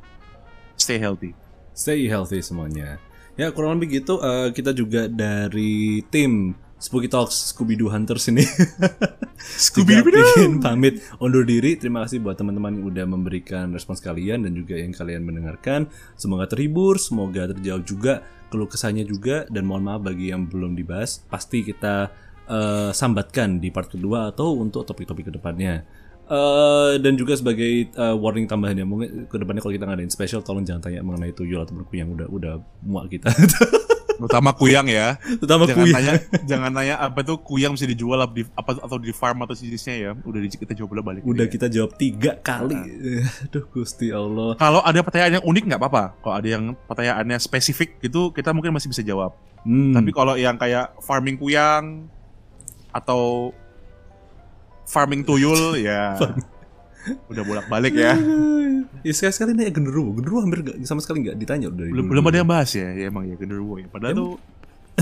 stay 0.75 0.99
healthy. 0.99 1.31
Stay 1.71 2.03
healthy 2.11 2.43
semuanya. 2.43 2.99
Ya 3.39 3.51
kurang 3.51 3.79
lebih 3.79 4.03
gitu 4.03 4.19
eh, 4.19 4.51
kita 4.51 4.75
juga 4.75 5.07
dari 5.07 6.03
tim 6.11 6.55
Spooky 6.75 7.07
Talks 7.07 7.55
Scooby 7.55 7.79
Doo 7.79 7.87
Hunters 7.87 8.27
ini 8.27 8.43
Scooby 9.65 10.03
juga 10.03 10.11
bikin 10.11 10.59
pamit 10.59 10.99
undur 11.23 11.47
diri. 11.47 11.79
Terima 11.79 12.03
kasih 12.03 12.19
buat 12.19 12.35
teman-teman 12.35 12.75
yang 12.75 12.85
udah 12.87 13.05
memberikan 13.07 13.71
respons 13.71 14.03
kalian 14.03 14.43
dan 14.43 14.51
juga 14.51 14.75
yang 14.75 14.91
kalian 14.91 15.23
mendengarkan. 15.23 15.87
Semoga 16.19 16.49
terhibur, 16.49 16.99
semoga 16.99 17.47
terjawab 17.53 17.83
juga 17.87 18.13
keluh 18.49 18.67
kesahnya 18.67 19.07
juga 19.07 19.47
dan 19.47 19.63
mohon 19.67 19.87
maaf 19.87 20.03
bagi 20.03 20.33
yang 20.33 20.49
belum 20.49 20.75
dibahas. 20.75 21.23
Pasti 21.29 21.63
kita 21.63 22.11
eh, 22.47 22.91
sambatkan 22.91 23.61
di 23.61 23.69
part 23.71 23.87
kedua 23.87 24.33
atau 24.35 24.59
untuk 24.59 24.83
topik-topik 24.83 25.29
ke 25.29 25.33
depannya. 25.35 25.85
Eh 26.25 26.97
dan 27.05 27.13
juga 27.13 27.37
sebagai 27.37 27.93
eh, 27.93 28.15
warning 28.17 28.49
tambahan 28.49 28.81
ya 28.81 28.85
mungkin 28.87 29.29
ke 29.29 29.35
depannya 29.37 29.61
kalau 29.61 29.73
kita 29.77 29.85
ngadain 29.85 30.09
special 30.09 30.41
tolong 30.41 30.65
jangan 30.65 30.89
tanya 30.89 31.05
mengenai 31.05 31.37
tuyul 31.37 31.61
atau 31.61 31.77
berkuyang 31.77 32.17
udah 32.17 32.27
udah 32.33 32.53
muak 32.81 33.13
kita 33.13 33.29
Terutama 34.15 34.49
kuyang 34.55 34.87
ya. 34.87 35.19
terutama 35.39 35.67
jangan 35.67 35.85
kuyang. 35.85 35.95
tanya 35.95 36.13
jangan 36.47 36.71
tanya 36.71 36.95
apa 37.01 37.19
tuh 37.21 37.37
kuyang 37.43 37.75
bisa 37.75 37.87
dijual 37.89 38.19
apa 38.21 38.33
di, 38.35 38.43
apa 38.55 38.71
atau 38.79 38.97
di 38.99 39.11
farm 39.11 39.43
atau 39.43 39.55
jenisnya 39.55 39.95
ya. 39.95 40.11
Udah 40.15 40.39
di, 40.39 40.49
kita 40.51 40.73
coba 40.83 41.03
balik 41.03 41.21
udah 41.27 41.45
ya. 41.45 41.51
kita 41.51 41.67
jawab 41.67 41.91
tiga 41.99 42.39
kali. 42.39 42.77
Aduh 43.49 43.65
gusti 43.71 44.09
allah. 44.09 44.55
Kalau 44.55 44.79
ada 44.79 44.99
pertanyaan 45.03 45.41
yang 45.41 45.45
unik 45.45 45.63
nggak 45.67 45.81
apa-apa. 45.81 46.03
Kalau 46.23 46.35
ada 46.35 46.47
yang 46.47 46.63
pertanyaannya 46.87 47.37
spesifik 47.41 47.99
gitu 47.99 48.31
kita 48.31 48.55
mungkin 48.55 48.71
masih 48.71 48.89
bisa 48.89 49.03
jawab. 49.03 49.35
Hmm. 49.65 49.97
tapi 49.97 50.13
kalau 50.13 50.37
yang 50.37 50.61
kayak 50.61 50.93
farming 51.01 51.41
kuyang 51.41 52.05
atau 52.93 53.49
farming 54.85 55.25
tuyul 55.25 55.73
ya 55.81 56.13
udah 57.31 57.43
bolak 57.45 57.65
balik 57.69 57.93
ya 57.93 58.17
ya 59.05 59.13
sekali 59.13 59.33
sekali 59.33 59.49
nanya 59.53 59.73
genderuwo. 59.73 60.17
Genderuwo 60.17 60.41
hampir 60.41 60.59
gak, 60.65 60.75
sama 60.85 61.01
sekali 61.01 61.25
nggak 61.25 61.37
ditanya 61.37 61.69
dari 61.69 61.93
belum 61.93 62.09
belum 62.09 62.23
ada 62.25 62.37
yang 62.41 62.49
bahas 62.49 62.69
ya, 62.73 62.89
ya 62.93 63.09
emang 63.09 63.29
ya 63.29 63.35
genderuwo 63.37 63.77
ya. 63.77 63.87
Padahal 63.89 64.13
tuh 64.17 64.31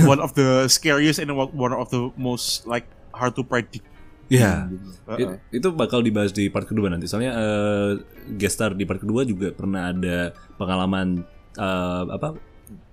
one 0.04 0.20
of 0.20 0.36
the 0.36 0.68
scariest 0.68 1.24
and 1.24 1.32
one 1.36 1.74
of 1.74 1.88
the 1.94 2.12
most 2.20 2.68
like 2.68 2.88
hard 3.16 3.32
to 3.36 3.44
predict. 3.46 3.86
Ya 4.32 4.68
Gitu. 4.72 4.88
It- 5.20 5.30
Uh-uh. 5.30 5.38
itu 5.52 5.68
bakal 5.76 6.00
dibahas 6.02 6.32
di 6.32 6.48
part 6.50 6.66
kedua 6.66 6.90
nanti. 6.92 7.06
Soalnya 7.08 7.34
eh, 7.38 7.92
guest 8.36 8.60
star 8.60 8.74
di 8.74 8.84
part 8.88 9.00
kedua 9.04 9.24
juga 9.28 9.52
pernah 9.54 9.92
ada 9.92 10.32
pengalaman 10.58 11.22
uh, 11.60 12.04
apa 12.10 12.34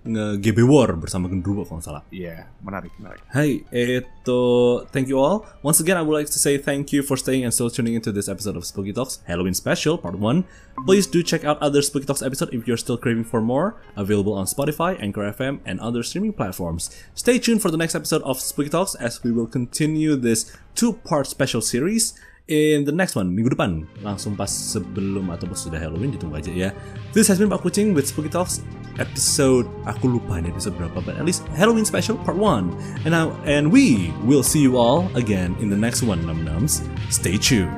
nge 0.00 0.40
GB 0.40 0.64
War 0.64 0.96
bersama 0.96 1.28
Gendruwo 1.28 1.68
kalau 1.68 1.84
salah. 1.84 2.02
Iya, 2.08 2.48
menarik, 2.64 2.92
menarik. 2.96 3.20
Hai, 3.28 3.68
itu 3.68 4.40
thank 4.88 5.12
you 5.12 5.20
all. 5.20 5.44
Once 5.60 5.76
again, 5.76 6.00
I 6.00 6.02
would 6.02 6.16
like 6.16 6.32
to 6.32 6.40
say 6.40 6.56
thank 6.56 6.88
you 6.88 7.04
for 7.04 7.20
staying 7.20 7.44
and 7.44 7.52
still 7.52 7.68
tuning 7.68 7.92
into 7.92 8.08
this 8.08 8.24
episode 8.24 8.56
of 8.56 8.64
Spooky 8.64 8.96
Talks 8.96 9.20
Halloween 9.28 9.52
Special 9.52 10.00
Part 10.00 10.16
1. 10.16 10.44
Please 10.88 11.04
do 11.04 11.20
check 11.20 11.44
out 11.44 11.60
other 11.60 11.84
Spooky 11.84 12.08
Talks 12.08 12.24
episode 12.24 12.48
if 12.56 12.64
you're 12.64 12.80
still 12.80 12.96
craving 12.96 13.28
for 13.28 13.44
more, 13.44 13.76
available 13.92 14.32
on 14.32 14.48
Spotify, 14.48 14.96
Anchor 14.96 15.28
FM, 15.28 15.60
and 15.68 15.76
other 15.84 16.00
streaming 16.00 16.32
platforms. 16.32 16.88
Stay 17.12 17.36
tuned 17.36 17.60
for 17.60 17.68
the 17.68 17.76
next 17.76 17.92
episode 17.92 18.24
of 18.24 18.40
Spooky 18.40 18.72
Talks 18.72 18.96
as 18.96 19.20
we 19.20 19.30
will 19.30 19.46
continue 19.46 20.16
this 20.16 20.48
two-part 20.74 21.28
special 21.28 21.60
series 21.60 22.16
in 22.50 22.82
the 22.82 22.92
next 22.92 23.14
one 23.14 23.30
minggu 23.30 23.54
depan. 23.54 23.86
Langsung 24.02 24.34
pas 24.34 24.50
sebelum 24.50 25.30
atau 25.30 25.46
pas 25.46 25.56
sudah 25.56 25.78
Halloween 25.78 26.10
ditunggu 26.10 26.42
aja 26.42 26.50
ya. 26.50 26.70
This 27.14 27.30
has 27.30 27.38
been 27.38 27.48
Pak 27.48 27.62
Kucing 27.62 27.94
with 27.94 28.10
Spooky 28.10 28.28
Talks. 28.28 28.66
Episode 28.98 29.70
aku 29.86 30.18
lupa 30.18 30.36
ini 30.36 30.52
episode 30.52 30.76
berapa 30.76 31.00
but 31.00 31.16
at 31.16 31.24
least 31.24 31.46
Halloween 31.56 31.86
special 31.86 32.18
part 32.20 32.36
1 32.36 33.06
and 33.06 33.14
now 33.14 33.32
and 33.48 33.70
we 33.70 34.12
will 34.26 34.44
see 34.44 34.60
you 34.60 34.76
all 34.76 35.08
again 35.16 35.56
in 35.62 35.72
the 35.72 35.78
next 35.78 36.04
one 36.04 36.20
num 36.26 36.44
nums 36.44 36.84
stay 37.08 37.40
tuned 37.40 37.72